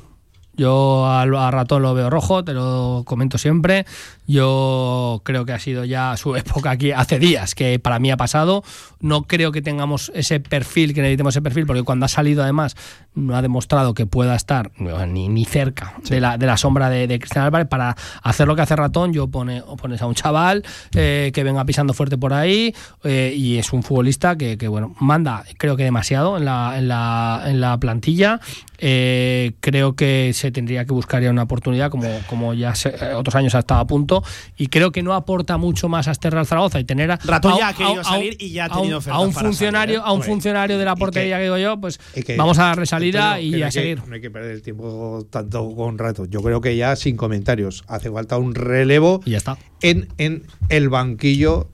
Yo 0.55 1.07
al- 1.07 1.37
a, 1.37 1.51
Ratón 1.51 1.83
lo 1.83 1.93
veo 1.95 2.09
rojo, 2.09 2.43
te 2.43 2.55
lo 2.55 3.03
comento 3.07 3.37
siempre. 3.37 3.85
Yo 4.27 5.21
creo 5.25 5.45
que 5.45 5.53
ha 5.53 5.59
sido 5.59 5.85
ya 5.85 6.17
su 6.17 6.35
época 6.37 6.71
aquí 6.71 6.93
hace 6.93 7.19
días, 7.19 7.55
que 7.55 7.79
para 7.79 7.99
mí 7.99 8.11
ha 8.11 8.17
pasado. 8.17 8.63
No 9.01 9.23
creo 9.23 9.53
que 9.53 9.63
tengamos 9.63 10.11
ese 10.15 10.41
perfil, 10.41 10.95
que 10.95 11.01
necesitemos 11.01 11.35
ese 11.35 11.43
perfil, 11.43 11.67
porque 11.67 11.83
cuando 11.83 12.07
ha 12.07 12.09
salido 12.09 12.43
además 12.43 12.77
no 13.15 13.35
ha 13.37 13.41
demostrado 13.43 13.95
que 13.95 14.05
pueda 14.07 14.35
estar 14.35 14.71
ni, 15.09 15.29
ni 15.29 15.45
cerca 15.45 15.95
de, 16.09 16.21
la, 16.21 16.37
de 16.39 16.47
la 16.47 16.57
sombra 16.57 16.91
de, 16.91 17.07
de 17.07 17.19
Cristian 17.19 17.45
Álvarez. 17.45 17.69
Para 17.69 17.97
hacer 18.23 18.47
lo 18.47 18.57
que 18.57 18.63
hace 18.63 18.77
Ratón, 18.77 19.13
yo 19.13 19.29
pone, 19.29 19.63
pones 19.81 20.03
a 20.03 20.07
un 20.07 20.15
chaval 20.15 20.65
eh, 20.95 21.31
que 21.33 21.45
venga 21.45 21.65
pisando 21.65 21.95
fuerte 21.95 22.19
por 22.19 22.35
ahí 22.35 22.75
eh, 23.05 23.33
y 23.37 23.59
es 23.59 23.73
un 23.73 23.83
futbolista 23.83 24.37
que, 24.37 24.59
que, 24.59 24.69
bueno, 24.69 24.95
manda 25.01 25.45
creo 25.59 25.77
que 25.77 25.85
demasiado 25.85 26.37
en 26.37 26.45
la, 26.45 26.75
en 26.79 26.89
la, 26.89 27.43
en 27.47 27.61
la 27.61 27.79
plantilla. 27.79 28.41
Eh, 28.79 29.53
creo 29.61 29.97
que 29.97 30.33
se 30.35 30.51
tendría 30.51 30.85
que 30.85 30.93
buscar 30.93 31.23
ya 31.23 31.31
una 31.31 31.45
oportunidad, 31.45 31.91
como, 31.91 32.09
como 32.29 32.53
ya 32.53 32.75
se- 32.75 32.91
eh, 32.91 33.15
otros 33.15 33.35
años 33.35 33.55
ha 33.55 33.61
estado 33.61 33.81
a 33.81 33.87
punto, 33.87 34.16
y 34.57 34.69
creo 34.69 34.93
que 34.93 35.03
no 35.03 35.15
aporta 35.15 35.57
mucho 35.57 35.89
más 35.89 36.09
a 36.09 36.13
este 36.13 36.31
Real 36.31 36.47
Zaragoza 36.47 36.81
y 36.81 36.85
tener 36.85 37.11
a, 37.11 37.17
Ratón 37.25 37.53
a- 37.55 37.59
ya 37.59 37.67
ha 37.67 37.71
a- 37.71 37.75
querido 37.75 38.01
a- 38.01 38.05
salir 38.05 38.37
y 38.39 38.51
ya 38.51 38.67
ha 38.67 38.69
tenido 38.69 39.01
a 39.11 39.21
un 39.21 39.33
funcionario, 39.33 39.95
salir, 39.97 39.99
¿eh? 39.99 40.03
a 40.05 40.13
un 40.13 40.17
Hombre, 40.21 40.29
funcionario 40.29 40.79
de 40.79 40.85
la 40.85 40.93
y 40.93 40.95
que- 40.95 40.99
portería 41.01 41.37
que 41.39 41.43
digo 41.45 41.59
yo, 41.59 41.81
pues 41.81 41.99
que- 41.99 42.37
vamos 42.37 42.59
a 42.59 42.65
darle 42.65 42.87
salida 42.87 43.41
y 43.41 43.63
a 43.63 43.71
seguir. 43.71 44.03
no 44.07 44.15
hay 44.15 44.21
que 44.21 44.31
perder 44.31 44.53
el 44.53 44.63
tiempo 44.63 45.27
tanto 45.31 45.75
con 45.75 45.99
rato. 45.99 46.25
Yo 46.27 46.43
creo 46.43 46.61
que 46.61 46.77
ya 46.77 46.97
sin 46.97 47.17
comentarios. 47.17 47.85
Hace 47.89 48.11
falta 48.11 48.39
un 48.39 48.55
relevo 48.55 49.21
Y 49.25 49.31
ya 49.33 49.39
está. 49.39 49.59
en, 49.83 50.09
en 50.19 50.45
el 50.69 50.89
banquillo 50.89 51.69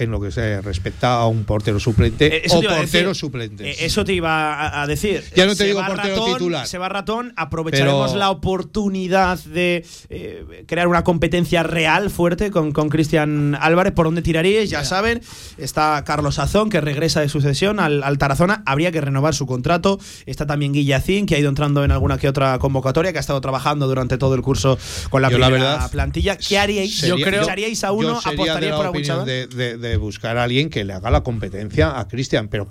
en 0.00 0.10
lo 0.10 0.20
que 0.20 0.30
se 0.30 0.60
respecta 0.62 1.14
a 1.14 1.26
un 1.26 1.44
portero 1.44 1.78
suplente 1.80 2.26
Eh, 2.36 2.42
eso 2.44 2.56
o 2.56 2.60
te 2.60 2.64
iba 2.66 2.74
a 2.74 2.78
porteros 2.78 3.08
decir. 3.10 3.14
suplentes. 3.20 3.66
Eh, 3.80 3.84
Eso 3.86 4.04
te 4.04 4.12
iba 4.14 4.54
a, 4.54 4.82
a 4.82 4.86
decir. 4.86 5.22
Ya 5.36 5.44
no 5.46 5.52
te 5.52 5.56
Se 5.58 5.64
digo 5.66 5.80
va 5.80 5.86
portero 5.88 6.14
ratón, 6.16 6.32
titular. 6.34 6.66
Se 6.66 6.78
va 6.78 6.88
ratón, 6.88 7.32
aprovecharemos 7.36 8.08
Pero- 8.10 8.18
la 8.18 8.30
oportunidad 8.30 9.38
de 9.44 9.84
eh, 10.08 10.64
crear 10.66 10.88
una 10.88 11.04
competencia 11.04 11.62
real 11.62 12.10
fuerte 12.10 12.50
con, 12.50 12.72
con 12.72 12.88
Cristian 12.88 13.56
Álvarez. 13.60 13.92
¿Por 13.92 14.06
dónde 14.06 14.22
tiraríais? 14.22 14.70
Ya 14.70 14.84
saben, 14.84 15.20
está 15.58 16.02
Carlos 16.04 16.38
Azón, 16.38 16.70
que 16.70 16.80
regresa 16.80 17.20
de 17.20 17.28
sucesión 17.28 17.80
al, 17.80 18.02
al 18.02 18.18
Tarazona. 18.18 18.62
Habría 18.66 18.92
que 18.92 19.00
renovar 19.00 19.34
su 19.34 19.46
contrato. 19.46 19.98
Está 20.26 20.46
también 20.46 20.72
Guillacín, 20.72 21.26
que 21.26 21.34
ha 21.34 21.38
ido 21.38 21.48
entrando 21.48 21.84
en 21.84 21.90
alguna 21.90 22.18
que 22.18 22.28
otra 22.28 22.58
convocatoria, 22.58 23.12
que 23.12 23.18
ha 23.18 23.20
estado 23.20 23.40
trabajando 23.40 23.86
durante 23.88 24.18
todo 24.18 24.34
el 24.34 24.42
curso 24.42 24.78
con 25.10 25.22
la 25.22 25.30
Yo, 25.30 25.38
la 25.38 25.46
primera 25.48 25.70
verdad, 25.72 25.90
plantilla. 25.90 26.36
¿Qué 26.36 26.58
haríais? 26.58 26.98
Sería- 26.98 27.40
¿Echaríais 27.40 27.84
a 27.84 27.92
uno? 27.92 28.14
yo 28.14 28.20
sería 28.20 28.36
de 28.36 28.42
¿Apostaríais 28.70 28.70
la 28.70 28.76
por 28.76 29.26
de- 29.26 29.89
de 29.90 29.96
buscar 29.98 30.36
a 30.38 30.44
alguien 30.44 30.70
que 30.70 30.84
le 30.84 30.92
haga 30.92 31.10
la 31.10 31.22
competencia 31.22 31.98
a 31.98 32.08
Cristian, 32.08 32.48
pero 32.48 32.68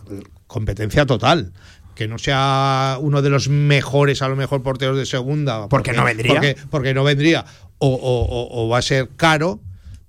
competencia 0.47 1.05
total. 1.05 1.53
Que 1.95 2.07
no 2.07 2.17
sea 2.17 2.97
uno 3.01 3.22
de 3.22 3.30
los 3.30 3.49
mejores, 3.49 4.22
a 4.22 4.30
lo 4.30 4.36
mejor, 4.38 4.63
porteros 4.63 4.97
de 4.97 5.05
segunda. 5.05 5.67
Porque 5.67 5.91
no 5.93 6.05
vendría. 6.05 6.34
Porque, 6.34 6.55
porque 6.70 6.93
no 6.93 7.03
vendría. 7.03 7.45
O, 7.78 7.88
o- 7.89 8.26
o- 8.26 8.65
o 8.65 8.70
va 8.70 8.78
a 8.78 8.82
ser 8.82 9.09
caro, 9.17 9.59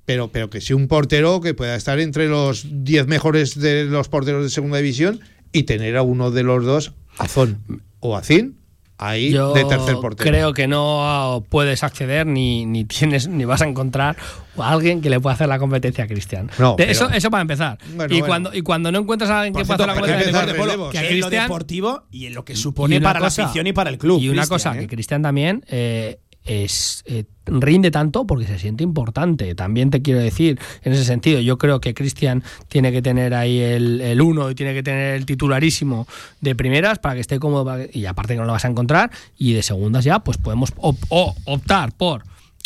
pero, 0.05 0.29
pero 0.29 0.51
que 0.51 0.61
sí 0.61 0.73
un 0.73 0.87
portero 0.89 1.41
que 1.41 1.53
pueda 1.55 1.75
estar 1.75 1.99
entre 1.99 2.29
los 2.29 2.67
10 2.71 3.07
mejores 3.09 3.59
de 3.59 3.85
los 3.85 4.09
porteros 4.09 4.43
de 4.45 4.51
segunda 4.51 4.79
división 4.79 5.21
y 5.53 5.65
tener 5.65 5.97
a 5.97 6.03
uno 6.03 6.31
de 6.31 6.45
los 6.45 6.65
dos, 6.65 6.93
Azón 7.19 7.59
o 7.99 8.17
Acín, 8.17 8.57
ahí 9.01 9.33
Yo 9.33 9.53
de 9.55 9.65
tercer 9.65 9.97
portero. 9.97 10.31
creo 10.31 10.53
que 10.53 10.69
no 10.69 11.45
puedes 11.49 11.83
acceder 11.83 12.27
ni, 12.27 12.67
ni 12.67 12.85
tienes 12.85 13.29
ni 13.29 13.45
vas 13.45 13.63
a 13.63 13.67
encontrar 13.67 14.17
a 14.59 14.71
alguien 14.71 15.01
que 15.01 15.09
le 15.11 15.19
pueda 15.21 15.35
hacer 15.35 15.49
la 15.49 15.59
competencia 15.59 16.05
a 16.05 16.07
Cristian. 16.07 16.51
No, 16.59 16.71
De- 16.73 16.77
pero- 16.79 16.91
eso, 16.93 17.11
eso 17.11 17.31
para 17.31 17.41
empezar. 17.43 17.79
Bueno, 17.95 18.15
y, 18.15 18.19
bueno. 18.19 18.27
cuando, 18.27 18.55
y 18.55 18.63
cuando 18.63 18.93
no 18.93 18.99
encuentras 18.99 19.31
a 19.31 19.39
alguien 19.41 19.55
que 19.55 19.65
pueda 19.65 19.75
hacer 19.75 19.87
la 19.87 19.95
competencia 19.95 20.27
empezar 20.29 20.49
a 20.49 20.53
relevos, 20.53 20.93
que 20.93 20.99
a 20.99 21.09
en 21.09 21.21
lo 21.21 21.31
deportivo 21.31 22.03
y 22.11 22.27
en 22.27 22.35
lo 22.35 22.45
que 22.45 22.55
supone 22.57 23.01
para 23.01 23.21
cosa- 23.21 23.43
la 23.43 23.49
afición 23.49 23.67
y 23.67 23.73
para 23.73 23.91
el 23.91 23.99
club. 23.99 24.21
Y 24.21 24.29
una 24.29 24.47
cosa, 24.47 24.75
¿eh? 24.77 24.81
que 24.81 24.87
Cristian 24.89 25.23
también 25.23 25.65
eh, 25.69 26.19
es 26.45 27.03
eh, 27.07 27.24
rinde 27.47 27.91
tanto 27.91 28.26
porque 28.26 28.47
se 28.47 28.59
siente 28.59 28.82
importante. 28.82 29.55
También 29.55 29.91
te 29.91 30.03
quiero 30.03 30.20
decir, 30.20 30.59
en 30.82 30.93
ese 30.93 31.05
sentido, 31.05 31.41
yo 31.41 31.59
creo 31.59 31.80
que 31.80 31.95
Cristian 31.95 32.43
tiene 32.68 32.93
que 32.93 33.03
tener 33.03 33.34
ahí 33.34 33.59
el, 33.61 34.01
el 34.01 34.20
uno 34.20 34.51
y 34.51 34.55
tiene 34.55 34.72
que 34.74 34.82
tener 34.82 35.14
el 35.16 35.26
titularísimo 35.26 36.07
de 36.41 36.55
primeras 36.55 36.99
para 36.99 37.14
que 37.16 37.20
esté 37.20 37.38
cómodo 37.38 37.64
para 37.64 37.86
que- 37.86 37.99
y 37.99 38.07
aparte 38.07 38.34
que 38.34 38.41
no 38.41 38.47
lo 38.47 38.53
vas 38.53 38.64
a 38.64 38.68
encontrar 38.68 39.11
y 39.38 39.53
de 39.53 39.62
segundas 39.62 40.05
ya 40.05 40.20
pues 40.20 40.38
podemos 40.38 40.72
op- 40.76 41.05
o 41.11 41.34
optar 41.45 41.93
por 41.93 42.22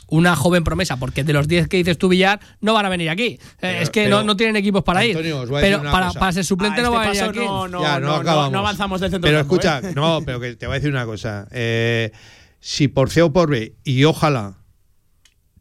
una 0.06 0.36
joven 0.36 0.62
promesa, 0.62 0.96
porque 0.98 1.24
de 1.24 1.32
los 1.32 1.48
10 1.48 1.66
que 1.66 1.78
dices 1.78 1.98
tú, 1.98 2.08
Villar, 2.08 2.38
no 2.60 2.74
van 2.74 2.86
a 2.86 2.88
venir 2.90 3.08
aquí. 3.10 3.24
Eh, 3.24 3.40
Pero- 3.58 3.80
es 3.80 3.90
que 3.90 4.04
pero, 4.04 4.18
no, 4.18 4.24
no 4.24 4.36
tienen 4.36 4.54
equipos 4.54 4.84
para 4.84 5.00
Antonio, 5.00 5.38
os 5.38 5.44
ir. 5.44 5.48
voy 5.50 5.58
a 5.58 5.60
decir 5.62 5.72
Pero 5.76 5.80
una 5.80 5.90
para, 5.90 6.06
cosa. 6.08 6.20
para 6.20 6.32
ser 6.32 6.44
suplente 6.44 6.80
A 6.80 6.84
no 6.84 6.88
este 6.90 6.96
va 6.96 7.02
a 7.02 7.06
venir 7.08 7.20
paso 7.20 7.30
aquí. 7.30 7.38
no, 7.40 7.68
no, 7.68 7.82
ya, 7.82 7.94
no, 7.98 8.00
no, 8.00 8.06
no- 8.12 8.20
acabamos. 8.20 8.52
no 8.52 8.58
avanzamos 8.60 9.00
del 9.00 9.10
centro 9.10 9.26
Pero 9.28 9.38
campo, 9.40 9.54
escucha, 9.56 9.78
¿eh? 9.80 9.92
no, 9.96 10.20
pero 10.24 10.38
que 10.38 10.54
te 10.54 10.66
voy 10.66 10.74
a 10.74 10.78
decir 10.78 10.90
una 10.92 11.06
cosa. 11.06 11.48
Eh, 11.50 12.12
si 12.66 12.88
por 12.88 13.10
C 13.10 13.20
o 13.20 13.30
por 13.30 13.50
B, 13.50 13.74
y 13.84 14.04
ojalá 14.04 14.56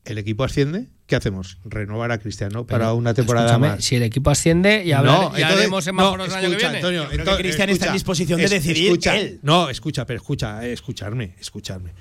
el 0.05 0.17
equipo 0.17 0.45
asciende, 0.45 0.87
¿qué 1.05 1.17
hacemos? 1.17 1.57
Renovar 1.65 2.13
a 2.13 2.17
Cristiano 2.17 2.65
para 2.65 2.85
Pero, 2.85 2.95
una 2.95 3.13
temporada 3.13 3.57
más. 3.57 3.83
Si 3.83 3.97
el 3.97 4.03
equipo 4.03 4.29
asciende, 4.29 4.85
ya, 4.85 4.99
hablar- 4.99 5.13
No, 5.13 5.21
ya 5.31 5.49
entonces- 5.49 5.57
haremos 5.57 5.85
no, 5.87 5.91
el 6.15 6.21
año 6.21 6.29
que 6.31 6.37
escucha, 6.37 6.57
viene. 6.57 6.75
Antonio, 6.77 7.01
Yo 7.03 7.07
creo 7.09 7.09
que 7.09 7.15
entonces, 7.23 7.43
Cristian 7.43 7.69
está 7.71 7.87
en 7.87 7.93
disposición 7.93 8.39
de 8.39 8.47
decidir 8.47 8.85
escucha, 8.85 9.17
él. 9.17 9.39
No, 9.43 9.69
escucha, 9.69 10.05
pero 10.05 10.17
escucha, 10.21 10.65
eh, 10.65 10.71
escucharme, 10.71 11.35
escucharme. 11.41 11.91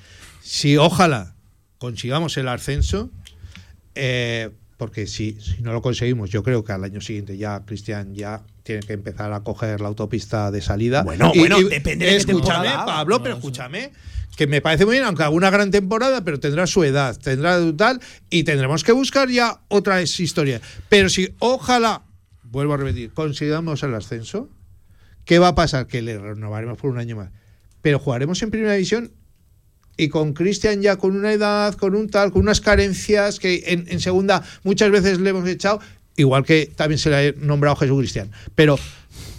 Si 0.40 0.76
ojalá 0.76 1.34
consigamos 1.78 2.36
el 2.36 2.46
ascenso, 2.46 3.11
eh, 3.96 4.50
porque 4.76 5.09
si, 5.09 5.36
si 5.40 5.62
no 5.62 5.72
lo 5.72 5.82
conseguimos, 5.82 6.30
yo 6.30 6.44
creo 6.44 6.62
que 6.62 6.70
al 6.70 6.84
año 6.84 7.00
siguiente 7.00 7.36
ya 7.36 7.64
Cristian 7.64 8.14
ya 8.14 8.44
tiene 8.62 8.82
que 8.82 8.92
empezar 8.92 9.32
a 9.32 9.40
coger 9.40 9.80
la 9.80 9.88
autopista 9.88 10.50
de 10.50 10.60
salida. 10.60 11.02
Bueno, 11.02 11.32
bueno, 11.34 11.60
depende 11.60 12.06
de 12.06 12.16
escúchame, 12.16 12.40
temporada. 12.40 12.86
Pablo, 12.86 13.22
pero 13.22 13.36
escúchame. 13.36 13.92
Que 14.36 14.46
me 14.46 14.62
parece 14.62 14.86
muy 14.86 14.94
bien, 14.94 15.04
aunque 15.04 15.24
haga 15.24 15.30
una 15.30 15.50
gran 15.50 15.70
temporada, 15.70 16.24
pero 16.24 16.40
tendrá 16.40 16.66
su 16.66 16.84
edad, 16.84 17.14
tendrá 17.18 17.58
tal, 17.76 18.00
y 18.30 18.44
tendremos 18.44 18.82
que 18.82 18.92
buscar 18.92 19.28
ya 19.28 19.60
otras 19.68 20.18
historias. 20.20 20.62
Pero 20.88 21.10
si 21.10 21.34
ojalá, 21.38 22.02
vuelvo 22.44 22.72
a 22.72 22.78
repetir, 22.78 23.12
consigamos 23.12 23.82
el 23.82 23.94
ascenso, 23.94 24.48
¿qué 25.26 25.38
va 25.38 25.48
a 25.48 25.54
pasar? 25.54 25.86
Que 25.86 26.00
le 26.00 26.18
renovaremos 26.18 26.78
por 26.78 26.90
un 26.90 26.98
año 26.98 27.16
más. 27.16 27.30
Pero 27.82 27.98
jugaremos 27.98 28.42
en 28.42 28.50
primera 28.50 28.72
división 28.72 29.12
y 29.98 30.08
con 30.08 30.32
Cristian 30.32 30.80
ya 30.80 30.96
con 30.96 31.14
una 31.14 31.32
edad, 31.32 31.74
con 31.74 31.94
un 31.94 32.08
tal, 32.08 32.32
con 32.32 32.40
unas 32.40 32.62
carencias 32.62 33.38
que 33.38 33.64
en, 33.66 33.84
en 33.88 34.00
segunda 34.00 34.42
muchas 34.62 34.90
veces 34.90 35.20
le 35.20 35.30
hemos 35.30 35.46
echado, 35.46 35.80
igual 36.16 36.44
que 36.44 36.70
también 36.74 36.98
se 36.98 37.10
le 37.10 37.16
ha 37.16 37.32
nombrado 37.36 37.76
Jesús 37.76 37.98
Cristian. 37.98 38.30
Pero, 38.54 38.78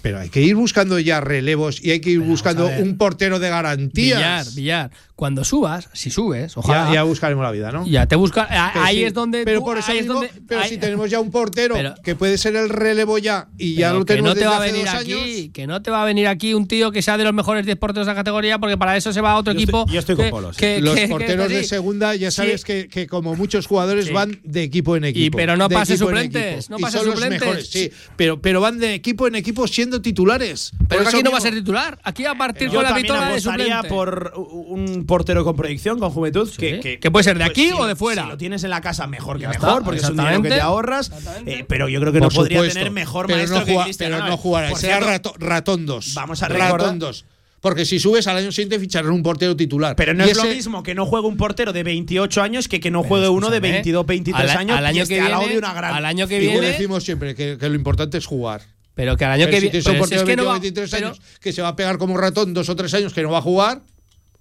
pero 0.04 0.20
hay 0.20 0.30
que 0.30 0.42
ir 0.42 0.54
buscando 0.56 1.00
ya 1.00 1.22
relevos 1.22 1.82
y 1.84 1.90
hay 1.92 2.02
que 2.02 2.10
ir 2.12 2.20
buscando 2.20 2.68
un 2.68 2.98
portero 2.98 3.40
de 3.40 3.50
garantías. 3.50 4.54
Villar, 4.54 4.90
Villar. 4.90 4.92
Cuando 5.16 5.46
subas, 5.46 5.88
si 5.94 6.10
subes, 6.10 6.58
ojalá. 6.58 6.88
Ya, 6.90 6.96
ya 6.96 7.04
buscaremos 7.04 7.42
la 7.44 7.52
vida, 7.52 7.72
¿no? 7.72 7.86
Ya 7.88 8.08
te 8.08 8.16
busca. 8.18 8.46
ahí 8.84 8.98
sí, 8.98 9.04
es 9.06 9.14
donde. 9.14 9.46
Pero 9.46 9.60
tú- 9.60 9.66
por 9.66 9.78
eso 9.78 9.92
ahí 9.92 10.00
es 10.00 10.04
mismo, 10.04 10.16
donde- 10.16 10.32
pero 10.48 10.60
ahí- 10.62 10.70
si 10.70 10.78
tenemos 10.78 11.10
ya 11.10 11.20
un 11.22 11.32
portero 11.32 11.76
Pero- 11.76 11.96
que 12.04 12.16
puede 12.16 12.38
ser 12.38 12.56
el 12.58 12.68
relevo 12.70 13.18
ya 13.18 13.48
y 13.58 13.76
ya 13.76 13.90
pero 13.90 14.00
lo 14.00 14.06
que 14.06 14.14
tenemos 14.16 14.30
no 14.30 14.34
te 14.34 14.40
desde 14.42 14.50
va 14.50 14.56
a 14.58 14.60
hace 14.64 14.72
venir 14.74 14.86
dos 14.86 14.96
aquí, 14.96 15.14
años. 15.14 15.50
que 15.54 15.68
no 15.68 15.82
te 15.82 15.92
va 15.92 16.02
a 16.02 16.06
venir 16.06 16.28
aquí 16.28 16.54
un 16.54 16.68
tío 16.68 16.92
que 16.92 17.02
sea 17.02 17.18
de 17.18 17.24
los 17.24 17.34
mejores 17.34 17.66
10 17.66 17.78
porteros 17.78 18.06
de 18.06 18.12
la 18.12 18.16
categoría, 18.18 18.60
porque 18.60 18.76
para 18.78 18.98
eso 18.98 19.14
se 19.14 19.22
va 19.22 19.32
a 19.32 19.38
otro 19.38 19.54
Yo 19.54 19.60
equipo. 19.60 19.80
estoy- 19.82 19.94
yo 19.94 20.00
estoy 20.00 20.16
con 20.18 20.26
que- 20.26 20.32
Polo, 20.32 20.52
sí. 20.52 20.60
que- 20.60 20.82
Los 20.82 20.96
que- 20.96 21.02
que 21.04 21.08
porteros 21.08 21.48
de 21.50 21.64
segunda 21.64 22.16
ya 22.16 22.30
Sí. 22.32 22.38
sabes 22.38 22.66
que, 22.66 22.90
que 22.90 23.08
como 23.08 23.36
muchos 23.36 23.68
jugadores 23.68 24.08
Sí. 24.08 24.12
van 24.12 24.42
de 24.44 24.64
equipo 24.64 24.98
en 24.98 25.06
equipo. 25.06 25.38
pero 25.38 25.56
no 25.56 25.66
en 25.72 25.86
suplentes, 25.98 26.70
no 26.70 26.78
Y 26.80 26.82
los 26.82 26.92
suplentes. 26.92 27.40
mejores, 27.40 27.68
sí, 27.70 27.90
pero, 28.18 28.42
pero 28.42 28.60
van 28.60 28.80
de 28.80 28.96
equipo 28.96 29.28
en 29.28 29.36
equipo 29.36 29.68
siendo 29.68 29.93
titulares. 30.02 30.72
Pero 30.88 31.04
que 31.04 31.10
aquí 31.10 31.24
no 31.24 31.32
va 31.32 31.38
a 31.38 31.42
ser 31.42 31.54
titular. 31.54 32.00
Aquí 32.04 32.26
a 32.26 32.36
partir 32.36 32.70
Yo 32.70 32.76
con 32.76 32.84
la 32.84 32.94
victoria 32.94 33.30
de 33.30 33.40
suplente. 33.42 33.90
por 33.90 34.34
un 34.36 35.06
portero 35.06 35.44
con 35.44 35.56
proyección, 35.56 36.00
con 36.00 36.10
juventud, 36.12 36.50
que, 36.58 36.80
que, 36.80 37.00
Que 37.00 37.12
puede 37.12 37.24
ser 37.24 37.38
de 37.38 37.46
pues, 37.46 37.52
aquí 37.52 37.72
o 37.78 37.86
de 37.86 37.96
fuera. 37.96 38.24
Si 38.24 38.30
lo 38.30 38.38
tienes 38.38 38.64
en 38.64 38.70
la 38.70 38.82
casa, 38.82 39.08
mejor 39.08 39.38
que 39.38 39.44
Ya 39.44 39.50
mejor, 39.50 39.70
está, 39.70 39.84
porque 39.84 40.00
es 40.02 40.10
un 40.10 40.18
dinero 40.18 40.42
que 40.42 40.50
te 40.50 40.62
ahorras. 40.62 41.12
eh, 41.46 41.66
pero 41.68 41.88
yo 41.90 42.00
creo 42.00 42.14
que 42.14 42.20
no 42.20 42.28
Por 42.28 42.36
podría 42.36 42.58
supuesto, 42.60 42.80
tener 42.80 42.92
mejor 42.92 43.26
pero 43.28 43.38
maestro 43.38 43.60
no 43.60 43.66
que 43.66 43.72
juega- 43.72 43.84
Cristian 43.86 44.12
Pero 44.12 44.26
no 44.28 44.38
jugará, 44.38 44.76
será 44.76 45.00
rato- 45.00 45.34
ratón 45.38 45.86
2. 45.86 46.14
Vamos 46.16 46.44
a 46.44 46.48
recordar- 46.48 46.72
Ratón 46.80 47.00
2. 47.00 47.26
Porque 47.62 47.86
si 47.86 47.98
subes 47.98 48.28
al 48.28 48.36
año 48.36 48.52
siguiente 48.52 48.78
ficharán 48.78 49.12
un 49.12 49.24
portero 49.24 49.56
titular. 49.56 49.96
Pero 49.96 50.14
no 50.14 50.26
Y 50.28 50.32
es 50.32 50.36
lo 50.38 50.44
mismo 50.44 50.84
que 50.84 50.94
no 50.96 51.06
juegue 51.06 51.28
un 51.30 51.38
portero 51.38 51.72
de 51.72 51.82
28 51.84 52.42
años 52.42 52.68
que 52.68 52.82
que 52.82 52.92
no 52.92 53.04
juegue 53.04 53.30
uno 53.30 53.50
de 53.50 53.56
escúchame, 53.56 53.72
22, 53.76 54.06
23 54.06 54.52
al- 54.52 54.58
años 54.58 54.78
al 54.78 54.86
año 54.86 55.04
y 55.04 55.08
que 55.08 55.22
al 55.22 55.38
viene- 55.40 55.54
de 55.54 55.58
una 55.60 55.74
gran 55.74 55.94
al 55.96 56.04
año 56.06 56.28
que 56.28 56.38
Y 56.44 56.48
viene- 56.48 56.60
decimos 56.68 57.06
siempre 57.06 57.36
que, 57.36 57.58
que 57.58 57.70
lo 57.70 57.76
importante 57.76 58.18
es 58.18 58.26
jugar. 58.26 58.64
Pero 58.96 59.18
que 59.18 59.26
al 59.26 59.32
año 59.32 59.46
Pero 59.46 59.56
que 59.58 59.62
viene. 59.62 59.82
pero 59.84 60.04
es 60.04 60.10
que 60.10 60.16
no 60.18 60.26
22, 60.26 60.48
va- 60.48 60.52
23 60.54 60.92
pero- 60.92 61.08
años 61.08 61.22
que 61.42 61.52
se 61.54 61.62
va 61.62 61.70
a 61.70 61.76
pegar 61.76 61.98
como 61.98 62.14
un 62.14 62.20
ratón 62.22 62.54
dos 62.54 62.70
o 62.70 62.76
tres 62.76 62.94
años 62.94 63.14
que 63.14 63.24
no 63.24 63.32
va 63.32 63.40
a 63.40 63.42
jugar, 63.42 63.82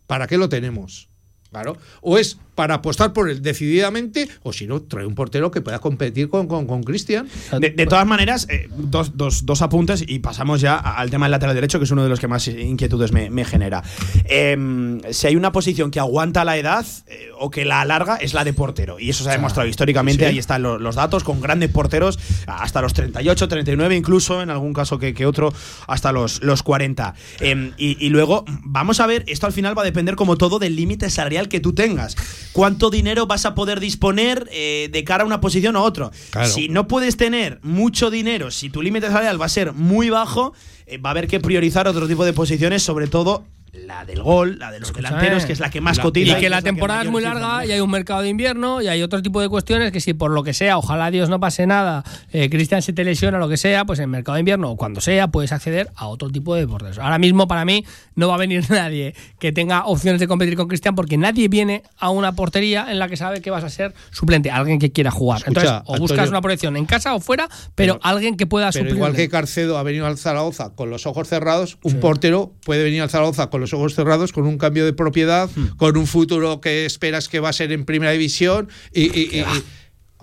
¿para 0.06 0.26
qué 0.26 0.36
lo 0.36 0.48
tenemos? 0.48 1.08
Claro. 1.50 1.76
O 2.00 2.18
es 2.18 2.38
para 2.54 2.74
apostar 2.74 3.12
por 3.12 3.30
él 3.30 3.40
decididamente, 3.42 4.28
o 4.42 4.52
si 4.52 4.66
no, 4.66 4.82
trae 4.82 5.06
un 5.06 5.14
portero 5.14 5.50
que 5.50 5.60
pueda 5.60 5.78
competir 5.78 6.28
con, 6.28 6.46
con, 6.46 6.66
con 6.66 6.82
Cristian. 6.82 7.28
De, 7.58 7.70
de 7.70 7.86
todas 7.86 8.06
maneras, 8.06 8.46
eh, 8.50 8.68
dos, 8.76 9.16
dos- 9.16 9.46
dos 9.46 9.62
apuntes 9.62 10.04
y 10.06 10.18
pasamos 10.18 10.60
ya 10.60 10.76
al 10.76 11.10
tema 11.10 11.26
del 11.26 11.30
lateral 11.32 11.54
derecho, 11.54 11.78
que 11.78 11.84
es 11.84 11.90
uno 11.90 12.02
de 12.02 12.08
los 12.08 12.20
que 12.20 12.28
más 12.28 12.46
inquietudes 12.48 13.12
me, 13.12 13.30
me 13.30 13.44
genera. 13.44 13.82
Em, 14.24 15.00
si 15.10 15.26
hay 15.26 15.36
una 15.36 15.52
posición 15.52 15.90
que 15.90 16.00
aguanta 16.00 16.44
la 16.44 16.56
edad 16.56 16.86
eh, 17.06 17.28
o 17.38 17.50
que 17.50 17.64
la 17.64 17.80
alarga, 17.80 18.16
es 18.16 18.34
la 18.34 18.44
de 18.44 18.52
portero. 18.52 18.98
Y 19.00 19.10
eso 19.10 19.24
se 19.24 19.30
ha 19.30 19.32
demostrado 19.32 19.68
históricamente, 19.68 20.24
sí. 20.24 20.30
ahí 20.30 20.38
están 20.38 20.62
lo- 20.62 20.78
los 20.78 20.94
datos, 20.94 21.24
con 21.24 21.40
grandes 21.40 21.70
porteros 21.70 22.18
hasta 22.46 22.80
los 22.82 22.92
38, 22.92 23.48
39, 23.48 23.96
incluso 23.96 24.42
en 24.42 24.50
algún 24.50 24.72
caso 24.72 24.98
que, 24.98 25.14
que 25.14 25.26
otro, 25.26 25.52
hasta 25.86 26.12
los, 26.12 26.42
los 26.42 26.62
40. 26.62 27.14
Em, 27.40 27.72
y, 27.78 27.96
y 28.04 28.10
luego, 28.10 28.44
vamos 28.64 29.00
a 29.00 29.06
ver, 29.06 29.24
esto 29.26 29.46
al 29.46 29.52
final 29.52 29.76
va 29.76 29.82
a 29.82 29.84
depender 29.86 30.16
como 30.16 30.36
todo 30.36 30.58
del 30.58 30.76
límite 30.76 31.10
salarial 31.10 31.48
que 31.48 31.60
tú 31.60 31.72
tengas. 31.74 32.16
¿Cuánto 32.52 32.90
dinero 32.90 33.26
vas 33.26 33.46
a 33.46 33.54
poder 33.54 33.80
disponer 33.80 34.48
eh, 34.52 34.88
de 34.92 35.04
cara 35.04 35.24
a 35.24 35.26
una 35.26 35.40
posición 35.40 35.76
u 35.76 35.80
otra? 35.80 36.10
Claro. 36.30 36.48
Si 36.48 36.68
no 36.68 36.86
puedes 36.86 37.16
tener 37.16 37.58
mucho 37.62 38.10
dinero, 38.10 38.50
si 38.50 38.70
tu 38.70 38.82
límite 38.82 39.06
salarial 39.06 39.40
va 39.40 39.46
a 39.46 39.50
ser 39.50 39.72
muy 39.72 40.10
bajo, 40.10 40.52
eh, 40.86 40.98
va 40.98 41.10
a 41.10 41.12
haber 41.12 41.28
que 41.28 41.40
priorizar 41.40 41.88
otro 41.88 42.06
tipo 42.06 42.24
de 42.24 42.32
posiciones, 42.32 42.82
sobre 42.82 43.06
todo 43.06 43.44
la 43.72 44.04
del 44.04 44.22
gol, 44.22 44.58
la 44.58 44.70
de 44.70 44.80
los 44.80 44.90
Escúchame. 44.90 45.14
delanteros, 45.16 45.46
que 45.46 45.52
es 45.54 45.60
la 45.60 45.70
que 45.70 45.80
más 45.80 45.96
La- 45.96 46.02
cotiza. 46.02 46.36
Y 46.36 46.40
que 46.40 46.44
es 46.46 46.50
la 46.50 46.58
que 46.58 46.64
temporada 46.64 47.00
es 47.00 47.06
mayor 47.10 47.12
muy 47.12 47.22
larga 47.40 47.64
y 47.64 47.72
hay 47.72 47.80
un 47.80 47.90
mercado 47.90 48.20
de 48.20 48.28
invierno 48.28 48.82
y 48.82 48.88
hay 48.88 49.02
otro 49.02 49.22
tipo 49.22 49.40
de 49.40 49.48
cuestiones 49.48 49.90
que 49.92 50.00
si 50.00 50.12
por 50.12 50.30
lo 50.30 50.42
que 50.42 50.52
sea, 50.52 50.76
ojalá 50.76 51.10
Dios 51.10 51.30
no 51.30 51.40
pase 51.40 51.66
nada, 51.66 52.04
eh, 52.32 52.50
Cristian 52.50 52.82
se 52.82 52.92
te 52.92 53.02
lesiona 53.02 53.38
lo 53.38 53.48
que 53.48 53.56
sea, 53.56 53.86
pues 53.86 53.98
en 53.98 54.02
el 54.04 54.08
mercado 54.10 54.34
de 54.34 54.40
invierno 54.40 54.70
o 54.72 54.76
cuando 54.76 55.00
sea 55.00 55.28
puedes 55.28 55.52
acceder 55.52 55.90
a 55.96 56.06
otro 56.08 56.28
tipo 56.28 56.54
de 56.54 56.68
porteros. 56.68 56.98
Ahora 56.98 57.16
mismo 57.18 57.48
para 57.48 57.64
mí 57.64 57.82
no 58.14 58.28
va 58.28 58.34
a 58.34 58.36
venir 58.38 58.62
nadie 58.70 59.14
que 59.38 59.52
tenga 59.52 59.86
opciones 59.86 60.20
de 60.20 60.28
competir 60.28 60.54
con 60.54 60.68
Cristian 60.68 60.94
porque 60.94 61.16
nadie 61.16 61.48
viene 61.48 61.82
a 61.98 62.10
una 62.10 62.32
portería 62.32 62.86
en 62.90 62.98
la 62.98 63.08
que 63.08 63.16
sabe 63.16 63.40
que 63.40 63.50
vas 63.50 63.64
a 63.64 63.70
ser 63.70 63.94
suplente, 64.10 64.50
alguien 64.50 64.78
que 64.80 64.92
quiera 64.92 65.10
jugar. 65.10 65.38
Escucha, 65.38 65.60
Entonces, 65.60 65.82
o 65.86 65.92
buscas 65.98 66.10
Antonio. 66.18 66.30
una 66.32 66.40
proyección 66.42 66.76
en 66.76 66.84
casa 66.84 67.14
o 67.14 67.20
fuera, 67.20 67.48
pero, 67.74 67.94
Pero- 67.94 68.00
alguien 68.02 68.36
que 68.36 68.46
pueda 68.46 68.70
suplir. 68.70 68.94
igual 68.94 69.14
que 69.16 69.30
Carcedo 69.30 69.78
ha 69.78 69.82
venido 69.82 70.06
al 70.06 70.18
Zaragoza 70.18 70.74
con 70.74 70.90
los 70.90 71.06
ojos 71.06 71.26
cerrados, 71.26 71.78
un 71.82 72.00
portero 72.00 72.52
puede 72.66 72.84
venir 72.84 73.00
al 73.00 73.08
Zaragoza 73.08 73.48
con 73.48 73.61
los 73.62 73.72
ojos 73.72 73.94
cerrados, 73.94 74.32
con 74.32 74.46
un 74.46 74.58
cambio 74.58 74.84
de 74.84 74.92
propiedad, 74.92 75.48
Hmm. 75.54 75.68
con 75.76 75.96
un 75.96 76.06
futuro 76.06 76.60
que 76.60 76.84
esperas 76.84 77.28
que 77.28 77.40
va 77.40 77.48
a 77.48 77.52
ser 77.54 77.72
en 77.72 77.84
primera 77.86 78.12
división 78.12 78.68
y, 78.92 79.04
y- 79.18 79.44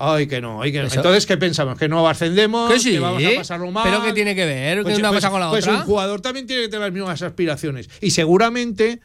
Ay, 0.02 0.28
que 0.28 0.40
no, 0.40 0.62
ay, 0.62 0.72
que 0.72 0.82
no. 0.82 0.88
Entonces, 0.88 1.26
¿qué 1.26 1.36
pensamos? 1.36 1.78
¿Que 1.78 1.90
no 1.90 2.08
ascendemos? 2.08 2.72
Que 2.72 2.80
sí, 2.80 2.98
vamos 3.00 3.22
a 3.22 3.36
pasarlo 3.36 3.70
mal? 3.70 3.84
pero 3.84 4.02
¿qué 4.02 4.14
tiene 4.14 4.34
que 4.34 4.46
ver 4.46 4.82
Pues, 4.84 4.98
una 4.98 5.10
pues- 5.10 5.18
cosa 5.18 5.30
con 5.30 5.42
la 5.42 5.50
pues 5.50 5.66
otra? 5.68 5.80
un 5.80 5.86
jugador 5.86 6.22
también 6.22 6.48
tiene 6.48 6.62
que 6.64 6.68
tener 6.70 6.86
las 6.86 6.94
mismas 6.94 7.22
aspiraciones. 7.22 7.90
Y 8.00 8.12
seguramente, 8.12 9.02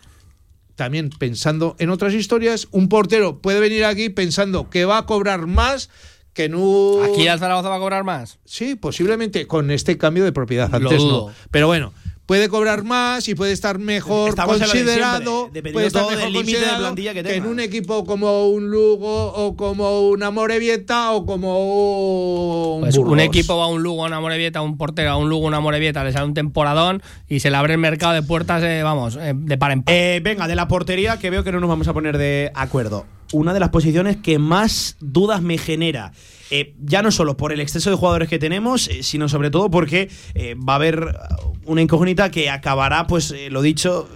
también 0.77 1.11
pensando 1.11 1.75
en 1.81 1.91
otras 1.91 2.15
historias, 2.15 2.69
un 2.71 2.89
portero 2.89 3.39
puede 3.41 3.59
venir 3.59 3.85
aquí 3.85 4.09
pensando 4.09 4.71
que 4.71 4.85
va 4.85 4.99
a 4.99 5.07
cobrar 5.07 5.47
más 5.49 5.91
que 6.33 6.47
un... 6.47 7.05
¿Aquí 7.05 7.27
al 7.27 7.41
Zaragoza 7.41 7.69
va 7.71 7.77
a 7.77 7.81
cobrar 7.81 8.05
más? 8.05 8.39
Sí, 8.45 8.77
posiblemente 8.77 9.49
con 9.49 9.73
este 9.73 9.99
cambio 9.99 10.23
de 10.25 10.31
propiedad. 10.33 10.73
Antes 10.73 11.03
no. 11.03 11.29
Pero 11.51 11.67
bueno, 11.67 11.93
puede 12.27 12.49
cobrar 12.49 12.85
más 12.85 13.29
y 13.29 13.35
puede 13.35 13.53
estar 13.53 13.79
mejor 13.79 14.31
Estamos 14.31 14.59
de 14.59 14.67
considerado. 14.67 15.23
siempre, 15.23 15.61
dependiendo 15.61 15.73
puede 15.73 15.87
estar 15.87 16.07
mejor 16.07 16.31
límite 16.31 16.59
de 16.59 16.65
considerado 16.65 16.79
plantilla 16.79 17.15
que 17.15 17.35
en 17.35 17.47
un 17.47 17.61
equipo 17.61 18.05
como 18.05 18.49
un 18.49 18.71
Lugo 18.71 19.33
o 19.33 19.57
como 19.57 20.09
una 20.09 20.31
Morevieta 20.31 21.13
o 21.13 21.27
como 21.27 22.77
un 22.77 22.81
Pues 22.83 22.97
un 22.97 23.21
equipo 23.21 23.57
va 23.57 23.65
a 23.65 23.69
un 23.69 23.83
Lugo, 23.83 24.05
a 24.05 24.09
una 24.09 24.21
Morevieta, 24.21 24.63
un 24.63 24.77
portero 24.77 25.11
a 25.11 25.17
un 25.17 25.29
Lugo, 25.29 25.47
una 25.47 25.61
Morevieta, 25.61 26.03
le 26.05 26.13
sale 26.13 26.27
un 26.27 26.35
temporadón 26.35 27.03
y 27.29 27.41
se 27.41 27.51
le 27.51 27.57
abre 27.57 27.75
el 27.75 27.81
mercado 27.81 28.15
de 28.15 28.23
puertas, 28.23 28.63
eh, 28.63 28.83
vamos, 28.83 29.17
eh, 29.21 29.35
de 29.37 29.59
par 29.59 29.73
en 29.73 29.83
par. 29.83 29.95
Eh, 29.95 30.21
venga, 30.23 30.49
de 30.49 30.55
la 30.55 30.69
portería, 30.69 31.19
que 31.19 31.31
veo 31.31 31.45
que 31.45 31.53
no 31.53 31.61
nos 31.61 31.69
vamos 31.69 31.89
a 31.89 31.93
poner 31.93 32.19
de 32.19 32.51
acuerdo. 32.55 33.07
Una 33.33 33.53
de 33.53 33.61
las 33.61 33.71
posiciones 33.71 34.17
que 34.17 34.39
más 34.39 34.97
dudas 35.01 35.43
me 35.43 35.59
genera. 35.59 36.13
Eh, 36.51 36.75
ya 36.81 37.03
no 37.03 37.11
solo 37.11 37.37
por 37.37 37.53
el 37.53 37.61
exceso 37.61 37.91
de 37.91 37.97
jugadores 37.97 38.29
que 38.29 38.39
tenemos, 38.39 38.89
eh, 38.89 39.03
sino 39.03 39.29
sobre 39.29 39.51
todo 39.51 39.71
porque 39.71 40.11
eh, 40.35 40.55
va 40.57 40.75
a 40.75 40.77
haber 40.77 41.01
uh, 41.01 41.71
una 41.71 41.83
incógnita 41.83 42.31
que 42.31 42.51
acabará, 42.51 43.07
pues 43.07 43.35
lo 43.51 43.63
dicho, 43.63 44.09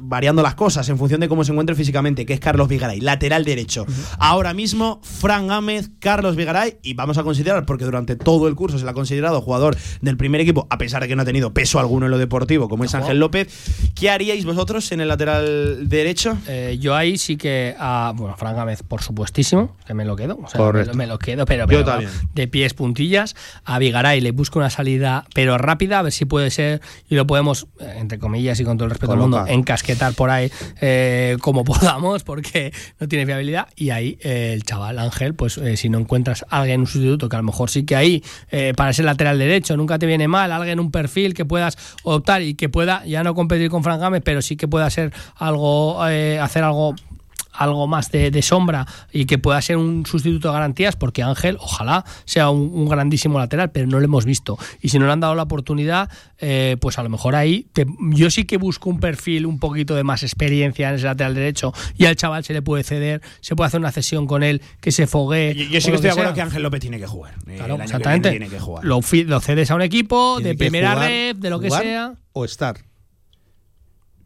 variando 0.00 0.42
las 0.42 0.54
cosas 0.54 0.88
en 0.88 0.98
función 0.98 1.20
de 1.20 1.28
cómo 1.28 1.44
se 1.44 1.52
encuentre 1.52 1.74
físicamente, 1.74 2.26
que 2.26 2.34
es 2.34 2.40
Carlos 2.40 2.68
Vigaray, 2.68 3.00
lateral 3.00 3.44
derecho. 3.44 3.86
Ahora 4.18 4.54
mismo, 4.54 5.00
Fran 5.02 5.48
Gámez, 5.48 5.90
Carlos 5.98 6.36
Vigaray, 6.36 6.78
y 6.82 6.94
vamos 6.94 7.18
a 7.18 7.22
considerar, 7.22 7.66
porque 7.66 7.84
durante 7.84 8.16
todo 8.16 8.48
el 8.48 8.54
curso 8.54 8.78
se 8.78 8.84
le 8.84 8.90
ha 8.90 8.94
considerado 8.94 9.40
jugador 9.40 9.76
del 10.00 10.16
primer 10.16 10.40
equipo, 10.40 10.66
a 10.70 10.78
pesar 10.78 11.02
de 11.02 11.08
que 11.08 11.16
no 11.16 11.22
ha 11.22 11.24
tenido 11.24 11.52
peso 11.52 11.78
alguno 11.80 12.06
en 12.06 12.12
lo 12.12 12.18
deportivo, 12.18 12.68
como 12.68 12.84
es 12.84 12.94
Ángel 12.94 13.18
López. 13.18 13.48
¿Qué 13.94 14.10
haríais 14.10 14.44
vosotros 14.44 14.92
en 14.92 15.00
el 15.00 15.08
lateral 15.08 15.88
derecho? 15.88 16.38
Yo 16.78 16.94
ahí 16.94 17.18
sí 17.18 17.36
que, 17.36 17.74
a, 17.78 18.12
bueno, 18.14 18.36
Fran 18.36 18.56
Gámez, 18.56 18.82
por 18.82 19.02
supuestísimo, 19.02 19.76
que 19.86 19.94
me 19.94 20.04
lo 20.04 20.16
quedo. 20.16 20.38
O 20.42 20.48
sea, 20.48 20.58
Correcto. 20.58 20.94
Me, 20.94 21.06
lo, 21.06 21.12
me 21.12 21.14
lo 21.14 21.18
quedo, 21.18 21.44
pero, 21.44 21.66
Yo 21.72 21.84
también. 21.84 22.10
de 22.34 22.48
pies 22.48 22.74
puntillas. 22.74 23.34
A 23.64 23.78
Vigaray 23.78 24.20
le 24.20 24.30
busco 24.32 24.58
una 24.58 24.70
salida, 24.70 25.24
pero 25.34 25.58
rápida, 25.58 25.98
a 25.98 26.02
ver 26.02 26.12
si 26.12 26.24
puede 26.24 26.50
ser, 26.50 26.80
y 27.08 27.14
lo 27.14 27.26
podemos, 27.26 27.66
eh, 27.80 27.94
entre 27.98 28.18
comillas 28.18 28.58
y 28.60 28.64
con 28.64 28.76
todo 28.76 28.84
el 28.84 28.90
respeto 28.90 29.12
del 29.12 29.20
mundo, 29.20 29.38
Colocar. 29.38 29.54
encasquetar 29.54 30.14
por 30.14 30.30
ahí 30.30 30.50
eh, 30.80 31.36
como 31.40 31.64
podamos, 31.64 32.22
porque 32.24 32.72
no 33.00 33.08
tiene 33.08 33.26
fiabilidad. 33.26 33.68
Y 33.76 33.90
ahí 33.90 34.18
eh, 34.22 34.52
el 34.54 34.64
chaval 34.64 34.98
Ángel, 34.98 35.34
pues 35.34 35.58
eh, 35.58 35.76
si 35.76 35.88
no 35.88 35.98
encuentras 35.98 36.44
a 36.48 36.60
alguien, 36.60 36.80
un 36.80 36.86
sustituto, 36.86 37.28
que 37.28 37.36
a 37.36 37.40
lo 37.40 37.44
mejor 37.44 37.70
sí 37.70 37.84
que 37.84 37.96
ahí, 37.96 38.22
para 38.76 38.92
ser 38.92 39.04
lateral 39.04 39.38
derecho, 39.38 39.76
nunca 39.76 39.98
te 39.98 40.06
viene 40.06 40.28
mal, 40.28 40.52
alguien, 40.52 40.80
un 40.80 40.90
perfil 40.90 41.34
que 41.34 41.44
puedas 41.44 41.76
optar 42.02 42.42
y 42.42 42.54
que 42.54 42.68
pueda 42.68 43.04
ya 43.06 43.22
no 43.24 43.34
competir 43.34 43.70
con 43.70 43.82
Fran 43.82 44.00
Gámez, 44.00 44.22
pero 44.24 44.42
sí 44.42 44.56
que 44.56 44.68
pueda 44.68 44.88
ser 44.90 45.12
algo, 45.36 46.06
eh, 46.08 46.38
hacer 46.38 46.64
algo 46.64 46.94
algo 47.52 47.86
más 47.86 48.10
de, 48.10 48.30
de 48.30 48.42
sombra 48.42 48.86
y 49.12 49.26
que 49.26 49.38
pueda 49.38 49.60
ser 49.62 49.76
un 49.76 50.06
sustituto 50.06 50.48
de 50.48 50.54
garantías, 50.54 50.96
porque 50.96 51.22
Ángel, 51.22 51.56
ojalá 51.60 52.04
sea 52.24 52.50
un, 52.50 52.70
un 52.72 52.88
grandísimo 52.88 53.38
lateral, 53.38 53.70
pero 53.70 53.86
no 53.86 53.98
lo 53.98 54.04
hemos 54.04 54.24
visto. 54.24 54.58
Y 54.80 54.88
si 54.88 54.98
no 54.98 55.06
le 55.06 55.12
han 55.12 55.20
dado 55.20 55.34
la 55.34 55.42
oportunidad, 55.42 56.10
eh, 56.38 56.76
pues 56.80 56.98
a 56.98 57.02
lo 57.02 57.08
mejor 57.08 57.34
ahí 57.34 57.66
te- 57.72 57.86
yo 58.10 58.30
sí 58.30 58.44
que 58.44 58.56
busco 58.56 58.88
un 58.90 59.00
perfil 59.00 59.46
un 59.46 59.58
poquito 59.58 59.94
de 59.94 60.04
más 60.04 60.22
experiencia 60.22 60.88
en 60.88 60.94
ese 60.96 61.04
lateral 61.04 61.34
derecho 61.34 61.72
y 61.96 62.06
al 62.06 62.16
chaval 62.16 62.44
se 62.44 62.52
le 62.52 62.62
puede 62.62 62.82
ceder, 62.84 63.20
se 63.40 63.54
puede 63.56 63.68
hacer 63.68 63.80
una 63.80 63.92
cesión 63.92 64.26
con 64.26 64.42
él, 64.42 64.62
que 64.80 64.90
se 64.92 65.06
foguee. 65.06 65.54
Yo, 65.54 65.64
yo 65.64 65.80
sí 65.80 65.88
que 65.90 65.94
estoy 65.96 66.08
de 66.08 66.10
acuerdo 66.10 66.34
que 66.34 66.42
Ángel 66.42 66.62
López 66.62 66.80
tiene 66.80 66.98
que 66.98 67.06
jugar. 67.06 67.34
Eh, 67.46 67.56
Claro, 67.56 67.64
el 67.64 67.70
año 67.72 67.76
que 67.78 67.84
exactamente. 67.84 68.30
tiene 68.30 68.48
que 68.48 68.58
jugar. 68.60 68.84
Lo, 68.84 69.00
cedes 69.02 69.70
a 69.70 69.74
un 69.74 69.82
equipo 69.82 70.34
Tiene 70.38 70.50
de 70.50 70.56
primera 70.56 70.92
jugar- 70.94 71.08
red, 71.08 71.36
de 71.36 71.50
lo 71.50 71.60
que 71.60 71.70
sea. 71.70 72.14
O 72.32 72.44
estar. 72.44 72.76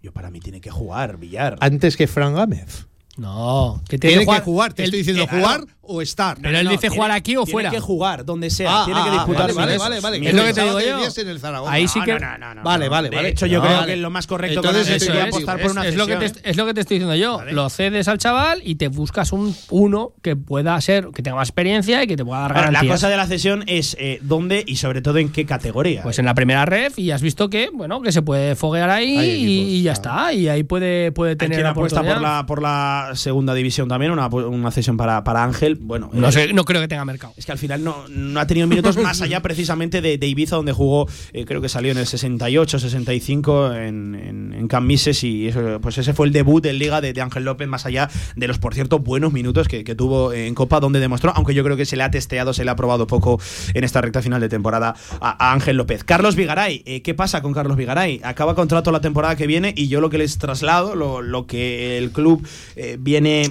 Yo 0.03 0.13
para 0.13 0.31
mí 0.31 0.41
tiene 0.41 0.61
que 0.61 0.71
jugar, 0.71 1.17
Villar. 1.19 1.57
Antes 1.61 1.97
que 1.97 2.07
Fran 2.07 2.35
Gámez. 2.35 2.87
No, 3.17 3.83
que 3.89 3.99
Tiene 3.99 4.27
que 4.27 4.41
jugar, 4.41 4.75
te 4.75 4.83
el- 4.83 4.87
estoy 4.89 4.99
diciendo 4.99 5.23
eh, 5.25 5.29
jugar 5.31 5.65
o 5.89 6.03
estar. 6.03 6.39
Pero 6.41 6.59
él 6.59 6.69
dice 6.69 6.89
jugar 6.89 7.11
aquí 7.11 7.37
o 7.37 7.45
tiene 7.45 7.53
fuera. 7.53 7.71
que 7.71 7.81
jugar 7.81 8.25
donde 8.25 8.51
sea, 8.51 8.83
Ah, 8.83 8.85
tiene 8.85 9.03
que 9.03 9.09
ah, 9.09 9.13
disputar 9.13 9.53
vale, 9.55 9.79
vale, 9.79 9.79
vale, 9.79 10.01
vale. 10.01 10.29
Es 10.29 10.35
lo 10.35 10.45
que 10.45 10.53
te 10.53 10.63
digo 10.63 10.81
yo. 10.81 10.97
decías 10.97 11.19
en 11.19 11.29
el 11.29 11.41
Zaragoza. 11.41 11.73
Ahí 11.73 11.89
sí 11.89 11.99
No, 12.01 12.05
que 12.05 12.13
no, 12.15 12.19
no, 12.19 12.39
no, 12.39 12.55
no. 12.57 12.63
Vale, 12.63 12.89
vale, 12.89 13.11
De 13.11 13.17
vale. 13.17 13.29
hecho, 13.31 13.47
yo 13.47 13.59
No, 13.61 13.65
creo 13.67 13.77
vale. 13.79 13.95
que 13.95 14.01
lo 14.01 14.11
más 14.11 14.27
correcto 14.27 14.61
eso 14.61 14.85
sería 14.99 15.25
es, 15.27 15.29
apostar 15.35 15.57
es- 15.59 15.63
por 15.63 15.71
una 15.73 15.87
es 15.87 15.95
lo, 15.97 16.07
que 16.07 16.17
te, 16.17 16.51
es 16.51 16.57
lo 16.57 16.67
que 16.67 16.75
te 16.75 16.81
estoy 16.81 16.99
diciendo 16.99 17.15
yo. 17.17 17.43
Lo 17.53 17.69
cedes 17.71 18.09
al 18.09 18.19
chaval 18.19 18.61
y 18.65 18.77
te 18.77 18.89
buscas 18.89 19.33
un 19.33 19.55
uno 19.71 20.13
que 20.23 20.37
pueda 20.37 20.81
ser, 20.81 21.09
que 21.15 21.23
tenga 21.23 21.37
más 21.37 21.49
experiencia 21.49 22.03
y 22.03 22.07
que 22.07 22.17
te 22.17 22.25
pueda 22.25 22.41
dar 22.41 22.51
Claro, 22.53 22.67
la 22.67 22.73
garantías. 22.73 22.95
cosa 22.97 23.09
de 23.09 23.17
la 23.17 23.27
cesión 23.27 23.65
es 23.67 23.97
eh, 23.99 24.19
dónde 24.23 24.65
y 24.67 24.77
sobre 24.77 25.03
todo 25.03 25.19
en 25.19 25.31
qué 25.31 25.47
categoría. 25.47 26.03
Pues 26.03 26.19
en 26.19 26.25
la 26.27 26.35
primera 26.35 26.65
ref 26.65 26.99
y 26.99 27.11
has 27.11 27.23
visto 27.23 27.49
que, 27.51 27.71
bueno, 27.73 28.01
que 28.03 28.13
se 28.13 28.23
puede 28.23 28.57
foguear 28.57 28.91
ahí 28.91 29.17
y, 29.19 29.83
ya 29.83 29.93
está. 29.93 30.33
Y 30.33 30.49
ahí 30.49 30.63
puede, 30.65 31.13
puede 31.13 31.33
Hay 31.33 31.37
tener 31.37 31.59
quien 31.59 31.67
apuesta 31.67 32.03
por 32.03 32.21
la, 32.21 32.45
por 32.47 32.63
la 32.63 33.11
segunda 33.15 33.55
división 33.55 33.89
también, 33.89 34.13
una, 34.13 34.27
una 34.29 34.71
cesión 34.71 34.97
para, 34.97 35.23
para 35.25 35.45
Ángel. 35.45 35.76
Bueno, 35.81 36.11
No, 36.13 36.29
eh, 36.29 36.33
sé, 36.33 36.53
no 36.53 36.65
creo 36.65 36.81
que 36.81 36.89
tenga 36.89 37.05
mercado. 37.05 37.33
Es 37.37 37.47
que 37.47 37.53
al 37.53 37.59
final 37.59 37.83
no, 37.83 38.07
no 38.09 38.41
ha 38.41 38.47
tenido 38.47 38.67
minutos 38.67 38.97
más 38.97 39.21
allá 39.23 39.41
precisamente 39.43 40.01
de, 40.01 40.19
de 40.19 40.27
Ibiza, 40.27 40.57
donde 40.57 40.73
jugó, 40.73 41.09
eh, 41.33 41.45
creo 41.45 41.61
que 41.61 41.69
salió 41.69 41.93
en 41.93 41.99
el 41.99 42.07
68, 42.07 42.79
65 42.79 43.73
en, 43.75 44.15
en, 44.15 44.53
en 44.53 44.69
Can 44.69 44.87
Mises 44.87 45.23
y 45.25 45.49
eso, 45.49 45.81
pues 45.81 45.99
ese 45.99 46.13
fue 46.15 46.27
el 46.27 46.33
debut 46.33 46.65
en 46.67 46.79
Liga 46.79 47.01
de, 47.01 47.13
de 47.13 47.21
Ángel 47.21 47.45
López, 47.45 47.69
más 47.69 47.87
allá 47.87 48.09
de 48.37 48.49
los, 48.49 48.59
por 48.59 48.75
cierto, 48.75 48.99
buenos 48.99 49.33
minutos 49.33 49.69
que, 49.69 49.85
que 49.85 49.95
tuvo 49.95 50.33
en 50.33 50.55
Copa, 50.55 50.81
donde 50.81 51.01
demostró, 51.01 51.33
aunque 51.35 51.55
yo 51.55 51.65
creo 51.65 51.77
que 51.77 51.87
se 51.87 51.97
le 51.97 52.03
ha 52.03 52.11
testeado, 52.11 52.53
se 52.53 52.65
le 52.65 52.71
ha 52.71 52.77
probado 52.77 53.07
poco 53.07 53.41
en 53.75 53.85
esta 53.85 54.01
recta 54.01 54.23
final 54.23 54.41
de 54.41 54.49
temporada 54.49 54.95
a, 55.21 55.49
a 55.49 55.53
Ángel 55.53 55.77
López. 55.77 56.05
Carlos 56.05 56.37
Vigaray, 56.37 56.83
eh, 56.87 57.03
¿qué 57.03 57.15
pasa 57.15 57.43
con 57.43 57.53
Carlos 57.53 57.77
Vigaray? 57.77 58.21
Acaba 58.23 58.55
contrato 58.55 58.93
la 58.93 59.01
temporada 59.01 59.37
que 59.37 59.47
viene 59.47 59.75
y 59.77 59.89
yo 59.89 60.01
lo 60.01 60.11
que 60.11 60.19
les 60.19 60.39
traslado, 60.39 60.95
lo, 60.95 61.23
lo 61.23 61.47
que 61.47 61.99
el 61.99 62.11
club 62.11 62.47
eh, 62.77 62.97
viene 63.01 63.51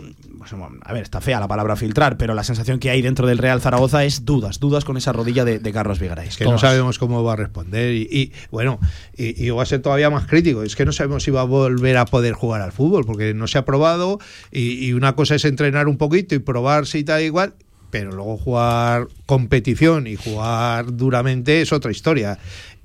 a 0.54 0.93
ver, 0.93 1.04
está 1.04 1.22
fea 1.22 1.39
la 1.39 1.48
palabra 1.48 1.76
filtrar, 1.76 2.18
pero 2.18 2.34
la 2.34 2.43
sensación 2.43 2.80
que 2.80 2.89
hay 2.89 3.02
dentro 3.02 3.28
del 3.28 3.38
Real 3.38 3.62
Zaragoza 3.62 4.04
es 4.06 4.26
dudas, 4.26 4.60
dudas 4.60 4.86
con 4.86 4.98
esa 4.98 5.12
rodilla 5.12 5.46
de, 5.46 5.60
de 5.60 5.72
Carlos 5.74 6.00
Vigaray. 6.00 6.30
que 6.30 6.46
no 6.46 6.58
sabemos 6.58 7.00
cómo 7.00 7.24
va 7.24 7.34
a 7.34 7.36
responder 7.36 7.93
y, 7.93 8.08
y, 8.12 8.32
bueno 8.52 8.80
y, 9.16 9.43
y 9.46 9.50
va 9.50 9.64
a 9.64 9.66
ser 9.66 9.82
todavía 9.82 10.10
más 10.10 10.28
crítico. 10.28 10.64
Es 10.64 10.76
que 10.76 10.86
no 10.86 10.91
sabemos 10.91 11.24
si 11.24 11.32
va 11.32 11.41
a 11.41 11.46
volver 11.46 11.98
a 11.98 12.06
poder 12.06 12.34
jugar 12.34 12.62
al 12.62 12.72
fútbol 12.72 13.06
porque 13.06 13.34
no 13.34 13.48
se 13.48 13.58
ha 13.58 13.66
probado 13.66 14.20
y, 14.52 14.86
y 14.86 14.93
una 14.93 15.16
cosa 15.16 15.36
es 15.36 15.46
entrenar 15.46 15.88
un 15.88 15.98
poquito 15.98 16.36
y 16.36 16.39
probarse 16.39 17.00
y 17.00 17.04
tal 17.04 17.22
igual 17.22 17.54
pero 17.91 18.12
luego 18.12 18.36
jugar 18.36 19.08
competición 19.26 20.06
y 20.06 20.18
jugar 20.18 20.98
duramente 20.98 21.62
es 21.62 21.72
otra 21.72 21.91
historia 21.91 22.38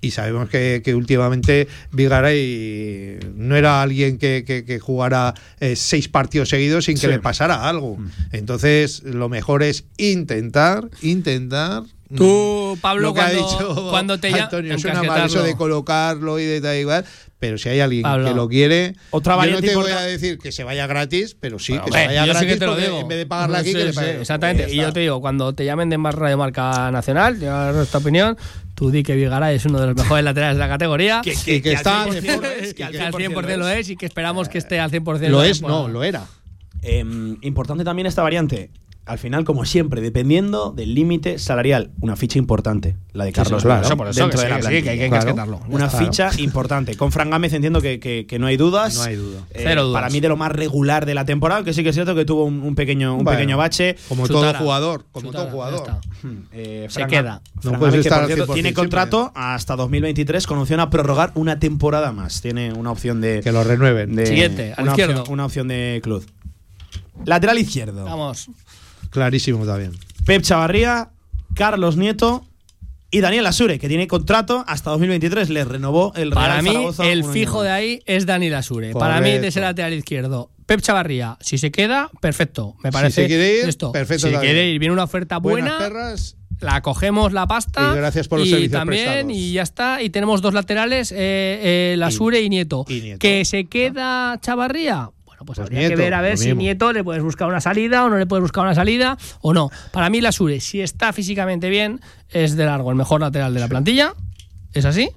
y 0.02 0.12
sabemos 0.12 0.48
que, 0.48 0.80
que 0.84 0.94
últimamente 0.94 1.68
Vigaray 1.92 3.18
no 3.34 3.56
era 3.56 3.82
alguien 3.82 4.18
que, 4.18 4.44
que- 4.46 4.64
que 4.64 4.78
jugara 4.78 5.34
eh, 5.60 5.76
seis 5.76 6.08
partidos 6.08 6.48
seguidos 6.48 6.84
sin 6.86 6.94
que 6.94 7.00
Sí. 7.02 7.06
le 7.08 7.18
pasara 7.20 7.68
algo 7.68 7.98
entonces 8.32 9.02
lo 9.04 9.28
mejor 9.28 9.62
es 9.62 9.84
intentar 9.98 10.88
intentar 11.02 11.82
Tú, 12.12 12.76
Pablo, 12.80 13.02
lo 13.10 13.14
que 13.14 13.20
ha 13.20 13.30
cuando, 13.30 13.48
dicho 13.48 13.88
cuando 13.90 14.18
te. 14.18 14.28
Antonio, 14.34 14.74
es 14.74 14.84
una 14.84 15.00
mal 15.04 15.26
eso 15.26 15.44
de 15.44 15.54
colocarlo 15.54 16.40
y 16.40 16.44
de 16.44 16.60
tal 16.60 16.76
igual, 16.76 17.04
pero 17.38 17.56
si 17.56 17.68
hay 17.68 17.78
alguien 17.78 18.02
Pablo. 18.02 18.26
que 18.28 18.34
lo 18.34 18.48
quiere, 18.48 18.96
Otra 19.10 19.36
yo 19.46 19.52
no 19.52 19.60
te 19.60 19.76
voy 19.76 19.92
a 19.92 20.00
decir 20.00 20.38
que 20.38 20.50
se 20.50 20.64
vaya 20.64 20.88
gratis, 20.88 21.36
pero 21.38 21.60
sí, 21.60 21.70
Bueno, 21.74 21.84
que 21.84 21.90
hombre, 21.90 22.00
se 22.00 22.06
vaya 22.08 22.26
yo 22.26 22.32
sí 22.32 22.38
gratis 22.40 22.52
que 22.54 22.58
te 22.58 22.66
lo 22.66 22.74
digo. 22.76 23.00
en 23.02 23.06
vez 23.06 23.16
de 23.18 23.26
pagarla 23.26 23.58
aquí, 23.58 23.68
Sí, 23.68 23.74
que 23.76 23.84
le 23.84 23.90
sí, 23.92 23.96
paguen. 23.96 24.20
Exactamente. 24.22 24.62
Pues 24.64 24.74
Y 24.74 24.78
yo 24.78 24.92
te 24.92 24.98
digo, 24.98 25.20
cuando 25.20 25.52
te 25.54 25.64
llamen 25.64 25.88
de 25.88 25.98
más 25.98 26.16
Radio 26.16 26.36
Marca 26.36 26.90
Nacional, 26.90 27.38
dar 27.38 27.74
nuestra 27.76 28.00
opinión, 28.00 28.36
tú 28.80 28.90
di 28.90 29.02
que 29.02 29.14
Vigaray 29.14 29.56
es 29.56 29.66
uno 29.66 29.78
de 29.78 29.88
los 29.88 29.94
mejores 29.94 30.24
laterales 30.24 30.56
de 30.56 30.60
la 30.60 30.68
categoría. 30.68 31.20
Que, 31.22 31.60
que 31.60 31.68
al 31.68 31.76
está 31.76 32.06
100% 32.06 32.22
de 32.22 32.36
lo 32.38 32.50
es, 32.50 32.72
que 32.72 32.82
al 32.82 32.92
que 32.92 33.00
al 33.02 33.12
100% 33.12 33.34
100% 33.34 33.56
lo 33.58 33.68
es 33.68 33.90
y 33.90 33.96
que 33.96 34.06
esperamos 34.06 34.48
que 34.48 34.56
esté 34.56 34.80
al 34.80 34.90
100% 34.90 35.28
Lo 35.28 35.42
la 35.42 35.46
es, 35.46 35.60
no, 35.60 35.86
lo 35.86 36.02
era. 36.02 36.24
Em, 36.80 37.36
importante 37.42 37.84
también 37.84 38.06
esta 38.06 38.22
variante. 38.22 38.70
Al 39.06 39.18
final, 39.18 39.44
como 39.44 39.64
siempre, 39.64 40.00
dependiendo 40.02 40.70
del 40.70 40.94
límite 40.94 41.38
salarial, 41.40 41.90
una 42.00 42.14
ficha 42.14 42.38
importante, 42.38 42.96
la 43.12 43.24
de 43.24 43.32
Carlos 43.32 43.62
claro. 43.62 43.80
Vigaray, 43.80 43.86
Eso 43.88 43.96
por 43.96 44.08
eso, 44.08 44.20
dentro 44.20 44.38
que 44.38 44.46
de 44.46 44.46
sí, 44.46 44.50
la 44.50 44.56
sí, 44.56 44.60
plantilla. 44.60 44.82
que 44.84 44.90
hay 44.90 44.98
que 44.98 45.08
Claro. 45.34 45.60
Una 45.68 45.88
Claro. 45.88 46.06
ficha 46.06 46.30
importante. 46.38 46.96
Con 46.96 47.10
Fran 47.10 47.28
Gámez 47.30 47.52
entiendo 47.54 47.80
que, 47.80 47.98
que- 47.98 48.26
que 48.26 48.38
no 48.38 48.46
hay 48.46 48.56
dudas. 48.56 48.94
No 48.94 49.02
hay 49.02 49.16
duda. 49.16 49.40
Eh, 49.50 49.62
Cero 49.64 49.84
dudas. 49.84 50.00
Para 50.00 50.10
mí 50.12 50.20
de 50.20 50.28
lo 50.28 50.36
más 50.36 50.52
regular 50.52 51.06
de 51.06 51.14
la 51.14 51.24
temporada, 51.24 51.64
que 51.64 51.72
sí 51.72 51.82
que 51.82 51.88
es 51.88 51.94
cierto 51.96 52.14
que 52.14 52.24
tuvo 52.24 52.44
un, 52.44 52.62
un 52.62 52.74
pequeño, 52.76 53.16
un 53.16 53.24
Bueno, 53.24 53.38
pequeño 53.38 53.56
bache. 53.56 53.96
Como 54.08 54.28
Chutara. 54.28 54.52
todo 54.52 54.64
jugador, 54.64 55.04
como 55.10 55.26
Chutara, 55.26 55.44
todo 55.44 55.52
jugador. 55.54 55.74
está. 55.80 56.00
Eh, 56.52 56.86
Se 56.88 57.06
queda. 57.08 57.42
Fran 57.60 57.72
No 57.74 57.80
Gámez, 57.80 57.94
que, 57.94 58.00
estar 58.00 58.26
cierto, 58.26 58.44
100% 58.44 58.54
tiene 58.54 58.68
siempre. 58.68 58.74
contrato 58.74 59.32
hasta 59.34 59.74
2023 59.74 60.46
con 60.46 60.58
opción 60.58 60.78
a 60.78 60.88
prorrogar 60.90 61.32
una 61.34 61.58
temporada 61.58 62.12
más. 62.12 62.42
Tiene 62.42 62.72
una 62.74 62.92
opción 62.92 63.20
de. 63.20 63.40
Que 63.42 63.50
lo 63.50 63.64
renueven. 63.64 64.14
de- 64.14 64.26
Siguiente, 64.26 64.72
al 64.76 64.84
una 64.84 64.92
izquierdo. 64.92 65.20
Opción, 65.20 65.32
una 65.34 65.46
opción 65.46 65.66
de 65.68 66.00
club. 66.04 66.24
Lateral 67.24 67.58
izquierdo. 67.58 68.04
Vamos. 68.04 68.48
Clarísimo 69.10 69.66
también. 69.66 69.92
Pep 70.24 70.42
Chavarría, 70.42 71.10
Carlos 71.54 71.96
Nieto 71.96 72.44
y 73.10 73.20
Daniel 73.20 73.46
Asure, 73.46 73.78
que 73.78 73.88
tiene 73.88 74.06
contrato 74.06 74.64
hasta 74.68 74.90
2023. 74.90 75.50
Le 75.50 75.64
renovó 75.64 76.12
el 76.14 76.30
Real 76.30 76.34
Para 76.48 76.62
mí, 76.62 76.70
Zaragoza 76.70 77.10
el 77.10 77.24
fijo 77.24 77.62
de 77.62 77.70
ahí 77.70 78.02
es 78.06 78.26
Dani 78.26 78.50
Lasure. 78.50 78.92
Para 78.92 79.20
mí, 79.20 79.38
de 79.38 79.48
ese 79.48 79.60
lateral 79.60 79.92
izquierdo, 79.94 80.50
Pep 80.66 80.80
Chavarría, 80.80 81.36
si 81.40 81.58
se 81.58 81.72
queda, 81.72 82.10
perfecto. 82.20 82.76
Me 82.84 82.92
parece 82.92 83.22
se 83.22 83.26
quiere 83.26 83.58
ir, 83.58 83.68
esto. 83.68 83.90
perfecto 83.90 84.28
Si 84.28 84.34
quiere 84.36 84.70
ir, 84.70 84.78
viene 84.78 84.92
una 84.92 85.04
oferta 85.04 85.38
buena. 85.38 85.78
perras. 85.78 86.36
La 86.60 86.82
cogemos 86.82 87.32
la 87.32 87.46
pasta 87.46 87.90
Y 87.94 87.96
gracias 87.96 88.28
por 88.28 88.38
los 88.38 88.46
y 88.46 88.50
servicios 88.50 88.78
también 88.78 89.04
prestados. 89.06 89.32
y 89.32 89.52
ya 89.54 89.62
está 89.62 90.02
y 90.02 90.10
tenemos 90.10 90.42
dos 90.42 90.52
laterales 90.52 91.10
eh, 91.10 91.16
eh, 91.16 91.94
Lasure 91.96 92.42
y, 92.42 92.50
Nieto. 92.50 92.84
y 92.86 93.00
Nieto. 93.00 93.18
que 93.18 93.46
se 93.46 93.64
queda 93.64 94.38
Chavarría 94.42 95.08
bueno 95.40 95.46
pues, 95.46 95.56
Pues 95.56 95.66
habría 95.66 95.80
Nieto, 95.80 95.96
que 95.96 96.02
ver 96.02 96.14
a 96.14 96.20
ver 96.20 96.38
si 96.38 96.46
mismo. 96.48 96.60
Nieto 96.62 96.92
le 96.92 97.02
puedes 97.04 97.22
buscar 97.22 97.48
una 97.48 97.60
salida 97.60 98.04
o 98.04 98.10
no 98.10 98.18
le 98.18 98.26
puedes 98.26 98.42
buscar 98.42 98.64
una 98.64 98.74
salida 98.74 99.16
o 99.40 99.52
no 99.52 99.70
para 99.92 100.08
mí 100.10 100.20
Lasure 100.20 100.60
si 100.60 100.80
está 100.80 101.12
físicamente 101.12 101.68
bien 101.68 102.00
es 102.30 102.56
de 102.56 102.64
largo 102.66 102.90
el 102.90 102.96
mejor 102.96 103.20
lateral 103.20 103.52
de 103.54 103.60
la 103.60 103.68
plantilla 103.68 104.14
es 104.72 104.84
así 104.84 105.10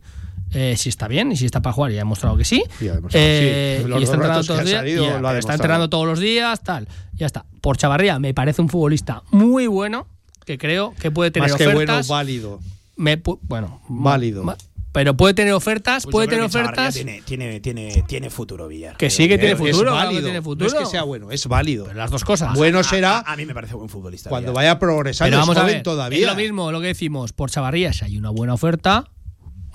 Eh, 0.56 0.76
si 0.78 0.90
está 0.90 1.08
bien 1.08 1.32
y 1.32 1.36
si 1.36 1.46
está 1.48 1.64
para 1.64 1.74
jugar, 1.74 1.92
ya 1.92 1.98
ha 1.98 2.06
demostrado 2.06 2.38
que 2.38 2.46
sí. 2.46 2.64
Y 2.80 2.88
ha 2.88 2.94
demostrado 2.94 3.26
que 3.26 3.80
Eh, 3.80 3.84
sí. 3.88 3.92
Y 4.00 4.04
está 4.04 4.14
entrenando 4.16 4.44
todos 4.44 4.60
los 4.60 4.66
días. 4.68 4.80
salido, 4.82 5.04
y 5.04 5.08
ya, 5.08 5.20
lo 5.20 5.28
ha 5.30 5.40
está 5.40 5.54
entrenando 5.56 5.90
todos 5.90 6.06
los 6.06 6.20
días, 6.20 6.62
tal. 6.62 6.88
Ya 7.16 7.26
está. 7.26 7.44
Por 7.60 7.76
Chavarría 7.78 8.20
me 8.20 8.36
parece 8.36 8.62
un 8.62 8.70
futbolista 8.70 9.24
muy 9.32 9.66
bueno 9.66 10.06
que 10.46 10.60
creo 10.60 10.94
que 11.00 11.10
puede 11.10 11.32
tener 11.32 11.50
Más 11.50 11.58
que 11.58 11.66
bueno, 11.66 11.78
ofertas. 11.80 12.08
válido. 12.08 12.60
Me 12.98 13.18
pu- 13.22 13.40
bueno, 13.42 13.82
Válido. 13.90 14.44
Pero 14.94 15.18
puede 15.18 15.34
tener 15.34 15.52
ofertas, 15.54 16.04
Pues 16.04 16.12
puede 16.14 16.28
tener 16.30 16.46
ofertas. 16.46 16.94
Tiene, 16.94 17.22
tiene, 17.26 17.60
tiene, 17.60 18.04
tiene 18.08 18.30
futuro, 18.30 18.68
Villar. 18.70 18.96
Que 18.96 19.10
sí 19.10 19.28
que 19.28 19.38
tiene 19.38 19.54
Es 19.54 19.58
futuro, 19.60 19.92
que 19.92 19.98
válido. 19.98 20.22
tiene 20.22 20.38
No 20.38 20.44
futuro. 20.44 20.68
es 20.68 20.74
que 20.74 20.86
sea 20.86 21.04
bueno, 21.04 21.32
es 21.32 21.46
válido. 21.48 21.92
Las 21.94 22.10
dos 22.12 22.24
cosas. 22.24 22.54
Bueno 22.56 22.80
A- 22.80 22.84
será 22.84 23.18
A, 23.20 23.34
a 23.34 23.36
mí 23.36 23.46
me 23.46 23.54
parece 23.54 23.74
buen 23.76 23.90
futbolista. 23.90 24.30
cuando 24.30 24.52
Villar. 24.52 24.56
vaya 24.76 24.80
progresando. 24.80 25.28
Pero 25.28 25.38
es 25.38 25.42
vamos 25.42 25.58
a 25.58 25.62
joven 25.62 25.76
ver, 25.76 25.84
todavía. 25.84 26.20
es 26.20 26.26
lo 26.28 26.36
mismo 26.36 26.72
lo 26.72 26.80
que 26.80 26.88
decimos 26.88 27.34
por 27.34 27.50
Chavarría, 27.52 27.92
si 27.92 28.06
hay 28.06 28.18
una 28.18 28.30
buena 28.30 28.54
oferta, 28.54 29.06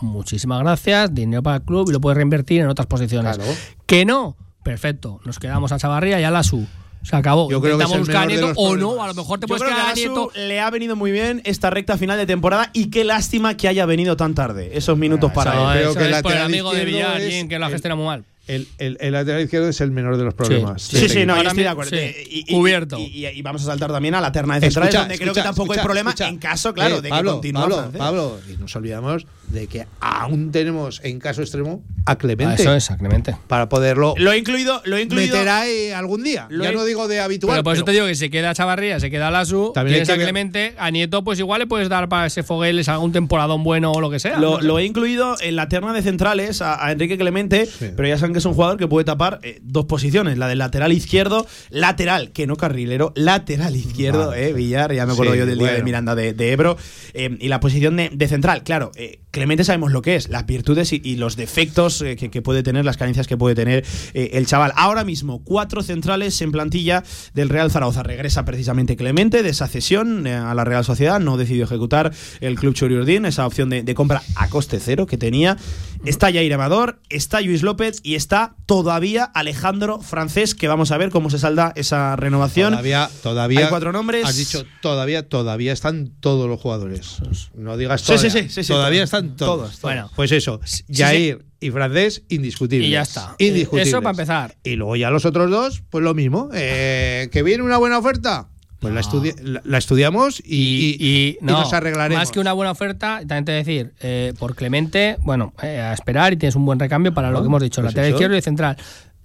muchísimas 0.01 0.61
gracias, 0.61 1.13
dinero 1.15 1.43
para 1.43 1.57
el 1.57 1.63
club 1.63 1.89
y 1.89 1.93
lo 1.93 2.01
puedes 2.01 2.17
reinvertir 2.17 2.61
en 2.63 2.69
otras 2.69 2.87
posiciones. 2.87 3.37
Claro. 3.37 3.53
Que 3.87 4.05
no, 4.05 4.37
perfecto, 4.63 5.21
nos 5.25 5.39
quedamos 5.39 5.73
a 5.73 5.79
Chavarría 5.79 6.21
y 6.21 6.25
a 6.25 6.31
Lasu. 6.31 6.67
Se 7.09 7.17
acabó. 7.17 7.51
Yo 7.51 7.61
creo 7.61 7.79
que 7.79 7.85
es 7.85 7.91
Intentamos 7.91 7.95
el 7.95 8.01
buscar 8.01 8.17
a 8.17 8.27
menor 8.27 8.41
de 8.41 8.47
Nieto 8.47 8.49
los 8.49 8.59
o 8.59 8.77
no, 8.77 8.81
problemas. 8.89 9.05
a 9.05 9.09
lo 9.09 9.15
mejor 9.15 9.39
te 9.41 9.45
Yo 9.45 9.49
puedes 9.49 9.63
creo 9.63 9.71
que 9.75 9.77
quedar 9.77 9.89
a 9.89 9.93
a 9.93 9.95
Nieto. 9.95 10.33
Le 10.35 10.61
ha 10.61 10.71
venido 10.71 10.97
muy 10.97 11.11
bien 11.11 11.41
esta 11.45 11.71
recta 11.71 11.97
final 11.97 12.19
de 12.19 12.27
temporada 12.27 12.71
y 12.75 12.91
qué 12.91 13.05
lástima 13.05 13.57
que 13.57 13.69
haya 13.69 13.87
venido 13.87 14.17
tan 14.17 14.35
tarde. 14.35 14.71
Esos 14.75 14.99
minutos 14.99 15.33
para 15.33 15.53
Eso, 15.53 15.61
él. 15.73 15.79
creo 15.79 15.91
eso 15.91 15.99
que 15.99 16.05
el 16.07 16.15
es 16.15 16.23
por 16.23 16.33
el 16.33 16.39
lateral 16.39 16.47
amigo 16.47 16.73
de 16.73 16.79
izquierdo 16.83 16.97
Villar, 16.99 17.21
es 17.21 17.45
que 17.49 17.55
el- 17.55 17.65
gestionado 17.71 17.97
muy 17.97 18.07
mal. 18.07 18.25
El, 18.47 18.67
el- 18.79 18.97
el 19.01 19.13
lateral 19.13 19.43
izquierdo 19.43 19.69
es 19.69 19.79
el 19.83 19.91
menor 19.91 20.17
de 20.17 20.25
los 20.25 20.33
problemas. 20.35 20.81
Sí. 20.83 20.97
Sí, 21.01 21.09
sí, 21.11 21.19
no, 21.27 21.35
yo 21.35 21.37
Para 21.39 21.49
estoy 21.51 21.63
de 21.65 21.69
acuerdo. 21.69 21.91
sí. 21.91 21.97
Eh, 21.99 22.27
y- 22.31 22.45
y- 22.49 22.55
Cubierto. 22.55 22.99
Y, 22.99 23.03
y- 23.05 23.27
y 23.27 23.43
vamos 23.43 23.61
a 23.63 23.67
saltar 23.67 23.93
también 23.93 24.15
a 24.15 24.21
la 24.23 24.33
terna 24.33 24.55
de 24.55 24.61
centrales, 24.63 24.89
Escucha, 24.89 25.01
donde 25.01 25.17
creo 25.19 25.35
que 25.35 25.41
escucha, 25.41 25.45
tampoco 25.55 25.73
hay 25.75 25.79
problema 25.81 26.11
escucha. 26.11 26.29
en 26.29 26.39
caso, 26.39 26.73
claro, 26.73 26.97
Eh, 26.97 27.01
de 27.03 27.09
Pablo, 27.11 27.31
que 27.31 27.35
continúe 27.35 27.61
Pablo, 27.61 27.77
Francés. 27.77 27.99
Pablo, 27.99 28.39
y 28.49 28.57
nos 28.57 28.75
olvidamos 28.77 29.27
de 29.51 29.67
que 29.67 29.87
aún 30.01 30.53
tenemos 30.53 31.01
en 31.05 31.19
caso 31.19 31.43
extremo 31.43 31.83
a 32.07 32.17
Clemente 32.17 32.63
Eso 32.63 32.75
es, 32.75 32.89
Clemente. 32.99 33.37
para 33.49 33.69
poderlo 33.69 34.15
Lo 34.17 34.33
he 34.33 34.39
incluido, 34.39 34.81
lo 34.85 34.97
he 34.97 35.03
incluido. 35.03 35.35
meter 35.37 35.49
ahí 35.49 35.91
algún 35.91 36.23
día. 36.23 36.47
Lo 36.51 36.65
ya 36.65 36.71
he- 36.71 36.73
no 36.75 36.85
digo 36.85 37.07
de 37.09 37.21
habitual. 37.21 37.55
Pero 37.55 37.65
por 37.65 37.75
eso 37.75 37.85
pero- 37.85 37.93
te 37.93 37.93
digo 37.93 38.07
que 38.07 38.15
se 38.15 38.31
queda 38.31 38.55
Chavarría, 38.55 38.99
se 39.01 39.11
queda 39.11 39.31
Lasu, 39.31 39.73
También 39.75 40.05
que 40.05 40.13
a 40.13 40.17
Clemente, 40.17 40.75
a 40.79 40.91
Nieto, 40.91 41.23
pues 41.25 41.39
igual 41.39 41.61
le 41.61 41.67
puedes 41.67 41.89
dar 41.89 42.09
para 42.09 42.27
ese 42.27 42.43
Fogueles 42.43 42.89
algún 42.89 43.13
temporadón 43.13 43.63
bueno 43.65 43.93
o 43.93 44.01
lo 44.01 44.11
que 44.11 44.19
sea. 44.21 44.39
Lo, 44.39 44.53
No 44.53 44.61
sé. 44.61 44.67
lo 44.67 44.79
he 44.79 44.85
incluido 44.85 45.37
en 45.41 45.57
la 45.57 45.69
terna 45.69 45.93
de 45.93 46.03
centrales 46.03 46.63
a, 46.63 46.85
a 46.87 46.93
Enrique 46.93 47.19
Clemente, 47.19 47.69
pero 47.97 48.09
ya 48.09 48.17
saben 48.19 48.33
que 48.33 48.39
es 48.39 48.45
un 48.45 48.55
jugador 48.55 48.79
que 48.79 48.87
puede 48.89 49.05
tapar 49.05 49.41
eh, 49.43 49.59
dos 49.63 49.85
posiciones, 49.87 50.39
la 50.39 50.49
del 50.49 50.59
lateral 50.59 50.93
izquierdo, 50.93 51.47
lateral, 51.71 52.33
que 52.33 52.47
no 52.47 52.57
carrilero, 52.57 53.13
lateral 53.17 53.77
izquierdo, 53.77 54.33
eh, 54.35 54.53
Villar, 54.53 54.93
ya 54.95 55.07
me 55.07 55.13
acuerdo 55.13 55.33
Sí, 55.33 55.39
yo 55.39 55.47
del 55.47 55.59
día 55.59 55.73
de. 55.73 55.83
Miranda 55.83 56.15
de, 56.15 56.33
de 56.33 56.53
Ebro, 56.53 56.77
eh, 57.15 57.37
y 57.41 57.49
la 57.49 57.61
posición 57.61 57.97
de, 57.97 58.11
de 58.13 58.29
central. 58.29 58.63
Claro, 58.63 58.91
eh, 58.97 59.21
Clemente 59.39 59.63
sabemos 59.63 59.93
lo 59.93 60.03
que 60.03 60.17
es, 60.17 60.29
las 60.31 60.47
virtudes 60.47 60.93
y, 60.93 61.01
y 61.05 61.15
los 61.15 61.37
defectos 61.37 62.03
eh, 62.03 62.17
que, 62.17 62.29
que 62.29 62.43
puede 62.43 62.65
tener, 62.65 62.85
las 62.85 62.97
carencias 62.97 63.29
que 63.29 63.37
puede 63.37 63.55
tener 63.55 63.85
eh, 64.13 64.31
el 64.33 64.47
chaval. 64.47 64.73
Ahora 64.75 65.05
mismo, 65.05 65.45
cuatro 65.45 65.85
centrales 65.85 66.43
en 66.43 66.51
plantilla 66.51 67.05
del 67.35 67.49
Real 67.49 67.71
Zaragoza. 67.71 68.03
Regresa 68.03 68.45
precisamente 68.45 68.97
Clemente 68.97 69.45
de 69.45 69.51
esa 69.51 69.69
cesión 69.69 70.27
eh, 70.27 70.35
a 70.35 70.53
la 70.55 70.65
Real 70.65 70.85
Sociedad, 70.85 71.21
no 71.21 71.37
decidió 71.37 71.63
ejecutar 71.63 72.13
el 72.41 72.57
club 72.57 72.75
Churiurdín, 72.75 73.27
esa 73.27 73.47
opción 73.47 73.71
de, 73.71 73.85
de 73.85 73.95
compra 73.95 74.23
a 74.35 74.49
coste 74.49 74.81
cero 74.81 75.07
que 75.07 75.19
tenía. 75.19 75.57
Está 76.05 76.33
Jair 76.33 76.53
Amador, 76.53 77.01
está 77.09 77.41
Luis 77.41 77.63
López 77.63 78.01
y 78.03 78.17
está 78.17 78.57
todavía 78.67 79.23
Alejandro 79.23 80.01
Francés, 80.01 80.57
que 80.57 80.67
vamos 80.67 80.91
a 80.91 80.99
ver 80.99 81.11
cómo 81.11 81.31
se 81.31 81.39
salda 81.39 81.73
esa 81.77 82.17
renovación. 82.17 82.73
Todavía, 82.73 83.09
todavía. 83.23 83.61
Hay 83.61 83.67
cuatro 83.69 83.93
nombres. 83.93 84.25
Has 84.25 84.37
dicho 84.37 84.65
todavía, 84.83 85.29
todavía 85.29 85.73
están 85.73 86.11
todos 86.21 86.49
los 86.49 86.61
jugadores. 86.61 87.19
No 87.55 87.77
digas 87.77 88.03
todavía. 88.03 88.31
sí, 88.31 88.43
sí, 88.43 88.49
sí, 88.49 88.65
sí, 88.65 88.73
todavía 88.73 89.07
todos. 89.07 89.28
Están 89.33 89.37
todos. 89.37 89.59
Todos, 89.61 89.81
Bueno. 89.83 90.11
pues 90.17 90.33
eso. 90.33 90.61
sí. 90.65 90.85
Jair 90.93 91.45
y 91.61 91.71
Francés, 91.71 92.23
indiscutibles. 92.29 92.89
Y 92.89 92.93
ya 92.93 93.03
está. 93.03 93.35
Indiscutibles. 93.39 93.89
Eso 93.89 93.99
para 94.03 94.11
empezar. 94.11 94.57
Y 94.65 94.77
luego 94.77 94.97
ya 94.97 95.11
los 95.11 95.25
otros 95.25 95.51
dos, 95.51 95.83
pues 95.91 96.05
lo 96.05 96.15
mismo. 96.15 96.51
Eh, 96.55 97.29
que 97.33 97.43
viene 97.43 97.63
una 97.63 97.77
buena 97.79 97.99
oferta. 97.99 98.49
Pues 98.81 98.95
la, 98.95 99.01
estudi- 99.01 99.35
la- 99.43 99.61
la 99.65 99.79
estudiamos 99.79 100.39
y, 100.45 100.97
y- 101.01 101.05
y 101.05 101.39
no, 101.41 101.55
nos 101.63 101.73
arreglaremos. 101.73 102.21
Más 102.23 102.31
que 102.31 102.39
una 102.39 102.53
buena 102.53 102.71
oferta, 102.71 103.19
también 103.27 103.45
te 103.45 103.51
decir, 103.51 103.93
eh, 103.99 104.35
por 104.39 104.55
Clemente, 104.55 105.17
bueno, 105.23 105.53
eh, 105.65 105.81
a 105.81 105.93
esperar 105.93 106.33
y 106.33 106.37
tienes 106.37 106.55
un 106.55 106.65
buen 106.65 106.79
recambio 106.79 107.13
para 107.13 107.33
lo 107.33 107.41
que 107.41 107.47
hemos 107.49 107.61
dicho, 107.61 107.81
pues 107.83 107.93
lateral 107.93 108.11
izquierdo 108.13 108.37
y 108.37 108.41
central. 108.43 108.77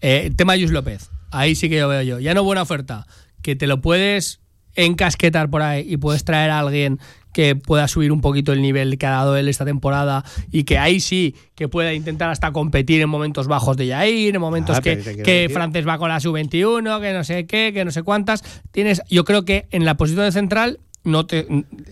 Eh, 0.01 0.23
el 0.25 0.35
tema 0.35 0.55
Yus 0.55 0.71
López, 0.71 1.11
ahí 1.29 1.53
sí 1.53 1.69
que 1.69 1.77
yo 1.77 1.87
veo 1.87 2.01
yo. 2.01 2.19
Ya 2.19 2.33
no 2.33 2.43
buena 2.43 2.63
oferta, 2.63 3.05
que 3.43 3.55
te 3.55 3.67
lo 3.67 3.79
puedes 3.79 4.39
encasquetar 4.75 5.51
por 5.51 5.61
ahí 5.61 5.85
y 5.87 5.97
puedes 5.97 6.23
traer 6.23 6.49
a 6.49 6.57
alguien 6.59 6.99
que 7.33 7.55
pueda 7.55 7.87
subir 7.87 8.11
un 8.11 8.21
poquito 8.21 8.53
el 8.53 8.61
nivel 8.61 8.97
que 8.97 9.05
ha 9.05 9.11
dado 9.11 9.35
él 9.35 9.47
esta 9.47 9.65
temporada 9.65 10.23
y 10.51 10.63
que 10.63 10.77
ahí 10.77 10.99
sí 10.99 11.35
que 11.55 11.67
pueda 11.67 11.93
intentar 11.93 12.29
hasta 12.29 12.51
competir 12.51 13.01
en 13.01 13.09
momentos 13.09 13.47
bajos 13.47 13.75
de 13.75 13.87
Yair, 13.87 14.35
en 14.35 14.41
momentos 14.41 14.77
Ah, 14.77 14.81
que, 14.81 15.21
que 15.23 15.49
Francés 15.51 15.87
va 15.87 15.97
con 15.97 16.09
la 16.09 16.19
sub-21, 16.19 17.01
que 17.01 17.13
no 17.13 17.23
sé 17.23 17.45
qué, 17.45 17.71
que 17.73 17.85
no 17.85 17.91
sé 17.91 18.03
cuántas. 18.03 18.43
Tienes, 18.71 19.01
yo 19.09 19.23
creo 19.23 19.45
que 19.45 19.67
en 19.71 19.85
la 19.85 19.95
posición 19.95 20.25
de 20.25 20.31
central 20.31 20.79
no 21.03 21.25
te 21.25 21.45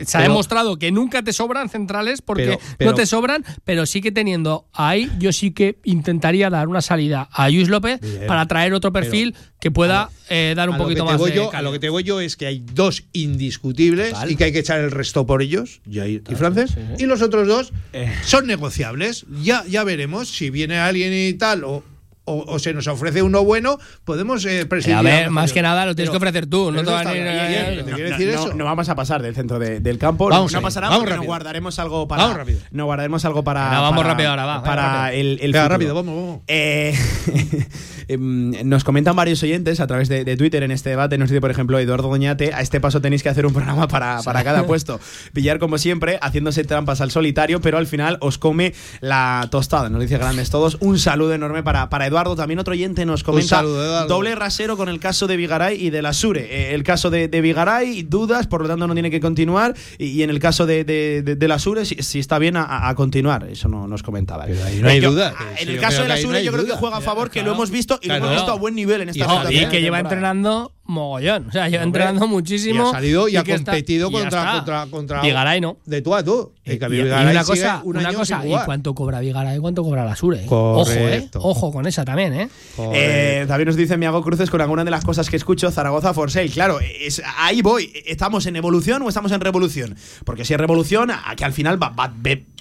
se 0.06 0.18
ha 0.18 0.22
Pero- 0.22 0.32
demostrado 0.34 0.78
que 0.80 0.92
nunca 0.92 1.22
te 1.24 1.34
sobran 1.34 1.70
centrales 1.70 2.22
porque 2.22 2.44
Pero- 2.46 2.60
pero- 2.78 2.92
no 2.92 2.96
te 2.96 3.06
sobran, 3.06 3.44
pero 3.66 3.86
sí 3.86 4.02
que 4.02 4.12
teniendo 4.12 4.66
ahí 4.74 5.10
yo 5.20 5.32
sí 5.34 5.52
que 5.52 5.80
intentaría 5.84 6.50
dar 6.50 6.68
una 6.68 6.82
salida 6.82 7.28
a 7.32 7.50
Luis 7.50 7.68
López 7.70 8.00
Bien. 8.02 8.28
para 8.28 8.46
traer 8.48 8.74
otro 8.74 8.92
perfil 8.94 9.36
que 9.60 9.70
pueda 9.72 10.10
eh, 10.30 10.54
dar 10.56 10.70
un 10.70 10.78
poquito 10.78 11.04
más 11.06 11.18
voy 11.18 11.32
de 11.32 11.36
yo- 11.38 11.54
a 11.54 11.62
lo 11.62 11.72
que 11.74 11.80
te 11.80 11.90
voy 11.90 12.04
yo 12.04 12.22
es 12.22 12.38
que 12.38 12.46
hay 12.48 12.60
dos 12.74 13.04
indiscutibles 13.12 14.12
Total. 14.12 14.32
y 14.32 14.36
que 14.36 14.44
hay 14.46 14.52
que 14.54 14.60
echar 14.60 14.80
el 14.80 14.92
resto 14.92 15.26
por 15.26 15.42
ellos, 15.42 15.82
Jair 15.92 16.24
y 16.30 16.36
Francés, 16.36 16.72
y 16.98 17.06
los 17.06 17.22
otros 17.22 17.48
dos 17.48 17.74
Eh. 17.94 18.12
son 18.24 18.48
negociables. 18.48 19.26
Ya, 19.44 19.64
ya 19.68 19.84
veremos 19.84 20.30
si 20.30 20.50
viene 20.50 20.78
alguien 20.78 21.12
y 21.14 21.34
tal 21.34 21.64
o, 21.66 21.84
o- 22.32 22.46
o 22.56 22.60
se 22.60 22.74
nos 22.74 22.88
ofrece 22.88 23.22
uno 23.22 23.44
bueno, 23.44 23.78
podemos 24.04 24.46
eh, 24.46 24.62
Eh, 24.62 24.66
prescindir. 24.66 24.98
a 24.98 25.02
ver, 25.02 25.30
más 25.30 25.54
que 25.54 25.62
nada 25.62 25.86
lo 25.86 25.96
tienes 25.96 26.10
Pero- 26.10 26.20
que 26.20 26.28
ofrecer 26.30 26.46
tú, 26.48 26.72
no 26.72 26.84
te 26.84 26.92
van 26.92 26.96
a 27.08 27.12
está 27.12 27.16
ir- 27.16 27.24
bien, 27.24 27.36
eh, 27.36 27.84
te 27.84 27.90
No, 27.92 27.96
quiero 27.96 28.10
no, 28.12 28.18
decir 28.18 28.34
no, 28.36 28.46
eso. 28.46 28.54
no 28.56 28.66
vamos 28.66 28.90
a 28.90 28.96
pasar 28.96 29.22
del 29.22 29.36
centro 29.36 29.60
de- 29.60 29.80
del 29.80 29.98
campo. 29.98 30.30
Vamos 30.30 30.52
no 30.52 30.58
ahí, 30.60 30.64
pasará 30.64 30.88
vamos 30.90 31.04
porque 31.04 31.16
nos 31.18 31.26
guardaremos 31.26 31.80
algo 31.80 32.08
para. 32.08 32.24
Vamos 32.24 32.38
rápido. 32.38 32.60
Nos 32.72 32.86
guardaremos 32.86 33.26
algo 33.26 33.44
para. 33.44 33.64
Venga, 33.66 33.80
vamos 33.82 33.98
para- 33.98 34.10
rápido 34.10 34.30
ahora, 34.30 34.46
va, 34.46 34.64
Para 34.64 34.82
rápido. 35.06 35.22
el, 35.22 35.28
el 35.28 35.52
Venga, 35.52 35.60
futuro. 35.64 35.70
rápido, 35.70 35.96
vamos, 35.96 36.16
vamos. 36.16 36.40
Eh, 36.48 36.94
em, 38.08 38.52
nos 38.68 38.84
comentan 38.84 39.16
varios 39.16 39.42
oyentes 39.44 39.80
a 39.80 39.88
través 39.88 40.10
de, 40.10 40.24
de 40.26 40.38
Twitter 40.38 40.64
en 40.64 40.72
este 40.72 40.90
debate. 40.90 41.18
Nos 41.18 41.30
dice, 41.30 41.42
por 41.42 41.52
ejemplo, 41.52 41.80
Eduardo 41.80 42.10
Doñate: 42.10 42.54
a 42.54 42.62
este 42.62 42.80
paso 42.80 43.02
tenéis 43.02 43.24
que 43.24 43.30
hacer 43.30 43.46
un 43.46 43.54
programa 43.54 43.88
para, 43.88 44.22
para 44.24 44.44
cada 44.44 44.66
puesto. 44.66 45.00
Villar, 45.34 45.60
como 45.60 45.78
siempre, 45.78 46.20
haciéndose 46.22 46.64
trampas 46.64 47.02
al 47.02 47.12
solitario, 47.12 47.62
pero 47.62 47.78
al 47.78 47.88
final 47.88 48.18
os 48.22 48.38
come 48.38 48.74
la 49.00 49.48
tostada. 49.52 49.90
Nos 49.90 50.02
dice 50.02 50.18
grandes 50.18 50.50
todos. 50.50 50.78
Un 50.82 51.00
saludo 51.00 51.34
enorme 51.34 51.64
para, 51.64 51.90
para 51.90 52.08
Eduardo. 52.08 52.21
También 52.36 52.60
otro 52.60 52.72
oyente 52.74 53.06
nos 53.06 53.24
comenta: 53.24 53.58
saludo, 53.58 54.08
doble 54.08 54.36
rasero 54.36 54.78
con 54.78 54.90
el 54.90 55.00
caso 55.00 55.28
de 55.28 55.38
Vigaray 55.38 55.84
y 55.86 55.90
de 55.90 56.02
la 56.02 56.14
Sure. 56.14 56.42
Eh, 56.42 56.74
el 56.76 56.84
caso 56.84 57.10
de, 57.10 57.28
de 57.28 57.42
Vigaray, 57.42 58.04
dudas, 58.04 58.48
por 58.48 58.62
lo 58.62 58.68
tanto 58.68 58.88
no 58.88 58.94
tiene 58.94 59.12
que 59.12 59.20
continuar. 59.20 59.74
Y, 59.98 60.06
y 60.08 60.24
en 60.24 60.30
el 60.30 60.40
caso 60.40 60.66
de, 60.66 60.84
de, 60.84 61.22
de- 61.24 61.36
de 61.36 61.48
la 61.48 61.60
Sure, 61.60 61.86
si, 61.86 61.96
si 61.96 62.20
está 62.20 62.40
bien 62.40 62.56
a, 62.58 62.88
a 62.90 62.96
continuar. 62.96 63.48
Eso 63.50 63.68
no 63.68 63.88
nos 63.88 64.04
comentaba. 64.04 64.46
Pero 64.46 64.64
ahí 64.64 64.80
no 64.82 64.88
hay 64.90 64.98
Eh, 64.98 65.02
yo- 65.02 65.12
duda. 65.12 65.34
ah, 65.38 65.44
Sí, 65.58 65.64
En 65.64 65.70
el 65.70 65.80
caso 65.80 66.02
de 66.04 66.08
la 66.08 66.16
no 66.16 66.22
Sure, 66.22 66.44
yo 66.44 66.52
creo 66.52 66.66
que 66.66 66.72
juega 66.74 66.98
a 66.98 67.02
favor, 67.02 67.30
que 67.30 67.44
lo 67.44 67.52
hemos 67.54 67.72
visto 67.72 68.00
y 68.02 68.08
lo 68.08 68.16
hemos 68.16 68.32
visto 68.32 68.52
a 68.52 68.56
buen 68.56 68.76
nivel 68.76 69.02
en 69.02 69.10
esta 69.10 69.20
Y, 69.26 69.28
final 69.28 69.48
que 69.48 69.54
de 69.78 69.82
lleva 69.82 69.98
temporada. 69.98 70.00
entrenando 70.00 70.74
mogollón. 70.92 71.48
O 71.50 71.52
sea, 71.52 71.68
lleva 71.70 71.84
entrenando 71.84 72.28
muchísimo. 72.28 72.86
Y 72.86 72.88
ha 72.90 72.92
salido 72.92 73.28
y, 73.28 73.36
ha 73.36 73.42
está- 73.42 73.56
competido 73.56 74.12
contra, 74.12 74.52
contra, 74.54 74.86
contra. 74.88 75.22
Vigaray 75.22 75.62
no. 75.62 75.78
De 75.86 76.02
tú 76.02 76.14
a 76.16 76.24
tú. 76.24 76.52
Y, 76.64 76.78
cambio, 76.78 77.06
y- 77.06 77.10
y 77.10 77.12
una 77.12 77.44
cosa, 77.44 77.82
un 77.84 77.98
una 77.98 78.14
cosa 78.14 78.46
¿y 78.46 78.54
cuánto 78.66 78.94
cobra 78.94 79.20
Vigaray? 79.20 79.58
¿Cuánto 79.60 79.84
cobra 79.84 80.06
la 80.06 80.16
Sure? 80.16 80.46
Ojo, 80.48 80.86
eh. 80.92 81.28
Ojo 81.36 81.72
con 81.72 81.88
esa 81.88 82.06
también, 82.06 82.34
¿eh? 82.34 82.50
Eh, 82.94 83.46
también 83.48 83.68
nos 83.68 83.76
dice 83.76 83.98
Miago 83.98 84.22
Cruces 84.22 84.50
con 84.50 84.62
alguna 84.62 84.84
de 84.84 84.92
las 84.92 85.04
cosas 85.04 85.30
que 85.30 85.38
escucho, 85.38 85.72
Zaragoza 85.72 86.14
for 86.14 86.30
sale. 86.32 86.50
Claro, 86.50 86.80
es, 86.80 87.22
ahí 87.38 87.62
voy. 87.62 87.92
¿Estamos 88.06 88.46
en 88.46 88.56
evolución 88.56 89.02
o 89.02 89.10
estamos 89.10 89.32
en 89.32 89.42
revolución? 89.42 89.96
Porque 90.26 90.46
si 90.46 90.54
es 90.54 90.60
revolución, 90.60 91.12
a 91.12 91.36
que 91.36 91.46
al 91.46 91.54
final 91.54 91.82
va, 91.82 91.90
va 91.90 92.06
a 92.06 92.14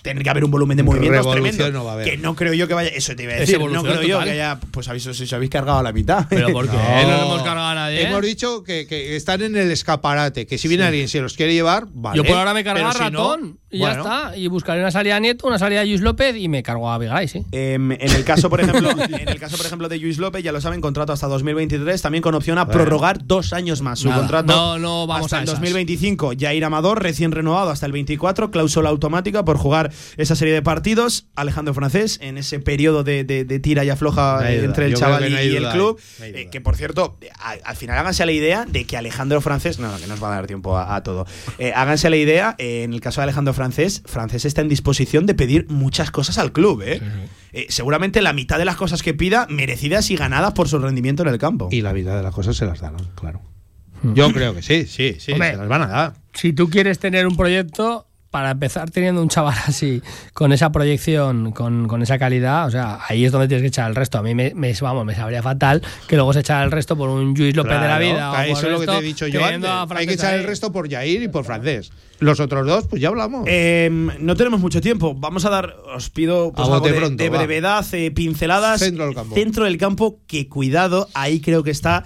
tener 0.03 0.23
que 0.23 0.31
haber 0.31 0.45
un 0.45 0.51
volumen 0.51 0.77
de 0.77 0.83
movimientos 0.83 1.19
Revolución 1.25 1.57
tremendo. 1.57 1.79
no 1.79 1.85
va 1.85 1.91
a 1.93 1.95
haber. 1.95 2.07
Que 2.11 2.17
no 2.17 2.35
creo 2.35 2.55
yo 2.55 2.67
que 2.69 2.75
vaya. 2.75 2.91
Eso 2.91 3.15
te 3.17 3.25
iba 3.25 3.33
a 3.33 3.37
decir. 3.37 3.59
No 3.59 3.83
creo 3.83 4.03
yo 4.03 4.15
total. 4.17 4.25
que 4.25 4.31
haya. 4.33 4.61
Pues 4.71 4.89
habéis, 4.89 5.07
os 5.07 5.33
habéis 5.33 5.51
cargado 5.51 5.79
a 5.79 5.83
la 5.83 5.93
mitad. 5.93 6.27
Pero 6.29 6.49
¿por 6.51 6.69
qué? 6.69 6.77
No. 7.11 7.23
Hemos 7.23 7.43
cargado 7.43 7.69
a 7.69 7.75
nadie. 7.75 8.03
¿eh? 8.03 8.07
Hemos 8.09 8.23
dicho 8.23 8.63
que, 8.63 8.87
que 8.87 9.17
están 9.17 9.43
en 9.43 9.57
el 9.57 9.71
escaparate, 9.71 10.47
que 10.47 10.59
si 10.59 10.69
viene 10.69 10.85
alguien 10.85 11.09
se 11.09 11.21
los 11.21 11.35
quiere 11.35 11.53
llevar, 11.53 11.87
vale. 11.93 12.17
Yo 12.17 12.25
por 12.25 12.37
ahora 12.37 12.55
me 12.55 12.63
Pero 12.65 12.93
si 12.93 13.11
no- 13.11 13.59
y 13.71 13.79
ya 13.79 13.93
está. 13.93 14.37
Y 14.37 14.47
buscaré 14.49 14.81
una 14.81 14.91
salida 14.91 15.17
a 15.17 15.21
Nieto, 15.21 15.47
una 15.47 15.59
salida 15.59 15.81
a 15.81 15.85
Luis 15.85 16.01
López 16.01 16.37
y 16.37 16.49
me 16.49 16.63
cargo 16.63 16.91
a 16.91 16.99
Vigay, 16.99 17.29
sí. 17.29 17.45
Em, 17.53 17.93
en 17.93 18.01
el 18.11 18.25
caso, 18.25 18.51
por 18.51 18.61
ejemplo, 18.61 18.91
en 19.09 19.29
el 19.29 19.39
caso, 19.39 19.57
por 19.57 19.67
ejemplo, 19.67 19.89
de 19.89 19.99
Luis 19.99 20.19
López, 20.19 20.43
ya 20.43 20.53
lo 20.53 20.61
saben, 20.61 20.81
contrato 20.81 21.13
hasta 21.13 21.27
2023, 21.29 22.01
también 22.03 22.23
con 22.23 22.35
opción 22.35 22.59
a 22.59 22.67
prorrogar 22.69 23.25
dos 23.27 23.53
años 23.53 23.83
más. 23.83 24.01
Su 24.01 24.09
Nada, 24.09 24.21
contrato 24.21 24.53
no, 24.53 24.79
no 24.79 25.07
vamos 25.07 25.27
hasta 25.27 25.37
a 25.37 25.41
el 25.41 25.45
esas. 25.45 25.61
2025. 25.61 26.33
Jair 26.39 26.65
Amador, 26.65 27.03
recién 27.03 27.33
renovado 27.33 27.71
hasta 27.71 27.87
el 27.87 27.93
24, 27.93 28.51
cláusula 28.51 28.89
automática 28.89 29.45
por 29.45 29.57
jugar 29.59 29.91
esa 30.17 30.35
serie 30.35 30.55
de 30.55 30.63
partidos. 30.63 31.27
Alejandro 31.35 31.75
Francés, 31.75 32.19
en 32.23 32.39
ese 32.39 32.59
periodo 32.61 33.05
de, 33.05 33.25
de- 33.25 33.45
de 33.45 33.59
tira 33.61 33.85
y 33.85 33.91
afloja 33.91 34.39
No 34.41 34.47
eh, 34.47 34.65
entre 34.65 34.87
el 34.87 34.93
Yo 34.93 34.99
chaval 34.99 35.27
y, 35.29 35.31
no 35.31 35.37
hay 35.39 35.49
y 35.49 35.57
el 35.57 35.69
club. 35.71 36.01
eh, 36.23 36.49
que 36.51 36.61
por 36.61 36.77
cierto, 36.77 37.19
a- 37.39 37.57
al 37.65 37.77
final 37.77 37.99
háganse 37.99 38.25
la 38.27 38.33
idea 38.33 38.65
de 38.67 38.85
que 38.85 38.97
Alejandro 38.97 39.41
Francés, 39.41 39.79
no, 39.79 39.91
no, 39.91 39.99
que 39.99 40.07
nos 40.07 40.23
va 40.23 40.29
a 40.33 40.37
dar 40.37 40.47
tiempo 40.47 40.77
a, 40.77 40.95
a 40.97 41.03
todo. 41.03 41.27
Eh, 41.59 41.73
háganse 41.75 42.11
la 42.11 42.17
idea, 42.17 42.55
eh, 42.59 42.83
en 42.85 42.93
el 42.95 43.01
caso 43.01 43.21
de 43.21 43.25
Alejandro 43.25 43.53
Francés, 43.55 43.60
Francés 43.63 44.45
está 44.45 44.61
en 44.61 44.69
disposición 44.69 45.27
de 45.27 45.35
pedir 45.35 45.67
muchas 45.69 46.11
cosas 46.11 46.39
al 46.39 46.53
club, 46.53 46.83
¿eh? 46.83 47.01
Eh, 47.53 47.67
seguramente 47.69 48.23
la 48.23 48.33
mitad 48.33 48.59
de 48.59 48.65
las 48.65 48.77
cosas 48.77 49.03
que 49.03 49.15
pida 49.15 49.47
merecidas 49.51 50.11
y 50.11 50.17
ganadas 50.17 50.53
por 50.53 50.69
su 50.69 50.79
rendimiento 50.79 51.23
en 51.23 51.29
el 51.29 51.39
campo. 51.39 51.69
Y 51.71 51.83
la 51.83 51.93
vida 51.93 52.17
de 52.17 52.23
las 52.23 52.35
cosas 52.35 52.57
se 52.57 52.67
las 52.67 52.81
darán, 52.81 53.07
claro. 53.15 53.41
Yo 54.03 54.33
creo 54.33 54.55
que 54.55 54.63
sí, 54.63 54.87
sí, 54.87 55.17
sí, 55.19 55.33
Hombre. 55.33 55.51
se 55.51 55.57
las 55.59 55.69
van 55.69 55.83
a 55.83 55.87
dar. 55.89 56.15
Si 56.33 56.53
tú 56.53 56.71
quieres 56.71 56.99
tener 56.99 57.27
un 57.27 57.37
proyecto, 57.37 58.07
para 58.31 58.53
empezar 58.53 58.91
teniendo 58.91 59.21
un 59.23 59.29
chaval 59.29 59.57
así, 59.67 60.03
con 60.33 60.53
esa 60.53 60.71
proyección, 60.73 61.53
con, 61.53 61.89
con 61.89 62.03
esa 62.03 62.19
calidad, 62.19 62.67
o 62.67 62.71
sea, 62.71 63.01
ahí 63.09 63.25
es 63.25 63.33
donde 63.33 63.49
tienes 63.49 63.63
que 63.63 63.69
echar 63.69 63.89
el 63.91 63.97
resto. 63.97 64.19
A 64.19 64.23
mí 64.23 64.35
me, 64.35 64.53
me- 64.55 64.73
vamos, 64.81 65.05
me 65.05 65.15
sabría 65.15 65.43
fatal 65.43 65.83
que 66.07 66.17
luego 66.17 66.33
se 66.33 66.41
echara 66.41 66.63
el 66.65 66.71
resto 66.71 66.97
por 66.97 67.09
un 67.11 67.35
Luis 67.35 67.55
López 67.57 67.73
de 67.73 67.79
la 67.89 67.99
Claro, 67.99 68.05
vida. 68.05 68.31
o 68.31 68.33
que 68.37 68.39
por 68.39 68.47
eso 68.59 68.67
es 68.67 68.73
lo 68.73 68.81
que 68.81 68.87
te 68.87 68.99
he 68.99 69.03
dicho 69.03 69.27
yo 69.27 69.45
antes. 69.45 69.71
Hay 69.97 70.07
que 70.07 70.15
echar 70.15 70.35
el 70.35 70.45
resto 70.45 70.71
por 70.73 70.89
Jair 70.91 71.23
y 71.23 71.29
por 71.29 71.45
francés. 71.45 71.91
Los 72.21 72.39
otros 72.39 72.67
dos, 72.67 72.87
pues 72.87 73.01
ya 73.01 73.09
hablamos. 73.09 73.45
Em, 73.49 74.11
no 74.21 74.37
tenemos 74.37 74.61
mucho 74.61 74.81
tiempo. 74.83 75.15
Vamos 75.15 75.45
a 75.47 75.51
dar, 75.51 75.75
os 75.97 76.11
pido 76.11 76.53
pues, 76.53 76.69
algo 76.69 76.87
de, 76.87 76.93
pronto, 76.93 77.23
de 77.23 77.31
va. 77.31 77.39
brevedad, 77.39 77.85
eh, 77.93 78.11
pinceladas. 78.11 78.81
Centro 78.81 79.07
del 79.07 79.15
campo. 79.15 79.35
Centro 79.35 79.65
del 79.65 79.79
campo, 79.79 80.21
que 80.27 80.47
cuidado, 80.47 81.09
ahí 81.15 81.41
creo 81.41 81.63
que 81.63 81.71
está 81.71 82.05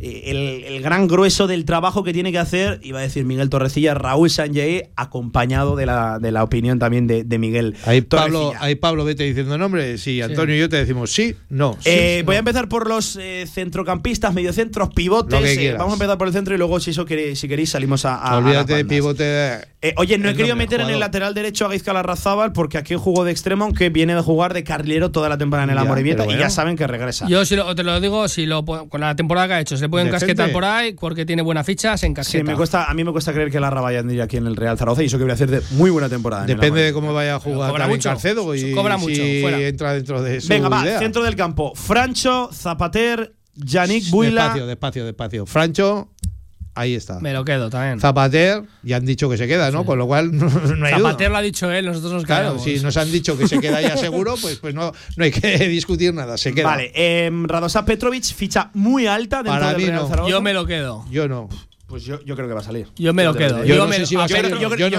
el, 0.00 0.64
el 0.64 0.82
gran 0.82 1.06
grueso 1.06 1.46
del 1.46 1.64
trabajo 1.64 2.04
que 2.04 2.12
tiene 2.12 2.32
que 2.32 2.38
hacer, 2.38 2.80
iba 2.82 2.98
a 2.98 3.02
decir 3.02 3.24
Miguel 3.24 3.48
Torrecilla, 3.50 3.94
Raúl 3.94 4.30
Sanjay, 4.30 4.90
acompañado 4.96 5.76
de 5.76 5.86
la, 5.86 6.18
de 6.18 6.32
la 6.32 6.42
opinión 6.44 6.78
también 6.78 7.06
de, 7.06 7.24
de 7.24 7.38
Miguel 7.38 7.76
Ahí 7.86 8.00
Pablo, 8.00 8.52
ahí 8.58 8.74
Pablo 8.74 9.04
vete 9.04 9.24
diciendo 9.24 9.56
nombres. 9.58 10.00
Sí, 10.02 10.20
Antonio 10.20 10.56
y 10.56 10.58
yo 10.58 10.68
te 10.68 10.76
decimos 10.76 11.10
sí, 11.12 11.34
no. 11.48 11.74
sí, 11.80 11.88
Eh, 11.90 12.18
no. 12.20 12.26
Voy 12.26 12.36
a 12.36 12.40
empezar 12.40 12.68
por 12.68 12.88
los 12.88 13.16
eh, 13.16 13.46
centrocampistas, 13.52 14.34
mediocentros, 14.34 14.90
pivotes. 14.94 15.38
Lo 15.38 15.44
que 15.44 15.52
Eh, 15.52 15.56
quieras. 15.56 15.78
vamos 15.78 15.92
a 15.92 15.96
empezar 15.96 16.18
por 16.18 16.28
el 16.28 16.34
centro 16.34 16.54
y 16.54 16.58
luego, 16.58 16.80
si 16.80 16.90
eso 16.90 17.04
queréis, 17.04 17.38
si 17.38 17.48
queréis, 17.48 17.70
salimos 17.70 18.04
a. 18.04 18.14
a- 18.16 18.28
a 18.28 18.30
las 18.40 18.44
Olvídate 18.44 18.74
de 18.76 18.84
pivote. 18.84 19.24
Eh, 19.82 19.92
oye, 19.98 20.16
no 20.18 20.28
he 20.30 20.32
querido 20.32 20.54
nombre, 20.54 20.66
meter 20.66 20.80
en 20.80 20.88
el 20.90 20.98
lateral 21.00 21.34
derecho 21.34 21.66
a 21.66 21.68
Gaizka 21.68 21.92
Larrazábal 21.92 22.52
porque 22.52 22.78
aquí 22.78 22.94
jugó 22.94 23.24
de 23.24 23.30
extremo, 23.32 23.64
aunque 23.64 23.90
viene 23.90 24.14
de 24.14 24.22
jugar 24.22 24.54
de 24.54 24.64
carrilero 24.64 25.10
toda 25.10 25.28
la 25.28 25.36
temporada 25.36 25.64
en 25.64 25.70
el 25.70 25.76
Ya, 25.76 25.82
Amorebieta 25.82 26.22
pero 26.22 26.30
y 26.30 26.34
bueno. 26.34 26.40
ya 26.42 26.50
saben 26.50 26.76
que 26.76 26.86
regresa. 26.86 27.26
Yo 27.28 27.44
si 27.44 27.54
lo- 27.56 27.74
te 27.74 27.82
lo 27.84 28.00
digo, 28.00 28.26
si 28.28 28.46
lo, 28.46 28.64
con 28.64 29.00
la 29.00 29.14
temporada 29.14 29.46
que 29.48 29.54
ha 29.54 29.60
hecho, 29.60 29.76
se 29.76 29.88
puede 29.94 30.04
Decente. 30.06 30.24
encasquetar 30.32 30.52
por 30.52 30.64
ahí 30.64 30.92
porque 30.94 31.24
tiene 31.24 31.42
buena 31.42 31.64
ficha, 31.64 31.96
se 31.96 32.00
Sí, 32.02 32.06
encasqueta. 32.10 32.44
me 32.44 32.54
cuesta, 32.56 32.84
a 32.84 32.94
mí 32.94 33.04
me 33.04 33.12
cuesta 33.12 33.32
creer 33.32 33.50
que 33.50 33.58
Larra 33.60 33.80
vaya 33.80 34.00
a 34.00 34.12
ir 34.12 34.20
aquí 34.22 34.36
en 34.36 34.46
el 34.46 34.56
Real 34.56 34.76
Zaragoza 34.78 35.02
y 35.02 35.06
eso 35.06 35.16
que 35.18 35.24
voy 35.24 35.30
a 35.30 35.34
hacer 35.34 35.50
de 35.50 35.62
muy 35.72 35.90
buena 35.90 36.08
temporada. 36.08 36.44
Depende 36.46 36.82
de 36.82 36.92
cómo 36.92 37.12
vaya 37.14 37.36
a 37.36 37.40
jugar 37.40 37.70
cobra 37.70 37.84
también 37.84 37.98
mucho. 37.98 38.08
Carcedo 38.10 38.54
y 38.54 38.72
Cobra 38.74 38.96
mucho, 38.96 39.14
si 39.14 39.40
fuera. 39.40 39.58
entra 39.60 39.94
dentro 39.94 40.22
de 40.22 40.40
su 40.40 40.48
Venga, 40.48 40.68
va, 40.68 40.82
idea. 40.82 40.98
centro 40.98 41.22
del 41.22 41.36
campo. 41.36 41.72
Francho, 41.74 42.50
Zapater, 42.52 43.34
Yannick 43.54 44.10
Buila. 44.10 44.42
Despacio, 44.44 44.66
despacio, 44.66 45.04
despacio. 45.06 45.46
Francho, 45.46 46.08
ahí 46.74 46.94
está. 46.94 47.20
Me 47.20 47.32
lo 47.32 47.44
quedo 47.44 47.70
también. 47.70 48.00
Zapater, 48.00 48.62
ya 48.82 48.96
han 48.96 49.04
dicho 49.06 49.28
que 49.30 49.36
se 49.36 49.46
queda, 49.46 49.70
¿no? 49.70 49.84
Con 49.84 49.98
lo 49.98 50.06
cual 50.06 50.30
no, 50.36 50.46
no 50.48 50.86
hay 50.86 50.92
duda. 50.94 51.10
Zapatero 51.10 51.30
lo 51.30 51.36
ha 51.38 51.42
dicho 51.42 51.70
él, 51.70 51.86
nosotros 51.86 52.12
nos 52.12 52.24
Claro, 52.24 52.44
quedamos. 52.56 52.64
si 52.64 52.80
nos 52.80 52.96
han 52.96 53.10
dicho 53.12 53.36
que 53.38 53.46
se 53.48 53.60
queda 53.60 53.80
ya 53.80 53.96
seguro, 53.96 54.34
pues, 54.42 54.56
pues 54.58 54.74
no, 54.74 54.92
no 55.16 55.24
hay 55.24 55.30
que 55.30 55.58
discutir 55.68 56.12
nada, 56.14 56.36
se 56.38 56.52
queda. 56.54 56.66
Vale, 56.66 56.92
eh, 56.94 57.30
Radosa 57.44 57.84
Petrovic, 57.84 58.24
ficha 58.24 58.70
muy 58.74 59.06
alta 59.06 59.38
dentro 59.38 59.52
Para 59.52 59.68
del 59.68 59.76
mí 59.78 59.84
Real 59.86 60.02
no. 60.02 60.08
Zaragoza. 60.08 60.30
Yo 60.30 60.42
me 60.42 60.52
lo 60.54 60.66
quedo. 60.66 61.04
Yo 61.10 61.28
no. 61.28 61.48
Pues 61.86 62.02
yo, 62.04 62.20
yo 62.24 62.34
creo 62.34 62.48
que 62.48 62.54
va 62.54 62.60
a 62.60 62.64
salir. 62.64 62.88
Yo 62.96 63.12
me 63.12 63.22
lo 63.24 63.34
quedo. 63.34 63.62
Yo, 63.64 63.76
no 63.76 63.86
me 63.86 63.98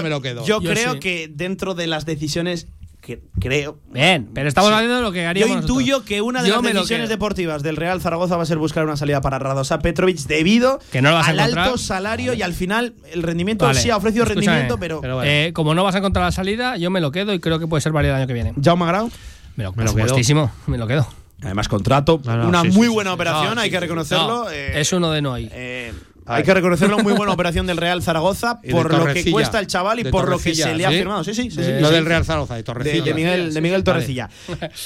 lo- 0.08 0.22
quedo. 0.22 0.46
Yo, 0.46 0.60
Yo 0.62 0.70
creo 0.72 0.92
sí. 0.94 0.98
que 1.00 1.28
dentro 1.32 1.74
de 1.74 1.88
las 1.88 2.06
decisiones 2.06 2.68
que 3.06 3.22
creo. 3.40 3.78
Bien, 3.92 4.28
pero 4.34 4.48
estamos 4.48 4.68
Sí. 4.68 4.74
hablando 4.74 4.96
de 4.96 5.02
lo 5.02 5.12
que 5.12 5.22
Yo 5.22 5.28
haríamos 5.28 5.56
intuyo 5.62 5.86
nosotros. 5.98 6.08
que 6.08 6.20
una 6.22 6.42
de 6.42 6.48
Yo 6.48 6.60
las 6.60 6.72
decisiones 6.74 7.08
deportivas 7.08 7.62
del 7.62 7.76
Real 7.76 8.00
Zaragoza 8.00 8.36
va 8.36 8.42
a 8.42 8.46
ser 8.46 8.58
buscar 8.58 8.84
una 8.84 8.96
salida 8.96 9.20
para 9.20 9.38
Radosa 9.38 9.78
Petrovic 9.78 10.18
debido 10.26 10.80
Que 10.90 11.00
no 11.00 11.10
lo 11.10 11.14
vas 11.14 11.28
a 11.28 11.30
al 11.30 11.38
encontrar. 11.38 11.64
alto 11.66 11.78
salario 11.78 12.34
y 12.34 12.42
al 12.42 12.52
final 12.52 12.94
el 13.12 13.22
rendimiento 13.22 13.64
Vale, 13.64 13.80
sí 13.80 13.90
ha 13.90 13.96
ofrecido 13.96 14.24
escúchame, 14.24 14.44
rendimiento, 14.46 14.78
pero. 14.78 15.22
Eh, 15.24 15.52
como 15.54 15.72
no 15.74 15.84
vas 15.84 15.94
a 15.94 15.98
encontrar 15.98 16.24
la 16.24 16.32
salida, 16.32 16.76
yo 16.78 16.90
me 16.90 17.00
lo 17.00 17.12
quedo 17.12 17.32
y 17.32 17.38
creo 17.38 17.60
que 17.60 17.68
puede 17.68 17.80
ser 17.80 17.92
válido 17.92 18.14
el 18.14 18.18
año 18.22 18.26
que 18.26 18.34
viene. 18.34 18.52
Jaume 18.60 18.84
Grau. 18.86 19.08
Me 19.54 19.62
lo, 19.64 19.70
Me 19.70 19.76
por 19.76 19.84
lo 19.84 20.16
quedo. 20.16 20.50
me 20.66 20.76
lo 20.78 20.86
quedo. 20.88 21.06
Además, 21.42 21.68
contrato. 21.68 22.20
No, 22.24 22.36
no, 22.36 22.48
una 22.48 22.62
sí, 22.62 22.70
muy 22.70 22.88
sí, 22.88 22.92
buena 22.92 23.12
operación, 23.12 23.54
No, 23.54 23.60
hay 23.60 23.68
sí, 23.68 23.72
que 23.72 23.80
reconocerlo. 23.80 24.26
no, 24.44 24.50
eh, 24.50 24.80
es 24.80 24.92
uno 24.92 25.10
de 25.12 25.22
no 25.22 25.32
hay. 25.34 25.48
eh. 25.52 25.92
Hay 26.26 26.42
que 26.42 26.54
reconocerlo, 26.54 26.98
muy 26.98 27.12
buena 27.12 27.32
operación 27.32 27.66
del 27.66 27.76
Real 27.76 28.02
Zaragoza 28.02 28.58
de 28.62 28.70
por 28.72 28.92
lo 28.92 29.12
que 29.12 29.30
cuesta 29.30 29.58
el 29.58 29.66
chaval 29.66 30.00
y 30.00 30.02
De 30.04 30.10
por 30.10 30.28
lo 30.28 30.38
que 30.38 30.54
se 30.54 30.74
le 30.74 30.86
ha 30.86 30.90
¿sí? 30.90 30.96
firmado. 30.98 31.24
Sí, 31.24 31.34
sí, 31.34 31.50
sí. 31.50 31.56
De- 31.56 31.78
sí, 31.80 31.84
sí. 31.86 31.92
del 31.92 32.06
Real 32.06 32.24
Zaragoza, 32.24 32.54
de 32.54 32.60
de, 32.60 32.64
Torrecilla. 32.64 33.04
de 33.04 33.14
Miguel, 33.14 33.54
de 33.54 33.60
Miguel 33.60 33.84
Torrecilla. 33.84 34.28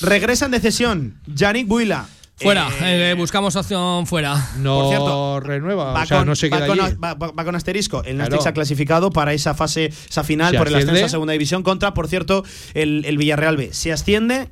Regresan 0.00 0.50
de 0.50 0.60
cesión. 0.60 1.20
Yannick 1.26 1.66
Buila. 1.66 2.06
Fuera, 2.36 2.68
Eh, 2.80 3.10
eh, 3.10 3.14
buscamos 3.18 3.54
opción 3.54 4.06
fuera. 4.06 4.48
No 4.60 4.78
Por 4.80 4.88
cierto, 4.88 5.40
renueva, 5.40 5.92
Va, 5.92 6.02
o 6.04 6.06
sea, 6.06 6.18
con, 6.18 6.26
no 6.28 6.34
se 6.34 6.48
va 6.48 6.56
queda 6.56 6.66
con- 6.68 6.80
allí. 6.80 6.94
va- 6.94 7.12
va- 7.12 7.32
va 7.32 7.44
con 7.44 7.54
asterisco. 7.54 7.98
El 7.98 8.14
Claro. 8.14 8.30
Nastic 8.30 8.40
se 8.40 8.48
ha 8.48 8.52
clasificado 8.54 9.10
para 9.10 9.34
esa 9.34 9.52
fase, 9.52 9.86
esa 10.08 10.24
final 10.24 10.56
por 10.56 10.68
el 10.68 10.74
ascenso 10.74 10.92
asciende. 10.92 11.04
a 11.06 11.08
segunda 11.10 11.32
división 11.34 11.62
contra, 11.62 11.92
por 11.92 12.08
cierto, 12.08 12.42
el, 12.72 13.04
el 13.04 13.18
Villarreal 13.18 13.58
B. 13.58 13.68
Si 13.74 13.90
asciende, 13.90 14.48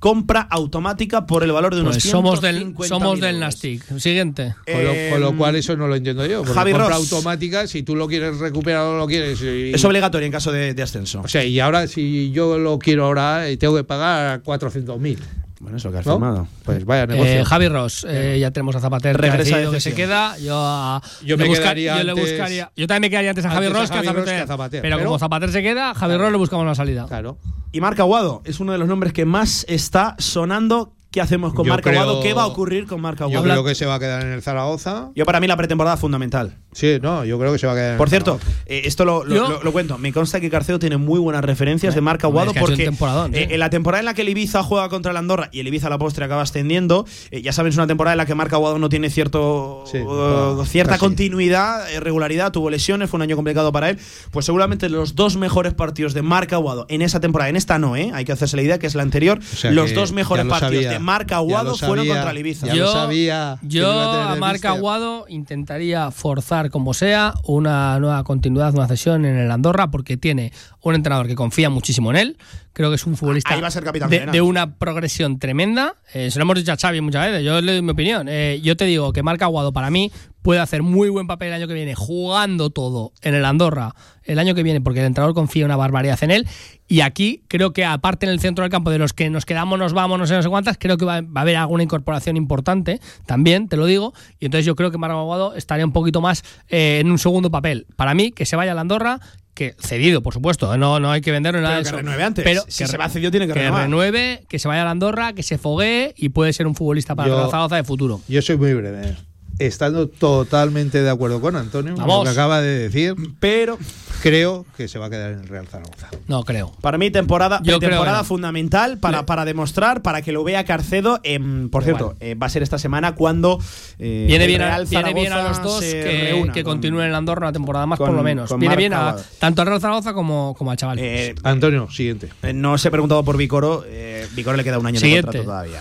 compra 0.00 0.40
automática 0.40 1.26
por 1.26 1.44
el 1.44 1.52
valor 1.52 1.74
de 1.74 1.82
unos 1.82 1.94
Pues 1.96 2.04
somos 2.10 2.40
del, 2.40 2.74
150.000 2.74 2.88
somos 2.88 3.20
del. 3.20 3.38
Nastic. 3.38 3.98
Siguiente. 4.00 4.54
Con 4.66 4.82
lo, 4.82 4.90
con 5.10 5.20
lo 5.20 5.28
Em, 5.28 5.36
cual 5.36 5.56
eso 5.56 5.76
no 5.76 5.86
lo 5.86 5.94
entiendo 5.94 6.26
yo. 6.26 6.42
Javi 6.42 6.72
compra 6.72 6.88
Ross. 6.88 6.96
automática, 7.12 7.66
si 7.68 7.82
tú 7.84 7.94
lo 7.94 8.08
quieres 8.08 8.38
recuperar 8.38 8.82
o 8.86 8.98
lo 8.98 9.06
quieres. 9.06 9.40
y- 9.42 9.72
Es 9.72 9.84
obligatorio 9.84 10.26
en 10.26 10.32
caso 10.32 10.50
de, 10.50 10.74
de 10.74 10.82
ascenso. 10.82 11.20
O 11.20 11.28
sea, 11.28 11.44
y 11.44 11.60
ahora 11.60 11.86
si 11.86 12.32
yo 12.32 12.58
lo 12.58 12.78
quiero 12.78 13.04
ahora, 13.04 13.48
eh, 13.48 13.56
tengo 13.58 13.76
que 13.76 13.84
pagar 13.84 14.42
400.000. 14.42 15.18
Bueno, 15.60 15.76
eso 15.76 15.92
que 15.92 15.98
has 15.98 16.06
¿no? 16.06 16.14
firmado. 16.14 16.48
Pues 16.64 16.84
vaya 16.86 17.06
negocio. 17.06 17.32
Eh, 17.40 17.44
Javi 17.44 17.68
Ross, 17.68 18.06
eh, 18.08 18.38
ya 18.40 18.50
tenemos 18.50 18.74
a 18.76 18.80
Zapater 18.80 19.14
que 19.16 19.26
ha 19.26 19.30
Regresa 19.30 19.58
de 19.58 19.70
que 19.70 19.80
se 19.80 19.94
queda. 19.94 20.36
Yo, 20.38 20.54
a- 20.56 21.02
Yo 21.22 21.36
le 21.36 21.42
me 21.44 21.48
busca- 21.50 21.62
quedaría 21.64 21.98
yo 21.98 22.04
le 22.04 22.10
antes- 22.12 22.30
buscaría. 22.30 22.72
Yo 22.76 22.86
también 22.86 23.02
me 23.02 23.10
quedaría 23.10 23.30
antes 23.30 23.44
a 23.44 23.50
Javi 23.50 23.66
antes 23.66 23.76
a 23.76 23.80
Ross 23.82 23.90
que 23.90 23.98
a 23.98 24.02
Zapater. 24.02 24.24
que 24.36 24.40
a 24.40 24.46
Zapater, 24.46 24.82
Pero, 24.82 24.96
pero- 24.96 25.06
como 25.08 25.18
Zapater 25.18 25.52
se 25.52 25.62
queda, 25.62 25.94
Javi 25.94 26.16
Ross 26.16 26.32
le 26.32 26.38
buscamos 26.38 26.62
una 26.64 26.74
salida. 26.74 27.04
claro. 27.06 27.36
Y 27.72 27.80
Marc 27.80 28.00
Aguado 28.00 28.40
es 28.44 28.58
uno 28.58 28.72
de 28.72 28.78
los 28.78 28.88
nombres 28.88 29.12
que 29.12 29.24
más 29.26 29.64
está 29.68 30.16
sonando. 30.18 30.92
¿Qué 31.12 31.20
hacemos 31.20 31.52
con 31.54 31.66
Yo 31.66 31.72
Marc 31.72 31.84
Aguado? 31.88 32.20
¿Qué 32.22 32.34
va 32.34 32.42
a 32.44 32.46
ocurrir 32.46 32.86
con 32.86 33.00
Marc 33.00 33.18
Yo 33.18 33.24
Aguado? 33.26 33.42
creo 33.44 33.64
que 33.64 33.74
se 33.74 33.84
va 33.84 33.96
a 33.96 33.98
quedar 33.98 34.22
en 34.22 34.28
el 34.32 34.42
Zaragoza. 34.42 35.10
Yo 35.16 35.24
para 35.26 35.40
mí 35.40 35.48
la 35.48 35.56
pretemporada 35.56 35.94
es 35.96 36.00
fundamental. 36.00 36.54
Sí, 36.72 36.98
no, 37.02 37.24
yo 37.24 37.38
creo 37.38 37.52
que 37.52 37.58
se 37.58 37.66
va 37.66 37.72
a 37.72 37.76
quedar 37.76 37.96
Por 37.98 38.08
cierto, 38.08 38.38
eh, 38.66 38.82
esto 38.84 39.04
lo, 39.04 39.24
lo- 39.24 39.34
Yo- 39.34 39.48
lo- 39.50 39.62
lo 39.64 39.72
cuento. 39.72 39.98
Me 39.98 40.12
consta 40.12 40.40
que 40.40 40.48
Carcedo 40.50 40.78
tiene 40.78 40.96
muy 40.98 41.18
buenas 41.18 41.44
referencias 41.44 41.94
de 41.96 42.00
Marc 42.00 42.22
Hombre, 42.24 42.40
Aguado 42.42 42.50
es 42.50 42.54
que 42.54 42.58
ha 42.58 42.62
hecho 42.62 42.70
un 42.72 42.76
porque 42.76 42.82
sí. 42.84 43.38
eh, 43.38 43.48
en 43.50 43.58
la 43.60 43.70
temporada 43.70 43.98
en 44.00 44.04
la 44.04 44.14
que 44.14 44.22
el 44.22 44.28
Ibiza 44.28 44.62
juega 44.62 44.88
contra 44.88 45.10
el 45.10 45.16
Andorra 45.16 45.48
y 45.50 45.60
el 45.60 45.66
Ibiza 45.68 45.88
a 45.88 45.90
la 45.90 45.98
postre 45.98 46.24
acaba 46.24 46.42
ascendiendo, 46.42 47.06
eh, 47.32 47.42
ya 47.42 47.52
saben, 47.52 47.70
es 47.70 47.76
una 47.76 47.86
temporada 47.88 48.14
en 48.14 48.18
la 48.18 48.26
que 48.26 48.34
Marc 48.36 48.52
Aguado 48.52 48.78
no 48.78 48.88
tiene 48.88 49.10
cierto, 49.10 49.84
Sí, 49.90 49.98
eh, 49.98 50.56
cierta 50.66 50.92
casi. 50.92 51.00
continuidad, 51.00 51.90
eh, 51.92 51.98
regularidad, 52.00 52.52
tuvo 52.52 52.70
lesiones, 52.70 53.10
fue 53.10 53.18
un 53.18 53.22
año 53.22 53.34
complicado 53.36 53.72
para 53.72 53.90
él. 53.90 53.98
Pues 54.30 54.46
seguramente 54.46 54.88
los 54.88 55.16
dos 55.16 55.36
mejores 55.36 55.74
partidos 55.74 56.14
de 56.14 56.22
Marc 56.22 56.52
Aguado 56.52 56.86
en 56.88 57.02
esa 57.02 57.18
temporada, 57.20 57.48
en 57.50 57.56
esta 57.56 57.78
no, 57.80 57.96
¿eh? 57.96 58.10
hay 58.14 58.24
que 58.24 58.32
hacerse 58.32 58.54
la 58.56 58.62
idea 58.62 58.78
que 58.78 58.86
es 58.86 58.94
la 58.94 59.02
anterior, 59.02 59.38
O 59.40 59.56
sea 59.56 59.70
los 59.72 59.92
dos 59.94 60.12
mejores 60.12 60.46
partidos 60.46 60.74
sabía, 60.84 60.90
de 60.92 60.98
Marc 61.00 61.30
ya 61.30 61.36
Aguado 61.36 61.70
lo 61.70 61.76
fueron 61.76 62.06
contra 62.06 62.30
el 62.30 62.38
Ibiza. 62.38 62.66
Ya 62.68 62.74
lo 62.76 62.92
sabía 62.92 63.58
que 63.60 63.66
Yo 63.68 63.90
a 63.90 64.12
tener 64.12 64.26
a 64.28 64.34
el 64.34 64.40
Marc 64.40 64.52
míster. 64.54 64.70
Aguado 64.70 65.24
intentaría 65.28 66.10
forzar 66.12 66.59
como 66.68 66.92
sea 66.92 67.32
una 67.44 67.98
nueva 67.98 68.22
continuidad, 68.24 68.74
una 68.74 68.86
cesión 68.86 69.24
en 69.24 69.38
el 69.38 69.50
Andorra, 69.50 69.90
porque 69.90 70.18
tiene 70.18 70.52
un 70.82 70.94
entrenador 70.94 71.26
que 71.26 71.34
confía 71.34 71.70
muchísimo 71.70 72.10
en 72.10 72.16
él. 72.18 72.36
Creo 72.72 72.88
que 72.90 72.96
es 72.96 73.06
un 73.06 73.16
futbolista 73.16 73.52
Ahí 73.52 73.60
va 73.60 73.68
a 73.68 73.70
ser 73.70 73.82
capitán 73.82 74.10
de, 74.10 74.40
una 74.40 74.76
progresión 74.76 75.38
tremenda. 75.38 75.96
Eh, 76.14 76.30
se 76.30 76.38
lo 76.38 76.44
hemos 76.44 76.56
dicho 76.56 76.72
a 76.72 76.76
Xavi 76.76 77.00
muchas 77.00 77.26
veces, 77.26 77.44
yo 77.44 77.60
le 77.60 77.72
doy 77.72 77.82
mi 77.82 77.90
opinión. 77.90 78.28
Eh, 78.28 78.60
yo 78.62 78.76
te 78.76 78.84
digo 78.84 79.12
que 79.12 79.22
Marc 79.22 79.42
Aguado 79.42 79.72
para 79.72 79.90
mí 79.90 80.12
puede 80.42 80.60
hacer 80.60 80.82
muy 80.82 81.08
buen 81.08 81.26
papel 81.26 81.48
el 81.48 81.54
año 81.54 81.68
que 81.68 81.74
viene 81.74 81.94
jugando 81.94 82.70
todo 82.70 83.12
en 83.22 83.34
el 83.34 83.44
Andorra 83.44 83.94
el 84.24 84.38
año 84.38 84.54
que 84.54 84.62
viene 84.62 84.80
porque 84.80 85.00
el 85.00 85.06
entrenador 85.06 85.34
confía 85.34 85.64
una 85.64 85.76
barbaridad 85.76 86.18
en 86.22 86.30
él 86.30 86.48
y 86.86 87.00
aquí 87.00 87.42
creo 87.48 87.72
que 87.72 87.84
aparte 87.84 88.26
en 88.26 88.32
el 88.32 88.40
centro 88.40 88.62
del 88.62 88.70
campo 88.70 88.90
de 88.90 88.98
los 88.98 89.12
que 89.12 89.28
nos 89.28 89.44
quedamos 89.44 89.78
nos 89.78 89.92
vamos 89.92 90.18
no 90.18 90.26
sé 90.26 90.34
no 90.34 90.42
sé 90.42 90.48
cuántas 90.48 90.78
creo 90.78 90.96
que 90.96 91.04
va, 91.04 91.20
va 91.20 91.40
a 91.40 91.40
haber 91.40 91.56
alguna 91.56 91.82
incorporación 91.82 92.36
importante 92.36 93.00
también 93.26 93.68
te 93.68 93.76
lo 93.76 93.86
digo 93.86 94.14
y 94.38 94.46
entonces 94.46 94.64
yo 94.64 94.76
creo 94.76 94.90
que 94.90 94.98
Marc 94.98 95.12
Aguado 95.12 95.54
estaría 95.54 95.84
un 95.84 95.92
poquito 95.92 96.20
más 96.20 96.44
eh, 96.68 96.98
en 97.00 97.10
un 97.10 97.18
segundo 97.18 97.50
papel 97.50 97.86
para 97.96 98.14
mí 98.14 98.30
que 98.30 98.46
se 98.46 98.56
vaya 98.56 98.72
al 98.72 98.78
Andorra 98.78 99.20
que 99.60 99.74
cedido 99.78 100.22
por 100.22 100.32
supuesto 100.32 100.74
no 100.78 100.98
no 101.00 101.10
hay 101.12 101.20
que 101.20 101.30
venderlo 101.32 101.60
nada 101.60 101.74
Pero 101.74 101.78
de 101.78 101.82
que 101.84 101.88
eso. 101.88 101.96
renueve 101.98 102.22
antes. 102.24 102.44
pero 102.44 102.62
Si 102.66 102.82
que 102.84 102.88
se 102.90 102.96
va 102.96 103.08
cedido, 103.10 103.30
tiene 103.30 103.46
que 103.46 103.52
renovar. 103.52 103.82
renueve 103.82 104.42
que 104.48 104.58
se 104.58 104.68
vaya 104.68 104.80
a 104.80 104.84
la 104.86 104.90
Andorra 104.92 105.34
que 105.34 105.42
se 105.42 105.58
foguee 105.58 106.14
y 106.16 106.30
puede 106.30 106.52
ser 106.54 106.66
un 106.66 106.74
futbolista 106.74 107.14
para 107.14 107.28
Yo- 107.28 107.38
la 107.44 107.50
Zaragoza 107.50 107.76
de 107.76 107.84
futuro 107.84 108.20
Yo 108.26 108.40
soy 108.40 108.56
muy 108.56 108.72
breve. 108.72 109.16
Estando 109.58 110.08
totalmente 110.08 111.02
de 111.02 111.10
acuerdo 111.10 111.42
con 111.42 111.54
Antonio, 111.56 111.94
con 111.94 112.06
Vamos. 112.06 112.18
lo 112.20 112.24
que 112.24 112.30
acaba 112.30 112.62
de 112.62 112.88
decir. 112.88 113.14
Pero 113.40 113.78
creo 114.20 114.66
que 114.76 114.88
se 114.88 114.98
va 114.98 115.06
a 115.06 115.10
quedar 115.10 115.32
en 115.32 115.40
el 115.40 115.48
Real 115.48 115.66
Zaragoza. 115.66 116.08
No 116.28 116.44
creo. 116.44 116.72
Para 116.80 116.98
mí, 116.98 117.10
temporada, 117.10 117.60
Yo 117.62 117.78
temporada 117.78 118.24
fundamental 118.24 118.98
para, 118.98 119.26
para 119.26 119.44
demostrar, 119.44 120.02
para 120.02 120.22
que 120.22 120.32
lo 120.32 120.44
vea 120.44 120.64
Carcedo. 120.64 121.20
Em, 121.22 121.68
por 121.70 121.84
cierto, 121.84 122.14
eh, 122.20 122.34
va 122.34 122.46
a 122.46 122.50
ser 122.50 122.62
esta 122.62 122.78
semana 122.78 123.14
cuando 123.14 123.58
eh, 123.98 124.24
Viene 124.28 124.44
el 124.44 124.48
bien, 124.48 124.62
a, 124.62 124.66
Real 124.68 124.86
viene 124.86 125.14
bien 125.14 125.32
a 125.32 125.42
los 125.48 125.62
dos 125.62 125.80
que, 125.80 126.48
que 126.52 126.62
con- 126.62 126.72
continúen 126.74 127.08
en 127.08 127.14
Andorra 127.14 127.40
una 127.48 127.52
temporada 127.52 127.86
más, 127.86 127.98
con- 127.98 128.08
por 128.08 128.16
lo 128.16 128.22
menos. 128.22 128.50
Viene 128.50 128.66
Marc 128.68 128.78
bien 128.78 128.94
a, 128.94 129.16
tanto 129.38 129.62
al 129.62 129.68
Real 129.68 129.80
Zaragoza 129.80 130.12
como, 130.14 130.54
como 130.56 130.70
al 130.70 130.76
chaval. 130.76 130.98
Eh, 131.00 131.34
Antonio, 131.42 131.88
siguiente. 131.90 132.28
eh, 132.42 132.52
no 132.52 132.72
os 132.74 132.84
he 132.84 132.90
preguntado 132.90 133.24
por 133.24 133.36
Vicoro. 133.36 133.84
eh, 133.86 134.26
Vicoro 134.34 134.56
le 134.56 134.64
queda 134.64 134.78
un 134.78 134.86
año 134.86 135.00
Siguiente. 135.00 135.38
de 135.38 135.44
contrato 135.44 135.70
todavía. 135.70 135.80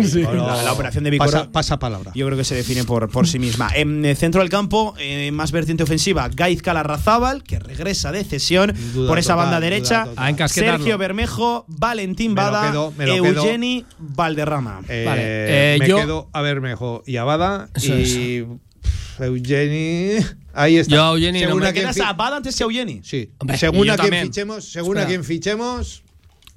Eh, 0.20 0.22
la, 0.36 0.62
la 0.62 0.72
operación 0.72 1.04
de 1.04 1.10
Vicoro. 1.10 1.30
Pasa, 1.30 1.50
pasa 1.50 1.78
palabra. 1.78 2.12
Yo 2.14 2.26
creo 2.26 2.36
que 2.38 2.44
se 2.44 2.54
define 2.54 2.84
por, 2.84 3.10
por 3.10 3.26
sí 3.26 3.38
misma. 3.38 3.68
En 3.74 4.04
el 4.04 4.16
centro 4.16 4.40
del 4.40 4.50
campo, 4.50 4.94
eh, 4.98 5.30
más 5.32 5.52
vertiente 5.52 5.82
ofensiva, 5.82 6.28
Gaiz 6.28 6.62
Calarrazábal, 6.62 7.42
que 7.42 7.58
regresa 7.80 8.12
de 8.12 8.22
cesión 8.24 8.72
Duda 8.94 9.08
por 9.08 9.18
esa 9.18 9.32
total, 9.34 9.36
banda 9.46 9.56
duda 9.58 9.70
derecha. 9.70 10.08
A. 10.16 10.48
Sergio 10.48 10.98
Bermejo, 10.98 11.64
Valentín 11.68 12.34
Bada, 12.34 12.70
quedo, 12.70 12.94
quedo. 12.96 13.14
Eugeni 13.16 13.84
Valderrama. 13.98 14.80
Eh, 14.88 15.04
Vale, 15.06 15.22
eh, 15.24 15.76
me 15.78 15.88
yo- 15.88 15.96
quedo 15.96 16.28
a 16.32 16.40
Bermejo 16.42 17.02
y 17.06 17.16
a 17.16 17.24
Bada. 17.24 17.68
Eso 17.74 17.94
y 17.96 18.46
pff, 18.82 19.20
Eugeni. 19.22 20.24
Ahí 20.52 20.76
está. 20.76 20.94
Yo 20.94 21.04
a 21.04 21.10
Eugeni 21.12 21.40
no 21.42 21.46
Según 21.48 21.62
me- 21.62 21.68
a 21.68 21.72
quién 21.72 21.84
¿Quedas 21.90 22.00
a 22.00 22.12
Bada 22.12 22.36
antes 22.36 22.56
que 22.56 22.62
a 22.62 22.66
Eugeni? 22.66 23.00
Sí. 23.04 23.30
Hombre, 23.38 23.56
según 23.58 23.86
yo 23.86 23.92
a 23.92 23.96
también. 23.96 24.24
fichemos, 24.26 24.64
según 24.64 24.96
Espera. 24.96 25.04
a 25.04 25.08
quién 25.08 25.24
fichemos 25.24 26.02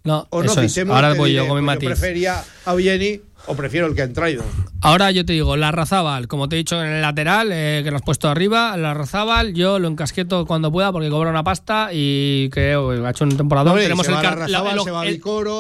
no, 0.04 0.28
o 0.32 0.44
no 0.44 0.52
eso 0.52 0.62
es. 0.62 0.72
fichemos. 0.72 0.96
Ahora 0.96 1.14
voy 1.14 1.32
yo 1.34 1.42
diré, 1.44 1.48
con 1.48 1.60
mi 1.60 1.66
matiz. 1.66 1.88
prefería 1.90 2.44
a 2.66 2.72
Eugeni 2.74 3.22
o 3.48 3.56
prefiero 3.56 3.88
el 3.88 3.96
que 3.96 4.02
han 4.02 4.14
traído. 4.14 4.44
Ahora 4.82 5.12
yo 5.12 5.26
te 5.26 5.32
digo, 5.34 5.56
la 5.56 5.72
Razábal, 5.72 6.28
como 6.28 6.50
te 6.50 6.56
he 6.56 6.58
dicho 6.58 6.82
en 6.84 6.92
el 6.92 7.02
lateral, 7.02 7.50
eh, 7.54 7.82
que 7.84 7.90
lo 7.92 7.96
has 7.98 8.04
puesto 8.04 8.28
arriba, 8.28 8.76
la 8.76 8.94
Razábal, 8.94 9.54
yo 9.54 9.80
lo 9.80 9.88
encasqueto 9.88 10.46
cuando 10.46 10.72
pueda 10.74 10.92
porque 10.92 11.10
cobra 11.10 11.30
una 11.30 11.44
pasta 11.44 11.90
y 11.94 12.50
creo 12.52 12.90
que 12.90 13.06
ha 13.08 13.10
hecho 13.12 13.24
un 13.24 13.38
temporada. 13.38 13.72
Hombre, 13.72 13.84
Tenemos 13.84 14.08
el, 14.08 14.14
Larrazábal, 14.16 14.78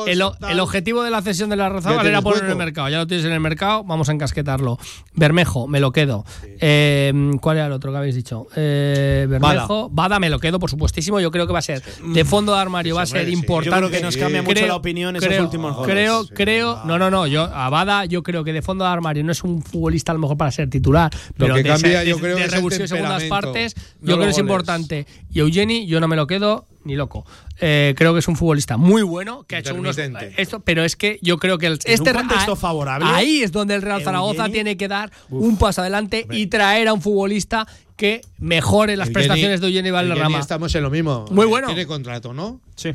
el- 0.07 0.59
objetivo 0.59 1.03
de 1.03 1.09
la 1.11 1.21
cesión 1.21 1.49
de 1.49 1.55
la 1.55 1.65
Ya 1.65 1.69
Razábal 1.69 1.99
tienes 1.99 2.11
era 2.11 2.21
ponerlo 2.21 2.45
en 2.47 2.51
el 2.51 2.57
mercado. 2.57 2.89
Ya 2.89 2.97
lo 2.97 3.07
tienes 3.07 3.25
en 3.25 3.31
el 3.31 3.39
mercado, 3.39 3.83
vamos 3.85 4.09
a 4.09 4.11
encasquetarlo. 4.11 4.77
Bermejo, 5.13 5.67
me 5.67 5.79
lo 5.79 5.91
quedo. 5.91 6.25
Eh, 6.59 7.31
¿Cuál 7.41 7.57
era 7.57 7.67
el 7.67 7.71
otro 7.71 7.91
que 7.91 7.97
habéis 7.97 8.15
dicho? 8.15 8.47
Eh, 8.57 9.25
Bermejo, 9.29 9.89
Bada. 9.89 10.19
me 10.19 10.29
lo 10.29 10.39
quedo, 10.39 10.59
por 10.59 10.69
supuestísimo. 10.69 11.19
Yo 11.21 11.31
creo 11.31 11.47
que 11.47 11.53
va 11.53 11.59
a 11.59 11.63
ser 11.63 11.81
de 11.81 12.25
fondo 12.25 12.53
de 12.53 12.59
armario, 12.59 12.95
va 12.95 13.03
a 13.03 13.05
ser 13.05 13.25
sí. 13.25 13.31
importante. 13.31 13.69
Yo 13.81 13.87
creo 13.87 13.99
que 13.99 14.05
nos 14.05 14.17
cambia 14.17 14.41
mucho 14.41 14.65
la 14.67 14.75
opinión 14.75 15.15
esos 15.15 15.27
creo, 15.29 15.43
últimos. 15.43 15.85
Creo, 15.85 16.27
creo, 16.27 16.81
no, 16.85 16.99
no, 16.99 17.09
no. 17.09 17.25
Yo, 17.25 17.43
a 17.43 17.69
Yo 18.07 18.23
creo 18.23 18.43
que 18.43 18.53
de 18.53 18.61
fondo 18.61 18.83
de 18.85 18.91
armario 18.91 19.23
no 19.23 19.31
es 19.31 19.43
un 19.43 19.61
futbolista 19.63 20.11
a 20.11 20.15
lo 20.15 20.19
mejor 20.21 20.37
para 20.37 20.51
ser 20.51 20.69
titular. 20.69 21.11
Pero 21.37 21.55
que 21.55 21.63
de, 21.63 21.69
cambia, 21.69 22.03
yo 22.03 22.17
creo 22.19 22.35
de 22.37 22.43
de 22.43 22.49
segundas 22.49 22.79
temperamento, 22.89 23.29
partes, 23.29 23.75
no 23.75 23.81
yo 24.09 24.15
creo 24.15 24.17
que 24.17 24.23
es 24.29 24.35
goles. 24.35 24.37
importante. 24.39 25.07
Y 25.31 25.39
Eugeni, 25.39 25.85
yo 25.87 25.99
no 25.99 26.07
me 26.07 26.15
lo 26.15 26.27
quedo 26.27 26.65
ni 26.83 26.95
loco. 26.95 27.25
Eh, 27.59 27.93
creo 27.97 28.13
que 28.13 28.19
es 28.19 28.27
un 28.27 28.35
futbolista 28.35 28.77
muy 28.77 29.03
bueno, 29.03 29.43
que 29.47 29.55
ha 29.55 29.59
hecho 29.59 29.73
unos. 29.75 29.97
Esto, 30.37 30.59
pero 30.59 30.83
es 30.83 30.95
que 30.95 31.17
yo 31.21 31.37
creo 31.37 31.57
que 31.57 31.67
el, 31.67 31.73
un 31.73 31.79
este 31.85 32.13
contexto 32.13 32.55
favorable, 32.55 33.07
Ahí 33.09 33.41
es 33.41 33.51
donde 33.51 33.75
el 33.75 33.81
Real 33.81 34.03
Zaragoza 34.03 34.47
Eugeni- 34.47 34.51
tiene 34.51 34.77
que 34.77 34.87
dar 34.87 35.11
un 35.29 35.57
paso 35.57 35.81
adelante 35.81 36.27
y 36.31 36.47
traer 36.47 36.87
a 36.89 36.93
un 36.93 37.01
futbolista 37.01 37.67
que 37.95 38.21
mejore 38.39 38.97
las 38.97 39.09
Eugeni- 39.09 39.13
prestaciones 39.13 39.61
de 39.61 39.67
Eugeni 39.67 39.89
Eugeni 39.89 39.91
Valderrama. 39.91 40.39
Estamos 40.39 40.73
en 40.75 40.83
lo 40.83 40.89
mismo. 40.89 41.25
Muy 41.31 41.45
bueno. 41.45 41.67
Tiene 41.67 41.85
contrato, 41.85 42.33
¿no? 42.33 42.59
Sí. 42.75 42.91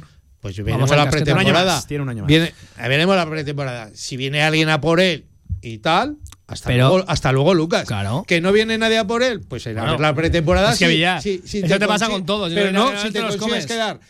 Pues 0.54 0.66
Vamos 0.66 0.88
veremos 0.88 0.92
a 0.92 0.96
la 0.96 1.10
pretemporada. 1.10 1.82
Tiene 1.86 2.02
un 2.02 2.08
año 2.08 2.22
más. 2.22 2.28
Viene, 2.28 2.54
veremos 2.78 3.16
la 3.16 3.28
pretemporada. 3.28 3.90
Si 3.94 4.16
viene 4.16 4.42
alguien 4.42 4.68
a 4.68 4.80
por 4.80 5.00
él 5.00 5.26
y 5.62 5.78
tal, 5.78 6.16
hasta, 6.46 6.68
Pero- 6.68 6.88
luego, 6.88 7.04
hasta 7.08 7.32
luego, 7.32 7.54
Lucas. 7.54 7.86
Claro. 7.86 8.24
Que 8.26 8.40
no 8.40 8.52
viene 8.52 8.78
nadie 8.78 8.98
a 8.98 9.06
por 9.06 9.22
él, 9.22 9.40
pues 9.40 9.66
en 9.66 9.74
Bueno, 9.76 9.98
la 9.98 10.14
pretemporada. 10.14 10.72
es 10.72 10.78
que 10.78 10.88
Villar, 10.88 11.18
eso 11.26 11.78
te 11.78 11.86
pasa 11.86 12.08
con 12.08 12.24
todos, 12.24 12.52
Pero 12.54 12.72
no, 12.72 12.86
no, 12.86 12.92
no, 12.92 12.98
si 13.00 13.08
te 13.08 13.12
te 13.14 13.20
los 13.20 13.36
consigues 13.36 13.64
comes. 13.64 13.66
quedar. 13.66 14.00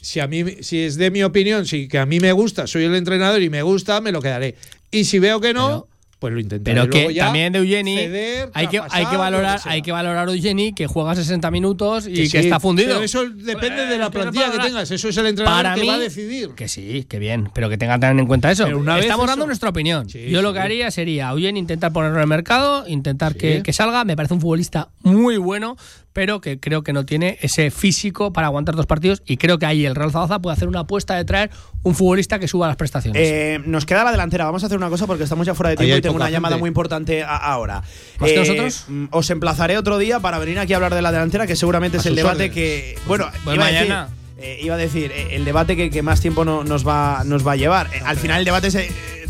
Si, 0.00 0.18
a 0.20 0.26
mí, 0.26 0.44
si 0.62 0.80
es 0.80 0.96
de 0.96 1.10
mi 1.10 1.22
opinión, 1.22 1.64
si 1.66 1.86
que 1.88 1.98
a 1.98 2.06
mí 2.06 2.18
me 2.20 2.32
gusta, 2.32 2.66
soy 2.66 2.84
el 2.84 2.94
entrenador 2.94 3.40
y 3.42 3.50
me 3.50 3.62
gusta, 3.62 4.00
me 4.00 4.10
lo 4.12 4.20
quedaré. 4.20 4.56
Y 4.90 5.04
si 5.04 5.18
veo 5.18 5.40
que 5.40 5.54
no, 5.54 5.86
Pero- 5.88 5.88
pues 6.22 6.32
lo 6.32 6.38
intentaré. 6.38 6.80
Pero 6.80 6.88
que 6.88 7.12
ya 7.12 7.24
también 7.24 7.52
de 7.52 7.58
Eugeni 7.58 7.96
ceder, 7.96 8.48
hay 8.54 8.68
que, 8.68 8.80
hay 8.90 9.06
que 9.06 9.16
valorar, 9.16 9.56
lo 9.58 9.62
que 9.64 9.68
hay 9.70 9.82
que 9.82 9.90
valorar 9.90 10.28
a 10.28 10.32
Eugeni 10.32 10.72
que 10.72 10.86
juega 10.86 11.16
60 11.16 11.50
minutos 11.50 12.06
y 12.06 12.12
que, 12.14 12.26
sí, 12.28 12.36
está 12.36 12.60
fundido. 12.60 12.90
Pero 12.90 13.02
eso 13.02 13.28
depende 13.28 13.86
de 13.86 13.98
la 13.98 14.08
plantilla 14.08 14.52
que 14.52 14.58
tengas. 14.60 14.88
Eso 14.92 15.08
es 15.08 15.16
el 15.16 15.26
entrenador 15.26 15.64
Para 15.64 15.74
que 15.74 15.80
mí, 15.80 15.88
va 15.88 15.94
a 15.94 15.98
decidir. 15.98 16.50
Que 16.50 16.68
sí, 16.68 17.04
que 17.08 17.18
bien, 17.18 17.50
pero 17.52 17.68
que 17.68 17.76
tengan 17.76 18.20
en 18.20 18.26
cuenta 18.28 18.52
eso. 18.52 18.68
Estamos 18.68 19.04
eso- 19.04 19.26
dando 19.26 19.46
nuestra 19.46 19.70
opinión. 19.70 20.08
Sí, 20.08 20.30
Yo 20.30 20.42
lo 20.42 20.52
que 20.52 20.60
haría 20.60 20.92
sería, 20.92 21.30
Eugeni, 21.30 21.58
intentar 21.58 21.92
ponerlo 21.92 22.18
en 22.18 22.22
el 22.22 22.28
mercado, 22.28 22.86
intentar 22.86 23.32
Sí. 23.32 23.38
que, 23.40 23.62
que 23.64 23.72
salga. 23.72 24.04
Me 24.04 24.14
parece 24.14 24.34
un 24.34 24.40
futbolista 24.40 24.90
muy 25.02 25.38
bueno, 25.38 25.76
pero 26.12 26.40
que 26.40 26.60
creo 26.60 26.82
que 26.82 26.92
no 26.92 27.04
tiene 27.06 27.38
ese 27.42 27.70
físico 27.70 28.32
para 28.32 28.48
aguantar 28.48 28.74
dos 28.76 28.86
partidos 28.86 29.22
y 29.26 29.36
creo 29.36 29.58
que 29.58 29.66
ahí 29.66 29.86
el 29.86 29.94
Real 29.94 30.10
Zaragoza 30.10 30.40
puede 30.40 30.54
hacer 30.54 30.68
una 30.68 30.80
apuesta 30.80 31.16
de 31.16 31.24
traer 31.24 31.50
un 31.82 31.94
futbolista 31.94 32.38
que 32.38 32.48
suba 32.48 32.66
las 32.68 32.76
prestaciones. 32.76 33.22
Eh, 33.24 33.60
nos 33.64 33.86
queda 33.86 34.04
la 34.04 34.10
delantera. 34.12 34.44
Vamos 34.44 34.62
a 34.62 34.66
hacer 34.66 34.78
una 34.78 34.88
cosa 34.88 35.06
porque 35.06 35.24
estamos 35.24 35.46
ya 35.46 35.54
fuera 35.54 35.70
de 35.70 35.76
tiempo 35.76 35.96
y 35.96 36.00
tengo 36.00 36.16
una 36.16 36.30
llamada 36.30 36.56
muy 36.58 36.68
importante 36.68 37.22
a- 37.22 37.36
ahora. 37.36 37.82
¿Más 38.18 38.30
que 38.30 38.36
nosotros? 38.36 38.84
mm, 38.88 39.04
Os 39.10 39.30
emplazaré 39.30 39.76
otro 39.78 39.98
día 39.98 40.20
para 40.20 40.38
venir 40.38 40.58
aquí 40.58 40.72
a 40.72 40.76
hablar 40.76 40.94
de 40.94 41.02
la 41.02 41.12
delantera, 41.12 41.46
que 41.46 41.56
seguramente 41.56 41.96
A 41.96 42.00
es 42.00 42.06
el 42.06 42.14
debate 42.16 42.34
órdenes. 42.44 42.54
que. 42.54 42.94
Bueno, 43.06 43.26
Pues 43.44 43.56
iba, 43.56 43.64
mañana. 43.64 44.02
A 44.02 44.04
decir, 44.06 44.18
eh, 44.38 44.58
iba 44.62 44.74
a 44.74 44.78
decir, 44.78 45.12
eh, 45.12 45.28
el 45.32 45.44
debate 45.44 45.76
que, 45.76 45.90
que 45.90 46.02
más 46.02 46.20
tiempo 46.20 46.44
no- 46.44 46.64
nos, 46.64 46.86
va, 46.86 47.22
nos 47.24 47.46
va 47.46 47.52
a 47.52 47.56
llevar. 47.56 47.88
Eh, 47.94 48.00
al 48.04 48.16
final, 48.16 48.40
el 48.40 48.44
debate 48.44 48.68
es. 48.68 48.76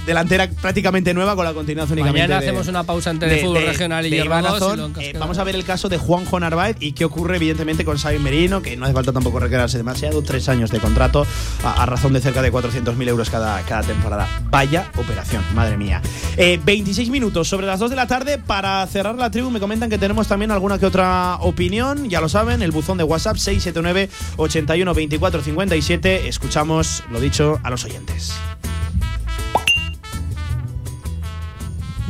Delantera 0.07 0.49
prácticamente 0.51 1.15
nueva 1.15 1.35
con 1.37 1.45
la 1.45 1.53
continuidad 1.55 1.91
únicamente 1.91 2.23
Mañana 2.23 2.41
de- 2.41 2.47
hacemos 2.49 2.69
una 2.69 2.83
pausa 2.85 3.11
entre 3.11 3.35
el 3.35 3.41
fútbol 3.47 3.65
regional 3.65 4.07
y 4.07 4.11
de 4.11 4.17
hierba 4.17 4.41
Iván 4.41 4.53
dos 4.53 4.61
y 4.61 4.65
Azón. 4.65 4.93
lo 4.95 5.01
Eh, 5.01 5.13
vamos 5.19 5.39
a 5.39 5.45
ver 5.45 5.55
el 5.55 5.65
caso 5.65 5.89
de 5.89 5.99
Juanjo 5.99 6.39
Narváez 6.41 6.77
y 6.81 6.93
qué 6.93 7.05
ocurre 7.05 7.37
evidentemente 7.37 7.85
con 7.85 7.97
Xavi 7.99 8.19
Merino, 8.19 8.63
que 8.63 8.77
no 8.77 8.85
hace 8.85 8.95
falta 8.95 9.13
tampoco 9.13 9.39
recrearse 9.41 9.79
demasiado, 9.79 10.23
tres 10.23 10.49
años 10.49 10.71
de 10.71 10.79
contrato 10.81 11.27
a, 11.65 11.83
a 11.83 11.87
razón 11.87 12.13
de 12.13 12.21
cerca 12.21 12.43
de 12.43 12.53
400.000 12.53 13.09
euros 13.09 13.31
cada, 13.31 13.61
cada 13.63 13.83
temporada. 13.83 14.29
Vaya 14.51 14.91
operación, 14.97 15.43
madre 15.55 15.77
mía. 15.77 16.03
Eh, 16.37 16.61
26 16.65 17.11
minutos 17.11 17.49
sobre 17.49 17.67
las 17.67 17.79
2 17.79 17.91
de 17.91 17.97
la 17.97 18.07
tarde 18.07 18.39
para 18.39 18.87
cerrar 18.87 19.15
la 19.17 19.31
tribu. 19.31 19.51
Me 19.51 19.61
comentan 19.61 19.89
que 19.91 19.99
tenemos 19.99 20.27
también 20.29 20.51
alguna 20.51 20.79
que 20.79 20.87
otra 20.87 21.37
opinión, 21.41 22.09
ya 22.09 22.21
lo 22.21 22.29
saben, 22.29 22.63
el 22.63 22.71
buzón 22.73 22.99
de 22.99 23.05
WhatsApp 23.05 23.37
679 23.37 24.09
81 24.37 24.95
24 24.95 25.43
57. 25.43 26.29
Escuchamos, 26.29 27.03
lo 27.11 27.21
dicho, 27.21 27.61
a 27.63 27.71
los 27.71 27.85
oyentes. 27.85 28.33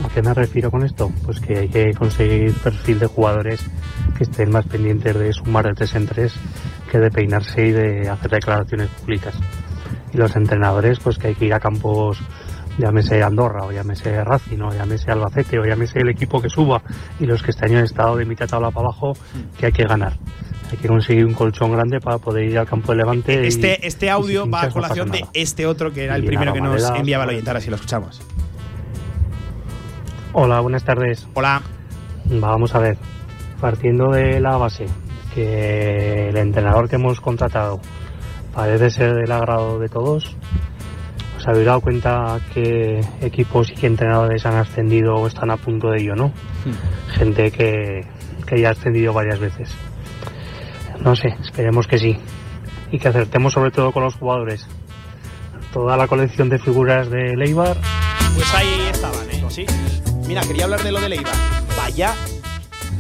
¿A 0.05 0.09
qué 0.09 0.23
me 0.23 0.33
refiero 0.35 0.71
con 0.71 0.85
esto? 0.85 1.13
Pues 1.25 1.39
que 1.41 1.59
hay 1.59 1.69
que 1.69 1.93
conseguir 1.95 2.53
perfil 2.55 2.99
de 2.99 3.07
jugadores 3.07 3.61
que 4.17 4.25
estén 4.25 4.51
más 4.51 4.67
pendientes 4.67 5.17
de 5.19 5.33
sumar 5.33 5.67
de 5.67 5.75
tres 5.75 5.95
en 5.95 6.07
tres 6.07 6.35
que 6.91 6.99
de 6.99 7.11
peinarse 7.11 7.67
y 7.67 7.73
de 7.73 8.09
hacer 8.09 8.31
declaraciones 8.31 8.89
públicas. 8.89 9.35
Y 10.13 10.17
los 10.17 10.35
entrenadores, 10.37 10.99
pues 11.01 11.19
que 11.19 11.29
hay 11.29 11.35
que 11.35 11.47
ir 11.47 11.55
a 11.55 11.61
campos, 11.61 12.19
llámese 12.79 13.23
Andorra, 13.23 13.65
o 13.65 13.73
llámese 13.73 14.23
Racing, 14.25 14.61
o 14.61 14.73
llámese 14.75 15.11
Albacete, 15.11 15.59
o 15.59 15.65
llámese 15.65 16.01
el 16.01 16.09
equipo 16.09 16.41
que 16.43 16.49
suba, 16.51 16.83
y 17.21 17.27
los 17.27 17.43
que 17.43 17.51
este 17.51 17.67
año 17.67 17.79
han 17.79 17.85
estado 17.85 18.17
de 18.17 18.25
mitad 18.25 18.47
tabla 18.49 18.71
para 18.71 18.87
abajo, 18.89 19.13
que 19.59 19.67
hay 19.67 19.73
que 19.73 19.85
ganar. 19.85 20.15
Hay 20.71 20.79
que 20.79 20.89
conseguir 20.89 21.27
un 21.27 21.35
colchón 21.35 21.73
grande 21.73 22.01
para 22.01 22.17
poder 22.19 22.45
ir 22.45 22.59
al 22.59 22.67
campo 22.67 22.93
de 22.93 22.99
Levante. 22.99 23.43
y- 23.45 23.47
Este, 23.47 23.87
este 23.87 24.09
audio 24.11 24.47
y 24.47 24.51
va 24.51 24.63
a 24.63 24.67
no 24.69 24.73
colación 24.73 25.11
de 25.11 25.25
este 25.35 25.67
otro 25.67 25.93
que 25.93 26.05
era 26.05 26.17
el 26.17 26.25
primero 26.25 26.53
que 26.55 26.61
nos 26.63 26.83
enviaba 26.97 27.25
el 27.25 27.31
oyente. 27.31 27.51
Ahora 27.51 27.61
sí 27.61 27.69
lo 27.71 27.77
escuchamos. 27.77 28.23
Hola, 30.35 30.61
buenas 30.61 30.83
tardes. 30.83 31.29
Hola. 31.35 31.61
Vamos 32.25 32.75
a 32.75 32.79
ver, 32.79 32.97
partiendo 33.61 34.11
de 34.11 34.41
la 34.41 34.57
base 34.57 34.87
que 35.35 36.31
el 36.31 36.37
entrenador 36.39 36.89
que 36.89 36.97
hemos 36.97 37.21
contratado 37.21 37.81
parece 38.55 38.89
ser 38.89 39.15
del 39.15 39.31
agrado 39.31 39.79
de 39.79 39.91
todos, 39.91 40.35
¿os 41.37 41.47
habéis 41.47 41.67
dado 41.67 41.83
cuenta 41.83 42.41
que 42.55 43.05
equipos 43.21 43.71
y 43.73 43.75
que 43.75 43.87
entrenadores 43.87 44.47
han 44.47 44.55
ascendido 44.55 45.17
o 45.17 45.27
están 45.27 45.51
a 45.51 45.59
punto 45.59 45.91
de 45.91 46.01
ello, 46.01 46.15
no? 46.15 46.33
Gente 47.09 47.51
que, 47.51 48.07
que 48.47 48.59
ya 48.59 48.69
ha 48.69 48.73
ascendido 48.73 49.13
varias 49.13 49.39
veces. 49.39 49.71
No 51.05 51.15
sé, 51.15 51.37
esperemos 51.43 51.87
que 51.87 51.99
sí. 51.99 52.17
Y 52.91 52.99
que 52.99 53.09
acertemos 53.09 53.53
sobre 53.53 53.71
todo 53.71 53.93
con 53.93 54.03
los 54.03 54.15
jugadores. 54.15 54.67
Toda 55.75 55.99
la 55.99 56.07
colección 56.07 56.49
de 56.49 56.59
figuras 56.59 57.11
de 57.11 57.37
Leibar 57.37 57.77
Pues 58.35 58.55
ahí 58.55 58.89
estaban, 58.91 59.29
¿eh? 59.31 59.45
Sí. 59.49 59.67
Mira, 60.33 60.47
quería 60.47 60.65
hablar 60.65 60.83
de 60.83 60.91
lo 60.91 60.99
de 60.99 61.11
Leibar. 61.11 61.35
Vaya 61.77 62.15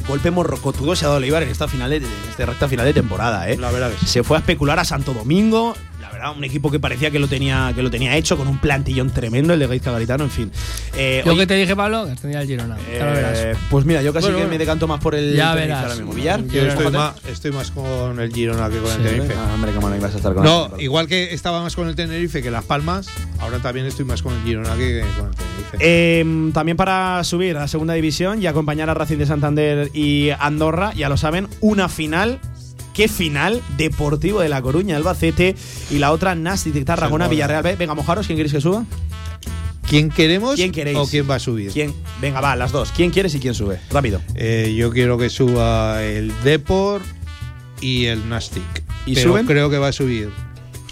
golpe 0.06 0.30
morrocotudo 0.30 0.94
se 0.94 1.06
ha 1.06 1.08
dado 1.08 1.20
Leibar 1.20 1.42
en 1.42 1.48
esta 1.48 1.66
final 1.66 1.88
de, 1.88 1.96
en 1.96 2.04
esta 2.28 2.44
recta 2.44 2.68
final 2.68 2.84
de 2.84 2.92
temporada, 2.92 3.48
¿eh? 3.48 3.56
La 3.56 3.70
verdad 3.70 3.90
sí. 3.98 4.06
Se 4.06 4.22
fue 4.22 4.36
a 4.36 4.40
especular 4.40 4.78
a 4.78 4.84
Santo 4.84 5.14
Domingo. 5.14 5.74
La 6.22 6.28
verdad, 6.28 6.38
un 6.38 6.44
equipo 6.44 6.70
que 6.70 6.78
parecía 6.78 7.10
que 7.10 7.18
lo 7.18 7.26
tenía, 7.26 7.72
que 7.74 7.82
lo 7.82 7.90
tenía 7.90 8.16
hecho, 8.16 8.36
con 8.36 8.46
un 8.46 8.58
plantillón 8.58 9.10
tremendo, 9.10 9.54
el 9.54 9.58
de 9.58 9.66
Gaizka 9.66 9.90
Garitano, 9.90 10.22
en 10.22 10.30
fin. 10.30 10.52
Eh, 10.96 11.20
Yo 11.26 11.36
que 11.36 11.48
te 11.48 11.54
dije, 11.56 11.74
Pablo, 11.74 12.04
que 12.06 12.12
ascendía 12.12 12.40
el 12.42 12.46
Girona. 12.46 12.76
Ya 12.96 13.06
lo 13.06 13.12
verás. 13.12 13.38
eh, 13.40 13.54
pues 13.68 13.84
mira, 13.84 14.02
yo 14.02 14.12
casi 14.12 14.26
Bueno, 14.26 14.36
que 14.38 14.42
bueno. 14.44 14.52
me 14.54 14.58
decanto 14.58 14.86
más 14.86 15.00
por 15.00 15.16
el 15.16 15.34
Ya 15.34 15.52
verás. 15.56 15.82
ahora 15.82 15.96
mismo. 15.96 16.12
Villar. 16.12 16.44
Yo 16.46 16.62
estoy 16.62 16.92
más, 16.92 17.14
estoy 17.26 17.50
más 17.50 17.72
con 17.72 18.20
el 18.20 18.32
Girona 18.32 18.68
que 18.70 18.76
con 18.78 18.86
el 18.92 18.96
Sí, 18.98 19.02
Tenerife. 19.02 19.34
ah, 19.36 19.50
hombre, 19.52 19.72
cómo 19.72 19.90
no 19.90 19.96
ibas 19.96 20.14
a 20.14 20.16
estar 20.18 20.32
con 20.32 20.44
No, 20.44 20.70
el- 20.76 20.82
igual 20.82 21.08
que 21.08 21.34
estaba 21.34 21.60
más 21.60 21.74
con 21.74 21.88
el 21.88 21.96
Tenerife 21.96 22.40
que 22.40 22.52
Las 22.52 22.64
Palmas, 22.64 23.08
ahora 23.40 23.58
también 23.58 23.86
estoy 23.86 24.04
más 24.04 24.22
con 24.22 24.32
el 24.32 24.42
Girona 24.44 24.76
que 24.76 25.00
con 25.18 25.26
el 25.28 25.34
Tenerife. 25.34 25.76
Eh, 25.80 26.50
también 26.54 26.76
para 26.76 27.24
subir 27.24 27.56
a 27.56 27.66
segunda 27.66 27.94
división 27.94 28.40
y 28.40 28.46
acompañar 28.46 28.88
a 28.90 28.94
Racing 28.94 29.16
de 29.18 29.26
Santander 29.26 29.90
y 29.92 30.30
Andorra, 30.38 30.92
ya 30.94 31.08
lo 31.08 31.16
saben, 31.16 31.48
una 31.60 31.88
final 31.88 32.38
qué 32.94 33.08
final, 33.08 33.62
Deportivo 33.76 34.40
de 34.40 34.48
La 34.48 34.62
Coruña, 34.62 34.96
Albacete 34.96 35.54
y 35.90 35.98
la 35.98 36.12
otra 36.12 36.34
Nastic 36.34 36.72
de 36.74 36.84
Tarragona, 36.84 37.28
Villarreal 37.28 37.62
B. 37.62 37.76
Venga, 37.76 37.94
mojaros, 37.94 38.26
¿quién 38.26 38.36
queréis 38.36 38.52
que 38.52 38.60
suba? 38.60 38.84
¿Quién 39.88 40.08
queremos 40.08 40.54
¿Quién 40.54 40.72
queréis? 40.72 40.96
o 40.96 41.06
quién 41.06 41.28
va 41.28 41.34
a 41.34 41.38
subir? 41.38 41.70
¿Quién? 41.70 41.92
Venga, 42.20 42.40
va, 42.40 42.56
las 42.56 42.72
dos. 42.72 42.92
¿Quién 42.92 43.10
quieres 43.10 43.34
y 43.34 43.40
quién 43.40 43.52
sube? 43.54 43.78
Rápido. 43.90 44.22
Eh, 44.34 44.74
yo 44.76 44.90
quiero 44.90 45.18
que 45.18 45.28
suba 45.28 46.02
el 46.02 46.32
Depor 46.44 47.02
y 47.80 48.06
el 48.06 48.26
Nastic. 48.28 48.62
¿Y 49.04 49.14
Pero 49.14 49.30
suben? 49.32 49.46
creo 49.46 49.68
que 49.68 49.78
va 49.78 49.88
a 49.88 49.92
subir 49.92 50.30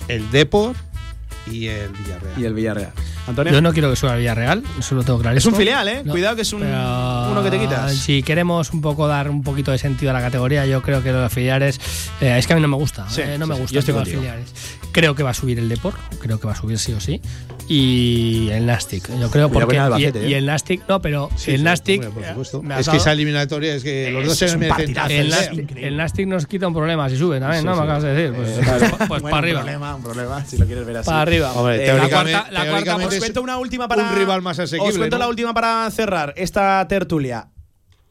el 0.09 0.31
Depor 0.31 0.75
y 1.51 1.67
el 1.69 1.91
Villarreal. 1.91 2.41
Y 2.41 2.45
el 2.45 2.55
Villarreal. 2.55 2.93
Antonio. 3.27 3.53
Yo 3.53 3.61
no 3.61 3.73
quiero 3.73 3.91
que 3.91 3.97
suba 3.97 4.13
a 4.15 4.17
Villarreal, 4.17 4.63
eso 4.79 4.95
lo 4.95 5.03
tengo 5.05 5.19
Es 5.19 5.23
clarísimo. 5.23 5.55
un 5.55 5.59
filial, 5.59 5.87
¿eh? 5.89 6.03
No, 6.05 6.13
Cuidado 6.13 6.37
que 6.37 6.43
es 6.43 6.53
un, 6.53 6.61
pero 6.63 7.31
uno 7.31 7.43
que 7.43 7.51
te 7.51 7.59
quitas. 7.61 7.95
Si 7.95 8.23
queremos 8.23 8.73
un 8.73 8.81
poco 8.81 9.07
dar 9.07 9.29
un 9.31 9.43
poquito 9.43 9.71
de 9.71 9.79
sentido 9.79 10.11
a 10.11 10.15
la 10.15 10.21
categoría, 10.21 10.67
yo 10.67 10.83
creo 10.83 11.03
que 11.03 11.13
los 11.13 11.33
filiales. 11.33 11.79
eh, 12.21 12.37
es 12.39 12.47
que 12.47 12.53
a 12.55 12.57
mí 12.57 12.63
no 12.63 12.69
me 12.69 12.77
gusta. 12.77 13.09
Sí, 13.09 13.21
eh, 13.23 13.37
no 13.39 13.45
sí, 13.45 13.49
me 13.51 13.55
sí, 13.57 13.61
gusta 13.63 13.75
yo 13.75 13.81
estoy 13.81 13.95
los 13.95 14.09
filiales. 14.09 14.53
Creo 14.93 15.15
que 15.15 15.23
va 15.23 15.31
a 15.31 15.35
subir 15.35 15.59
el 15.59 15.69
Depor, 15.69 15.95
creo 16.21 16.41
que 16.41 16.47
va 16.47 16.53
a 16.53 16.57
subir 16.57 16.79
sí 16.79 16.93
o 16.93 17.01
sí. 17.01 17.21
Y 17.69 18.49
el 18.51 18.67
Nastic, 18.67 19.09
yo 19.21 19.31
creo 19.31 19.49
Cuidado 19.49 19.91
porque. 19.91 20.09
el 20.09 20.25
y, 20.25 20.31
y 20.31 20.35
¿eh? 20.35 20.39
el 20.39 20.47
Nastic, 20.47 20.83
no, 20.89 21.01
pero 21.01 21.29
Sí, 21.37 21.53
el 21.53 21.59
sí, 21.59 21.63
Nastic. 21.63 22.03
hombre, 22.05 22.11
por 22.13 22.25
supuesto. 22.29 22.63
me 22.63 22.75
has 22.75 22.81
Es 22.81 22.89
que 22.89 22.97
esa 22.97 23.13
eliminatoria 23.13 23.75
es 23.77 23.85
que 23.85 24.11
los 24.11 24.27
dos 24.27 24.37
se 24.37 24.53
un 24.57 24.67
partidazo, 24.67 25.11
el, 25.13 25.33
el 25.77 25.97
Nastic 25.97 26.27
nos 26.27 26.47
quita 26.47 26.67
un 26.67 26.75
problema 26.75 27.09
si 27.09 27.17
sube 27.17 27.39
también, 27.39 27.61
Sí, 27.63 27.67
¿no? 27.67 27.75
sí. 27.75 27.79
Me 27.79 27.85
acabas 27.85 28.03
de 28.03 28.13
decir. 28.15 28.35
Pues, 28.35 28.49
Eh, 28.59 28.91
pues, 29.07 29.09
bueno, 29.09 29.23
para 29.23 29.29
un 29.31 29.35
arriba. 29.45 29.61
problema, 29.61 29.95
un 29.95 30.03
problema, 30.03 30.45
si 30.45 30.59
lo 30.59 30.67
quieres 30.67 30.85
ver 30.85 30.97
así. 30.97 31.07
Para 31.07 31.23
arriba. 31.23 31.53
Hombre, 31.53 31.85
Eh, 31.89 31.95
la 31.97 32.09
cuarta- 32.09 32.47
la 32.51 32.67
cuarta, 32.69 32.97
Os 32.97 33.15
cuento 33.19 33.43
una 33.43 33.57
última 33.59 33.87
para. 33.87 34.03
un 34.11 34.17
rival 34.19 34.43
más 34.43 34.59
asequible. 34.59 34.91
Os 34.91 34.99
cuento 34.99 35.17
¿no? 35.17 35.21
la 35.25 35.29
última 35.29 35.55
para 35.55 35.89
cerrar 35.93 36.35
esta 36.37 36.85
tertulia. 36.89 37.47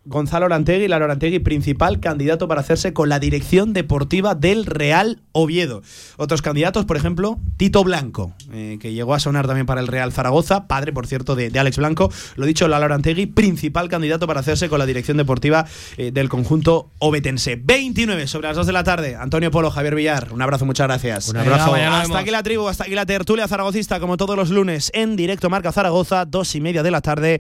Gonzalo 0.10 0.48
Orantegui, 0.48 0.88
Lalo 0.88 1.06
Orantegui, 1.06 1.38
principal 1.38 2.00
candidato 2.00 2.48
para 2.48 2.62
hacerse 2.62 2.94
con 2.94 3.10
la 3.10 3.20
dirección 3.20 3.74
deportiva 3.74 4.34
del 4.34 4.66
Real 4.66 5.22
Oviedo. 5.34 5.84
Otros 6.18 6.42
candidatos, 6.42 6.86
por 6.86 6.98
ejemplo, 6.98 7.38
Tito 7.58 7.84
Blanco, 7.84 8.34
eh, 8.52 8.80
que 8.82 8.92
llegó 8.92 9.14
a 9.14 9.20
sonar 9.20 9.46
también 9.46 9.68
para 9.68 9.82
el 9.82 9.88
Real 9.88 10.12
Zaragoza, 10.12 10.66
padre, 10.66 10.94
por 10.94 11.06
cierto, 11.06 11.36
de, 11.36 11.52
de 11.52 11.60
Alex 11.60 11.78
Blanco. 11.78 12.12
Lo 12.38 12.48
dicho, 12.48 12.68
Lalo 12.68 12.86
Orantegui, 12.86 13.28
principal 13.28 13.88
candidato 13.88 14.26
para 14.26 14.40
hacerse 14.40 14.68
con 14.68 14.80
la 14.80 14.88
dirección 14.88 15.16
deportiva 15.16 15.68
eh, 15.98 16.10
del 16.12 16.28
conjunto 16.28 16.90
obetense. 16.98 17.56
29 17.64 18.26
sobre 18.26 18.48
las 18.48 18.58
2 18.58 18.66
de 18.66 18.74
la 18.74 18.84
tarde. 18.84 19.16
Antonio 19.16 19.52
Polo, 19.52 19.70
Javier 19.70 19.94
Villar, 19.94 20.30
un 20.34 20.42
abrazo, 20.42 20.66
muchas 20.66 20.88
gracias. 20.88 21.30
Un 21.30 21.38
abrazo. 21.38 21.72
mañana 21.72 22.02
Hasta 22.02 22.18
aquí 22.18 22.32
la 22.32 22.42
tribu, 22.42 22.68
hasta 22.68 22.86
aquí 22.86 22.96
la 22.96 23.06
tertulia 23.06 23.48
zaragocista, 23.48 24.00
como 24.00 24.18
todos 24.18 24.36
los 24.36 24.50
lunes, 24.50 24.90
en 24.96 25.16
directo 25.16 25.52
Marca 25.52 25.72
Zaragoza, 25.72 26.26
dos 26.26 26.56
y 26.56 26.62
media 26.62 26.82
de 26.82 26.90
la 26.90 27.02
tarde. 27.02 27.40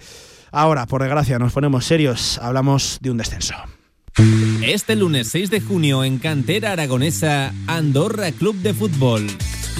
Ahora, 0.52 0.86
por 0.86 1.02
desgracia, 1.02 1.40
nos 1.40 1.54
ponemos 1.54 1.86
serios, 1.86 2.40
hablamos 2.40 3.00
de 3.02 3.12
un 3.12 3.18
descenso. 3.18 3.56
Este 4.64 4.96
lunes 4.96 5.30
6 5.30 5.50
de 5.50 5.62
junio 5.62 6.04
en 6.04 6.18
Cantera 6.18 6.72
Aragonesa, 6.74 7.54
Andorra 7.68 8.32
Club 8.32 8.56
de 8.58 8.74
Fútbol. 8.74 9.28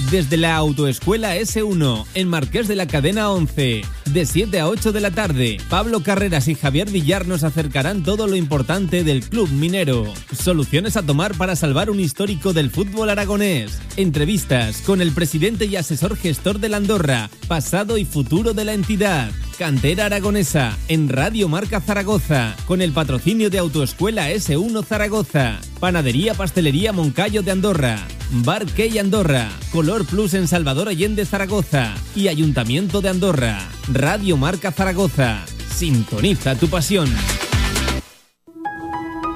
Desde 0.08 0.36
la 0.36 0.56
Autoescuela 0.56 1.36
S1, 1.36 2.04
en 2.14 2.28
Marqués 2.28 2.66
de 2.66 2.74
la 2.74 2.86
Cadena 2.86 3.30
11, 3.30 3.82
de 4.06 4.26
7 4.26 4.58
a 4.58 4.68
8 4.68 4.90
de 4.90 5.00
la 5.00 5.12
tarde, 5.12 5.58
Pablo 5.68 6.02
Carreras 6.02 6.48
y 6.48 6.56
Javier 6.56 6.90
Villar 6.90 7.28
nos 7.28 7.44
acercarán 7.44 8.02
todo 8.02 8.26
lo 8.26 8.34
importante 8.34 9.04
del 9.04 9.22
club 9.22 9.48
minero. 9.50 10.12
Soluciones 10.32 10.96
a 10.96 11.02
tomar 11.02 11.36
para 11.36 11.54
salvar 11.54 11.90
un 11.90 12.00
histórico 12.00 12.52
del 12.52 12.70
fútbol 12.70 13.10
aragonés. 13.10 13.78
Entrevistas 13.96 14.80
con 14.82 15.00
el 15.00 15.12
presidente 15.12 15.66
y 15.66 15.76
asesor 15.76 16.16
gestor 16.16 16.58
de 16.58 16.70
la 16.70 16.78
Andorra, 16.78 17.30
pasado 17.46 17.96
y 17.98 18.04
futuro 18.04 18.52
de 18.52 18.64
la 18.64 18.72
entidad. 18.72 19.30
Cantera 19.60 20.06
Aragonesa, 20.06 20.74
en 20.88 21.10
Radio 21.10 21.46
Marca 21.46 21.82
Zaragoza, 21.82 22.56
con 22.66 22.80
el 22.80 22.92
patrocinio 22.92 23.50
de 23.50 23.58
Autoescuela 23.58 24.30
S1 24.30 24.84
Zaragoza, 24.86 25.60
Panadería 25.78 26.32
Pastelería 26.32 26.94
Moncayo 26.94 27.42
de 27.42 27.50
Andorra, 27.50 27.98
Bar 28.30 28.64
Key 28.64 28.98
Andorra, 28.98 29.50
Color 29.90 30.06
Plus 30.06 30.34
en 30.34 30.46
Salvador 30.46 30.88
Allende 30.88 31.26
Zaragoza 31.26 31.92
y 32.14 32.28
Ayuntamiento 32.28 33.00
de 33.00 33.08
Andorra. 33.08 33.58
Radio 33.92 34.36
Marca 34.36 34.70
Zaragoza. 34.70 35.44
Sintoniza 35.74 36.54
tu 36.54 36.68
pasión. 36.68 37.12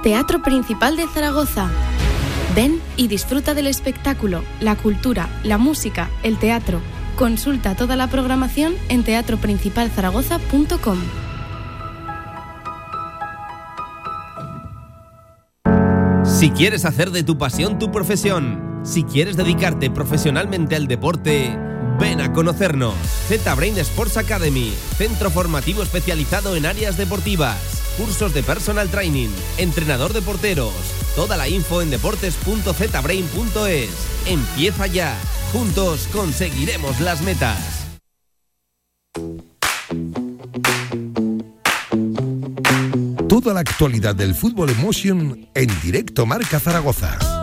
Teatro 0.05 0.45
Principal 0.45 0.97
de 0.97 1.09
Zaragoza. 1.09 1.69
Ven 2.55 2.81
y 2.97 3.09
disfruta 3.09 3.53
del 3.55 3.67
espectáculo, 3.67 4.45
la 4.61 4.77
cultura, 4.77 5.29
la 5.43 5.59
música, 5.59 6.09
el 6.23 6.39
teatro. 6.39 6.81
Consulta 7.17 7.75
toda 7.75 7.97
la 7.97 8.07
programación 8.07 8.77
en 8.89 9.03
teatroprincipalzaragoza.com. 9.03 10.99
Si 16.23 16.51
quieres 16.51 16.85
hacer 16.85 17.11
de 17.11 17.25
tu 17.25 17.39
pasión 17.39 17.81
tu 17.81 17.91
profesión, 17.91 18.74
si 18.85 19.03
quieres 19.03 19.37
dedicarte 19.37 19.91
profesionalmente 19.91 20.77
al 20.77 20.87
deporte, 20.87 21.59
ven 21.99 22.21
a 22.21 22.33
conocernos. 22.33 22.95
Z-Brain 23.29 23.77
Sports 23.79 24.19
Academy, 24.19 24.73
centro 24.97 25.31
formativo 25.31 25.83
especializado 25.83 26.55
en 26.55 26.67
áreas 26.67 26.97
deportivas, 26.97 27.57
cursos 27.97 28.33
de 28.35 28.43
personal 28.43 28.91
training, 28.91 29.31
entrenador 29.59 30.13
de 30.13 30.23
porteros. 30.23 30.75
Toda 31.17 31.37
la 31.37 31.49
info 31.49 31.83
en 31.83 31.91
deportes.zbrain.es. 31.91 33.91
Empieza 34.27 34.87
ya. 34.87 35.17
Juntos 35.53 36.09
conseguiremos 36.13 37.01
las 37.01 37.23
metas. 37.23 37.59
Toda 43.29 43.55
la 43.55 43.61
actualidad 43.61 44.15
del 44.15 44.35
fútbol 44.35 44.71
emotion 44.71 45.49
en 45.55 45.81
directo 45.83 46.27
Marca 46.27 46.61
Zaragoza. 46.61 47.34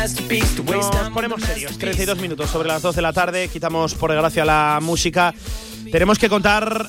Nos 0.00 1.10
ponemos 1.12 1.42
serios, 1.42 1.76
32 1.76 2.18
minutos 2.18 2.48
sobre 2.48 2.68
las 2.68 2.80
2 2.80 2.96
de 2.96 3.02
la 3.02 3.12
tarde, 3.12 3.48
quitamos 3.48 3.94
por 3.94 4.10
desgracia 4.10 4.46
la 4.46 4.78
música. 4.80 5.34
Tenemos 5.92 6.18
que 6.18 6.30
contar 6.30 6.88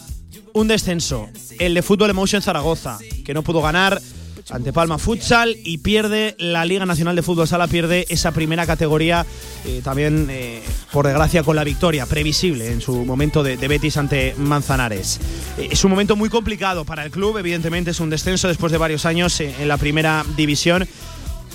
un 0.53 0.69
descenso, 0.69 1.27
el 1.59 1.73
de 1.73 1.81
Fútbol 1.81 2.11
Emotion 2.11 2.41
Zaragoza, 2.41 2.99
que 3.25 3.33
no 3.33 3.43
pudo 3.43 3.61
ganar 3.61 4.01
ante 4.49 4.71
Palma 4.71 4.97
Futsal 4.97 5.57
y 5.61 5.79
pierde 5.79 6.37
la 6.39 6.63
Liga 6.63 6.85
Nacional 6.85 7.17
de 7.17 7.21
Fútbol 7.21 7.49
Sala, 7.49 7.67
pierde 7.67 8.05
esa 8.07 8.31
primera 8.31 8.65
categoría, 8.65 9.25
eh, 9.65 9.81
también 9.83 10.27
eh, 10.29 10.61
por 10.93 11.05
desgracia 11.05 11.43
con 11.43 11.57
la 11.57 11.65
victoria 11.65 12.05
previsible 12.05 12.71
en 12.71 12.79
su 12.79 13.03
momento 13.03 13.43
de, 13.43 13.57
de 13.57 13.67
Betis 13.67 13.97
ante 13.97 14.35
Manzanares. 14.37 15.19
Eh, 15.57 15.67
es 15.71 15.83
un 15.83 15.91
momento 15.91 16.15
muy 16.15 16.29
complicado 16.29 16.85
para 16.85 17.03
el 17.03 17.11
club, 17.11 17.37
evidentemente 17.37 17.91
es 17.91 17.99
un 17.99 18.09
descenso 18.09 18.47
después 18.47 18.71
de 18.71 18.77
varios 18.77 19.05
años 19.05 19.37
eh, 19.41 19.53
en 19.59 19.67
la 19.67 19.75
primera 19.75 20.23
división. 20.37 20.87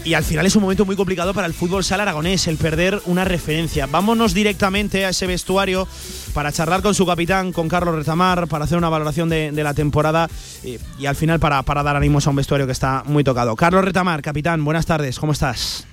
Y 0.07 0.15
al 0.15 0.23
final 0.23 0.47
es 0.47 0.55
un 0.55 0.63
momento 0.63 0.87
muy 0.87 0.95
complicado 0.95 1.35
para 1.35 1.49
el 1.49 1.53
fútbol 1.53 1.83
sala 1.83 2.05
aragonés, 2.05 2.47
el 2.47 2.59
perder 2.59 3.01
una 3.07 3.25
referencia. 3.25 3.87
Vámonos 3.87 4.35
directamente 4.35 5.05
a 5.05 5.09
ese 5.09 5.27
vestuario 5.27 5.89
para 6.33 6.53
charlar 6.53 6.81
con 6.81 6.95
su 6.95 7.05
capitán, 7.05 7.53
con 7.53 7.69
Carlos 7.69 7.93
Retamar, 7.93 8.47
para 8.47 8.67
hacer 8.67 8.79
una 8.79 8.89
valoración 8.89 9.29
de, 9.29 9.51
de 9.51 9.65
la 9.65 9.75
temporada 9.75 10.31
eh, 10.63 10.79
y 11.01 11.07
al 11.07 11.17
final 11.17 11.41
para, 11.41 11.61
para 11.65 11.83
dar 11.83 11.97
ánimos 11.97 12.25
a 12.25 12.31
un 12.31 12.37
vestuario 12.37 12.67
que 12.67 12.73
está 12.73 13.03
muy 13.05 13.25
tocado. 13.25 13.57
Carlos 13.57 13.85
Retamar, 13.85 14.23
capitán, 14.23 14.65
buenas 14.65 14.87
tardes, 14.87 15.19
¿cómo 15.19 15.33
estás? 15.33 15.89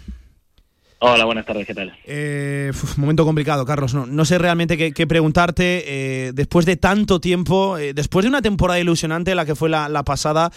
Hola, 0.99 1.25
buenas 1.25 1.47
tardes, 1.47 1.65
¿qué 1.65 1.73
tal? 1.73 1.97
Eh, 2.05 2.71
momento 2.97 3.25
complicado, 3.25 3.65
Carlos. 3.65 3.95
No, 3.95 4.05
no 4.05 4.25
sé 4.25 4.37
realmente 4.37 4.77
qué, 4.77 4.93
qué 4.93 5.07
preguntarte. 5.07 5.85
eh, 6.27 6.31
después 6.35 6.67
de 6.67 6.77
tanto 6.77 7.19
tiempo, 7.19 7.79
eh, 7.79 7.95
después 7.95 8.25
de 8.25 8.29
una 8.29 8.43
temporada 8.43 8.79
ilusionante, 8.79 9.33
la 9.33 9.47
que 9.47 9.55
fue 9.55 9.69
la, 9.69 9.89
la 9.89 10.03
pasada, 10.03 10.51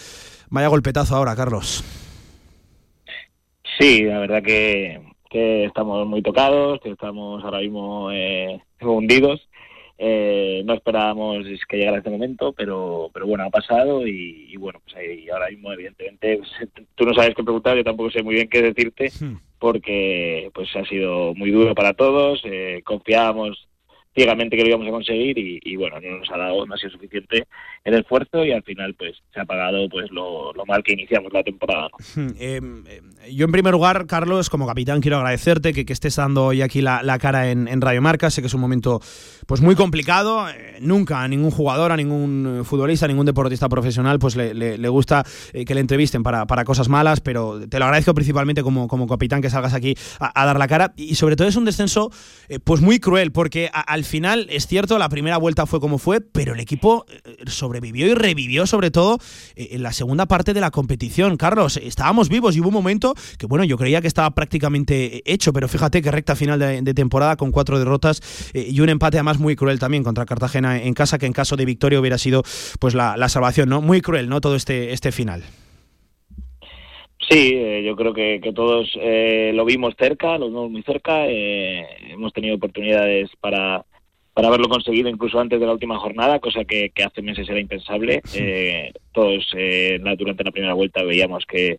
vaya 0.51 0.69
golpetazo 0.69 1.16
ahora, 1.16 1.35
Carlos. 1.35 1.83
Sí, 3.78 4.03
la 4.05 4.19
verdad 4.19 4.43
que, 4.43 5.01
que 5.28 5.65
estamos 5.65 6.07
muy 6.07 6.23
tocados, 6.23 6.81
que 6.81 6.90
estamos 6.90 7.44
ahora 7.44 7.61
mismo 7.61 8.11
eh, 8.11 8.61
hundidos. 8.81 9.48
Eh, 9.98 10.62
no 10.66 10.74
esperábamos 10.74 11.47
que 11.69 11.77
llegara 11.78 11.98
este 11.98 12.11
momento, 12.11 12.53
pero, 12.53 13.11
pero 13.15 13.27
bueno, 13.27 13.44
ha 13.44 13.51
pasado 13.51 14.07
y, 14.07 14.47
y 14.51 14.57
bueno, 14.57 14.81
pues 14.85 14.94
ahí 14.97 15.28
ahora 15.31 15.48
mismo 15.48 15.73
evidentemente 15.73 16.36
pues, 16.36 16.51
tú 16.94 17.05
no 17.07 17.15
sabes 17.15 17.35
qué 17.35 17.43
preguntar, 17.43 17.77
yo 17.78 17.85
tampoco 17.85 18.11
sé 18.11 18.23
muy 18.23 18.35
bien 18.35 18.48
qué 18.48 18.61
decirte, 18.61 19.11
porque 19.59 20.51
pues 20.53 20.69
ha 20.77 20.85
sido 20.85 21.35
muy 21.35 21.51
duro 21.51 21.74
para 21.74 21.94
todos, 21.94 22.43
eh, 22.44 22.82
confiábamos 22.85 23.69
ciegamente 24.17 24.57
que 24.57 24.63
lo 24.63 24.71
íbamos 24.71 24.89
a 24.89 24.91
conseguir 24.91 25.37
y, 25.39 25.77
bueno, 25.77 26.01
no 26.01 26.19
nos 26.19 26.31
ha 26.31 26.39
dado, 26.39 26.65
no 26.65 26.75
ha 26.75 26.79
sido 26.79 26.91
suficiente 26.91 27.47
el 27.85 27.95
esfuerzo 27.95 28.45
y 28.45 28.51
al 28.51 28.63
final 28.63 28.95
pues 28.95 29.15
se 29.33 29.41
ha 29.41 29.45
pagado 29.45 29.89
pues 29.91 30.11
lo, 30.11 30.53
mal 30.67 30.83
que 30.83 30.95
iniciamos 30.95 31.33
la 31.33 31.43
temporada. 31.43 31.89
Eh, 32.39 32.61
eh, 32.89 33.33
yo 33.33 33.45
en 33.45 33.53
primer 33.53 33.73
lugar, 33.73 34.07
Carlos, 34.07 34.49
como 34.49 34.67
capitán 34.67 35.01
quiero 35.01 35.19
agradecerte 35.19 35.73
que, 35.73 35.85
que 35.85 35.93
estés 35.93 36.17
dando 36.17 36.47
hoy 36.47 36.63
aquí 36.63 36.81
la, 36.81 37.19
cara 37.19 37.51
en, 37.51 37.69
en, 37.69 37.81
Radio 37.81 38.01
Marca, 38.01 38.31
sé 38.31 38.41
que 38.41 38.47
es 38.47 38.55
un 38.55 38.61
momento 38.61 39.01
pues 39.47 39.61
muy 39.61 39.75
complicado, 39.75 40.49
eh, 40.49 40.79
nunca 40.81 41.23
a 41.23 41.29
ningún 41.29 41.51
jugador, 41.51 41.93
a 41.93 41.97
ningún 41.97 42.63
futbolista, 42.65 43.05
a 43.05 43.09
ningún 43.09 43.27
deportista 43.27 43.69
profesional 43.69 44.19
pues 44.19 44.35
le, 44.35 44.55
le, 44.55 44.89
gusta 44.89 45.25
que 45.53 45.75
le 45.75 45.81
entrevisten 45.81 46.23
para, 46.23 46.47
para, 46.47 46.65
cosas 46.65 46.89
malas, 46.89 47.21
pero 47.21 47.61
te 47.69 47.79
lo 47.79 47.85
agradezco 47.85 48.15
principalmente 48.15 48.63
como, 48.63 48.89
como 48.89 49.07
capitán 49.07 49.43
que 49.43 49.51
salgas 49.51 49.75
aquí 49.75 49.95
a, 50.19 50.47
dar 50.47 50.59
la 50.59 50.69
cara. 50.69 50.95
Y 50.97 51.17
sobre 51.17 51.37
todo 51.37 51.49
es 51.49 51.57
un 51.57 51.67
descenso 51.67 52.11
pues 52.65 52.81
muy 52.81 52.99
cruel 52.99 53.31
porque 53.31 53.69
al 53.73 54.06
final, 54.07 54.47
es 54.51 54.66
cierto, 54.66 54.99
la 54.99 55.09
primera 55.09 55.37
vuelta 55.37 55.66
fue 55.66 55.81
como 55.81 55.99
fue, 55.99 56.20
pero 56.20 56.55
el 56.55 56.61
equipo 56.61 57.05
eh, 57.09 57.35
sobrevivió 57.47 58.07
y 58.07 58.15
revivió 58.15 58.66
sobre 58.66 58.91
todo 58.91 59.19
eh, 59.55 59.69
en 59.73 59.83
la 59.83 59.93
segunda 59.93 60.27
parte 60.27 60.55
de 60.55 60.61
la 60.61 60.70
competición. 60.70 61.37
Carlos, 61.37 61.77
estábamos 61.77 62.28
vivos 62.28 62.57
y 62.57 62.61
hubo 62.61 62.69
un 62.69 62.74
momento 62.74 63.15
que, 63.39 63.47
bueno, 63.47 63.65
yo 63.65 63.77
creía 63.77 64.01
que 64.01 64.09
estaba 64.09 64.31
prácticamente 64.31 65.23
hecho, 65.31 65.53
pero 65.53 65.69
fíjate 65.69 66.03
que 66.03 66.11
recta 66.11 66.37
final 66.37 66.59
de, 66.59 66.95
temporada 66.95 67.37
con 67.37 67.51
cuatro 67.51 67.78
derrotas 67.78 68.51
eh, 68.55 68.66
y 68.70 68.81
un 68.81 68.89
empate 68.89 69.19
además 69.19 69.39
muy 69.39 69.57
cruel 69.57 69.78
también 69.78 70.03
contra 70.03 70.24
Cartagena 70.24 70.83
en 70.83 70.95
casa, 70.95 71.19
que 71.19 71.27
en 71.27 71.33
caso 71.33 71.57
de 71.57 71.65
victoria 71.65 72.01
hubiera 72.01 72.19
sido 72.19 72.43
pues 72.81 72.95
la, 72.95 73.28
salvación, 73.28 73.69
¿no? 73.69 73.83
Muy 73.83 74.01
cruel, 74.01 74.28
¿no? 74.28 74.41
Todo 74.41 74.57
este, 74.57 74.93
este 74.93 75.12
final. 75.12 75.43
Sí, 77.28 77.53
yo 77.85 77.97
creo 77.97 78.15
que, 78.15 78.41
todos 78.55 78.97
lo 78.97 79.65
vimos 79.65 79.95
cerca, 79.99 80.39
lo 80.39 80.47
vimos 80.47 80.70
muy 80.70 80.83
cerca. 80.83 81.27
hemos 81.27 82.33
tenido 82.33 82.55
oportunidades 82.55 83.31
para, 83.41 83.85
para 84.37 84.49
haberlo 84.49 84.69
conseguido 84.69 85.09
incluso 85.09 85.41
antes 85.41 85.59
de 85.59 85.65
la 85.65 85.73
última 85.73 85.99
jornada, 85.99 86.41
cosa 86.41 86.63
que, 86.67 86.93
hace 87.03 87.23
meses 87.23 87.49
era 87.49 87.59
impensable. 87.59 88.21
Eh, 88.35 88.93
todos 89.11 89.47
eh, 89.57 89.99
durante 90.19 90.45
la 90.45 90.51
primera 90.51 90.75
vuelta 90.75 91.03
veíamos 91.05 91.47
que 91.47 91.79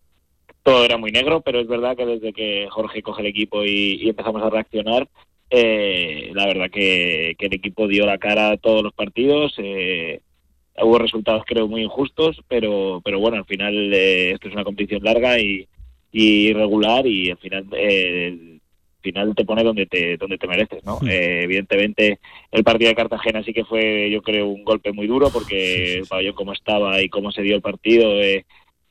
todo 0.63 0.83
era 0.83 0.97
muy 0.97 1.11
negro, 1.11 1.41
pero 1.41 1.59
es 1.59 1.67
verdad 1.67 1.95
que 1.95 2.07
desde 2.07 2.33
que 2.33 2.67
Jorge 2.71 3.03
coge 3.03 3.21
el 3.21 3.27
equipo 3.27 3.63
y, 3.63 4.09
empezamos 4.09 4.41
a 4.41 4.49
reaccionar, 4.49 5.07
eh, 5.51 6.31
la 6.33 6.47
verdad 6.47 6.71
que, 6.71 7.35
el 7.37 7.53
equipo 7.53 7.87
dio 7.87 8.07
la 8.07 8.17
cara 8.17 8.49
a 8.49 8.57
todos 8.57 8.81
los 8.81 8.93
partidos. 8.93 9.55
hubo 9.59 10.97
resultados 10.97 11.43
creo 11.45 11.67
muy 11.67 11.83
injustos, 11.83 12.41
pero, 12.47 13.01
pero 13.05 13.19
bueno, 13.19 13.37
al 13.37 13.45
final 13.45 13.93
esto 13.93 14.47
es 14.47 14.55
una 14.55 14.63
competición 14.63 15.03
larga 15.03 15.39
y, 15.39 15.67
y 16.11 16.53
regular 16.53 17.05
y 17.05 17.29
al 17.29 17.37
final 17.37 17.67
final 19.07 19.35
te 19.35 19.45
pone 19.45 19.63
donde 19.63 19.85
te 19.85 20.17
donde 20.17 20.37
te 20.37 20.47
mereces, 20.47 20.83
¿no? 20.83 20.99
Eh, 21.07 21.41
evidentemente 21.43 22.19
el 22.51 22.63
partido 22.63 22.89
de 22.89 22.95
Cartagena 22.95 23.43
sí 23.43 23.53
que 23.53 23.65
fue, 23.65 24.09
yo 24.11 24.21
creo, 24.21 24.47
un 24.47 24.63
golpe 24.63 24.91
muy 24.91 25.07
duro 25.07 25.29
porque 25.29 25.99
el 25.99 26.07
pabellón 26.07 26.35
como 26.35 26.53
estaba 26.53 27.01
y 27.01 27.09
cómo 27.09 27.31
se 27.31 27.41
dio 27.41 27.55
el 27.55 27.61
partido 27.61 28.21
eh, 28.21 28.45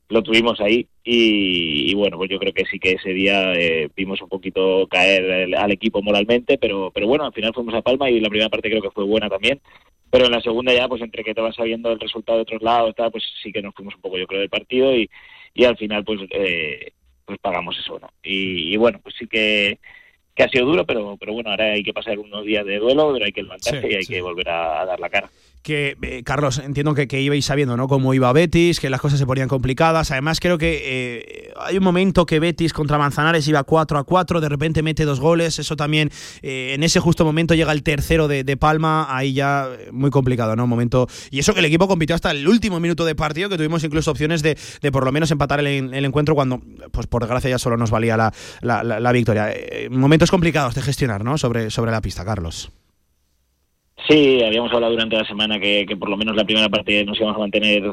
lo 0.09 0.23
tuvimos 0.23 0.61
ahí 0.61 0.87
y, 1.03 1.93
bueno, 1.95 2.17
pues 2.17 2.31
yo 2.31 2.39
creo 2.39 2.53
que 2.53 2.65
sí 2.67 2.79
que 2.79 2.93
ese 2.93 3.11
día 3.11 3.53
eh, 3.55 3.89
vimos 3.97 4.23
un 4.23 4.29
poquito 4.29 4.87
caer 4.89 5.55
al 5.57 5.73
equipo 5.73 6.01
moralmente, 6.01 6.59
pero 6.59 6.91
pero 6.95 7.09
bueno, 7.09 7.25
al 7.25 7.33
final 7.33 7.53
fuimos 7.53 7.75
a 7.75 7.83
Palma 7.83 8.09
y 8.09 8.21
la 8.21 8.29
primera 8.29 8.49
parte 8.49 8.71
creo 8.71 8.83
que 8.83 8.91
fue 8.91 9.05
buena 9.05 9.29
también. 9.29 9.61
Pero 10.09 10.27
en 10.27 10.33
la 10.33 10.41
segunda 10.41 10.73
ya, 10.73 10.89
pues 10.89 11.03
entre 11.03 11.25
que 11.25 11.35
te 11.35 11.41
vas 11.41 11.57
sabiendo 11.57 11.91
el 11.91 11.99
resultado 11.99 12.39
de 12.39 12.43
otros 12.43 12.63
lados, 12.63 12.95
pues 13.11 13.25
sí 13.43 13.53
que 13.53 13.61
nos 13.61 13.75
fuimos 13.75 13.97
un 13.97 14.01
poco, 14.01 14.17
yo 14.17 14.27
creo, 14.29 14.41
del 14.41 14.49
partido 14.49 14.95
y, 14.97 15.11
y 15.53 15.65
al 15.65 15.77
final, 15.77 16.05
pues 16.05 16.21
pues 17.27 17.39
pagamos 17.41 17.77
eso, 17.79 17.99
¿no? 17.99 18.09
Y, 18.23 18.77
bueno, 18.77 19.01
pues 19.03 19.17
sí 19.19 19.27
que, 19.27 19.81
que 20.37 20.43
ha 20.45 20.49
sido 20.49 20.67
duro, 20.67 20.85
pero, 20.85 21.17
pero 21.17 21.33
bueno, 21.33 21.51
ahora 21.51 21.73
hay 21.73 21.83
que 21.83 21.95
pasar 21.95 22.19
unos 22.19 22.45
días 22.45 22.65
de 22.65 22.79
duelo, 22.79 23.11
pero 23.13 23.25
hay 23.25 23.33
que 23.33 23.43
levantarse 23.43 23.91
y 23.91 23.95
hay 23.95 24.07
que 24.07 24.21
volver 24.21 24.49
a 24.51 24.85
dar 24.85 25.01
la 25.01 25.09
cara 25.09 25.31
que, 25.63 25.97
eh, 26.03 26.23
Carlos, 26.25 26.59
entiendo 26.59 26.95
que, 26.95 27.09
que, 27.09 27.21
ibais 27.21 27.45
sabiendo, 27.45 27.77
¿no? 27.77 27.89
Cómo 27.89 28.15
iba 28.15 28.33
Betis, 28.33 28.79
que 28.79 28.89
las 28.89 29.01
cosas 29.01 29.19
se 29.19 29.27
ponían 29.27 29.49
complicadas. 29.49 30.11
Además, 30.13 30.39
creo 30.39 30.59
que 30.59 30.83
eh, 30.85 31.53
hay 31.61 31.77
un 31.77 31.85
momento 31.85 32.25
que 32.25 32.39
Betis 32.39 32.73
contra 32.73 32.99
Manzanares 32.99 33.49
iba 33.49 33.65
4 33.65 33.99
a 33.99 34.05
4, 34.05 34.41
de 34.41 34.49
repente 34.49 34.83
mete 34.83 35.05
dos 35.05 35.19
goles. 35.19 35.59
Eso 35.59 35.77
también, 35.77 36.11
eh, 36.43 36.73
en 36.75 36.83
ese 36.83 37.01
justo 37.01 37.25
momento 37.25 37.55
llega 37.55 37.73
el 37.73 37.83
tercero 37.83 38.29
de, 38.29 38.57
Palma, 38.57 39.07
ahí 39.15 39.35
ya 39.35 39.69
muy 39.91 40.11
complicado, 40.11 40.55
¿no? 40.57 40.67
Momento. 40.67 41.09
Y 41.31 41.41
eso 41.41 41.53
que 41.53 41.61
el 41.61 41.67
equipo 41.67 41.89
compitió 41.89 42.15
hasta 42.15 42.31
el 42.31 42.47
último 42.47 42.79
minuto 42.79 43.05
de 43.05 43.15
partido, 43.15 43.49
que 43.49 43.57
tuvimos 43.57 43.83
incluso 43.85 44.13
opciones 44.13 44.43
de, 44.43 44.57
de 44.81 44.93
por 44.93 45.05
lo 45.05 45.13
menos 45.13 45.31
empatar 45.31 45.61
el, 45.61 45.67
el, 45.67 46.05
encuentro 46.05 46.35
cuando, 46.35 46.63
pues 46.93 47.07
por 47.07 47.23
desgracia, 47.23 47.51
ya 47.51 47.59
solo 47.59 47.77
nos 47.77 47.91
valía 47.91 48.17
la, 48.17 48.33
la, 48.63 48.83
la, 48.83 49.13
victoria. 49.13 49.53
momentos 49.91 50.31
complicados 50.31 50.75
de 50.75 50.83
gestionar, 50.83 51.25
¿no? 51.25 51.37
Sobre, 51.39 51.71
sobre 51.71 51.91
la 51.91 52.01
pista, 52.01 52.25
Carlos. 52.25 52.71
Sí, 54.09 54.43
habíamos 54.43 54.73
hablado 54.73 54.93
durante 54.93 55.17
la 55.17 55.25
semana 55.25 55.59
que, 55.59 55.87
por 55.99 56.09
lo 56.09 56.17
menos 56.17 56.37
la 56.37 56.45
primera 56.45 56.69
parte 56.69 57.05
nos 57.05 57.19
íbamos 57.19 57.37
a 57.37 57.41
mantener 57.41 57.93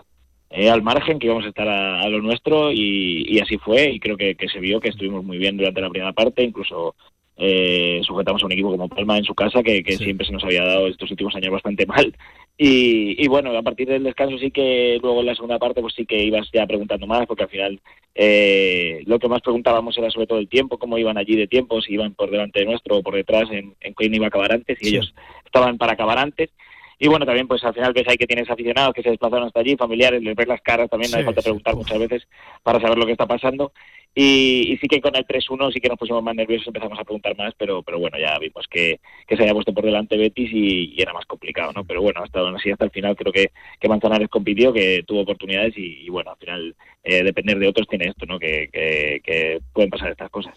eh, 0.50 0.70
al 0.70 0.84
margen, 0.84 1.18
que 1.18 1.26
íbamos 1.26 1.46
a 1.46 1.50
estar 1.50 1.68
a, 1.68 2.08
lo 2.10 2.22
nuestro 2.22 2.72
y, 2.72 3.40
así 3.40 3.58
fue. 3.58 3.92
Y 3.92 4.00
creo 4.00 4.16
que, 4.18 4.36
se 4.52 4.60
vio 4.60 4.80
que 4.80 4.90
estuvimos 4.90 5.24
muy 5.24 5.38
bien 5.38 5.58
durante 5.58 5.82
la 5.82 5.90
primera 5.90 6.14
parte, 6.14 6.44
incluso 6.44 6.96
eh, 7.38 8.02
sujetamos 8.04 8.44
a 8.44 8.46
un 8.46 8.52
equipo 8.52 8.70
como 8.70 8.90
Palma 8.90 9.18
en 9.18 9.24
su 9.24 9.34
casa 9.34 9.64
que, 9.64 9.84
siempre 9.98 10.28
se 10.28 10.34
nos 10.34 10.44
había 10.44 10.64
dado 10.64 10.88
estos 10.88 11.10
últimos 11.10 11.36
años 11.36 11.52
bastante 11.52 11.86
mal 11.88 12.14
y, 12.58 13.28
bueno, 13.28 13.58
a 13.58 13.64
partir 13.64 13.88
del 13.88 14.04
descanso 14.04 14.38
sí 14.38 14.52
que 14.52 15.00
luego 15.02 15.22
en 15.22 15.26
la 15.26 15.36
segunda 15.36 15.58
parte 15.58 15.82
pues 15.82 15.96
sí 15.96 16.06
que 16.06 16.24
ibas 16.24 16.50
ya 16.54 16.68
preguntando 16.68 17.08
más 17.08 17.26
porque 17.26 17.44
al 17.44 17.50
final 17.50 17.82
eh, 18.14 19.02
lo 19.08 19.18
que 19.18 19.28
más 19.28 19.42
preguntábamos 19.42 19.98
era 19.98 20.12
sobre 20.12 20.28
todo 20.28 20.38
el 20.38 20.48
tiempo, 20.48 20.78
cómo 20.78 21.00
iban 21.00 21.18
allí 21.18 21.36
de 21.36 21.48
tiempo, 21.48 21.82
si 21.82 21.94
iban 21.94 22.14
por 22.14 22.30
delante 22.30 22.60
de 22.60 22.66
nuestro 22.66 22.98
o 22.98 23.04
por 23.04 23.16
detrás, 23.16 23.50
en, 23.52 23.74
en 23.82 23.94
quién 23.94 24.14
iba 24.14 24.26
a 24.26 24.28
acabar 24.28 24.54
antes 24.54 24.78
y 24.82 24.90
ellos 24.90 25.14
estaban 25.46 25.78
para 25.78 25.94
acabar 25.94 26.20
antes. 26.20 26.52
Y 27.00 27.08
bueno, 27.08 27.26
también 27.26 27.48
pues 27.48 27.64
al 27.64 27.74
final 27.74 27.94
ves 27.94 28.08
ahí 28.08 28.18
que 28.18 28.28
tienes 28.28 28.50
aficionados 28.50 28.94
que 28.94 29.04
se 29.04 29.10
desplazaron 29.10 29.48
hasta 29.48 29.60
allí, 29.60 29.76
familiares, 29.76 30.22
les 30.22 30.36
ves 30.36 30.48
las 30.48 30.62
caras, 30.62 30.90
también 30.90 31.12
no 31.12 31.18
hay 31.18 31.24
falta 31.24 31.42
preguntar 31.42 31.76
muchas 31.76 32.00
veces 32.00 32.28
para 32.62 32.80
saber 32.80 32.98
lo 32.98 33.06
que 33.06 33.14
está 33.14 33.26
pasando. 33.26 33.72
Y, 34.16 34.78
sí 34.80 34.88
que 34.88 35.02
con 35.02 35.16
el 35.16 35.26
3-1 35.26 35.74
sí 35.74 35.80
que 35.80 35.90
nos 35.90 35.98
pusimos 35.98 36.22
más 36.22 36.36
nerviosos, 36.36 36.68
empezamos 36.68 37.00
a 37.00 37.04
preguntar 37.04 37.36
más, 37.36 37.54
pero 37.58 37.82
pero 37.82 37.98
bueno, 37.98 38.20
ya 38.20 38.38
vimos 38.38 38.68
que, 38.70 39.00
se 39.28 39.42
había 39.42 39.54
puesto 39.54 39.74
por 39.74 39.84
delante 39.84 40.18
Betis 40.18 40.52
y, 40.54 41.02
era 41.02 41.14
más 41.14 41.26
complicado, 41.26 41.72
¿no? 41.74 41.84
Pero 41.84 42.02
bueno, 42.02 42.22
hasta 42.24 42.48
así 42.50 42.70
hasta 42.70 42.86
el 42.86 42.92
final 42.92 43.16
creo 43.16 43.34
que, 43.34 43.52
que 43.80 43.90
Manzanares 43.90 44.30
compitió, 44.30 44.72
que 44.72 45.04
tuvo 45.08 45.22
oportunidades 45.22 45.74
y, 45.78 46.08
bueno, 46.10 46.32
al 46.32 46.38
final 46.38 46.76
eh, 47.04 47.24
depender 47.24 47.58
de 47.58 47.68
otros 47.68 47.88
tiene 47.88 48.10
esto, 48.10 48.28
¿no? 48.28 48.38
Que, 48.38 48.70
que 48.72 49.62
pueden 49.74 49.90
pasar 49.90 50.12
estas 50.12 50.30
cosas. 50.30 50.54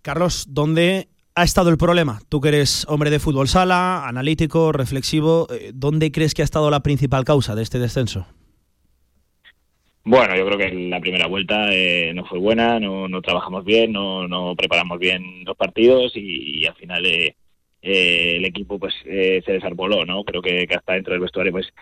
Carlos, 0.00 0.46
¿dónde 0.48 1.08
ha 1.34 1.42
estado 1.42 1.70
el 1.70 1.78
problema? 1.78 2.20
Tú 2.28 2.40
que 2.40 2.48
eres 2.48 2.86
hombre 2.88 3.10
de 3.10 3.18
fútbol 3.18 3.48
sala, 3.48 4.06
analítico, 4.06 4.72
reflexivo, 4.72 5.48
eh, 5.50 5.72
¿dónde 5.74 6.12
crees 6.12 6.34
que 6.34 6.42
ha 6.42 6.44
estado 6.44 6.70
la 6.70 6.80
principal 6.80 7.24
causa 7.24 7.54
de 7.54 7.62
este 7.62 7.78
descenso? 7.78 8.26
Bueno, 10.06 10.36
yo 10.36 10.44
creo 10.44 10.58
que 10.58 10.70
la 10.70 11.00
primera 11.00 11.26
vuelta 11.26 11.72
eh, 11.72 12.12
no 12.14 12.26
fue 12.26 12.38
buena, 12.38 12.78
no, 12.78 13.08
no 13.08 13.22
trabajamos 13.22 13.64
bien, 13.64 13.90
no, 13.92 14.28
no 14.28 14.54
preparamos 14.54 14.98
bien 14.98 15.44
los 15.46 15.56
partidos 15.56 16.12
y, 16.14 16.66
al 16.66 16.74
final 16.74 17.06
eh, 17.06 17.34
eh, 17.80 18.36
el 18.36 18.44
equipo 18.44 18.78
pues 18.78 18.92
se 19.02 19.42
desarboló, 19.46 20.04
¿no? 20.04 20.22
Creo 20.24 20.42
que, 20.42 20.68
hasta 20.76 20.92
dentro 20.92 21.14
del 21.14 21.22
vestuario 21.22 21.52
pues 21.52 21.72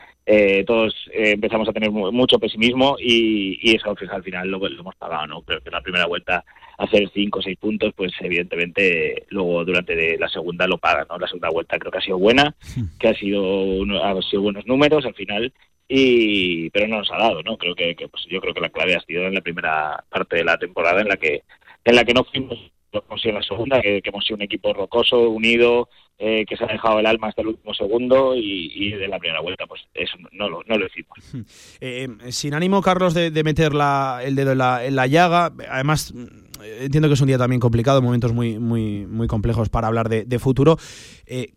todos 0.67 0.95
empezamos 1.13 1.69
a 1.69 1.73
tener 1.73 1.91
mucho 1.91 2.39
pesimismo 2.39 2.97
y, 3.01 3.59
y 3.61 3.75
eso 3.75 3.91
al 3.91 4.23
final 4.23 4.49
lo, 4.49 4.59
lo, 4.59 4.81
hemos 4.81 4.95
pagado, 4.95 5.27
¿no? 5.27 5.43
Creo 5.43 5.61
que 5.61 5.71
la 5.71 5.81
primera 5.81 6.07
vuelta 6.07 6.45
hacer 6.79 7.11
cinco 7.13 7.39
o 7.39 7.43
seis 7.43 7.59
puntos 7.59 7.93
pues 7.95 8.13
evidentemente 8.21 9.27
luego 9.29 9.65
durante 9.65 10.19
la 10.19 10.29
segunda 10.29 10.67
lo 10.67 10.79
pagan, 10.79 11.07
¿no? 11.09 11.19
La 11.19 11.27
segunda 11.27 11.51
vuelta 11.51 11.79
creo 11.79 11.93
que 11.93 11.99
ha 11.99 12.03
sido 12.03 12.19
buena, 12.19 12.55
que 12.99 13.09
ha 13.09 13.15
sido, 13.15 13.83
ha 14.03 14.23
sido 14.23 14.43
buenos 14.43 14.67
números 14.67 15.05
al 15.05 15.15
final 15.15 15.53
y 15.89 16.71
pero 16.71 16.89
no 16.89 16.99
nos 16.99 17.11
ha 17.11 17.19
dado 17.19 17.43
no 17.43 17.57
creo 17.59 17.75
que, 17.75 17.95
pues 18.11 18.25
yo 18.29 18.41
creo 18.41 18.55
que 18.55 18.61
la 18.61 18.71
clave 18.71 18.95
ha 18.95 19.01
sido 19.01 19.27
en 19.27 19.35
la 19.35 19.41
primera 19.41 20.05
parte 20.09 20.37
de 20.37 20.45
la 20.45 20.59
temporada 20.59 21.01
en 21.01 21.09
la 21.09 21.17
que 21.17 21.43
en 21.85 21.97
la 21.97 22.05
que 22.05 22.15
no 22.15 22.25
fuimos 22.25 22.59
en 23.25 23.35
la 23.35 23.43
segunda 23.43 23.81
que, 23.81 24.01
hemos 24.05 24.25
sido 24.25 24.37
un 24.37 24.43
equipo 24.43 24.73
rocoso 24.73 25.31
unido 25.31 25.89
eh, 26.19 26.45
que 26.47 26.57
se 26.57 26.65
ha 26.65 26.69
dejado 26.69 27.01
el 27.01 27.07
alma 27.07 27.29
hasta 27.29 27.43
el 27.43 27.49
último 27.49 27.75
segundo 27.75 28.35
y, 28.37 28.93
de 28.93 29.09
la 29.09 29.19
primera 29.19 29.41
vuelta 29.41 29.67
pues 29.67 29.81
eso 29.95 30.17
no 30.33 30.49
lo, 30.49 30.63
no 30.67 30.77
lo 30.77 30.87
hicimos 30.87 31.19
eh, 31.81 32.09
sin 32.29 32.55
ánimo 32.55 32.83
Carlos 32.83 33.15
de, 33.15 33.31
meter 33.43 33.73
el 34.23 34.35
dedo 34.37 34.53
en 34.53 34.59
la, 34.59 34.85
en 34.85 34.97
la 34.97 35.07
llaga 35.07 35.53
además 35.71 36.15
entiendo 36.63 37.09
que 37.09 37.15
es 37.15 37.21
un 37.21 37.27
día 37.27 37.39
también 37.39 37.61
complicado, 37.61 38.03
momentos 38.03 38.33
muy, 38.33 38.59
muy, 38.59 39.07
muy 39.07 39.27
complejos 39.27 39.69
para 39.69 39.89
hablar 39.89 40.09
de, 40.09 40.39
futuro. 40.39 40.77
Eh, 41.27 41.53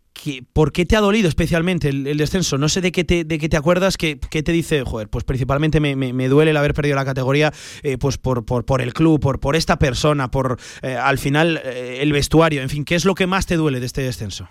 ¿Por 0.52 0.72
qué 0.72 0.86
te 0.86 0.96
ha 0.96 1.00
dolido 1.00 1.28
especialmente 1.28 1.88
el, 1.88 2.16
descenso? 2.16 2.58
No 2.58 2.68
sé 2.68 2.80
de 2.80 2.92
qué 2.92 3.04
te, 3.04 3.24
de 3.24 3.38
qué 3.38 3.48
te 3.48 3.56
acuerdas, 3.56 3.96
qué, 3.96 4.16
te 4.16 4.52
dice, 4.52 4.82
joder, 4.84 5.08
pues 5.08 5.24
principalmente 5.24 5.80
me, 5.80 6.28
duele 6.28 6.50
el 6.50 6.56
haber 6.56 6.74
perdido 6.74 6.96
la 6.96 7.04
categoría 7.04 7.52
eh, 7.82 7.98
pues 7.98 8.18
por, 8.18 8.44
por, 8.44 8.64
por, 8.64 8.82
el 8.82 8.92
club, 8.92 9.20
por, 9.20 9.40
por 9.40 9.56
esta 9.56 9.78
persona, 9.78 10.30
por 10.30 10.58
eh, 10.82 10.94
al 10.94 11.18
final 11.18 11.60
el 11.64 12.12
vestuario, 12.12 12.62
en 12.62 12.68
fin, 12.68 12.84
¿qué 12.84 12.94
es 12.94 13.04
lo 13.04 13.14
que 13.14 13.26
más 13.26 13.46
te 13.46 13.56
duele 13.56 13.80
de 13.80 13.86
este 13.86 14.02
descenso? 14.02 14.48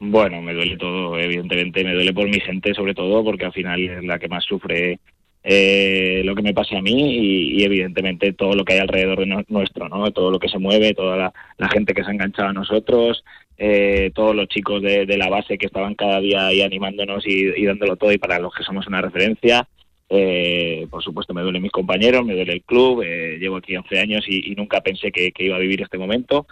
Bueno, 0.00 0.40
me 0.40 0.54
duele 0.54 0.76
todo, 0.76 1.18
evidentemente, 1.18 1.82
me 1.82 1.92
duele 1.92 2.12
por 2.12 2.28
mi 2.28 2.38
gente 2.40 2.72
sobre 2.72 2.94
todo, 2.94 3.24
porque 3.24 3.46
al 3.46 3.52
final 3.52 3.82
es 3.82 4.04
la 4.04 4.18
que 4.18 4.28
más 4.28 4.44
sufre 4.44 5.00
eh, 5.42 6.22
lo 6.24 6.34
que 6.34 6.42
me 6.42 6.54
pasa 6.54 6.78
a 6.78 6.82
mí 6.82 7.56
y, 7.56 7.64
evidentemente 7.64 8.32
todo 8.32 8.54
lo 8.54 8.64
que 8.64 8.74
hay 8.74 8.80
alrededor 8.80 9.20
de 9.20 9.44
nuestro, 9.48 9.88
¿no? 9.88 10.10
Todo 10.12 10.30
lo 10.30 10.38
que 10.38 10.48
se 10.48 10.58
mueve, 10.58 10.94
toda 10.94 11.32
la, 11.56 11.68
gente 11.68 11.94
que 11.94 12.04
se 12.04 12.10
ha 12.10 12.12
enganchado 12.12 12.48
a 12.48 12.52
nosotros, 12.52 13.24
eh, 13.60 14.12
todos 14.14 14.36
los 14.36 14.46
chicos 14.46 14.80
de, 14.82 15.04
la 15.16 15.28
base 15.28 15.58
que 15.58 15.66
estaban 15.66 15.96
cada 15.96 16.20
día 16.20 16.46
ahí 16.46 16.62
animándonos 16.62 17.26
y, 17.26 17.64
dándolo 17.64 17.96
todo 17.96 18.12
y 18.12 18.18
para 18.18 18.38
los 18.38 18.54
que 18.54 18.62
somos 18.62 18.86
una 18.86 19.02
referencia. 19.02 19.68
Eh, 20.10 20.86
por 20.88 21.02
supuesto 21.02 21.34
me 21.34 21.42
duelen 21.42 21.60
mis 21.60 21.72
compañeros, 21.72 22.24
me 22.24 22.34
duele 22.34 22.54
el 22.54 22.62
club, 22.62 23.02
eh, 23.02 23.36
llevo 23.38 23.56
aquí 23.56 23.76
11 23.76 23.98
años 23.98 24.24
y, 24.28 24.54
nunca 24.54 24.80
pensé 24.80 25.10
que, 25.10 25.32
iba 25.38 25.56
a 25.56 25.60
vivir 25.60 25.82
este 25.82 25.98
momento, 25.98 26.46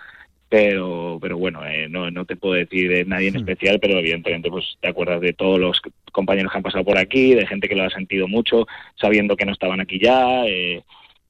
pero 0.49 1.19
pero 1.23 1.39
bueno, 1.39 1.61
no, 1.89 2.11
no 2.11 2.25
te 2.25 2.37
puedo 2.37 2.55
decir 2.55 2.91
de 2.91 3.05
nadie 3.05 3.29
en 3.29 3.35
hmm. 3.35 3.39
especial, 3.39 3.79
pero 3.81 3.99
evidentemente 3.99 4.51
pues 4.51 4.77
te 4.81 4.89
acuerdas 4.89 5.21
de 5.21 5.33
todos 5.33 5.59
los 5.61 5.81
compañeros 6.13 6.53
que 6.53 6.59
han 6.59 6.65
pasado 6.65 6.85
por 6.85 6.99
aquí, 6.99 7.35
de 7.35 7.47
gente 7.47 7.69
que 7.69 7.77
lo 7.77 7.85
ha 7.85 7.91
sentido 7.91 8.27
mucho, 8.29 8.67
sabiendo 9.01 9.37
que 9.37 9.47
no 9.47 9.53
estaban 9.53 9.81
aquí 9.81 9.99
ya, 10.01 10.43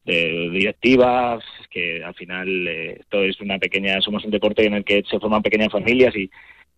de 0.07 0.49
directivas, 0.51 1.45
que 1.69 2.03
al 2.03 2.15
final 2.15 2.69
esto 2.69 3.23
es 3.23 3.41
una 3.41 3.59
pequeña, 3.59 4.01
somos 4.01 4.25
un 4.25 4.31
deporte 4.31 4.65
en 4.65 4.75
el 4.75 4.85
que 4.85 5.03
se 5.09 5.19
forman 5.19 5.43
pequeñas 5.43 5.73
familias 5.73 6.15
y, 6.17 6.31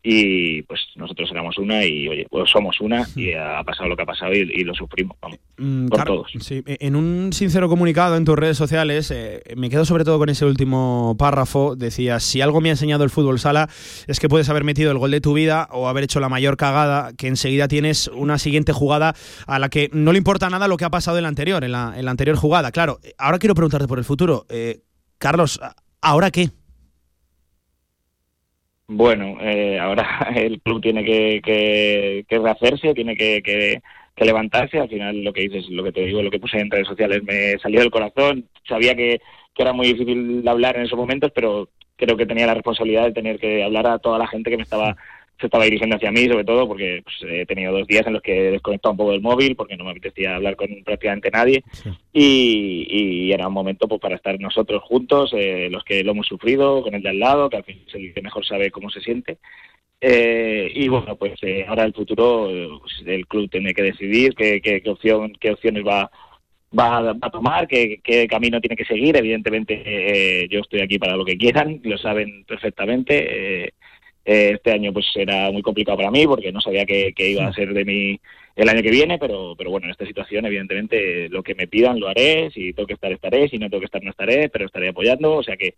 y 0.03 0.63
pues 0.63 0.81
nosotros 0.97 1.29
éramos 1.33 1.59
una 1.59 1.85
y 1.85 2.09
oye, 2.09 2.27
pues 2.31 2.49
somos 2.51 2.81
una 2.81 3.07
y 3.17 3.33
ha 3.33 3.63
pasado 3.65 3.89
lo 3.89 3.97
que 3.97 4.03
ha 4.03 4.07
pasado 4.07 4.33
y, 4.33 4.65
lo 4.65 4.75
sufrimos 4.75 5.17
mm, 5.57 5.89
por 5.89 6.05
todos. 6.05 6.31
Sí. 6.41 6.63
E, 6.67 6.79
en 6.81 6.95
un 6.95 7.33
sincero 7.33 7.69
comunicado 7.69 8.17
en 8.17 8.25
tus 8.25 8.37
redes 8.37 8.57
sociales, 8.57 9.11
eh, 9.11 9.43
me 9.57 9.71
quedo 9.71 9.85
sobre 9.85 10.05
todo 10.05 10.19
con 10.19 10.29
ese 10.29 10.45
último 10.45 11.17
párrafo, 11.19 11.75
decías, 11.75 12.23
si 12.23 12.41
algo 12.41 12.61
me 12.61 12.69
ha 12.69 12.73
enseñado 12.73 13.03
el 13.03 13.11
fútbol 13.11 13.39
sala 13.39 13.69
es 14.07 14.21
que 14.21 14.29
puedes 14.29 14.49
haber 14.49 14.65
metido 14.65 14.93
el 14.93 14.99
gol 14.99 15.11
de 15.11 15.21
tu 15.21 15.35
vida 15.35 15.69
o 15.73 15.89
haber 15.89 16.05
hecho 16.05 16.21
la 16.21 16.29
mayor 16.29 16.57
cagada, 16.57 17.13
que 17.15 17.27
enseguida 17.27 17.67
tienes 17.67 18.09
una 18.09 18.39
siguiente 18.39 18.73
jugada 18.73 19.15
a 19.47 19.59
la 19.59 19.69
que 19.69 19.91
no 19.93 20.13
le 20.13 20.19
importa 20.19 20.49
nada 20.49 20.69
lo 20.69 20.77
que 20.77 20.85
ha 20.85 20.91
pasado 20.91 21.19
en 21.19 21.25
la 21.25 21.29
anterior, 21.29 21.65
en 21.65 21.73
la, 21.73 21.95
en 21.97 22.05
la 22.05 22.11
anterior 22.13 22.37
jugada. 22.37 22.71
Claro, 22.71 23.01
ahora 23.19 23.39
quiero 23.39 23.55
preguntarte 23.55 23.89
por 23.89 23.99
el 23.99 24.05
futuro. 24.05 24.47
Eh, 24.49 24.81
Carlos, 25.19 25.61
¿ahora 26.01 26.31
qué? 26.31 26.51
Bueno, 28.91 29.37
eh, 29.43 29.79
ahora 29.79 30.29
el 30.35 30.61
club 30.63 30.81
tiene 30.81 31.05
que, 31.05 31.43
que, 32.27 32.39
rehacerse, 32.39 32.95
tiene 32.95 33.17
que, 33.17 33.43
que, 33.43 34.25
levantarse. 34.25 34.79
Al 34.79 34.89
final, 34.89 35.23
lo 35.23 35.33
que 35.33 35.43
dices, 35.43 35.69
lo 35.69 35.85
que 35.85 35.93
te 35.93 36.07
digo, 36.07 36.23
lo 36.23 36.31
que 36.31 36.41
puse 36.41 36.59
en 36.59 36.71
redes 36.71 36.89
sociales 36.89 37.23
me 37.23 37.59
salió 37.59 37.81
del 37.81 37.91
corazón. 37.91 38.49
Sabía 38.67 38.95
que, 38.95 39.21
que 39.55 39.63
era 39.63 39.73
muy 39.73 39.89
difícil 39.89 40.47
hablar 40.49 40.77
en 40.77 40.85
esos 40.85 40.99
momentos, 40.99 41.31
pero 41.35 41.69
creo 41.97 42.17
que 42.17 42.27
tenía 42.27 42.47
la 42.47 42.55
responsabilidad 42.55 43.05
de 43.05 43.13
tener 43.13 43.39
que 43.39 43.63
hablar 43.63 43.87
a 43.89 43.99
toda 43.99 44.19
la 44.19 44.27
gente 44.27 44.51
que 44.51 44.57
me 44.57 44.63
estaba 44.63 44.97
se 45.39 45.47
estaba 45.47 45.65
dirigiendo 45.65 45.97
hacia 45.97 46.11
mí, 46.11 46.27
sobre 46.27 46.45
todo 46.45 46.67
porque 46.67 47.03
pues, 47.05 47.17
he 47.23 47.47
tenido 47.47 47.73
dos 47.73 47.87
días 47.87 48.07
en 48.07 48.15
los 48.15 48.23
que 48.23 48.49
he 48.49 48.51
desconectado 48.51 48.93
un 48.93 48.97
poco 48.97 49.13
del 49.13 49.21
móvil 49.21 49.55
porque 49.55 49.77
no 49.77 49.85
me 49.85 49.93
apetecía 49.93 50.35
hablar 50.35 50.57
con 50.57 50.69
prácticamente 50.85 51.31
nadie 51.31 51.63
y, 52.13 53.31
era 53.33 53.47
un 53.47 53.55
momento 53.55 53.87
pues, 53.87 54.01
para 54.01 54.17
estar 54.17 54.41
nosotros 54.41 54.83
juntos, 54.83 55.31
eh, 55.33 55.69
los 55.71 55.85
que 55.85 56.03
lo 56.03 56.13
hemos 56.13 56.27
sufrido, 56.27 56.83
con 56.83 56.95
el 56.95 57.03
de 57.03 57.11
al 57.11 57.21
lado, 57.21 57.49
que 57.49 57.59
al 57.59 57.65
fin 57.65 57.83
es 57.87 57.95
el 57.95 58.13
que 58.13 58.23
mejor 58.23 58.45
sabe 58.45 58.71
cómo 58.71 58.91
se 58.91 59.01
siente. 59.01 59.39
Eh, 60.01 60.71
y 60.75 60.89
bueno, 60.89 61.17
pues 61.17 61.35
eh, 61.43 61.65
ahora 61.69 61.85
el 61.85 61.93
futuro 61.93 62.49
pues, 62.81 63.03
el 63.07 63.27
club 63.27 63.51
tiene 63.51 63.75
que 63.75 63.83
decidir 63.83 64.35
qué, 64.35 64.61
qué, 64.61 64.83
opción, 64.89 65.33
qué 65.39 65.51
opciones 65.53 65.85
va, 65.85 66.11
va, 66.77 67.11
a 67.21 67.31
tomar, 67.31 67.69
qué, 67.69 68.01
qué, 68.03 68.27
camino 68.27 68.61
tiene 68.61 68.77
que 68.77 68.85
seguir. 68.85 69.17
Evidentemente 69.17 70.49
yo 70.51 70.61
estoy 70.61 70.81
aquí 70.81 70.99
para 70.99 71.17
lo 71.17 71.25
que 71.25 71.37
quieran, 71.37 71.81
lo 71.85 71.99
saben 71.99 72.45
perfectamente. 72.45 73.75
Eh, 74.31 74.53
este 74.57 74.73
año 74.73 74.93
pues 74.93 75.07
era 75.15 75.51
muy 75.51 75.63
complicado 75.63 75.97
para 75.97 76.11
mí 76.11 76.27
porque 76.27 76.53
no 76.53 76.61
sabía 76.61 76.85
qué, 76.85 77.15
iba 77.17 77.47
a 77.47 77.53
ser 77.55 77.73
de 77.73 77.87
mí 77.87 78.21
el 78.57 78.69
año 78.69 78.83
que 78.83 78.91
viene, 78.91 79.17
pero, 79.17 79.55
pero 79.57 79.71
bueno, 79.71 79.87
en 79.87 79.93
esta 79.93 80.05
situación 80.05 80.45
evidentemente 80.45 81.31
lo 81.31 81.43
que 81.43 81.55
me 81.55 81.67
pidan 81.67 81.99
lo 81.99 82.09
haré, 82.09 82.51
si 82.51 82.75
tengo 82.75 82.87
que 82.87 82.93
estar 82.93 83.11
estaré, 83.11 83.49
si 83.49 83.57
no 83.57 83.71
tengo 83.71 83.81
que 83.81 83.87
estar 83.87 84.03
no 84.03 84.11
estaré, 84.11 84.51
pero 84.51 84.67
estaré 84.67 84.91
apoyando, 84.91 85.37
o 85.37 85.43
sea 85.43 85.57
que 85.57 85.77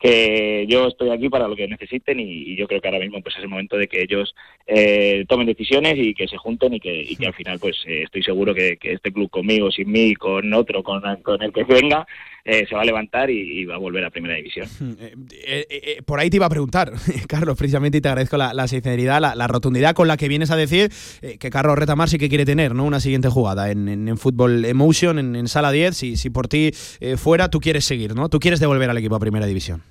que 0.00 0.66
yo 0.68 0.88
estoy 0.88 1.10
aquí 1.10 1.28
para 1.28 1.46
lo 1.46 1.54
que 1.54 1.68
necesiten 1.68 2.18
y, 2.18 2.56
yo 2.56 2.66
creo 2.66 2.80
que 2.80 2.88
ahora 2.88 2.98
mismo 2.98 3.22
pues 3.22 3.36
es 3.36 3.42
el 3.44 3.48
momento 3.48 3.76
de 3.76 3.86
que 3.86 4.02
ellos 4.02 4.34
eh, 4.66 5.24
tomen 5.28 5.46
decisiones 5.46 5.94
y 5.96 6.12
que 6.12 6.26
se 6.26 6.36
junten 6.38 6.74
y 6.74 6.80
que, 6.80 7.02
y 7.08 7.14
que 7.14 7.28
al 7.28 7.34
final 7.34 7.60
pues 7.60 7.76
eh, 7.86 8.02
estoy 8.02 8.24
seguro 8.24 8.52
que, 8.52 8.76
este 8.82 9.12
club 9.12 9.30
conmigo, 9.30 9.70
sin 9.70 9.92
mí, 9.92 10.16
con 10.16 10.52
otro, 10.54 10.82
con, 10.82 11.02
con 11.22 11.40
el 11.40 11.52
que 11.52 11.62
venga, 11.62 12.04
eh, 12.44 12.66
se 12.68 12.74
va 12.74 12.82
a 12.82 12.84
levantar 12.84 13.30
y, 13.30 13.64
va 13.64 13.76
a 13.76 13.78
volver 13.78 14.04
a 14.04 14.10
Primera 14.10 14.34
División. 14.34 14.66
por 16.06 16.20
ahí 16.20 16.30
te 16.30 16.36
iba 16.36 16.46
a 16.46 16.50
preguntar, 16.50 16.92
Carlos, 17.28 17.56
precisamente, 17.56 17.98
y 17.98 18.00
te 18.00 18.08
agradezco 18.08 18.36
la, 18.36 18.68
sinceridad, 18.68 19.20
la, 19.20 19.46
rotundidad 19.46 19.94
con 19.94 20.08
la 20.08 20.16
que 20.16 20.28
vienes 20.28 20.50
a 20.50 20.56
decir 20.56 20.90
que 21.38 21.50
Carlos 21.50 21.78
Retamar 21.78 22.08
sí 22.08 22.18
que 22.18 22.28
quiere 22.28 22.44
tener 22.44 22.74
¿no? 22.74 22.84
una 22.84 23.00
siguiente 23.00 23.28
jugada 23.28 23.70
en, 23.70 23.88
en, 23.88 24.16
Fútbol 24.18 24.64
Emotion, 24.64 25.18
en, 25.18 25.36
en 25.36 25.48
Sala 25.48 25.72
10, 25.72 25.96
si, 25.96 26.16
si 26.16 26.30
por 26.30 26.48
ti 26.48 26.70
fuera, 27.16 27.48
tú 27.48 27.60
quieres 27.60 27.84
seguir, 27.84 28.14
¿no? 28.14 28.28
Tú 28.28 28.38
quieres 28.38 28.60
devolver 28.60 28.90
al 28.90 28.98
equipo 28.98 29.16
a 29.16 29.20
Primera 29.20 29.46
División. 29.46 29.82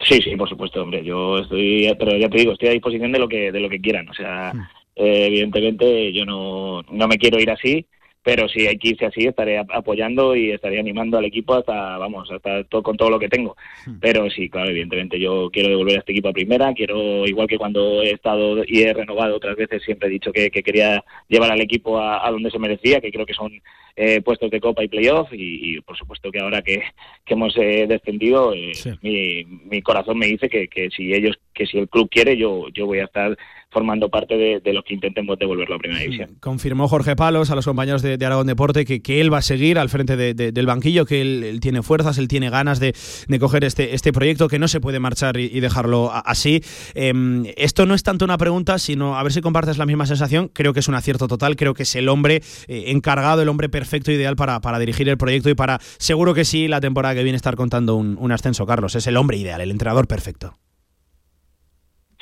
Sí, 0.00 0.20
sí, 0.22 0.36
por 0.36 0.48
supuesto, 0.48 0.82
hombre. 0.82 1.02
Yo 1.04 1.38
estoy, 1.38 1.92
pero 1.98 2.16
ya 2.16 2.28
te 2.28 2.38
digo, 2.38 2.52
estoy 2.52 2.68
a 2.68 2.72
disposición 2.72 3.12
de 3.12 3.18
lo 3.18 3.28
que 3.28 3.50
de 3.50 3.60
lo 3.60 3.68
que 3.68 3.80
quieran. 3.80 4.08
O 4.08 4.14
sea, 4.14 4.52
hmm. 4.54 4.60
eh, 4.96 5.26
evidentemente 5.26 6.12
yo 6.12 6.24
no, 6.24 6.82
no 6.90 7.08
me 7.08 7.18
quiero 7.18 7.40
ir 7.40 7.50
así, 7.50 7.86
pero 8.26 8.48
si 8.48 8.66
hay 8.66 8.76
que 8.76 8.88
irse 8.88 9.06
así, 9.06 9.24
estaré 9.24 9.56
apoyando 9.56 10.34
y 10.34 10.50
estaré 10.50 10.80
animando 10.80 11.16
al 11.16 11.26
equipo 11.26 11.54
hasta, 11.54 11.96
vamos, 11.96 12.28
hasta 12.28 12.64
todo, 12.64 12.82
con 12.82 12.96
todo 12.96 13.08
lo 13.08 13.20
que 13.20 13.28
tengo. 13.28 13.56
Hmm. 13.86 14.00
Pero 14.00 14.28
sí, 14.30 14.50
claro, 14.50 14.70
evidentemente 14.70 15.20
yo 15.20 15.48
quiero 15.52 15.68
devolver 15.68 15.94
a 15.94 15.98
este 16.00 16.10
equipo 16.10 16.30
a 16.30 16.32
primera, 16.32 16.74
quiero, 16.74 17.24
igual 17.24 17.46
que 17.46 17.56
cuando 17.56 18.02
he 18.02 18.10
estado 18.10 18.64
y 18.66 18.82
he 18.82 18.92
renovado 18.92 19.36
otras 19.36 19.54
veces, 19.54 19.80
siempre 19.84 20.08
he 20.08 20.10
dicho 20.10 20.32
que, 20.32 20.50
quería 20.50 21.04
llevar 21.28 21.52
al 21.52 21.60
equipo 21.60 22.00
a, 22.00 22.28
donde 22.28 22.50
se 22.50 22.58
merecía, 22.58 23.00
que 23.00 23.12
creo 23.12 23.26
que 23.26 23.32
son 23.32 23.62
eh, 23.94 24.20
puestos 24.22 24.50
de 24.50 24.60
Copa 24.60 24.82
y 24.82 24.88
Playoff 24.88 25.28
y, 25.32 25.80
por 25.82 25.96
supuesto 25.96 26.32
que 26.32 26.40
ahora 26.40 26.62
que, 26.62 26.82
hemos 27.26 27.56
eh, 27.56 27.86
descendido, 27.88 28.52
eh, 28.54 28.72
mi, 29.02 29.44
mi, 29.44 29.82
corazón 29.82 30.18
me 30.18 30.26
dice 30.26 30.48
que, 30.48 30.66
que, 30.66 30.90
si 30.90 31.14
ellos, 31.14 31.38
que 31.54 31.64
si 31.64 31.78
el 31.78 31.88
club 31.88 32.08
quiere, 32.10 32.36
yo, 32.36 32.70
yo 32.70 32.86
voy 32.86 32.98
a 32.98 33.04
estar 33.04 33.38
formando 33.70 34.08
parte 34.08 34.36
de, 34.36 34.60
de 34.60 34.72
los 34.72 34.84
que 34.84 34.94
intentemos 34.94 35.38
devolverlo 35.38 35.74
a 35.74 35.78
Primera 35.78 36.00
División. 36.00 36.36
Confirmó 36.40 36.88
Jorge 36.88 37.16
Palos 37.16 37.50
a 37.50 37.54
los 37.54 37.64
compañeros 37.64 38.02
de, 38.02 38.14
Aragón 38.24 38.46
Deporte 38.46 38.84
que, 38.84 39.02
que, 39.02 39.20
él 39.20 39.32
va 39.32 39.38
a 39.38 39.42
seguir 39.42 39.78
al 39.78 39.88
frente 39.88 40.16
del 40.16 40.66
banquillo, 40.66 41.04
que 41.04 41.20
él, 41.20 41.58
tiene 41.60 41.82
fuerzas, 41.82 42.18
él 42.18 42.28
tiene 42.28 42.50
ganas 42.50 42.80
de, 42.80 42.94
coger 43.38 43.64
este, 43.64 43.94
este 43.94 44.12
proyecto, 44.12 44.48
que 44.48 44.58
no 44.58 44.68
se 44.68 44.80
puede 44.80 44.98
marchar 44.98 45.36
y, 45.36 45.60
dejarlo 45.60 46.10
así. 46.12 46.62
Em, 46.94 47.44
esto 47.56 47.86
no 47.86 47.94
es 47.94 48.02
tanto 48.02 48.24
una 48.24 48.38
pregunta, 48.38 48.78
sino 48.78 49.16
a 49.16 49.22
ver 49.22 49.32
si 49.32 49.40
compartes 49.40 49.78
la 49.78 49.86
misma 49.86 50.06
sensación. 50.06 50.48
Creo 50.52 50.72
que 50.72 50.80
es 50.80 50.88
un 50.88 50.94
acierto 50.94 51.28
total, 51.28 51.56
creo 51.56 51.74
que 51.74 51.82
es 51.82 51.96
el 51.96 52.08
hombre 52.08 52.42
eh, 52.68 52.84
encargado, 52.88 53.42
el 53.42 53.48
hombre 53.48 53.68
perfecto, 53.68 54.12
ideal 54.12 54.36
para, 54.36 54.60
para 54.60 54.78
dirigir 54.78 55.08
el 55.08 55.18
proyecto 55.18 55.50
y 55.50 55.54
para, 55.54 55.78
seguro 55.98 56.34
que 56.34 56.44
sí, 56.44 56.68
la 56.68 56.80
temporada 56.80 57.14
que 57.14 57.22
viene 57.22 57.36
estar 57.36 57.56
contando 57.56 57.96
un, 57.96 58.16
un 58.18 58.32
ascenso, 58.32 58.66
Carlos. 58.66 58.94
Es 58.94 59.06
el 59.06 59.16
hombre 59.16 59.36
ideal, 59.36 59.60
el 59.60 59.70
entrenador 59.70 60.06
perfecto. 60.06 60.56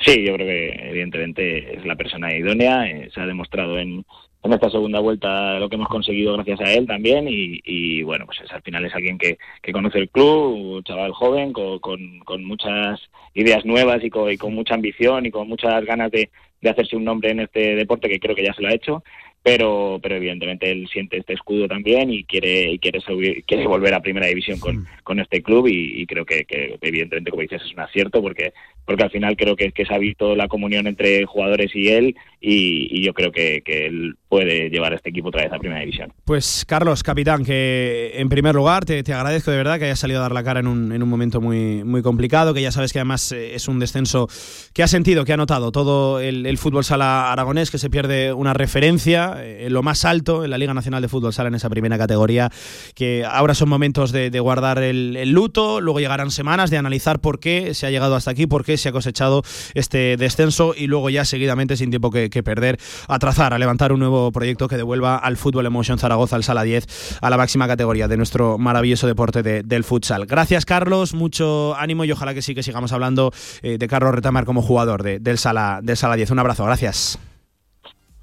Sí, 0.05 0.23
yo 0.23 0.35
creo 0.35 0.47
que 0.47 0.89
evidentemente 0.89 1.77
es 1.77 1.85
la 1.85 1.95
persona 1.95 2.31
idónea, 2.31 2.87
eh, 2.87 3.09
se 3.11 3.21
ha 3.21 3.25
demostrado 3.25 3.79
en, 3.79 4.05
en 4.43 4.53
esta 4.53 4.69
segunda 4.69 4.99
vuelta 4.99 5.57
lo 5.57 5.67
que 5.67 5.77
hemos 5.77 5.87
conseguido 5.87 6.33
gracias 6.33 6.61
a 6.61 6.73
él 6.73 6.85
también 6.85 7.25
y, 7.27 8.03
bueno, 8.03 8.27
pues 8.27 8.39
al 8.51 8.61
final 8.61 8.85
es 8.85 8.93
alguien 8.93 9.17
que, 9.17 9.39
que, 9.63 9.71
conoce 9.71 9.97
el 9.97 10.09
club, 10.09 10.75
un 10.75 10.83
chaval 10.83 11.11
joven 11.11 11.51
con, 11.53 11.79
con, 11.79 12.45
muchas 12.45 13.01
ideas 13.33 13.65
nuevas 13.65 14.03
y 14.03 14.11
con, 14.11 14.31
y 14.31 14.37
con, 14.37 14.53
mucha 14.53 14.75
ambición 14.75 15.25
y 15.25 15.31
con 15.31 15.47
muchas 15.47 15.83
ganas 15.85 16.11
de, 16.11 16.29
de 16.61 16.69
hacerse 16.69 16.95
un 16.95 17.05
nombre 17.05 17.31
en 17.31 17.39
este 17.39 17.75
deporte 17.75 18.07
que 18.07 18.19
creo 18.19 18.35
que 18.35 18.45
ya 18.45 18.53
se 18.53 18.61
lo 18.61 18.67
ha 18.67 18.73
hecho 18.73 19.03
pero 19.45 19.99
pero 20.01 20.15
evidentemente 20.15 20.71
él 20.71 20.87
siente 20.91 21.17
este 21.17 21.33
escudo 21.33 21.67
también 21.67 22.09
y 22.09 22.23
quiere 22.23 22.71
y 22.71 22.79
quiere 22.79 22.99
quiere 23.45 23.67
volver 23.67 23.93
a 23.93 24.01
primera 24.01 24.25
división 24.25 24.59
con, 24.59 24.87
con 25.03 25.19
este 25.19 25.43
club 25.43 25.67
y, 25.67 26.03
creo 26.07 26.25
que, 26.25 26.45
que, 26.45 26.79
evidentemente 26.81 27.29
como 27.29 27.43
dices 27.43 27.61
es 27.63 27.71
un 27.71 27.79
acierto 27.79 28.23
porque 28.23 28.53
porque 28.85 29.03
al 29.03 29.11
final 29.11 29.35
creo 29.35 29.55
que, 29.55 29.71
que 29.71 29.85
se 29.85 29.93
ha 29.93 29.97
visto 29.97 30.35
la 30.35 30.47
comunión 30.47 30.87
entre 30.87 31.25
jugadores 31.25 31.71
y 31.75 31.89
él 31.89 32.15
y, 32.41 33.03
yo 33.03 33.13
creo 33.13 33.31
que, 33.31 33.61
que, 33.65 33.87
él 33.87 34.15
puede 34.29 34.69
llevar 34.69 34.93
a 34.93 34.97
este 34.97 35.09
equipo 35.09 35.29
otra 35.29 35.43
vez 35.43 35.51
a 35.51 35.57
primera 35.57 35.79
división. 35.79 36.13
Pues 36.25 36.63
Carlos, 36.67 37.01
capitán, 37.01 37.43
que 37.43 38.11
en 38.15 38.29
primer 38.29 38.53
lugar 38.53 38.85
te, 38.85 39.01
te 39.01 39.13
agradezco 39.13 39.49
de 39.49 39.57
verdad 39.57 39.79
que 39.79 39.85
hayas 39.85 39.99
salido 39.99 40.19
a 40.19 40.23
dar 40.23 40.31
la 40.31 40.43
cara 40.43 40.59
en 40.59 40.67
un, 40.67 40.91
en 40.91 41.01
un 41.01 41.09
momento 41.09 41.41
muy, 41.41 41.83
muy 41.83 42.03
complicado, 42.03 42.53
que 42.53 42.61
ya 42.61 42.71
sabes 42.71 42.93
que 42.93 42.99
además 42.99 43.31
eh, 43.31 43.55
es 43.55 43.67
un 43.67 43.79
descenso 43.79 44.27
que 44.73 44.83
ha 44.83 44.87
sentido, 44.87 45.25
que 45.25 45.33
ha 45.33 45.37
notado 45.37 45.71
todo 45.71 46.19
el, 46.19 46.45
el 46.45 46.57
fútbol 46.57 46.83
sala 46.83 47.31
aragonés, 47.31 47.71
que 47.71 47.77
se 47.79 47.89
pierde 47.89 48.33
una 48.33 48.53
referencia 48.53 49.43
en 49.43 49.73
lo 49.73 49.81
más 49.81 50.05
alto 50.05 50.43
en 50.43 50.51
la 50.51 50.57
Liga 50.57 50.73
Nacional 50.73 51.01
de 51.01 51.07
Fútbol 51.07 51.33
Sala 51.33 51.49
en 51.49 51.55
esa 51.55 51.69
primera 51.69 51.97
categoría, 51.97 52.51
que 52.93 53.25
ahora 53.25 53.53
son 53.53 53.69
momentos 53.69 54.11
de, 54.11 54.29
guardar 54.39 54.79
el, 54.79 55.31
luto, 55.31 55.81
luego 55.81 55.99
llegarán 55.99 56.31
semanas 56.31 56.69
de 56.69 56.77
analizar 56.77 57.19
por 57.19 57.39
qué 57.39 57.73
se 57.73 57.87
ha 57.87 57.91
llegado 57.91 58.15
hasta 58.15 58.31
aquí, 58.31 58.45
por 58.45 58.63
qué 58.63 58.74
se 58.77 58.89
ha 58.89 58.91
cosechado 58.91 59.43
este 59.73 60.17
descenso 60.17 60.73
y 60.75 60.87
luego 60.87 61.09
ya 61.09 61.25
seguidamente, 61.25 61.77
sin 61.77 61.89
tiempo 61.89 62.11
que, 62.11 62.29
perder, 62.43 62.77
a 63.07 63.19
trazar, 63.19 63.53
a 63.53 63.57
levantar 63.57 63.91
un 63.91 63.99
nuevo 63.99 64.31
proyecto 64.31 64.67
que 64.67 64.77
devuelva 64.77 65.17
al 65.17 65.37
Fútbol 65.37 65.65
Emotion 65.65 65.97
Zaragoza, 65.97 66.35
al 66.35 66.43
Sala 66.43 66.63
10, 66.63 67.19
a 67.21 67.29
la 67.29 67.37
máxima 67.37 67.67
categoría 67.67 68.07
de 68.07 68.17
nuestro 68.17 68.57
maravilloso 68.57 69.07
deporte 69.07 69.43
del 69.43 69.83
futsal. 69.83 70.25
Gracias, 70.25 70.65
Carlos, 70.65 71.13
mucho 71.13 71.75
ánimo 71.75 72.05
y 72.05 72.11
ojalá 72.11 72.33
que 72.33 72.41
sí 72.41 72.55
que 72.55 72.63
sigamos 72.63 72.91
hablando 72.91 73.31
eh, 73.61 73.77
de 73.77 73.87
Carlos 73.87 74.13
Retamar 74.13 74.45
como 74.45 74.61
jugador 74.61 75.03
del, 75.03 75.37
Sala, 75.37 75.79
del 75.81 75.97
Sala 75.97 76.15
10. 76.15 76.31
Un 76.31 76.39
abrazo, 76.39 76.65
gracias. 76.65 77.19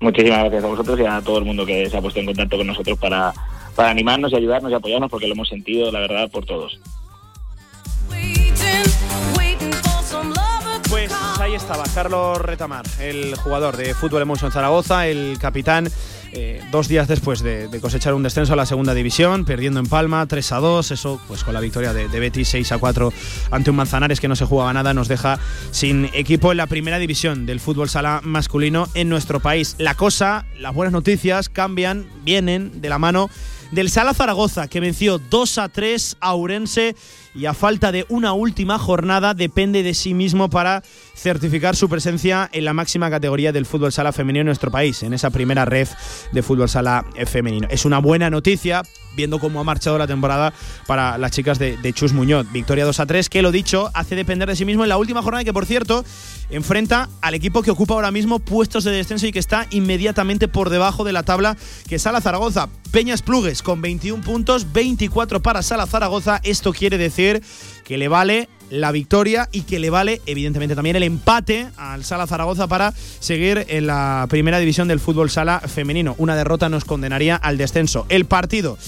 Muchísimas 0.01 0.41
gracias 0.41 0.65
a 0.65 0.67
vosotros 0.67 0.99
y 0.99 1.05
a 1.05 1.21
todo 1.21 1.39
el 1.39 1.45
mundo 1.45 1.65
que 1.65 1.89
se 1.89 1.97
ha 1.97 2.01
puesto 2.01 2.19
en 2.19 2.27
contacto 2.27 2.57
con 2.57 2.67
nosotros 2.67 2.99
para, 2.99 3.33
para 3.77 3.91
animarnos 3.91 4.33
y 4.33 4.37
ayudarnos 4.37 4.73
y 4.73 4.75
apoyarnos 4.75 5.11
porque 5.11 5.29
lo 5.29 5.35
hemos 5.35 5.49
sentido, 5.49 5.93
la 5.93 6.01
verdad, 6.01 6.31
por 6.31 6.45
todos. 6.45 6.81
Ahí 11.53 11.57
estaba 11.57 11.85
Carlos 11.95 12.39
Retamar, 12.39 12.87
el 12.99 13.37
jugador 13.37 13.77
de 13.77 13.93
Fútbol 13.93 14.23
Emotion 14.23 14.51
Zaragoza, 14.51 15.07
el 15.07 15.37
capitán, 15.39 15.87
eh, 16.33 16.63
dos 16.71 16.89
días 16.89 17.09
después 17.09 17.43
de, 17.43 17.69
cosechar 17.83 18.15
un 18.15 18.23
descenso 18.23 18.55
a 18.55 18.57
la 18.57 18.65
segunda 18.65 18.95
división, 18.95 19.45
perdiendo 19.45 19.79
en 19.79 19.87
Palma 19.87 20.27
3 20.27 20.51
a 20.53 20.57
2, 20.61 20.93
eso 20.93 21.21
pues 21.29 21.45
con 21.45 21.53
la 21.53 21.61
victoria 21.61 21.93
de, 21.93 22.09
de 22.09 22.21
Betis 22.21 22.49
6 22.49 22.73
a 22.73 22.79
4 22.79 23.13
ante 23.51 23.69
un 23.69 23.77
Manzanares 23.77 24.19
que 24.19 24.29
no 24.29 24.37
se 24.37 24.47
jugaba 24.47 24.73
nada, 24.73 24.95
nos 24.95 25.09
deja 25.09 25.39
sin 25.73 26.07
equipo 26.15 26.53
en 26.53 26.57
la 26.57 26.69
primera 26.69 26.99
división 26.99 27.45
del 27.45 27.61
fútbol 27.61 27.91
sala 27.91 28.23
masculino 28.25 28.89
en 28.95 29.11
nuestro 29.11 29.39
país. 29.41 29.75
La 29.77 29.95
cosa, 29.95 30.47
las 30.59 30.73
buenas 30.73 30.95
noticias 30.95 31.51
cambian, 31.51 32.09
vienen 32.25 32.81
de 32.81 32.89
la 32.89 32.99
mano 32.99 33.29
del 33.73 33.91
Sala 33.91 34.15
Zaragoza, 34.15 34.69
que 34.69 34.81
venció 34.81 35.19
2 35.19 35.59
a 35.59 35.69
3 35.69 36.17
a 36.21 36.35
Urense 36.35 36.95
y 37.35 37.47
a 37.47 37.55
falta 37.55 37.93
de 37.93 38.05
una 38.09 38.33
última 38.33 38.79
jornada 38.79 39.35
depende 39.35 39.83
de 39.83 39.95
sí 39.95 40.15
mismo 40.15 40.51
para 40.51 40.83
certificar 41.15 41.77
su 41.77 41.89
presencia 41.89 42.49
en 42.53 42.65
la 42.65 42.73
máxima 42.73 43.11
categoría 43.11 43.53
del 43.53 43.67
fútbol 43.67 43.93
sala 43.93 44.13
femenino 44.13 44.43
en 44.43 44.47
nuestro 44.47 44.71
país, 44.71 45.03
en 45.03 45.15
esa 45.15 45.31
primera 45.31 45.65
red 45.65 45.89
de 46.33 46.43
fútbol 46.43 46.69
sala 46.69 47.05
femenino. 47.27 47.69
Es 47.71 47.85
una 47.85 47.99
buena 47.99 48.31
noticia 48.31 48.83
viendo 49.17 49.39
cómo 49.39 49.61
ha 49.61 49.65
marchado 49.65 49.99
la 49.99 50.07
temporada 50.07 50.53
para 50.87 51.19
las 51.19 51.33
chicas 51.33 51.59
de, 51.59 51.93
Chus 51.93 52.13
Muñoz. 52.13 52.47
Victoria 52.53 52.85
2 52.85 53.01
a 53.01 53.07
3, 53.07 53.29
que 53.29 53.43
lo 53.43 53.53
dicho, 53.53 53.91
hace 53.95 54.15
depender 54.15 54.49
de 54.49 54.57
sí 54.57 54.65
mismo 54.65 54.83
en 54.83 54.89
la 54.89 54.97
última 54.97 55.23
jornada, 55.23 55.45
que 55.45 55.53
por 55.53 55.67
cierto, 55.67 56.05
enfrenta 56.51 57.09
al 57.21 57.35
equipo 57.35 57.63
que 57.63 57.71
ocupa 57.71 57.95
ahora 57.95 58.11
mismo 58.11 58.39
puestos 58.39 58.85
de 58.85 58.93
descenso 58.93 59.27
y 59.27 59.33
que 59.33 59.39
está 59.39 59.67
inmediatamente 59.71 60.49
por 60.49 60.71
debajo 60.71 61.05
de 61.05 61.13
la 61.13 61.23
tabla, 61.23 61.57
que 61.89 61.99
Sala 61.99 62.21
Zaragoza. 62.21 62.69
Peñas 62.91 63.23
Plugues 63.23 63.63
con 63.63 63.81
21 63.81 64.23
puntos, 64.23 64.73
24 64.73 65.41
para 65.41 65.63
Sala 65.63 65.87
Zaragoza. 65.87 66.41
Esto 66.45 66.73
quiere 66.73 66.99
decir 66.99 67.43
que 67.85 67.97
le 67.97 68.09
vale 68.09 68.49
la 68.73 68.91
victoria 68.91 69.49
y 69.53 69.63
que 69.63 69.79
le 69.79 69.91
vale, 69.91 70.23
evidentemente, 70.25 70.75
también 70.75 70.97
el 70.97 71.03
empate 71.03 71.69
al 71.77 72.05
Sala 72.05 72.27
Zaragoza 72.27 72.67
para 72.69 72.93
seguir 73.21 73.67
en 73.69 73.87
la 73.87 74.27
primera 74.31 74.59
división 74.59 74.89
del 74.89 74.99
fútbol 74.99 75.29
sala 75.31 75.61
femenino. 75.61 76.15
Una 76.17 76.37
derrota 76.37 76.71
nos 76.71 76.87
condenaría 76.87 77.37
al 77.37 77.59
descenso. 77.59 78.07
El 78.09 78.25
partido. 78.25 78.79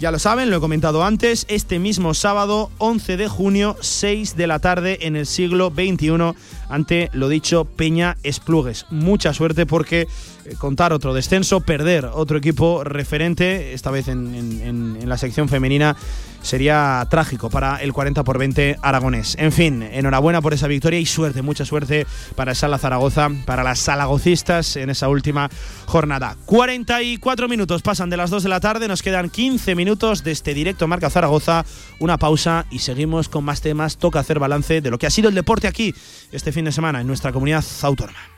Ya 0.00 0.12
lo 0.12 0.20
saben, 0.20 0.48
lo 0.48 0.58
he 0.58 0.60
comentado 0.60 1.02
antes, 1.02 1.44
este 1.48 1.80
mismo 1.80 2.14
sábado 2.14 2.70
11 2.78 3.16
de 3.16 3.26
junio, 3.26 3.76
6 3.80 4.36
de 4.36 4.46
la 4.46 4.60
tarde 4.60 4.98
en 5.02 5.16
el 5.16 5.26
siglo 5.26 5.72
XXI, 5.74 6.34
ante 6.68 7.10
lo 7.12 7.28
dicho 7.28 7.64
Peña 7.64 8.16
Esplugues. 8.22 8.86
Mucha 8.90 9.34
suerte 9.34 9.66
porque 9.66 10.02
eh, 10.02 10.54
contar 10.56 10.92
otro 10.92 11.14
descenso, 11.14 11.62
perder 11.62 12.04
otro 12.04 12.38
equipo 12.38 12.84
referente, 12.84 13.72
esta 13.72 13.90
vez 13.90 14.06
en, 14.06 14.98
la 15.04 15.18
sección 15.18 15.48
femenina, 15.48 15.96
sería 16.42 17.06
trágico 17.10 17.50
para 17.50 17.76
el 17.76 17.92
40 17.92 18.24
por 18.24 18.38
20 18.38 18.78
aragonés. 18.82 19.36
En 19.38 19.52
fin, 19.52 19.82
enhorabuena 19.82 20.40
por 20.40 20.54
esa 20.54 20.66
victoria 20.66 20.98
y 20.98 21.06
suerte, 21.06 21.42
mucha 21.42 21.64
suerte 21.64 22.06
para 22.36 22.54
Sala 22.54 22.78
Zaragoza, 22.78 23.28
para 23.44 23.62
las 23.62 23.78
salagocistas 23.78 24.76
en 24.76 24.90
esa 24.90 25.08
última 25.08 25.50
jornada. 25.86 26.36
44 26.46 27.48
minutos 27.48 27.82
pasan 27.82 28.10
de 28.10 28.16
las 28.16 28.30
2 28.30 28.42
de 28.42 28.48
la 28.48 28.60
tarde, 28.60 28.88
nos 28.88 29.02
quedan 29.02 29.30
15 29.30 29.74
minutos 29.74 30.24
de 30.24 30.32
este 30.32 30.54
directo 30.54 30.86
Marca 30.86 31.10
Zaragoza, 31.10 31.64
una 31.98 32.18
pausa 32.18 32.66
y 32.70 32.80
seguimos 32.80 33.28
con 33.28 33.44
más 33.44 33.60
temas. 33.60 33.96
Toca 33.96 34.20
hacer 34.20 34.38
balance 34.38 34.80
de 34.80 34.90
lo 34.90 34.98
que 34.98 35.06
ha 35.06 35.10
sido 35.10 35.28
el 35.28 35.34
deporte 35.34 35.68
aquí 35.68 35.94
este 36.32 36.52
fin 36.52 36.64
de 36.64 36.72
semana 36.72 37.00
en 37.00 37.06
nuestra 37.06 37.32
comunidad 37.32 37.64
autónoma. 37.82 38.37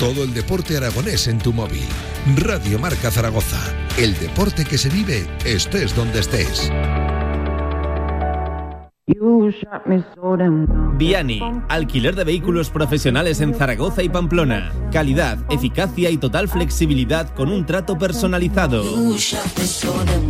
Todo 0.00 0.24
el 0.24 0.34
deporte 0.34 0.76
aragonés 0.76 1.26
en 1.26 1.38
tu 1.38 1.54
móvil. 1.54 1.86
Radio 2.36 2.78
Marca 2.78 3.10
Zaragoza. 3.10 3.58
El 3.96 4.12
deporte 4.18 4.66
que 4.66 4.76
se 4.76 4.90
vive 4.90 5.26
estés 5.46 5.96
donde 5.96 6.20
estés. 6.20 6.70
Viani, 10.98 11.40
alquiler 11.70 12.14
de 12.14 12.24
vehículos 12.24 12.68
profesionales 12.68 13.40
en 13.40 13.54
Zaragoza 13.54 14.02
y 14.02 14.10
Pamplona. 14.10 14.70
Calidad, 14.92 15.38
eficacia 15.48 16.10
y 16.10 16.18
total 16.18 16.48
flexibilidad 16.48 17.32
con 17.34 17.50
un 17.50 17.64
trato 17.64 17.96
personalizado. 17.96 18.84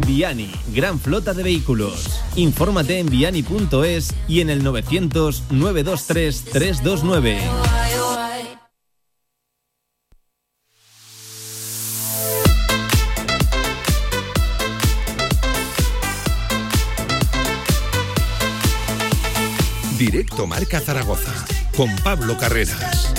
Viani, 0.06 0.52
gran 0.72 1.00
flota 1.00 1.34
de 1.34 1.42
vehículos. 1.42 2.22
Infórmate 2.36 3.00
en 3.00 3.06
viani.es 3.06 4.14
y 4.28 4.42
en 4.42 4.50
el 4.50 4.62
900 4.62 5.42
923 5.50 6.44
329. 6.44 7.40
Directo 20.06 20.46
Marca 20.46 20.78
Zaragoza 20.78 21.32
con 21.76 21.92
Pablo 21.96 22.38
Carreras. 22.38 23.12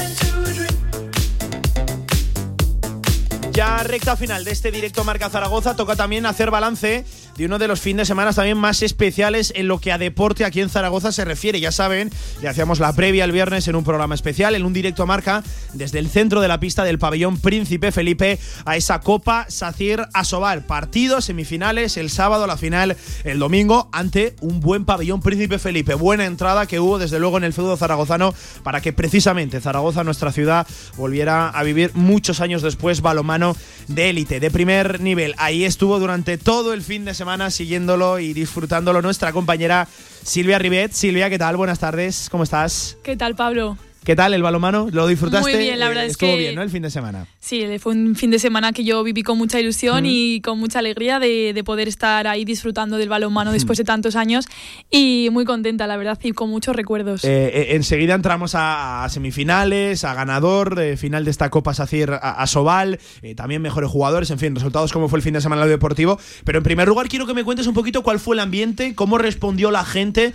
Ya 3.51 3.83
recta 3.83 4.15
final 4.15 4.45
de 4.45 4.51
este 4.51 4.71
directo 4.71 5.03
Marca 5.03 5.29
Zaragoza, 5.29 5.75
toca 5.75 5.97
también 5.97 6.25
hacer 6.25 6.49
balance 6.49 7.03
de 7.37 7.45
uno 7.45 7.59
de 7.59 7.67
los 7.67 7.79
fines 7.79 7.99
de 7.99 8.05
semana 8.05 8.33
también 8.33 8.57
más 8.57 8.81
especiales 8.81 9.53
en 9.55 9.67
lo 9.67 9.79
que 9.79 9.91
a 9.91 9.99
deporte 9.99 10.43
aquí 10.43 10.59
en 10.59 10.69
Zaragoza 10.69 11.11
se 11.11 11.23
refiere. 11.23 11.59
Ya 11.59 11.71
saben, 11.71 12.09
le 12.41 12.49
hacíamos 12.49 12.79
la 12.79 12.91
previa 12.93 13.23
el 13.25 13.31
viernes 13.31 13.67
en 13.67 13.75
un 13.75 13.83
programa 13.83 14.15
especial, 14.15 14.55
en 14.55 14.65
un 14.65 14.73
directo 14.73 15.05
marca 15.05 15.43
desde 15.73 15.99
el 15.99 16.09
centro 16.09 16.41
de 16.41 16.47
la 16.47 16.59
pista 16.59 16.83
del 16.83 16.97
pabellón 16.97 17.39
Príncipe 17.39 17.91
Felipe 17.91 18.39
a 18.65 18.75
esa 18.75 19.01
Copa 19.01 19.45
Sacir 19.49 20.03
Asobal. 20.13 20.65
Partidos, 20.65 21.25
semifinales, 21.25 21.97
el 21.97 22.09
sábado, 22.09 22.47
la 22.47 22.57
final, 22.57 22.97
el 23.23 23.37
domingo, 23.37 23.87
ante 23.91 24.35
un 24.41 24.59
buen 24.59 24.85
pabellón 24.85 25.21
Príncipe 25.21 25.59
Felipe. 25.59 25.93
Buena 25.93 26.25
entrada 26.25 26.65
que 26.65 26.79
hubo 26.79 26.97
desde 26.97 27.19
luego 27.19 27.37
en 27.37 27.43
el 27.43 27.53
feudo 27.53 27.77
zaragozano 27.77 28.33
para 28.63 28.81
que 28.81 28.93
precisamente 28.93 29.61
Zaragoza, 29.61 30.03
nuestra 30.03 30.31
ciudad, 30.31 30.65
volviera 30.95 31.49
a 31.49 31.61
vivir 31.61 31.91
muchos 31.93 32.41
años 32.41 32.63
después 32.63 33.01
balomano 33.01 33.55
de 33.87 34.09
élite, 34.09 34.39
de 34.39 34.49
primer 34.49 35.01
nivel. 35.01 35.35
Ahí 35.37 35.65
estuvo 35.65 35.99
durante 35.99 36.39
todo 36.39 36.73
el 36.73 36.81
fin 36.81 37.05
de 37.05 37.13
semana 37.13 37.26
siguiéndolo 37.51 38.19
y 38.19 38.33
disfrutándolo 38.33 39.01
nuestra 39.01 39.33
compañera 39.33 39.85
Silvia 40.23 40.59
Rivet. 40.59 40.93
Silvia, 40.93 41.29
¿qué 41.29 41.37
tal? 41.37 41.57
Buenas 41.57 41.77
tardes, 41.77 42.29
¿cómo 42.31 42.43
estás? 42.43 42.97
¿Qué 43.03 43.17
tal, 43.17 43.35
Pablo? 43.35 43.77
¿Qué 44.07 44.15
tal 44.15 44.33
el 44.33 44.41
balomano? 44.41 44.87
¿Lo 44.89 45.05
disfrutaste? 45.05 45.51
Muy 45.51 45.61
bien, 45.61 45.77
la 45.81 45.89
verdad 45.89 46.05
eh, 46.05 46.07
es 46.07 46.11
Estuvo 46.13 46.31
que. 46.31 46.37
bien, 46.37 46.55
¿no? 46.55 46.61
El 46.61 46.69
fin 46.69 46.81
de 46.81 46.89
semana. 46.89 47.27
Sí, 47.41 47.65
fue 47.77 47.91
un 47.91 48.15
fin 48.15 48.31
de 48.31 48.39
semana 48.39 48.71
que 48.71 48.85
yo 48.85 49.03
viví 49.03 49.21
con 49.21 49.37
mucha 49.37 49.59
ilusión 49.59 50.05
y 50.05 50.39
con 50.39 50.57
mucha 50.59 50.79
alegría 50.79 51.19
de, 51.19 51.51
de, 51.53 51.63
poder 51.65 51.89
estar 51.89 52.25
ahí 52.25 52.45
disfrutando 52.45 52.95
del 52.95 53.09
balonmano 53.09 53.51
después 53.51 53.77
de 53.77 53.83
tantos 53.83 54.15
años 54.15 54.45
y 54.89 55.27
muy 55.33 55.43
contenta, 55.43 55.87
la 55.87 55.97
verdad, 55.97 56.17
y 56.23 56.31
con 56.31 56.49
muchos 56.49 56.73
recuerdos. 56.73 57.25
Eh, 57.25 57.51
eh, 57.53 57.67
enseguida 57.75 58.13
entramos 58.13 58.53
a, 58.55 59.05
semifinales, 59.09 60.05
a 60.05 60.13
ganador, 60.13 60.79
final 60.95 61.25
de 61.25 61.31
esta 61.31 61.49
Copa 61.49 61.73
Sacir 61.73 62.09
a, 62.09 62.47
Sobal, 62.47 63.01
también 63.35 63.61
mejores 63.61 63.89
jugadores, 63.89 64.31
en 64.31 64.39
fin, 64.39 64.55
resultados 64.55 64.93
como 64.93 65.09
fue 65.09 65.19
el 65.19 65.23
fin 65.23 65.33
de 65.33 65.41
semana 65.41 65.63
el 65.63 65.69
deportivo. 65.69 66.17
Pero 66.45 66.59
en 66.59 66.63
primer 66.63 66.87
lugar 66.87 67.09
quiero 67.09 67.27
que 67.27 67.33
me 67.33 67.43
cuentes 67.43 67.67
un 67.67 67.73
poquito 67.73 68.03
cuál 68.03 68.21
fue 68.21 68.37
el 68.37 68.39
ambiente, 68.39 68.95
cómo 68.95 69.17
respondió 69.17 69.69
la 69.69 69.83
gente 69.83 70.31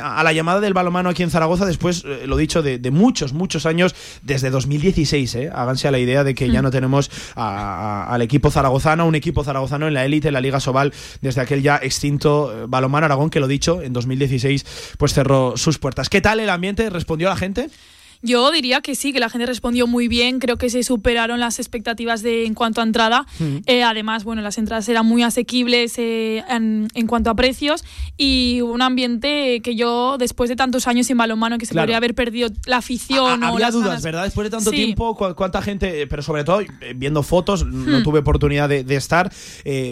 a 0.00 0.22
la 0.22 0.32
llamada 0.32 0.60
del 0.60 0.72
balonmano 0.72 1.08
aquí 1.08 1.24
en 1.24 1.30
Zaragoza 1.30 1.66
después, 1.66 2.04
lo 2.04 2.36
dicho, 2.36 2.62
de, 2.62 2.78
de 2.78 2.92
muchos, 3.08 3.32
muchos 3.32 3.64
años 3.64 3.94
desde 4.20 4.50
2016. 4.50 5.34
¿eh? 5.36 5.50
Háganse 5.50 5.88
a 5.88 5.90
la 5.90 5.98
idea 5.98 6.24
de 6.24 6.34
que 6.34 6.50
ya 6.50 6.60
mm. 6.60 6.64
no 6.64 6.70
tenemos 6.70 7.10
al 7.36 8.20
equipo 8.20 8.50
zaragozano, 8.50 9.06
un 9.06 9.14
equipo 9.14 9.42
zaragozano 9.44 9.88
en 9.88 9.94
la 9.94 10.04
élite, 10.04 10.28
en 10.28 10.34
la 10.34 10.42
Liga 10.42 10.60
Sobal, 10.60 10.92
desde 11.22 11.40
aquel 11.40 11.62
ya 11.62 11.80
extinto 11.82 12.52
eh, 12.52 12.66
Balomano 12.68 13.06
Aragón, 13.06 13.30
que 13.30 13.40
lo 13.40 13.48
dicho, 13.48 13.80
en 13.80 13.94
2016 13.94 14.96
pues 14.98 15.14
cerró 15.14 15.56
sus 15.56 15.78
puertas. 15.78 16.10
¿Qué 16.10 16.20
tal 16.20 16.38
el 16.38 16.50
ambiente? 16.50 16.90
¿Respondió 16.90 17.30
la 17.30 17.36
gente? 17.36 17.70
Yo 18.22 18.50
diría 18.50 18.80
que 18.80 18.94
sí, 18.94 19.12
que 19.12 19.20
la 19.20 19.28
gente 19.28 19.46
respondió 19.46 19.86
muy 19.86 20.08
bien. 20.08 20.40
Creo 20.40 20.56
que 20.56 20.70
se 20.70 20.82
superaron 20.82 21.38
las 21.38 21.58
expectativas 21.58 22.22
de 22.22 22.46
en 22.46 22.54
cuanto 22.54 22.80
a 22.80 22.84
entrada. 22.84 23.26
Eh, 23.66 23.82
además, 23.82 24.24
bueno, 24.24 24.42
las 24.42 24.58
entradas 24.58 24.88
eran 24.88 25.06
muy 25.06 25.22
asequibles 25.22 25.94
eh, 25.98 26.42
en, 26.48 26.88
cuanto 27.06 27.30
a 27.30 27.34
precios 27.34 27.84
y 28.16 28.60
un 28.62 28.82
ambiente 28.82 29.60
que 29.62 29.76
yo, 29.76 30.16
después 30.18 30.50
de 30.50 30.56
tantos 30.56 30.86
años 30.88 31.06
sin 31.06 31.16
balonmano, 31.16 31.58
que 31.58 31.66
se 31.66 31.74
podría 31.74 31.96
haber 31.96 32.14
perdido 32.14 32.50
la 32.66 32.78
afición. 32.78 33.42
o 33.42 33.46
había 33.46 33.70
dudas, 33.70 34.02
¿verdad? 34.02 34.24
Después 34.24 34.46
de 34.46 34.50
tanto 34.50 34.70
tiempo, 34.70 35.14
¿cuánta 35.36 35.62
gente? 35.62 36.06
Pero 36.06 36.22
sobre 36.22 36.44
todo, 36.44 36.60
eh, 36.60 36.68
viendo 36.96 37.22
fotos, 37.22 37.64
no 37.64 38.00
hmm. 38.00 38.02
tuve 38.02 38.18
oportunidad 38.20 38.68
de, 38.68 38.96
estar, 38.96 39.30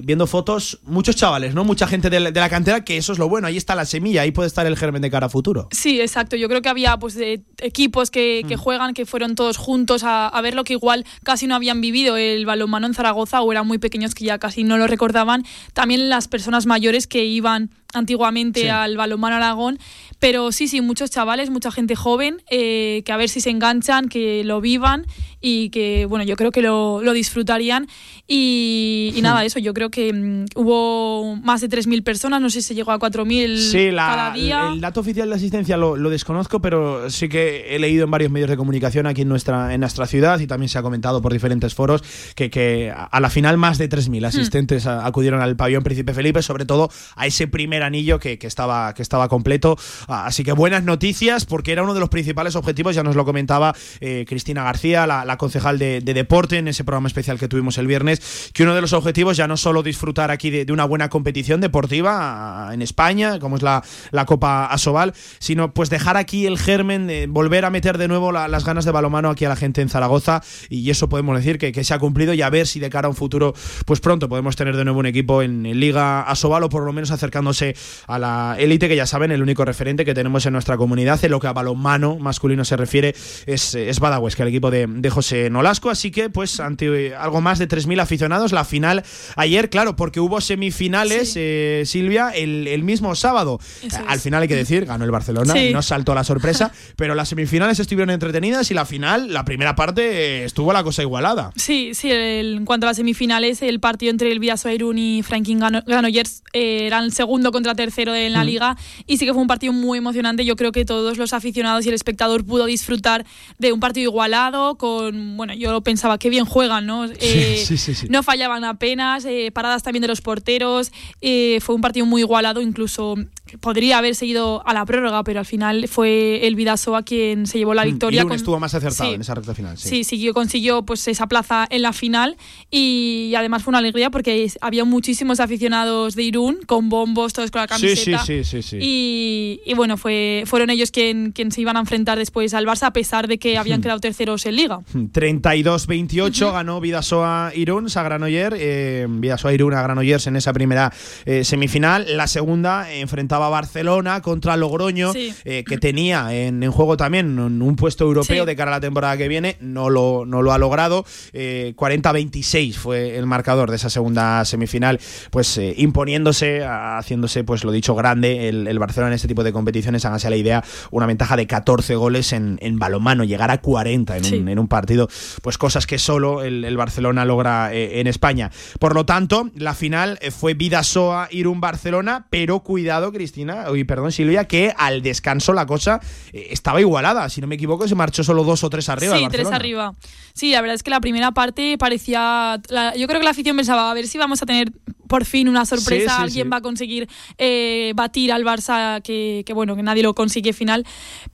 viendo 0.03 0.27
fotos, 0.27 0.81
muchos 0.85 1.15
chavales, 1.15 1.55
¿no? 1.55 1.65
Mucha 1.65 1.87
gente 1.87 2.11
de 2.11 2.21
la, 2.21 2.49
cantera, 2.49 2.85
que 2.85 2.97
eso 2.97 3.13
es 3.13 3.19
lo 3.19 3.29
bueno. 3.29 3.47
Ahí 3.47 3.57
está 3.57 3.75
la 3.75 3.85
semilla, 3.85 4.23
ahí 4.23 4.33
puede 4.33 4.49
estar 4.49 4.67
el 4.67 4.77
germen 4.77 5.03
de 5.03 5.11
cara 5.11 5.27
a 5.27 5.29
futuro. 5.29 5.69
Sí, 5.71 6.01
exacto. 6.01 6.37
Yo 6.37 6.49
creo 6.49 6.63
que 6.63 6.69
había 6.69 6.97
pues 6.97 7.17
equipos 7.59 8.11
que, 8.11 8.16
Mm. 8.45 8.59
juegan, 8.59 8.95
que 8.95 9.07
fueron 9.07 9.35
todos 9.35 9.57
juntos 9.57 10.03
a, 10.05 10.27
a 10.29 10.41
ver 10.41 10.55
lo 10.55 10.65
que 10.65 10.73
igual 10.75 11.05
casi 11.23 11.47
no 11.47 11.55
habían 11.55 11.81
vivido 11.81 12.17
el 12.17 12.47
balonmano 12.47 12.87
en 12.87 12.95
Zaragoza 12.95 13.41
o 13.43 13.53
eran 13.53 13.67
muy 13.67 13.79
pequeños 13.79 14.15
que 14.15 14.25
ya 14.25 14.39
casi 14.39 14.65
no 14.65 14.79
lo 14.79 14.87
recordaban. 14.87 15.45
También 15.73 16.09
las 16.09 16.29
personas 16.29 16.67
mayores 16.67 17.07
que 17.07 17.25
iban 17.25 17.71
antiguamente 17.95 18.63
Sí. 18.63 18.69
al 18.69 18.97
balonmano 18.97 19.37
Aragón. 19.37 19.79
Pero 20.19 20.51
sí, 20.53 20.67
sí, 20.67 20.81
muchos 20.81 21.11
chavales, 21.11 21.51
mucha 21.51 21.71
gente 21.71 21.95
joven, 21.95 22.43
eh, 22.51 23.03
que 23.05 23.13
a 23.13 23.17
ver 23.17 23.29
si 23.29 23.41
se 23.41 23.51
enganchan, 23.51 24.09
que 24.09 24.45
lo 24.45 24.61
vivan 24.61 25.07
y 25.41 25.69
que, 25.71 26.07
bueno, 26.07 26.25
yo 26.25 26.37
creo 26.37 26.51
que 26.51 26.63
lo, 26.63 27.03
lo 27.03 27.13
disfrutarían. 27.13 27.87
Y, 28.27 29.13
y 29.15 29.23
nada, 29.23 29.45
eso, 29.45 29.59
yo 29.61 29.73
creo 29.73 29.91
que 29.91 30.13
mm, 30.13 30.47
hubo 30.57 31.37
más 31.37 31.61
de 31.61 31.69
3.000 31.69 32.03
personas, 32.03 32.41
no 32.41 32.51
sé 32.51 32.61
si 32.61 32.69
se 32.69 32.75
llegó 32.75 32.91
a 32.93 32.99
4.000 32.99 33.57
Sí, 33.59 33.91
la- 33.93 34.07
cada 34.07 34.31
día. 34.33 34.71
el 34.73 34.81
dato 34.81 35.01
oficial 35.01 35.29
de 35.29 35.37
asistencia 35.37 35.77
lo, 35.77 35.97
lo 35.97 36.11
desconozco, 36.11 36.61
pero 36.61 37.09
sí 37.11 37.29
que 37.29 37.77
he 37.77 37.79
leído 37.79 38.05
en 38.05 38.11
varios 38.11 38.33
medios 38.33 38.51
de 38.51 38.57
comunicación 38.57 39.07
aquí 39.07 39.23
en 39.23 39.29
nuestra, 39.29 39.73
en 39.75 39.81
nuestra 39.81 40.07
ciudad 40.07 40.41
y 40.41 40.47
también 40.47 40.69
se 40.69 40.79
ha 40.79 40.83
comentado 40.83 41.23
por 41.23 41.33
diferentes 41.33 41.75
foros 41.75 42.03
que, 42.35 42.51
que 42.51 42.93
a 42.93 43.21
la 43.21 43.31
final 43.31 43.57
más 43.59 43.79
de 43.79 43.89
3.000 43.89 44.27
asistentes 44.27 44.87
a- 44.87 45.07
acudieron 45.07 45.41
al 45.41 45.57
pabellón 45.57 45.85
Príncipe 45.85 46.13
Felipe, 46.15 46.43
sobre 46.43 46.65
todo 46.65 46.91
a 47.15 47.27
ese 47.27 47.47
primer 47.47 47.83
anillo 47.85 48.19
que, 48.19 48.39
que 48.39 48.47
estaba, 48.47 48.93
que 48.95 49.03
estaba 49.03 49.29
completo. 49.29 49.77
Así 50.25 50.43
que 50.45 50.53
buenas 50.53 50.85
noticias 50.85 51.45
porque 51.45 51.73
era 51.73 51.83
uno 51.83 51.93
de 51.93 52.01
los 52.01 52.09
principales 52.09 52.57
objetivos, 52.57 52.95
ya 52.95 53.03
nos 53.03 53.17
lo 53.17 53.25
comentaba 53.25 53.75
eh, 54.01 54.25
Cristina 54.27 54.63
García, 54.63 55.07
la, 55.07 55.37
concejal 55.37 55.79
de, 55.79 56.01
de 56.01 56.15
deporte 56.15 56.57
en 56.59 56.69
ese 56.69 56.85
programa 56.85 57.09
especial 57.09 57.39
que 57.39 57.49
tuvimos 57.49 57.77
el 57.79 57.87
viernes, 57.87 58.51
que 58.55 58.63
uno 58.63 58.75
de 58.75 58.81
los 58.81 58.93
objetivos 58.93 59.37
ya 59.37 59.47
no 59.47 59.57
solo 59.57 59.83
disfrutar 59.83 60.31
aquí 60.31 60.51
de, 60.51 60.73
una 60.73 60.85
buena 60.85 61.09
competición 61.11 61.61
deportiva 61.61 62.69
ah, 62.69 62.75
en 62.75 62.81
España, 62.83 63.39
como 63.39 63.57
es 63.57 63.63
la, 63.63 63.83
la 64.13 64.25
Copa 64.25 64.67
Asobal, 64.67 65.13
sino 65.39 65.75
pues 65.75 65.91
dejar 65.91 66.17
aquí 66.17 66.47
el 66.47 66.59
germen, 66.59 67.11
volver 67.33 67.65
a 67.65 67.71
meter 67.71 67.99
de 67.99 68.09
nuevo 68.09 68.33
la- 68.33 68.49
las 68.49 68.65
ganas 68.65 68.85
de 68.85 68.91
balomano 68.93 69.31
aquí 69.31 69.45
a 69.45 69.49
la 69.49 69.57
gente 69.57 69.81
en 69.83 69.89
Zaragoza 69.89 70.43
y 70.69 70.89
eso 70.91 71.09
podemos 71.09 71.37
decir 71.37 71.59
que, 71.59 71.73
que 71.73 71.85
se 71.85 71.95
ha 71.95 71.99
cumplido 71.99 72.35
y 72.35 72.43
a 72.43 72.51
ver 72.51 72.67
si 72.67 72.81
de 72.81 72.91
cara 72.91 73.07
a 73.07 73.11
un 73.11 73.17
futuro 73.17 73.55
pues 73.85 74.01
pronto 74.01 74.29
podemos 74.29 74.57
tener 74.57 74.77
de 74.77 74.85
nuevo 74.85 75.01
un 75.01 75.07
equipo 75.07 75.43
en, 75.43 75.67
en 75.67 75.81
Liga 75.81 76.23
Asobal 76.23 76.63
o 76.65 76.69
por 76.69 76.85
lo 76.85 76.93
menos 76.93 77.11
acercándose 77.11 77.75
a 78.07 78.19
la 78.19 78.57
élite 78.59 78.89
que 78.89 78.97
ya 78.97 79.07
saben 79.07 79.31
el 79.33 79.43
único 79.43 79.65
referente 79.65 79.96
que 80.05 80.15
tenemos 80.15 80.45
en 80.47 80.53
nuestra 80.53 80.77
comunidad 80.77 81.25
en 81.25 81.31
lo 81.31 81.41
que 81.41 81.47
a 81.47 81.53
balonmano 81.53 82.17
masculino 82.19 82.65
se 82.65 82.77
refiere 82.77 83.15
es, 83.47 83.75
es 83.75 84.01
Badahues, 84.01 84.37
que 84.37 84.43
el 84.43 84.49
equipo 84.49 84.71
de, 84.71 84.87
de 84.89 85.11
José 85.11 85.51
Nolasco, 85.51 85.91
así 85.91 86.11
que 86.11 86.31
pues 86.31 86.61
ante 86.61 87.07
eh, 87.09 87.15
algo 87.15 87.41
más 87.41 87.59
de 87.59 87.69
3.000 87.69 88.01
aficionados, 88.01 88.53
la 88.53 88.65
final 88.65 89.03
ayer, 89.37 89.71
claro, 89.71 89.97
porque 89.97 90.21
hubo 90.21 90.41
semifinales, 90.41 91.35
eh, 91.37 91.83
Silvia, 91.87 92.31
el, 92.31 92.67
el 92.67 92.83
mismo 92.83 93.15
sábado. 93.15 93.59
Eso 93.83 93.99
Al 94.07 94.21
final 94.21 94.43
hay 94.43 94.49
que 94.49 94.57
decir, 94.57 94.85
ganó 94.85 95.05
el 95.05 95.11
Barcelona, 95.11 95.55
Sí. 95.55 95.71
no 95.73 95.81
saltó 95.83 96.15
la 96.15 96.25
sorpresa, 96.25 96.73
pero 96.97 97.15
las 97.15 97.29
semifinales 97.29 97.79
estuvieron 97.79 98.11
entretenidas 98.11 98.71
y 98.71 98.75
la 98.75 98.85
final, 98.85 99.33
la 99.33 99.45
primera 99.45 99.75
parte, 99.77 100.03
eh, 100.43 100.45
estuvo 100.45 100.73
la 100.73 100.83
cosa 100.83 101.03
igualada. 101.03 101.53
Sí, 101.57 101.93
sí, 101.95 102.11
el- 102.11 102.57
en 102.59 102.65
cuanto 102.65 102.87
a 102.87 102.91
las 102.91 102.97
semifinales, 102.97 103.63
el 103.63 103.81
partido 103.81 104.11
entre 104.11 104.33
el 104.33 104.39
Vidasoa 104.39 104.73
Irún 104.73 104.99
y 104.99 105.23
Franklin 105.23 105.61
Granollers 105.61 106.43
eh, 106.53 106.87
eran 106.87 107.11
segundo 107.11 107.53
contra 107.53 107.75
tercero 107.75 108.15
en 108.15 108.33
la 108.33 108.43
Mm. 108.43 108.47
liga 108.47 108.77
y 109.07 109.17
sí 109.19 109.25
que 109.27 109.33
fue 109.33 109.43
un 109.43 109.49
partido 109.49 109.73
muy 109.73 109.86
emocionante. 109.95 110.45
Yo 110.45 110.57
creo 110.57 110.73
que 110.73 110.85
todos 110.85 111.19
los 111.19 111.33
aficionados 111.33 111.87
y 111.87 111.89
el 111.89 111.95
espectador 111.95 112.45
pudo 112.45 112.67
disfrutar 112.67 113.25
de 113.59 113.73
un 113.73 113.81
partido 113.81 114.11
igualado 114.11 114.77
con, 114.77 115.37
bueno, 115.37 115.55
yo 115.55 115.81
pensaba 115.83 116.19
que 116.19 116.31
bien 116.31 116.45
juegan, 116.45 116.87
¿no? 116.87 117.05
Eh, 117.05 117.63
sí, 117.65 117.77
sí, 117.77 117.95
sí. 117.95 118.07
No 118.11 118.23
fallaban 118.23 118.65
apenas, 118.65 119.25
eh, 119.25 119.51
paradas 119.53 119.83
también 119.83 120.03
de 120.03 120.09
los 120.09 120.21
porteros. 120.21 120.93
eh, 121.21 121.59
fue 121.61 121.75
un 121.75 121.81
partido 121.81 122.07
muy 122.07 122.23
igualado, 122.23 122.61
incluso 122.61 123.17
podría 123.61 123.99
haber 123.99 124.15
seguido 124.15 124.63
a 124.67 124.75
la 124.75 124.85
prórroga, 124.85 125.23
pero 125.25 125.41
al 125.41 125.47
final 125.47 125.89
fue 125.89 126.47
el 126.47 126.57
Vidasoa 126.57 127.03
quien 127.03 127.47
se 127.47 127.59
llevó 127.59 127.75
la 127.75 127.85
victoria. 127.85 128.21
Irún 128.21 128.31
con- 128.31 128.37
estuvo 128.37 128.59
más 128.61 128.75
acertado 128.75 129.09
Sí. 129.11 129.15
en 129.15 129.21
esa 129.21 129.35
recta 129.35 129.55
final. 129.55 129.79
Sí. 129.79 129.89
Sí, 129.89 130.05
siguió, 130.05 130.35
consiguió 130.35 130.83
pues 130.85 131.07
esa 131.09 131.27
plaza 131.27 131.67
en 131.71 131.83
la 131.83 131.93
final 131.93 132.37
y 132.71 133.33
además 133.37 133.63
fue 133.63 133.71
una 133.71 133.79
alegría 133.79 134.11
porque 134.11 134.51
había 134.61 134.85
muchísimos 134.85 135.41
aficionados 135.41 136.15
de 136.17 136.23
Irún 136.25 136.59
con 136.67 136.89
bombos, 136.89 137.33
todos 137.33 137.51
con 137.51 137.61
la 137.61 137.67
camiseta. 137.69 138.25
sí, 138.25 138.45
sí, 138.45 138.63
sí, 138.63 138.63
sí. 138.63 138.79
Y, 138.81 139.61
y 139.65 139.75
bueno, 139.75 139.97
fue, 139.97 140.43
fueron 140.47 140.71
ellos 140.71 140.91
quien, 140.91 141.33
quien 141.33 141.53
se 141.53 141.61
iban 141.61 141.77
a 141.77 141.81
enfrentar 141.81 142.19
después 142.19 142.53
al 142.55 142.67
Barça 142.67 142.87
a 142.87 142.93
pesar 142.93 143.29
de 143.29 143.39
que 143.39 143.59
habían 143.59 143.81
Hmm. 143.81 143.83
quedado 143.83 144.01
terceros 144.01 144.45
en 144.47 144.57
liga. 144.57 144.81
32-28 144.93 146.53
ganó 146.53 146.81
Vidasoa 146.81 147.53
Irún 147.55 147.87
a 147.95 148.03
Granoller, 148.03 148.55
eh, 148.59 149.07
Vidasoa 149.09 149.53
Irún 149.53 149.75
a 149.75 149.83
Granollers 149.83 150.27
en 150.27 150.37
esa 150.37 150.53
primera 150.53 150.93
eh, 151.25 151.45
semifinal. 151.45 152.07
La 152.17 152.27
segunda 152.27 152.93
enfrentaba 152.93 153.36
Barcelona 153.39 154.21
contra 154.23 154.57
Logroño, 154.57 155.13
Sí. 155.13 155.33
eh, 155.45 155.65
que 155.67 155.79
tenía 155.79 156.35
en, 156.35 156.63
en 156.63 156.71
juego 156.73 156.97
también 156.97 157.39
un, 157.39 157.63
un 157.63 157.77
puesto 157.77 158.05
europeo 158.05 158.43
Sí. 158.45 158.47
de 158.47 158.57
cara 158.57 158.71
a 158.73 158.75
la 158.77 158.81
temporada 158.81 159.17
que 159.17 159.29
viene. 159.29 159.57
No 159.61 159.91
lo, 159.91 160.25
no 160.27 160.43
lo 160.43 160.53
ha 160.53 160.59
logrado. 160.59 161.05
Eh, 161.33 161.75
40-26 161.77 162.75
fue 162.77 163.17
el 163.17 163.27
marcador 163.27 163.71
de 163.71 163.77
esa 163.77 163.91
segunda 163.91 164.45
semifinal, 164.45 164.99
pues 165.31 165.57
eh, 165.59 165.75
imponiéndose, 165.77 166.63
haciéndose, 166.65 167.45
pues 167.45 167.65
lo 167.65 167.73
dicho, 167.73 167.95
grande 167.95 168.49
el, 168.49 168.67
el 168.67 168.79
Barcelona 168.79 169.09
en 169.13 169.15
este 169.15 169.29
tipo 169.29 169.45
de 169.45 169.53
competiciones. 169.53 170.05
Háganse 170.05 170.31
la 170.31 170.37
idea, 170.37 170.65
una 170.91 171.07
ventaja 171.07 171.37
de 171.37 171.47
14 171.47 171.95
goles 171.97 172.33
en, 172.33 172.59
en 172.61 172.79
balonmano, 172.79 173.25
llegar 173.25 173.51
a 173.51 173.61
40 173.61 174.17
en, 174.17 174.25
Sí. 174.25 174.37
un, 174.39 174.49
en 174.49 174.59
un 174.59 174.69
partido, 174.69 175.09
pues 175.43 175.59
cosas 175.59 175.87
que 175.87 175.99
solo 175.99 176.43
el, 176.43 176.65
el 176.65 176.77
Barcelona 176.77 177.25
logra 177.25 177.73
eh, 177.73 178.01
en 178.01 178.07
España. 178.07 178.51
Por 178.81 178.95
lo 178.95 179.07
tanto, 179.07 179.51
la 179.55 179.75
final 179.75 180.19
fue 180.37 180.55
Vidasoa 180.55 181.29
Irún 181.31 181.61
Barcelona, 181.61 182.27
pero 182.31 182.61
cuidado, 182.61 183.13
Cristina, 183.27 183.67
uy, 183.73 183.83
perdón, 183.85 184.13
Silvia, 184.13 184.45
que 184.47 184.73
al 184.77 185.03
descanso 185.03 185.53
la 185.53 185.67
cosa 185.67 186.01
eh, 186.33 186.49
estaba 186.51 186.81
igualada. 186.81 187.29
Si 187.29 187.41
no 187.41 187.47
me 187.49 187.57
equivoco, 187.57 187.89
se 187.89 187.95
marchó 187.97 188.23
solo 188.23 188.45
dos 188.45 188.63
o 188.63 188.71
tres 188.71 188.89
arriba. 188.89 189.17
el 189.17 189.23
Sí, 189.25 189.29
tres 189.31 189.49
arriba. 189.51 189.95
Sí, 190.33 190.53
la 190.53 190.61
verdad 190.61 190.75
es 190.77 190.83
que 190.83 190.91
la 190.91 191.01
primera 191.01 191.33
parte 191.33 191.77
parecía. 191.79 192.61
la- 192.69 192.95
yo 192.95 193.07
creo 193.09 193.19
que 193.21 193.25
la 193.25 193.31
afición 193.31 193.57
pensaba 193.57 193.91
a 193.91 193.95
ver 193.95 194.07
si 194.07 194.17
vamos 194.19 194.43
a 194.43 194.47
tener 194.47 194.71
por 195.09 195.25
fin 195.25 195.49
una 195.49 195.65
sorpresa. 195.65 196.11
Sí, 196.11 196.17
sí, 196.17 196.23
Alguien 196.23 196.47
sí. 196.47 196.51
va 196.51 196.57
a 196.59 196.61
conseguir 196.61 197.09
eh, 197.39 197.93
batir 197.95 198.33
al 198.33 198.45
Barça, 198.45 199.01
que, 199.03 199.43
que, 199.47 199.53
bueno, 199.53 199.77
que 199.77 199.83
nadie 199.83 200.03
lo 200.03 200.15
consigue 200.15 200.53
final. 200.53 200.85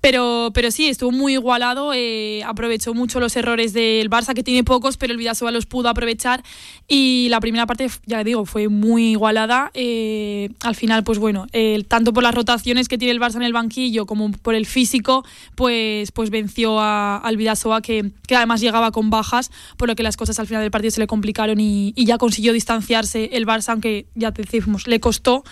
Pero, 0.01 0.51
pero 0.55 0.71
sí, 0.71 0.89
estuvo 0.89 1.11
muy 1.13 1.35
igualado. 1.35 1.93
eh, 1.95 2.43
aprovechó 2.45 2.95
mucho 2.95 3.19
los 3.21 3.35
errores 3.37 3.73
del 3.73 4.09
Barça, 4.11 4.35
que 4.35 4.43
tiene 4.43 4.63
pocos, 4.65 4.97
pero 4.97 5.13
el 5.13 5.19
Vidasoa 5.19 5.51
los 5.51 5.67
pudo 5.67 5.89
aprovechar. 5.89 6.43
Y 6.89 7.29
la 7.31 7.41
primera 7.41 7.67
parte, 7.67 7.89
ya 8.07 8.23
digo, 8.25 8.45
fue 8.47 8.69
muy 8.69 9.13
igualada. 9.13 9.71
eh, 9.75 10.51
al 10.63 10.75
final, 10.77 11.03
pues 11.05 11.19
bueno, 11.19 11.47
el- 11.83 11.87
tanto 11.87 12.13
por 12.13 12.23
las 12.23 12.35
rotaciones 12.35 12.89
que 12.89 12.99
tiene 12.99 13.13
el 13.13 13.21
Barça 13.21 13.37
en 13.37 13.43
el 13.43 13.53
banquillo 13.53 14.07
como 14.07 14.31
por 14.33 14.55
el 14.55 14.67
físico, 14.67 15.25
pues, 15.55 16.13
pues 16.13 16.31
venció 16.31 16.81
a- 16.81 17.17
al 17.19 17.37
Vidasoa, 17.37 17.83
que, 17.83 18.11
que 18.27 18.37
además 18.37 18.61
llegaba 18.61 18.91
con 18.91 19.11
bajas, 19.11 19.51
por 19.77 19.89
lo 19.89 19.95
que 19.95 20.03
las 20.03 20.17
cosas 20.17 20.39
al 20.39 20.47
final 20.47 20.63
del 20.63 20.71
partido 20.71 20.91
se 20.91 21.01
le 21.01 21.07
complicaron 21.07 21.61
y, 21.61 21.93
y 21.97 22.05
ya 22.05 22.19
consiguió 22.19 22.53
distanciarse 22.53 23.31
el 23.33 23.47
Barça, 23.47 23.71
aunque 23.71 24.07
ya 24.15 24.33
te 24.33 24.43
decimos, 24.43 24.87
le 24.87 25.01
costó. 25.01 25.45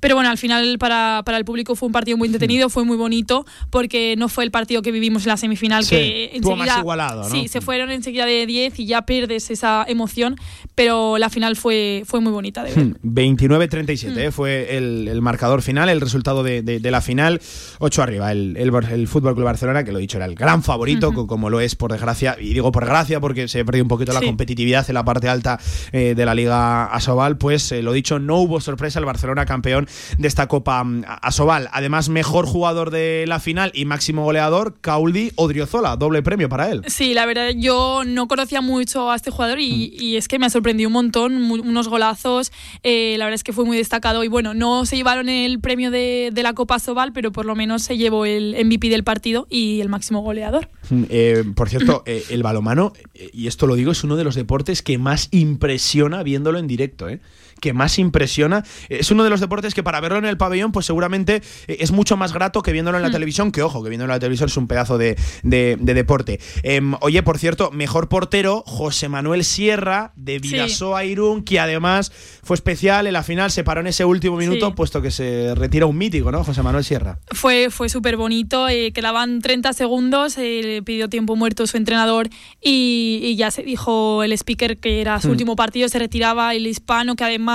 Pero 0.00 0.14
bueno, 0.14 0.30
al 0.30 0.38
final 0.38 0.78
para, 0.78 1.22
para 1.24 1.38
el 1.38 1.44
público 1.44 1.74
fue 1.76 1.86
un 1.86 1.92
partido 1.92 2.16
muy 2.16 2.26
entretenido, 2.28 2.68
fue 2.68 2.84
muy 2.84 2.96
bonito, 2.96 3.46
porque 3.70 4.14
no 4.16 4.28
fue 4.28 4.44
el 4.44 4.50
partido 4.50 4.82
que 4.82 4.92
vivimos 4.92 5.22
en 5.24 5.28
la 5.28 5.36
semifinal, 5.36 5.84
Sí, 5.84 5.90
que 5.90 6.30
enseguida- 6.34 6.78
igualado, 6.80 7.22
¿no? 7.24 7.30
Sí, 7.30 7.48
se 7.48 7.60
fueron 7.60 7.90
enseguida 7.90 8.26
de 8.26 8.46
10 8.46 8.78
y 8.78 8.86
ya 8.86 9.02
pierdes 9.02 9.50
esa 9.50 9.84
emoción, 9.88 10.36
pero 10.74 11.18
la 11.18 11.30
final 11.30 11.56
fue, 11.56 12.02
fue 12.06 12.20
muy 12.20 12.32
bonita 12.32 12.62
de 12.62 12.74
ver. 12.74 12.84
Hmm, 12.86 12.94
29-37 13.02 14.12
Hmm. 14.12 14.18
eh, 14.18 14.30
fue 14.32 14.76
el, 14.76 15.08
el 15.08 15.22
marcador 15.22 15.62
final, 15.62 15.77
el 15.88 16.00
resultado 16.00 16.42
de, 16.42 16.62
de- 16.62 16.80
de 16.80 16.90
la 16.90 17.00
final. 17.00 17.40
8 17.80 18.02
arriba, 18.02 18.32
el, 18.32 18.56
el, 18.56 19.06
Fútbol 19.08 19.34
Club 19.34 19.44
Barcelona, 19.44 19.84
que 19.84 19.92
lo 19.92 19.98
he 19.98 20.00
dicho, 20.00 20.16
era 20.16 20.24
el 20.26 20.34
gran 20.34 20.62
favorito, 20.62 21.12
co- 21.12 21.26
como 21.26 21.50
lo 21.50 21.60
es 21.60 21.74
por 21.76 21.92
desgracia. 21.92 22.36
Y 22.40 22.54
digo 22.54 22.72
por 22.72 22.84
desgracia 22.84 23.20
porque 23.20 23.46
se 23.48 23.64
perdió 23.64 23.82
un 23.82 23.88
poquito 23.88 24.12
la 24.12 24.20
competitividad 24.22 24.84
en 24.88 24.94
la 24.94 25.04
parte 25.04 25.28
alta 25.28 25.60
eh, 25.92 26.14
de 26.16 26.24
la 26.24 26.34
Liga 26.34 26.86
Asobal. 26.86 27.36
Pues 27.36 27.70
eh, 27.72 27.82
lo 27.82 27.92
dicho, 27.92 28.18
no 28.18 28.36
hubo 28.38 28.60
sorpresa, 28.60 28.98
el 28.98 29.04
Barcelona 29.04 29.44
campeón 29.44 29.86
de 30.16 30.26
esta 30.28 30.46
Copa 30.48 30.82
mm, 30.82 31.04
Asobal. 31.22 31.68
Además, 31.72 32.08
mejor 32.08 32.46
jugador 32.46 32.90
de 32.90 33.24
la 33.28 33.40
final 33.40 33.70
y 33.74 33.84
máximo 33.84 34.24
goleador, 34.24 34.76
Cauldi 34.80 35.32
Odriozola, 35.36 35.96
doble 35.96 36.22
premio 36.22 36.48
para 36.48 36.70
él. 36.70 36.82
Sí, 36.86 37.12
la 37.14 37.26
verdad, 37.26 37.50
yo 37.56 38.02
no 38.06 38.28
conocía 38.28 38.60
mucho 38.62 39.10
a 39.10 39.16
este 39.16 39.30
jugador 39.30 39.58
y, 39.60 39.94
y 39.98 40.16
es 40.16 40.28
que 40.28 40.38
me 40.38 40.46
ha 40.46 40.50
sorprendido 40.50 40.88
un 40.88 40.94
montón, 40.94 41.34
unos 41.50 41.88
golazos, 41.88 42.52
eh, 42.82 43.16
la 43.18 43.24
verdad 43.26 43.34
es 43.34 43.44
que 43.44 43.52
fue 43.52 43.64
muy 43.64 43.76
destacado 43.76 44.24
y 44.24 44.28
bueno, 44.28 44.54
no 44.54 44.86
se 44.86 44.96
llevaron 44.96 45.28
el 45.28 45.60
premio 45.60 45.67
de, 45.76 46.30
de 46.32 46.42
la 46.42 46.54
Copa 46.54 46.78
Sobal, 46.78 47.12
pero 47.12 47.32
por 47.32 47.44
lo 47.44 47.54
menos 47.54 47.82
se 47.82 47.96
llevó 47.96 48.24
el 48.24 48.56
MVP 48.64 48.88
del 48.88 49.04
partido 49.04 49.46
y 49.50 49.80
el 49.80 49.88
máximo 49.88 50.22
goleador. 50.22 50.68
Mm, 50.90 51.02
eh, 51.10 51.44
por 51.54 51.68
cierto, 51.68 52.02
eh, 52.06 52.24
el 52.30 52.42
balomano, 52.42 52.92
eh, 53.14 53.30
y 53.32 53.46
esto 53.46 53.66
lo 53.66 53.74
digo, 53.74 53.92
es 53.92 54.02
uno 54.04 54.16
de 54.16 54.24
los 54.24 54.34
deportes 54.34 54.82
que 54.82 54.98
más 54.98 55.28
impresiona 55.30 56.22
viéndolo 56.22 56.58
en 56.58 56.66
directo. 56.66 57.08
¿eh? 57.08 57.20
Que 57.60 57.72
más 57.72 57.98
impresiona. 57.98 58.64
Es 58.88 59.10
uno 59.10 59.24
de 59.24 59.30
los 59.30 59.40
deportes 59.40 59.74
que 59.74 59.82
para 59.82 60.00
verlo 60.00 60.18
en 60.18 60.24
el 60.24 60.36
pabellón, 60.36 60.72
pues 60.72 60.86
seguramente 60.86 61.42
es 61.66 61.90
mucho 61.92 62.16
más 62.16 62.32
grato 62.32 62.62
que 62.62 62.72
viéndolo 62.72 62.98
en 62.98 63.02
la 63.02 63.10
televisión, 63.10 63.52
que 63.52 63.62
ojo, 63.62 63.82
que 63.82 63.88
viéndolo 63.88 64.12
en 64.12 64.16
la 64.16 64.20
televisión 64.20 64.48
es 64.48 64.56
un 64.56 64.66
pedazo 64.66 64.98
de, 64.98 65.16
deporte. 65.42 66.40
Em, 66.62 66.94
oye, 67.00 67.22
por 67.22 67.38
cierto, 67.38 67.70
mejor 67.70 68.08
portero, 68.08 68.62
José 68.66 69.08
Manuel 69.08 69.44
Sierra, 69.44 70.12
de 70.16 70.38
Vidasoa 70.38 71.04
Irún, 71.04 71.42
que 71.42 71.60
además 71.60 72.12
fue 72.42 72.54
especial 72.54 73.06
en 73.06 73.12
la 73.12 73.22
final, 73.22 73.50
se 73.50 73.64
paró 73.64 73.80
en 73.80 73.88
ese 73.88 74.04
último 74.04 74.36
minuto, 74.36 74.74
puesto 74.74 75.02
que 75.02 75.10
se 75.10 75.54
retira 75.54 75.86
un 75.86 75.96
mítico, 75.96 76.30
¿no? 76.30 76.44
José 76.44 76.62
Manuel 76.62 76.84
Sierra. 76.84 77.18
Fue, 77.32 77.70
fue 77.70 77.88
súper 77.88 78.16
bonito, 78.16 78.68
eh, 78.68 78.92
quedaban 78.92 79.40
30 79.40 79.72
segundos, 79.72 80.38
eh, 80.38 80.60
le 80.62 80.82
pidió 80.82 81.08
tiempo 81.08 81.36
muerto 81.36 81.66
su 81.66 81.76
entrenador 81.76 82.28
y, 82.62 83.36
ya 83.38 83.50
se 83.50 83.62
dijo 83.62 84.22
el 84.22 84.32
speaker 84.32 84.78
que 84.78 85.00
era 85.00 85.20
su 85.20 85.28
hmm. 85.28 85.32
último 85.32 85.56
partido, 85.56 85.88
se 85.88 85.98
retiraba 85.98 86.54
el 86.54 86.66
hispano, 86.66 87.14
que 87.14 87.24
además 87.24 87.47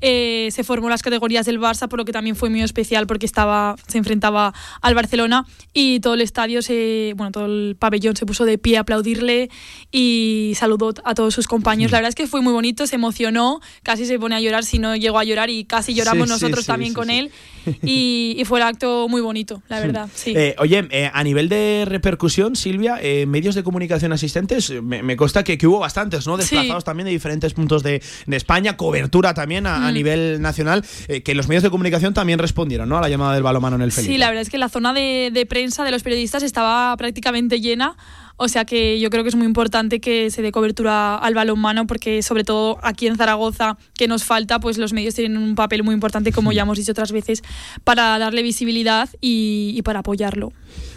eh, 0.00 0.48
se 0.52 0.64
formó 0.64 0.88
las 0.88 1.02
categorías 1.02 1.46
del 1.46 1.58
Barça, 1.60 1.88
por 1.88 1.98
lo 1.98 2.04
que 2.04 2.12
también 2.12 2.36
fue 2.36 2.50
muy 2.50 2.62
especial 2.62 3.06
porque 3.06 3.26
estaba, 3.26 3.76
se 3.86 3.98
enfrentaba 3.98 4.54
al 4.80 4.94
Barcelona 4.94 5.46
y 5.72 6.00
todo 6.00 6.14
el 6.14 6.20
estadio, 6.20 6.62
se, 6.62 7.12
bueno, 7.16 7.32
todo 7.32 7.46
el 7.46 7.76
pabellón 7.78 8.16
se 8.16 8.26
puso 8.26 8.44
de 8.44 8.58
pie 8.58 8.76
a 8.76 8.80
aplaudirle 8.80 9.50
y 9.90 10.52
saludó 10.56 10.94
a 11.04 11.14
todos 11.14 11.34
sus 11.34 11.46
compañeros. 11.46 11.92
La 11.92 11.98
verdad 11.98 12.10
es 12.10 12.14
que 12.14 12.26
fue 12.26 12.40
muy 12.40 12.52
bonito, 12.52 12.86
se 12.86 12.96
emocionó, 12.96 13.60
casi 13.82 14.06
se 14.06 14.18
pone 14.18 14.34
a 14.36 14.40
llorar 14.40 14.64
si 14.64 14.78
no 14.78 14.96
llegó 14.96 15.18
a 15.18 15.24
llorar 15.24 15.50
y 15.50 15.64
casi 15.64 15.94
lloramos 15.94 16.28
nosotros 16.28 16.66
también 16.66 16.94
con 16.94 17.10
él. 17.10 17.30
Y, 17.82 18.42
fue 18.46 18.58
el 18.58 18.66
acto 18.66 19.06
muy 19.08 19.20
bonito, 19.20 19.62
la 19.68 19.80
verdad. 19.80 20.08
Eh, 20.24 20.56
oye, 20.58 20.88
eh, 20.90 21.10
a 21.12 21.22
nivel 21.22 21.48
de 21.48 21.84
repercusión, 21.86 22.56
Silvia, 22.56 22.98
medios 23.26 23.54
de 23.54 23.62
comunicación 23.62 24.12
asistentes, 24.12 24.72
me, 24.82 25.14
consta 25.14 25.44
que, 25.44 25.58
que, 25.58 25.66
hubo 25.66 25.78
bastantes, 25.78 26.26
¿no? 26.26 26.38
Desplazados 26.38 26.84
también 26.84 27.04
de 27.04 27.12
diferentes 27.12 27.52
puntos 27.52 27.82
de, 27.82 28.02
España, 28.30 28.76
cobertura 28.76 29.34
también 29.40 29.66
a, 29.66 29.78
mm. 29.78 29.94
nivel 29.94 30.42
nacional, 30.42 30.84
que 31.24 31.34
los 31.34 31.48
medios 31.48 31.62
de 31.62 31.70
comunicación 31.70 32.12
también 32.12 32.38
respondieron, 32.38 32.90
¿no? 32.90 32.98
A 32.98 33.00
la 33.00 33.08
llamada 33.08 33.32
del 33.32 33.42
balomano 33.42 33.76
en 33.76 33.82
el 33.82 33.90
Felipe. 33.90 34.12
Sí, 34.12 34.18
la 34.18 34.28
verdad 34.28 34.42
es 34.42 34.50
que 34.50 34.58
la 34.58 34.68
zona 34.68 34.92
de, 34.92 35.30
de 35.32 35.46
prensa 35.46 35.82
de 35.82 35.90
los 35.90 36.02
periodistas 36.02 36.42
estaba 36.42 36.94
prácticamente 36.98 37.58
llena. 37.58 37.96
O 38.36 38.48
sea 38.48 38.64
que 38.64 39.00
yo 39.00 39.10
creo 39.10 39.22
que 39.22 39.28
es 39.28 39.36
muy 39.36 39.46
importante 39.46 40.00
que 40.00 40.30
se 40.30 40.42
dé 40.42 40.50
cobertura 40.50 41.16
al 41.16 41.34
balonmano 41.34 41.86
porque 41.86 42.22
sobre 42.22 42.44
todo 42.44 42.78
aquí 42.82 43.06
en 43.06 43.16
Zaragoza 43.16 43.76
que 43.94 44.08
nos 44.08 44.24
falta, 44.24 44.60
pues 44.60 44.78
los 44.78 44.92
medios 44.92 45.14
tienen 45.14 45.36
un 45.36 45.54
papel 45.54 45.82
muy 45.82 45.94
importante, 45.94 46.32
como 46.32 46.52
ya 46.52 46.62
hemos 46.62 46.78
dicho 46.78 46.92
otras 46.92 47.12
veces, 47.12 47.42
para 47.84 48.18
darle 48.18 48.42
visibilidad 48.42 49.08
y, 49.20 49.72
y 49.74 49.82
para 49.82 50.00
apoyarlo. 50.00 50.52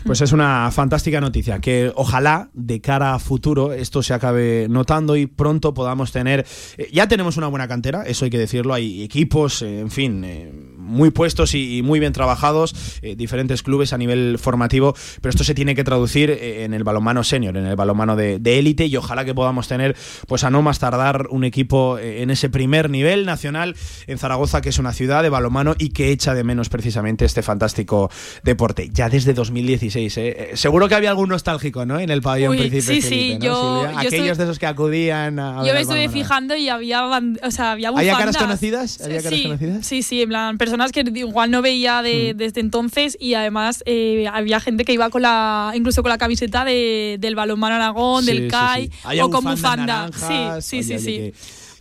Pues 0.06 0.20
es 0.20 0.34
una 0.34 0.70
fantástica 0.72 1.22
noticia, 1.22 1.60
que 1.60 1.90
ojalá 1.96 2.50
de 2.54 2.82
cara 2.82 3.14
a 3.14 3.20
futuro 3.20 3.72
esto 3.72 4.04
se 4.04 4.14
acabe 4.14 4.68
notando 4.70 5.16
y 5.16 5.28
pronto 5.28 5.74
podamos 5.74 6.12
tener, 6.12 6.46
eh, 6.78 6.90
ya 6.92 7.08
tenemos 7.08 7.38
una 7.38 7.48
buena 7.48 7.70
cantera, 7.70 8.04
eso 8.04 8.26
hay 8.26 8.32
que 8.32 8.38
decirlo, 8.38 8.74
hay 8.74 9.02
equipos, 9.02 9.62
eh, 9.62 9.80
en 9.80 9.92
fin, 9.92 10.26
eh, 10.26 10.52
muy 10.78 11.12
puestos 11.12 11.56
y, 11.56 11.82
muy 11.84 12.02
bien 12.02 12.12
trabajados, 12.12 13.00
diferentes 13.18 13.64
clubes 13.64 13.94
a 13.94 13.98
nivel 13.98 14.38
formativo, 14.38 14.94
pero 15.22 15.30
esto 15.30 15.46
se 15.46 15.56
tiene 15.56 15.76
que 15.76 15.84
traducir 15.84 16.30
en 16.30 16.74
el 16.74 16.84
balonmano 16.84 17.24
senior, 17.24 17.56
en 17.56 17.66
el 17.66 17.76
balonmano 17.76 18.16
de 18.18 18.60
élite 18.60 18.86
y 18.86 18.98
ojalá 18.98 19.24
que 19.24 19.34
podamos 19.34 19.68
tener, 19.68 19.96
pues 20.28 20.44
a 20.44 20.50
no 20.50 20.62
más 20.62 20.80
tardar, 20.80 21.28
un 21.30 21.46
equipo 21.46 21.98
en 21.98 22.30
ese 22.30 22.50
primer 22.50 22.90
nivel 22.90 23.26
nacional 23.26 23.76
en 24.08 24.18
Zaragoza, 24.18 24.62
que 24.62 24.70
es 24.70 24.78
una 24.78 24.92
ciudad 24.92 25.24
de 25.24 25.30
balonmano 25.30 25.74
y 25.80 25.90
que 25.90 26.12
echa 26.12 26.34
de 26.34 26.44
menos 26.44 26.68
precisamente 26.70 27.26
este 27.26 27.42
fantástico 27.42 28.12
deporte. 28.44 28.90
Ya 28.92 29.10
desde 29.10 29.34
2016 29.34 29.93
¿eh? 29.96 30.12
Eh, 30.18 30.52
seguro 30.56 30.88
que 30.88 30.96
había 30.96 31.10
algún 31.10 31.30
nostálgico, 31.30 31.86
¿no? 31.86 32.00
En 32.00 32.10
el 32.10 32.22
pabellón 32.22 32.56
Príncipe 32.58 32.82
sí, 32.82 33.02
sí, 33.02 33.38
yo, 33.40 33.88
Aquellos 33.96 34.38
de 34.38 34.44
esos 34.44 34.60
que 34.60 34.66
acudían 34.66 35.40
a 35.40 35.66
Yo 35.66 35.74
me 35.74 35.82
estuve 35.82 36.10
fijando 36.10 36.56
y 36.56 36.70
había, 36.70 37.06
o 37.06 37.52
sea, 37.52 37.72
había 37.72 37.90
¿Había 37.90 38.18
caras 38.18 38.38
conocidas? 38.38 39.02
¿Había 39.02 39.22
caras 39.22 39.40
sí, 39.40 39.44
conocidas? 39.44 39.86
Sí, 39.86 40.04
sí, 40.04 40.22
en 40.22 40.30
plan, 40.30 40.58
personas 40.58 40.92
que 40.92 41.04
igual 41.14 41.52
no 41.52 41.62
veía 41.62 42.02
de, 42.02 42.34
mm. 42.34 42.38
desde 42.38 42.62
entonces 42.62 43.18
y 43.20 43.34
además 43.34 43.84
eh, 43.86 44.28
había 44.32 44.60
gente 44.60 44.86
que 44.86 44.94
iba 44.94 45.10
con 45.10 45.22
la, 45.22 45.72
incluso 45.76 46.02
con 46.02 46.10
la 46.10 46.18
camiseta 46.18 46.66
de, 46.66 47.18
del 47.20 47.36
balonmano 47.36 47.76
Aragón, 47.76 48.26
del 48.26 48.48
CAI 48.50 48.90
o 49.22 49.30
con 49.30 49.44
bufanda. 49.44 50.10
Sí, 50.14 50.84
sí, 50.84 50.84
sí, 50.84 51.00
sí. 51.00 51.34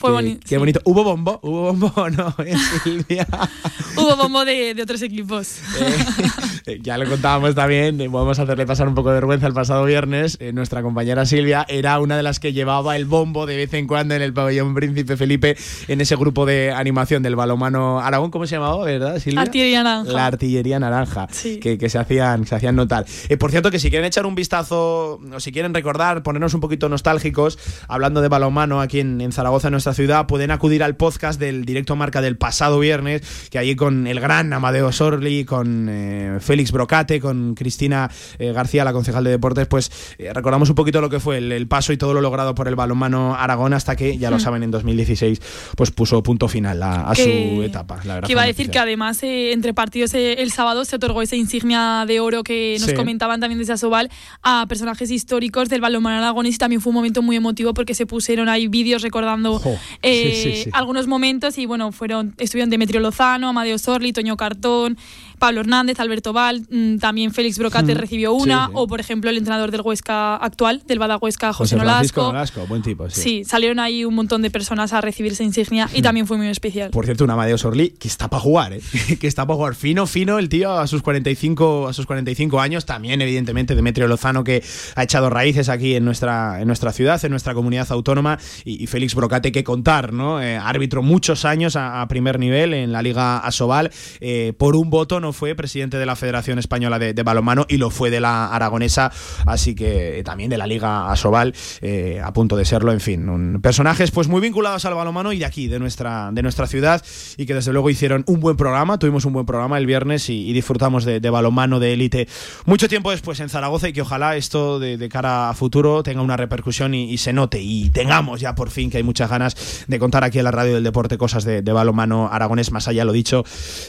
Fue. 0.02 0.38
Qué 0.48 0.58
bonito. 0.58 0.80
¿Hubo 0.84 1.04
bombo? 1.04 1.38
¿Hubo 1.42 1.62
bombo 1.72 1.92
o 1.94 2.10
no, 2.10 2.34
Hubo 3.96 4.16
bombo 4.16 4.44
de, 4.44 4.74
de 4.74 4.82
otros 4.82 5.02
equipos. 5.02 5.60
Eh, 6.64 6.78
ya 6.80 6.96
lo 6.96 7.08
contábamos 7.08 7.56
también, 7.56 8.00
eh, 8.00 8.06
vamos 8.06 8.38
a 8.38 8.42
hacerle 8.42 8.64
pasar 8.66 8.86
un 8.86 8.94
poco 8.94 9.08
de 9.08 9.16
vergüenza 9.16 9.48
el 9.48 9.52
pasado 9.52 9.84
viernes. 9.84 10.36
Eh, 10.40 10.52
nuestra 10.52 10.80
compañera 10.80 11.26
Silvia 11.26 11.66
era 11.68 11.98
una 11.98 12.16
de 12.16 12.22
las 12.22 12.38
que 12.38 12.52
llevaba 12.52 12.94
el 12.94 13.04
bombo 13.04 13.46
de 13.46 13.56
vez 13.56 13.74
en 13.74 13.88
cuando 13.88 14.14
en 14.14 14.22
el 14.22 14.32
pabellón 14.32 14.72
Príncipe 14.72 15.16
Felipe 15.16 15.56
en 15.88 16.00
ese 16.00 16.14
grupo 16.14 16.46
de 16.46 16.70
animación 16.70 17.24
del 17.24 17.34
balomano 17.34 17.98
Aragón, 17.98 18.30
¿cómo 18.30 18.46
se 18.46 18.54
llamaba, 18.54 18.84
verdad, 18.84 19.18
Silvia? 19.18 19.40
Artillería 19.40 19.82
Naranja. 19.82 20.12
La 20.12 20.26
artillería 20.26 20.78
naranja, 20.78 21.26
que, 21.60 21.78
que, 21.78 21.88
se, 21.88 21.98
hacían, 21.98 22.46
se 22.46 22.54
hacían 22.54 22.76
notar. 22.76 23.06
por 23.40 23.50
cierto, 23.50 23.72
que 23.72 23.80
si 23.80 23.90
quieren 23.90 24.06
echar 24.06 24.24
un 24.24 24.36
vistazo 24.36 25.20
o 25.34 25.40
si 25.40 25.50
quieren 25.50 25.74
recordar, 25.74 26.22
ponernos 26.22 26.54
un 26.54 26.60
poquito 26.60 26.88
nostálgicos, 26.88 27.58
hablando 27.88 28.22
de 28.22 28.28
balomano 28.28 28.80
aquí 28.80 29.00
en, 29.00 29.20
en 29.20 29.32
Zaragoza, 29.32 29.66
en 29.66 29.74
ciudad, 29.94 30.26
pueden 30.26 30.50
acudir 30.50 30.82
al 30.82 30.96
podcast 30.96 31.38
del 31.38 31.64
directo 31.64 31.96
marca 31.96 32.20
del 32.20 32.36
pasado 32.36 32.78
viernes, 32.78 33.22
que 33.50 33.58
allí 33.58 33.76
con 33.76 34.06
el 34.06 34.20
gran 34.20 34.52
Amadeo 34.52 34.92
Sorli, 34.92 35.44
con 35.44 35.88
eh, 35.88 36.38
Félix 36.40 36.72
Brocate, 36.72 37.20
con 37.20 37.54
Cristina 37.54 38.10
eh, 38.38 38.52
García, 38.52 38.84
la 38.84 38.92
concejal 38.92 39.24
de 39.24 39.30
deportes, 39.30 39.66
pues 39.66 39.90
eh, 40.18 40.32
recordamos 40.32 40.68
un 40.68 40.74
poquito 40.74 41.00
lo 41.00 41.10
que 41.10 41.20
fue 41.20 41.38
el, 41.38 41.66
paso 41.66 41.92
y 41.92 41.96
todo 41.96 42.12
lo 42.12 42.20
logrado 42.20 42.54
por 42.54 42.68
el 42.68 42.74
balonmano 42.74 43.34
Aragón 43.34 43.72
hasta 43.72 43.96
que, 43.96 44.18
ya 44.18 44.30
lo 44.30 44.36
hmm. 44.36 44.40
saben, 44.40 44.62
en 44.62 44.70
2016 44.70 45.40
pues 45.76 45.90
puso 45.90 46.22
punto 46.22 46.48
final 46.48 46.82
a, 46.82 47.14
su 47.14 47.62
etapa. 47.62 48.00
que 48.24 48.32
iba 48.32 48.42
a 48.42 48.46
decir 48.46 48.70
que 48.70 48.78
además 48.78 49.20
entre 49.22 49.74
partidos 49.74 50.14
el 50.14 50.50
sábado 50.50 50.84
se 50.84 50.96
otorgó 50.96 51.22
esa 51.22 51.36
insignia 51.36 52.04
de 52.06 52.20
oro 52.20 52.42
que 52.42 52.76
nos 52.80 52.92
comentaban 52.92 53.40
también 53.40 53.58
desde 53.58 53.72
Asobal 53.72 54.10
a 54.42 54.66
personajes 54.68 55.10
históricos 55.10 55.68
del 55.68 55.80
balonmano 55.80 56.18
aragonés 56.18 56.56
y 56.56 56.58
también 56.58 56.80
fue 56.80 56.90
un 56.90 56.96
momento 56.96 57.22
muy 57.22 57.36
emotivo 57.36 57.74
porque 57.74 57.94
se 57.94 58.06
pusieron 58.06 58.48
ahí 58.48 58.68
vídeos 58.68 59.02
recordando 59.02 59.60
eh, 60.02 60.68
algunos 60.72 61.06
momentos 61.06 61.58
y 61.58 61.66
bueno, 61.66 61.92
fueron 61.92 62.34
estuvieron 62.38 62.70
Demetrio 62.70 63.00
Lozano, 63.00 63.48
Amadeo 63.48 63.78
Sorli, 63.78 64.12
Toño 64.12 64.36
Cartón, 64.36 64.96
Pablo 65.38 65.60
Hernández, 65.60 66.00
Alberto 66.00 66.32
Val, 66.32 66.62
mm, 66.70 66.98
también 66.98 67.32
Félix 67.32 67.58
Brocate 67.58 67.94
recibió 67.94 68.32
una, 68.32 68.70
o 68.72 68.86
por 68.86 69.00
ejemplo 69.00 69.30
el 69.30 69.38
entrenador 69.38 69.70
del 69.70 69.80
Huesca 69.80 70.36
actual, 70.36 70.82
del 70.86 70.98
Bada 70.98 71.16
Huesca, 71.16 71.52
José, 71.52 71.76
Nolasco. 71.76 72.32
buen 72.68 72.82
tipo, 72.82 73.08
sí. 73.10 73.44
salieron 73.44 73.78
ahí 73.78 74.04
un 74.04 74.14
montón 74.14 74.42
de 74.42 74.50
personas 74.50 74.92
a 74.92 75.00
recibir 75.00 75.32
esa 75.32 75.44
insignia 75.44 75.88
y 75.92 76.02
también 76.02 76.26
fue 76.26 76.36
muy 76.36 76.48
especial. 76.48 76.90
Por 76.90 77.04
cierto, 77.04 77.24
un 77.24 77.30
Amadeo 77.30 77.58
Sorli 77.58 77.90
que 77.90 78.08
está 78.08 78.28
para 78.28 78.40
jugar, 78.40 78.72
¿eh? 78.72 78.80
que 79.20 79.26
está 79.26 79.46
para 79.46 79.56
jugar 79.56 79.74
fino, 79.74 80.06
fino 80.06 80.38
el 80.38 80.48
tío 80.48 80.72
a 80.72 80.86
sus 80.86 81.02
45 81.02 81.88
a 81.88 81.92
sus 81.92 82.06
45 82.06 82.60
años, 82.60 82.86
también 82.86 83.20
evidentemente 83.20 83.74
Demetrio 83.74 84.08
Lozano 84.08 84.44
que 84.44 84.62
ha 84.94 85.02
echado 85.02 85.30
raíces 85.30 85.68
aquí 85.68 85.94
en 85.94 86.04
nuestra 86.04 86.60
en 86.60 86.66
nuestra 86.66 86.92
ciudad, 86.92 87.22
en 87.24 87.30
nuestra 87.30 87.54
comunidad 87.54 87.90
autónoma 87.90 88.38
y, 88.64 88.86
Félix 88.86 89.14
Brocate 89.14 89.52
que 89.52 89.64
contar, 89.64 90.12
¿no? 90.12 90.42
Eh, 90.42 90.56
árbitro 90.56 91.02
muchos 91.02 91.44
años 91.44 91.76
a, 91.76 92.06
primer 92.08 92.38
nivel 92.38 92.74
en 92.74 92.92
la 92.92 93.00
Liga 93.00 93.38
Asobal, 93.38 93.90
eh, 94.20 94.52
por 94.58 94.76
un 94.76 94.90
voto 94.90 95.20
no 95.20 95.31
fue 95.32 95.54
presidente 95.54 95.98
de 95.98 96.06
la 96.06 96.16
Federación 96.16 96.58
Española 96.58 96.98
de, 96.98 97.22
Balonmano 97.22 97.66
y 97.68 97.76
lo 97.76 97.90
fue 97.90 98.10
de 98.10 98.20
la 98.20 98.46
Aragonesa, 98.46 99.12
así 99.46 99.74
que 99.74 100.22
también 100.24 100.50
de 100.50 100.58
la 100.58 100.66
Liga 100.66 101.10
Asobal, 101.10 101.54
eh, 101.80 102.20
a 102.22 102.32
punto 102.32 102.56
de 102.56 102.64
serlo, 102.64 102.92
en 102.92 103.00
fin. 103.00 103.60
personajes 103.60 104.10
pues 104.10 104.28
muy 104.28 104.40
vinculados 104.40 104.84
al 104.84 104.94
balonmano 104.94 105.32
y 105.32 105.38
de 105.38 105.44
aquí, 105.44 105.68
de 105.68 105.78
nuestra, 105.78 106.30
de 106.32 106.42
nuestra 106.42 106.66
ciudad, 106.66 107.04
y 107.36 107.46
que 107.46 107.54
desde 107.54 107.72
luego 107.72 107.90
hicieron 107.90 108.24
un 108.26 108.40
buen 108.40 108.56
programa, 108.56 108.98
tuvimos 108.98 109.24
un 109.24 109.32
buen 109.32 109.46
programa 109.46 109.78
el 109.78 109.86
viernes 109.86 110.28
y, 110.28 110.52
disfrutamos 110.52 111.04
de, 111.04 111.20
balonmano 111.30 111.80
de 111.80 111.94
élite 111.94 112.28
mucho 112.66 112.88
tiempo 112.88 113.10
después 113.10 113.40
en 113.40 113.48
Zaragoza 113.48 113.88
y 113.88 113.92
que 113.92 114.02
ojalá 114.02 114.36
esto 114.36 114.78
de, 114.78 115.08
cara 115.08 115.50
a 115.50 115.54
futuro 115.54 116.02
tenga 116.02 116.22
una 116.22 116.36
repercusión 116.36 116.94
y, 116.94 117.16
se 117.18 117.32
note 117.32 117.60
y 117.60 117.90
tengamos 117.90 118.40
ya 118.40 118.54
por 118.54 118.70
fin 118.70 118.90
que 118.90 118.98
hay 118.98 119.02
muchas 119.02 119.30
ganas 119.30 119.84
de 119.86 119.98
contar 119.98 120.24
aquí 120.24 120.38
en 120.38 120.44
la 120.44 120.50
radio 120.50 120.74
del 120.74 120.84
deporte 120.84 121.16
cosas 121.18 121.44
de, 121.44 121.62
de 121.62 121.72
balonmano 121.72 122.28
aragonés, 122.30 122.72
más 122.72 122.88
allá 122.88 123.04
lo 123.04 123.12
dicho, 123.12 123.44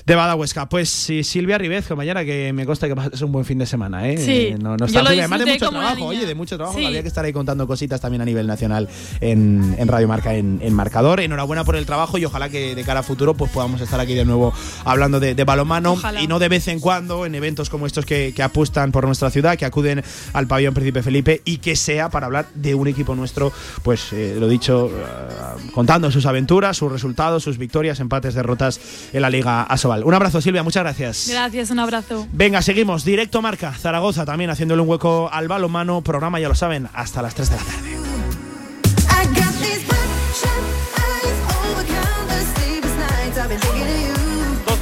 de 0.05 0.15
Badahuesca. 0.15 0.69
Pues 0.69 0.89
sí, 1.23 1.39
Silvia 1.43 1.57
Ribez, 1.57 1.89
mañana 1.91 2.23
que 2.23 2.53
me 2.53 2.65
consta 2.65 2.87
que 2.87 2.95
ser 3.17 3.25
un 3.25 3.31
buen 3.31 3.45
fin 3.45 3.57
de 3.57 3.65
semana, 3.65 4.09
¿eh? 4.09 4.17
Sí, 4.17 4.55
no, 4.59 4.77
no 4.77 4.85
está 4.85 5.01
además 5.01 5.39
de 5.39 5.45
mucho 5.45 5.69
trabajo, 5.69 6.05
oye, 6.05 6.25
de 6.25 6.35
mucho 6.35 6.57
trabajo, 6.57 6.77
había 6.77 7.01
que 7.01 7.07
estar 7.07 7.25
ahí 7.25 7.33
contando 7.33 7.67
cositas 7.67 8.01
también 8.01 8.21
a 8.21 8.25
nivel 8.25 8.47
nacional 8.47 8.87
en, 9.21 9.75
en 9.77 9.87
Radio 9.87 10.07
Marca, 10.07 10.35
en, 10.35 10.59
en, 10.61 10.73
Marcador. 10.73 11.19
Enhorabuena 11.19 11.63
por 11.63 11.75
el 11.75 11.85
trabajo 11.85 12.17
y 12.17 12.25
ojalá 12.25 12.49
que 12.49 12.75
de 12.75 12.83
cara 12.83 13.01
a 13.01 13.03
futuro 13.03 13.33
pues 13.33 13.51
podamos 13.51 13.81
estar 13.81 13.99
aquí 13.99 14.13
de 14.13 14.25
nuevo 14.25 14.53
hablando 14.85 15.19
de, 15.19 15.35
de 15.35 15.43
balonmano 15.43 15.97
y 16.21 16.27
no 16.27 16.39
de 16.39 16.49
vez 16.49 16.67
en 16.67 16.79
cuando 16.79 17.25
en 17.25 17.35
eventos 17.35 17.69
como 17.69 17.85
estos 17.85 18.05
que, 18.05 18.33
que 18.35 18.43
apuestan 18.43 18.91
por 18.91 19.05
nuestra 19.05 19.29
ciudad, 19.29 19.57
que 19.57 19.65
acuden 19.65 20.03
al 20.33 20.47
pabellón 20.47 20.73
Príncipe 20.73 21.03
Felipe 21.03 21.41
y 21.45 21.57
que 21.57 21.75
sea 21.75 22.09
para 22.09 22.25
hablar 22.27 22.47
de 22.55 22.75
un 22.75 22.87
equipo 22.87 23.15
nuestro, 23.15 23.51
pues 23.83 24.13
eh, 24.13 24.35
lo 24.39 24.47
dicho, 24.47 24.85
uh, 24.85 25.71
contando 25.71 26.11
sus 26.11 26.25
aventuras, 26.25 26.77
sus 26.77 26.91
resultados, 26.91 27.43
sus 27.43 27.57
victorias, 27.57 27.99
empates, 27.99 28.33
derrotas 28.33 28.79
en 29.13 29.21
la 29.21 29.29
Liga 29.29 29.63
Asobal. 29.63 30.03
Un 30.03 30.13
abrazo, 30.13 30.41
Silvia, 30.41 30.63
muchas 30.63 30.83
gracias. 30.83 31.12
Gracias, 31.29 31.69
un 31.69 31.79
abrazo. 31.79 32.27
Venga, 32.31 32.61
seguimos. 32.61 33.05
Directo 33.05 33.41
Marca, 33.41 33.73
Zaragoza 33.73 34.25
también 34.25 34.49
haciéndole 34.49 34.81
un 34.81 34.89
hueco 34.89 35.29
al 35.31 35.47
balonmano. 35.47 36.01
Programa, 36.01 36.39
ya 36.39 36.49
lo 36.49 36.55
saben, 36.55 36.89
hasta 36.93 37.21
las 37.21 37.35
3 37.35 37.49
de 37.49 37.55
la 37.55 37.63
tarde. 37.63 38.03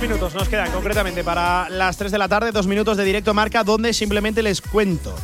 minutos 0.02 0.34
nos 0.34 0.50
quedan 0.50 0.72
concretamente 0.72 1.24
para 1.24 1.70
las 1.70 1.96
3 1.96 2.12
de 2.12 2.18
la 2.18 2.28
tarde, 2.28 2.52
dos 2.52 2.66
minutos 2.66 2.98
de 2.98 3.04
directo 3.04 3.36
marca, 3.36 3.64
donde 3.64 3.94
simplemente 3.94 4.42
les 4.42 4.60
cuento. 4.60 5.16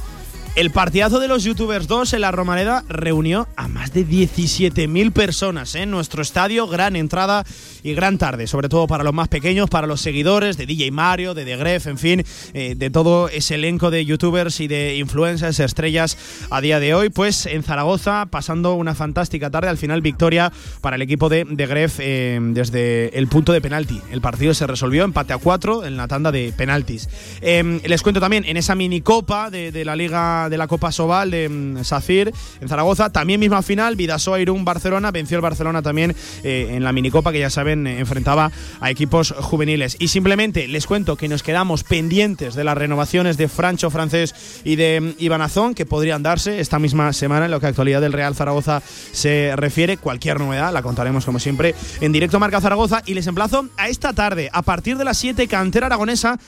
El 0.56 0.72
partidazo 0.72 1.20
de 1.20 1.28
los 1.28 1.44
youtubers 1.44 1.88
2 1.88 2.14
en 2.14 2.22
la 2.22 2.32
Romareda 2.32 2.84
reunió 2.88 3.48
a 3.56 3.68
más 3.68 3.94
de 3.94 4.06
17.000 4.08 5.12
personas 5.12 5.76
en 5.76 5.92
nuestro 5.92 6.22
estadio. 6.22 6.68
Gran 6.68 6.96
entrada 6.96 7.44
y 7.88 7.94
gran 7.94 8.18
tarde, 8.18 8.48
sobre 8.48 8.68
todo 8.68 8.86
para 8.86 9.04
los 9.04 9.14
más 9.14 9.30
pequeños, 9.30 9.70
para 9.70 9.88
los 9.88 10.02
seguidores 10.02 10.58
de 10.58 10.66
DJ 10.66 10.92
Mario, 10.92 11.34
de 11.34 11.46
The 11.46 11.56
Gref, 11.56 11.88
en 11.88 11.98
fin, 11.98 12.24
eh, 12.54 12.76
de 12.76 12.90
todo 12.90 13.30
ese 13.30 13.56
elenco 13.56 13.92
de 13.92 14.04
youtubers 14.04 14.60
y 14.60 14.68
de 14.68 14.98
influencers, 14.98 15.60
estrellas 15.62 16.18
a 16.50 16.60
día 16.60 16.82
de 16.82 16.94
hoy. 16.94 17.10
Pues 17.10 17.46
en 17.46 17.64
Zaragoza, 17.64 18.26
pasando 18.26 18.74
una 18.74 18.94
fantástica 18.94 19.50
tarde, 19.50 19.70
al 19.70 19.78
final 19.78 20.02
victoria 20.02 20.52
para 20.82 20.98
el 20.98 21.02
equipo 21.02 21.30
de 21.30 21.46
The 21.46 21.66
Gref 21.66 22.00
eh, 22.00 22.40
desde 22.42 23.18
el 23.18 23.28
punto 23.28 23.54
de 23.54 23.62
penalti. 23.62 24.02
El 24.12 24.20
partido 24.20 24.54
se 24.54 24.68
resolvió 24.68 25.06
empate 25.06 25.32
a 25.32 25.38
4 25.38 25.86
en 25.86 25.96
la 25.96 26.10
tanda 26.10 26.34
de 26.34 26.54
penaltis. 26.56 27.08
Eh, 27.42 27.80
les 27.86 28.02
cuento 28.02 28.20
también 28.20 28.44
en 28.46 28.58
esa 28.58 28.76
minicopa 28.76 29.50
de, 29.50 29.72
de 29.72 29.86
la 29.86 29.96
Liga 29.96 30.50
de 30.50 30.58
la 30.58 30.68
Copa 30.68 30.92
Sobal 30.92 31.32
de 31.32 31.48
mm, 31.48 31.84
Safir 31.86 32.34
en 32.60 32.68
Zaragoza. 32.68 33.12
También 33.12 33.40
misma 33.40 33.62
final, 33.62 33.96
Vidasoa 33.96 34.42
Irún 34.42 34.66
Barcelona. 34.66 35.12
Venció 35.12 35.38
el 35.38 35.42
Barcelona 35.42 35.82
también 35.82 36.14
eh, 36.44 36.72
en 36.72 36.84
la 36.84 36.92
minicopa 36.92 37.32
que 37.32 37.40
ya 37.40 37.50
saben 37.50 37.77
enfrentaba 37.86 38.52
a 38.80 38.90
equipos 38.90 39.34
juveniles. 39.38 39.98
Y 40.00 40.08
simplemente 40.08 40.68
les 40.68 40.88
cuento 40.88 41.18
que 41.18 41.28
nos 41.28 41.44
quedamos 41.44 41.84
pendientes 41.84 42.56
de 42.56 42.64
las 42.64 42.78
renovaciones 42.78 43.38
de 43.38 43.48
Francho 43.48 43.90
Francés 43.90 44.62
y 44.64 44.76
de 44.76 45.02
mm, 45.02 45.14
Iván 45.20 45.42
Azón 45.42 45.76
que 45.76 45.86
podrían 45.86 46.24
darse 46.24 46.60
esta 46.60 46.80
misma 46.80 47.14
semana 47.14 47.46
en 47.46 47.52
lo 47.52 47.60
que 47.60 47.68
actualidad 47.68 48.02
del 48.02 48.14
Real 48.14 48.36
Zaragoza 48.36 48.82
se 49.12 49.54
refiere. 49.56 49.98
Cualquier 49.98 50.40
novedad 50.40 50.74
la 50.74 50.82
contaremos 50.82 51.26
como 51.26 51.40
siempre 51.40 51.76
en 52.02 52.12
directo 52.12 52.40
Marca 52.40 52.62
Zaragoza 52.62 53.04
y 53.06 53.14
les 53.14 53.28
emplazo 53.28 53.68
a 53.78 53.90
esta 53.90 54.14
tarde 54.14 54.50
a 54.54 54.62
partir 54.62 54.98
de 54.98 55.06
las 55.06 55.18
7 55.18 55.48
cantera 55.48 55.88
aragonesa 55.88 56.40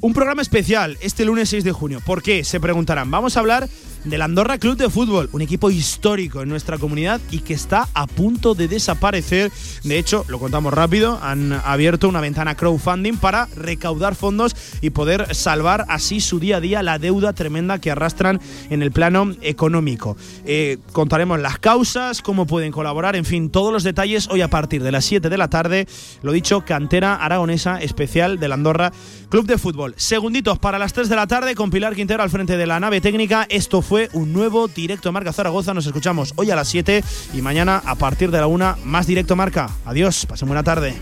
un 0.00 0.12
programa 0.12 0.42
especial 0.42 0.96
este 1.00 1.24
lunes 1.24 1.48
6 1.48 1.64
de 1.64 1.72
junio. 1.72 2.00
¿Por 2.04 2.22
qué? 2.22 2.44
Se 2.44 2.60
preguntarán. 2.60 3.10
Vamos 3.10 3.36
a 3.36 3.40
hablar 3.40 3.68
del 4.04 4.22
Andorra 4.22 4.58
Club 4.58 4.76
de 4.76 4.88
Fútbol, 4.88 5.28
un 5.32 5.42
equipo 5.42 5.70
histórico 5.70 6.42
en 6.42 6.48
nuestra 6.48 6.78
comunidad 6.78 7.20
y 7.30 7.40
que 7.40 7.54
está 7.54 7.88
a 7.94 8.06
punto 8.06 8.54
de 8.54 8.68
desaparecer. 8.68 9.50
De 9.82 9.98
hecho, 9.98 10.24
lo 10.28 10.38
contamos 10.38 10.72
rápido, 10.72 11.18
han 11.22 11.52
abierto 11.52 12.08
una 12.08 12.20
ventana 12.20 12.54
crowdfunding 12.54 13.16
para 13.16 13.46
recaudar 13.56 14.14
fondos 14.14 14.54
y 14.80 14.90
poder 14.90 15.34
salvar 15.34 15.84
así 15.88 16.20
su 16.20 16.38
día 16.38 16.58
a 16.58 16.60
día 16.60 16.82
la 16.82 16.98
deuda 16.98 17.32
tremenda 17.32 17.80
que 17.80 17.90
arrastran 17.90 18.40
en 18.70 18.82
el 18.82 18.92
plano 18.92 19.32
económico. 19.42 20.16
Eh, 20.44 20.78
contaremos 20.92 21.40
las 21.40 21.58
causas, 21.58 22.22
cómo 22.22 22.46
pueden 22.46 22.72
colaborar, 22.72 23.16
en 23.16 23.24
fin, 23.24 23.50
todos 23.50 23.72
los 23.72 23.82
detalles 23.82 24.28
hoy 24.28 24.42
a 24.42 24.48
partir 24.48 24.82
de 24.82 24.92
las 24.92 25.04
7 25.04 25.28
de 25.28 25.38
la 25.38 25.48
tarde. 25.48 25.86
Lo 26.22 26.32
dicho, 26.32 26.64
cantera 26.64 27.16
aragonesa 27.16 27.80
especial 27.80 28.38
del 28.38 28.52
Andorra 28.52 28.92
Club 29.28 29.46
de 29.46 29.58
Fútbol. 29.58 29.87
Segunditos 29.96 30.58
para 30.58 30.78
las 30.78 30.92
3 30.92 31.08
de 31.08 31.16
la 31.16 31.26
tarde 31.26 31.54
con 31.54 31.70
Pilar 31.70 31.94
Quintero 31.94 32.22
al 32.22 32.30
frente 32.30 32.56
de 32.56 32.66
la 32.66 32.80
nave 32.80 33.00
técnica. 33.00 33.46
Esto 33.48 33.82
fue 33.82 34.08
un 34.12 34.32
nuevo 34.32 34.68
directo 34.68 35.12
Marca 35.12 35.32
Zaragoza. 35.32 35.74
Nos 35.74 35.86
escuchamos 35.86 36.32
hoy 36.36 36.50
a 36.50 36.56
las 36.56 36.68
7 36.68 37.02
y 37.34 37.42
mañana 37.42 37.82
a 37.84 37.94
partir 37.94 38.30
de 38.30 38.38
la 38.38 38.46
1 38.46 38.76
más 38.84 39.06
directo 39.06 39.36
Marca. 39.36 39.70
Adiós, 39.84 40.26
pasen 40.26 40.48
buena 40.48 40.62
tarde. 40.62 40.94